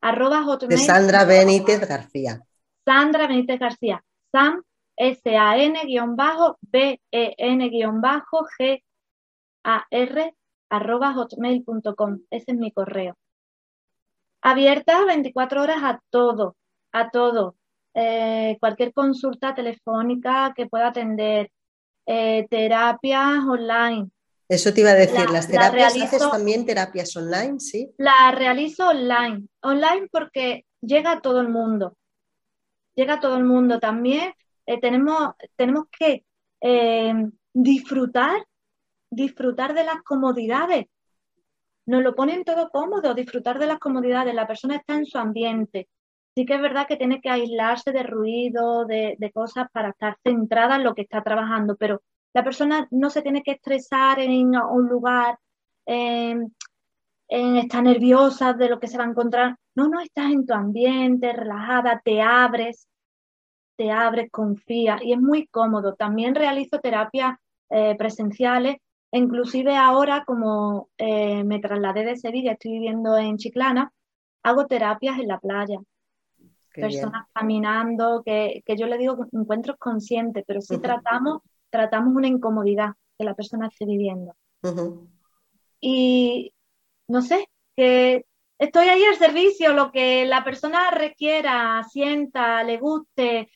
arroba 0.02 0.44
De 0.68 0.78
Sandra 0.78 1.24
Benítez 1.24 1.80
García. 1.88 2.40
Sandra 2.84 3.26
Benítez 3.26 3.58
García, 3.58 4.04
Sam 4.30 4.62
S-A-N-B-E-N-G-A-R 4.96 5.94
arroba 10.70 11.12
hotmail.com. 11.12 12.20
Ese 12.30 12.52
es 12.52 12.56
mi 12.58 12.72
correo. 12.72 13.16
Abierta 14.42 15.04
24 15.04 15.62
horas 15.62 15.82
a 15.82 16.00
todo, 16.10 16.56
a 16.92 17.10
todo. 17.10 17.56
Eh, 17.94 18.56
cualquier 18.60 18.92
consulta 18.92 19.54
telefónica 19.54 20.52
que 20.54 20.66
pueda 20.66 20.88
atender, 20.88 21.50
eh, 22.06 22.46
terapias 22.50 23.38
online. 23.48 24.10
Eso 24.48 24.74
te 24.74 24.82
iba 24.82 24.90
a 24.90 24.94
decir, 24.94 25.30
las 25.30 25.48
terapias 25.48 25.96
haces 25.96 26.18
también 26.30 26.66
terapias 26.66 27.16
online, 27.16 27.58
¿sí? 27.60 27.90
La 27.96 28.30
realizo 28.32 28.88
online, 28.88 29.48
online 29.62 30.08
porque 30.12 30.66
llega 30.82 31.12
a 31.12 31.20
todo 31.22 31.40
el 31.40 31.48
mundo, 31.48 31.96
llega 32.94 33.14
a 33.14 33.20
todo 33.20 33.38
el 33.38 33.44
mundo 33.44 33.80
también 33.80 34.34
eh, 34.66 34.80
tenemos, 34.80 35.34
tenemos 35.56 35.84
que 35.90 36.24
eh, 36.60 37.14
disfrutar, 37.52 38.46
disfrutar 39.10 39.74
de 39.74 39.84
las 39.84 40.02
comodidades. 40.02 40.86
Nos 41.86 42.02
lo 42.02 42.14
ponen 42.14 42.44
todo 42.44 42.70
cómodo, 42.70 43.14
disfrutar 43.14 43.58
de 43.58 43.66
las 43.66 43.78
comodidades. 43.78 44.34
La 44.34 44.46
persona 44.46 44.76
está 44.76 44.94
en 44.94 45.06
su 45.06 45.18
ambiente. 45.18 45.88
Sí 46.34 46.46
que 46.46 46.54
es 46.54 46.62
verdad 46.62 46.86
que 46.88 46.96
tiene 46.96 47.20
que 47.20 47.30
aislarse 47.30 47.92
de 47.92 48.02
ruido, 48.02 48.86
de, 48.86 49.16
cosas 49.32 49.68
para 49.72 49.90
estar 49.90 50.16
centrada 50.24 50.76
en 50.76 50.84
lo 50.84 50.94
que 50.94 51.02
está 51.02 51.22
trabajando, 51.22 51.76
pero 51.76 52.02
la 52.32 52.42
persona 52.42 52.88
no 52.90 53.10
se 53.10 53.22
tiene 53.22 53.42
que 53.42 53.52
estresar 53.52 54.18
en 54.18 54.56
un 54.56 54.88
lugar, 54.88 55.38
en 55.86 56.52
estar 57.28 57.82
nerviosa 57.84 58.52
de 58.54 58.68
lo 58.68 58.80
que 58.80 58.88
se 58.88 58.98
va 58.98 59.04
a 59.04 59.08
encontrar. 59.08 59.56
No, 59.76 59.88
no, 59.88 60.00
estás 60.00 60.32
en 60.32 60.46
tu 60.46 60.54
ambiente, 60.54 61.32
relajada, 61.32 62.00
te 62.04 62.20
abres, 62.22 62.88
te 63.76 63.90
abres, 63.90 64.30
confía 64.30 64.98
y 65.02 65.12
es 65.12 65.20
muy 65.20 65.46
cómodo. 65.46 65.94
También 65.94 66.34
realizo 66.34 66.78
terapias 66.80 67.36
eh, 67.70 67.94
presenciales, 67.96 68.76
inclusive 69.10 69.76
ahora 69.76 70.24
como 70.24 70.88
eh, 70.98 71.44
me 71.44 71.60
trasladé 71.60 72.04
de 72.04 72.16
Sevilla, 72.16 72.52
estoy 72.52 72.72
viviendo 72.72 73.16
en 73.16 73.36
Chiclana, 73.36 73.92
hago 74.42 74.66
terapias 74.66 75.18
en 75.18 75.28
la 75.28 75.38
playa. 75.38 75.78
Personas 76.72 77.26
caminando, 77.32 78.22
que, 78.24 78.62
yo 78.76 78.86
le 78.86 78.98
digo 78.98 79.26
encuentros 79.32 79.76
conscientes, 79.78 80.42
pero 80.44 80.60
sí 80.60 80.78
tratamos, 80.78 81.40
tratamos 81.70 82.14
una 82.16 82.26
incomodidad 82.26 82.94
que 83.16 83.24
la 83.24 83.34
persona 83.34 83.68
esté 83.68 83.86
viviendo. 83.86 84.34
Y 85.80 86.52
no 87.06 87.22
sé, 87.22 87.48
que 87.76 88.26
estoy 88.58 88.88
ahí 88.88 89.04
al 89.04 89.16
servicio, 89.16 89.72
lo 89.72 89.92
que 89.92 90.26
la 90.26 90.42
persona 90.42 90.90
requiera, 90.90 91.82
sienta, 91.84 92.62
le 92.64 92.78
guste, 92.78 93.50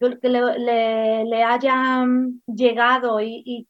que 0.00 0.28
le, 0.28 1.24
le, 1.24 1.44
hayan 1.44 2.42
llegado 2.46 3.20
y, 3.20 3.66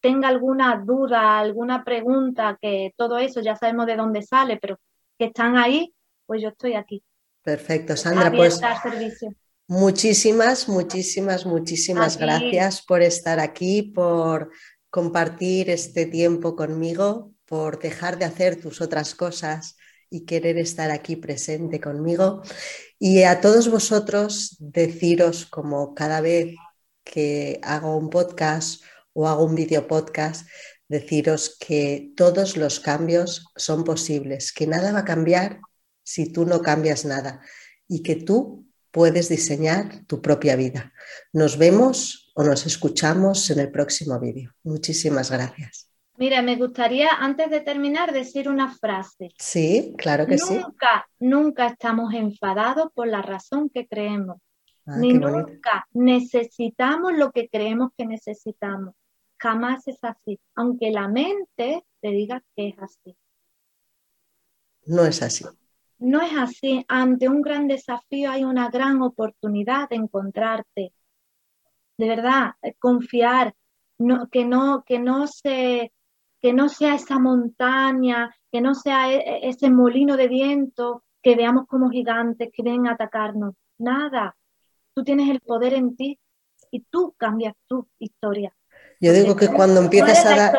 tenga 0.00 0.28
alguna 0.28 0.82
duda, 0.84 1.38
alguna 1.38 1.82
pregunta, 1.82 2.58
que 2.60 2.92
todo 2.94 3.16
eso 3.16 3.40
ya 3.40 3.56
sabemos 3.56 3.86
de 3.86 3.96
dónde 3.96 4.20
sale, 4.20 4.58
pero 4.58 4.78
que 5.18 5.26
están 5.26 5.56
ahí, 5.56 5.94
pues 6.26 6.42
yo 6.42 6.50
estoy 6.50 6.74
aquí. 6.74 7.02
Perfecto, 7.42 7.96
Sandra, 7.96 8.30
pues 8.30 8.60
muchísimas, 9.66 10.68
muchísimas, 10.68 11.46
muchísimas 11.46 12.18
gracias 12.18 12.82
por 12.82 13.00
estar 13.00 13.40
aquí, 13.40 13.80
por 13.94 14.50
compartir 14.90 15.70
este 15.70 16.04
tiempo 16.04 16.54
conmigo, 16.54 17.32
por 17.46 17.78
dejar 17.78 18.18
de 18.18 18.26
hacer 18.26 18.60
tus 18.60 18.82
otras 18.82 19.14
cosas 19.14 19.78
y 20.14 20.24
querer 20.26 20.58
estar 20.58 20.92
aquí 20.92 21.16
presente 21.16 21.80
conmigo. 21.80 22.42
Y 23.00 23.24
a 23.24 23.40
todos 23.40 23.68
vosotros 23.68 24.56
deciros 24.60 25.44
como 25.44 25.92
cada 25.92 26.20
vez 26.20 26.54
que 27.02 27.58
hago 27.64 27.96
un 27.96 28.10
podcast 28.10 28.80
o 29.12 29.26
hago 29.26 29.44
un 29.44 29.56
video 29.56 29.88
podcast, 29.88 30.46
deciros 30.88 31.56
que 31.58 32.12
todos 32.16 32.56
los 32.56 32.78
cambios 32.78 33.46
son 33.56 33.82
posibles, 33.82 34.52
que 34.52 34.68
nada 34.68 34.92
va 34.92 35.00
a 35.00 35.04
cambiar 35.04 35.58
si 36.04 36.32
tú 36.32 36.46
no 36.46 36.62
cambias 36.62 37.04
nada 37.04 37.40
y 37.88 38.04
que 38.04 38.14
tú 38.14 38.68
puedes 38.92 39.28
diseñar 39.28 40.06
tu 40.06 40.22
propia 40.22 40.54
vida. 40.54 40.92
Nos 41.32 41.58
vemos 41.58 42.30
o 42.36 42.44
nos 42.44 42.66
escuchamos 42.66 43.50
en 43.50 43.58
el 43.58 43.72
próximo 43.72 44.20
vídeo. 44.20 44.54
Muchísimas 44.62 45.32
gracias. 45.32 45.93
Mira, 46.16 46.42
me 46.42 46.56
gustaría 46.56 47.08
antes 47.10 47.50
de 47.50 47.60
terminar 47.60 48.12
decir 48.12 48.48
una 48.48 48.72
frase. 48.72 49.30
Sí, 49.38 49.94
claro 49.98 50.26
que 50.26 50.38
sí. 50.38 50.54
Nunca, 50.54 51.08
nunca 51.18 51.66
estamos 51.66 52.14
enfadados 52.14 52.92
por 52.94 53.08
la 53.08 53.20
razón 53.20 53.68
que 53.68 53.88
creemos. 53.88 54.38
Ah, 54.86 54.96
Ni 54.98 55.12
nunca 55.14 55.86
necesitamos 55.92 57.14
lo 57.14 57.32
que 57.32 57.48
creemos 57.48 57.90
que 57.96 58.06
necesitamos. 58.06 58.94
Jamás 59.38 59.88
es 59.88 59.98
así, 60.02 60.38
aunque 60.54 60.90
la 60.90 61.08
mente 61.08 61.84
te 62.00 62.08
diga 62.08 62.42
que 62.54 62.68
es 62.68 62.78
así. 62.78 63.16
No 64.86 65.04
es 65.04 65.22
así. 65.22 65.44
No 65.98 66.20
es 66.22 66.36
así. 66.36 66.84
Ante 66.86 67.28
un 67.28 67.42
gran 67.42 67.66
desafío 67.66 68.30
hay 68.30 68.44
una 68.44 68.68
gran 68.68 69.02
oportunidad 69.02 69.88
de 69.88 69.96
encontrarte. 69.96 70.92
De 71.96 72.08
verdad, 72.08 72.52
confiar, 72.78 73.54
que, 74.30 74.44
no, 74.44 74.84
que 74.84 74.98
no 74.98 75.26
se 75.26 75.92
que 76.44 76.52
no 76.52 76.68
sea 76.68 76.94
esa 76.94 77.18
montaña, 77.18 78.36
que 78.52 78.60
no 78.60 78.74
sea 78.74 79.10
e, 79.10 79.16
e, 79.16 79.48
ese 79.48 79.70
molino 79.70 80.14
de 80.14 80.28
viento 80.28 81.02
que 81.22 81.36
veamos 81.36 81.66
como 81.66 81.88
gigantes 81.88 82.50
que 82.52 82.62
vienen 82.62 82.86
a 82.86 82.92
atacarnos. 82.92 83.54
Nada. 83.78 84.36
Tú 84.92 85.02
tienes 85.04 85.30
el 85.30 85.40
poder 85.40 85.72
en 85.72 85.96
ti 85.96 86.20
y 86.70 86.80
tú 86.90 87.14
cambias 87.16 87.54
tu 87.66 87.88
historia. 87.98 88.54
Yo 89.00 89.14
digo 89.14 89.34
que 89.36 89.48
cuando 89.48 89.80
empiezas 89.80 90.26
a 90.26 90.36
dar 90.36 90.54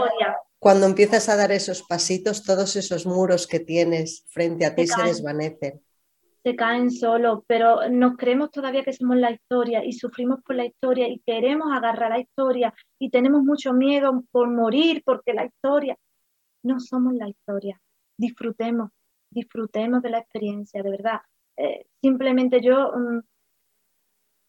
cuando 0.58 0.88
empiezas 0.88 1.30
a 1.30 1.36
dar 1.36 1.52
esos 1.52 1.84
pasitos, 1.84 2.42
todos 2.42 2.76
esos 2.76 3.06
muros 3.06 3.46
que 3.46 3.60
tienes 3.60 4.26
frente 4.30 4.66
a 4.66 4.74
ti 4.74 4.88
se 4.88 5.04
desvanecen 5.04 5.84
se 6.46 6.56
caen 6.56 6.92
solo, 6.92 7.44
pero 7.48 7.90
nos 7.90 8.18
creemos 8.18 8.52
todavía 8.52 8.84
que 8.84 8.94
somos 8.94 9.18
la 9.18 9.32
historia 9.32 9.84
y 9.84 9.94
sufrimos 9.94 10.44
por 10.44 10.56
la 10.56 10.66
historia 10.66 11.08
y 11.08 11.18
queremos 11.26 11.70
agarrar 11.76 12.12
la 12.12 12.20
historia 12.20 12.72
y 13.00 13.10
tenemos 13.10 13.42
mucho 13.42 13.74
miedo 13.74 14.24
por 14.30 14.48
morir 14.52 15.02
porque 15.04 15.34
la 15.34 15.46
historia, 15.46 15.98
no 16.62 16.80
somos 16.80 17.16
la 17.16 17.28
historia. 17.30 17.82
Disfrutemos, 18.16 18.92
disfrutemos 19.32 20.04
de 20.04 20.10
la 20.12 20.20
experiencia, 20.20 20.84
de 20.84 20.92
verdad. 20.92 21.22
Eh, 21.58 21.88
simplemente 22.00 22.62
yo 22.62 22.92
mm, 22.96 23.22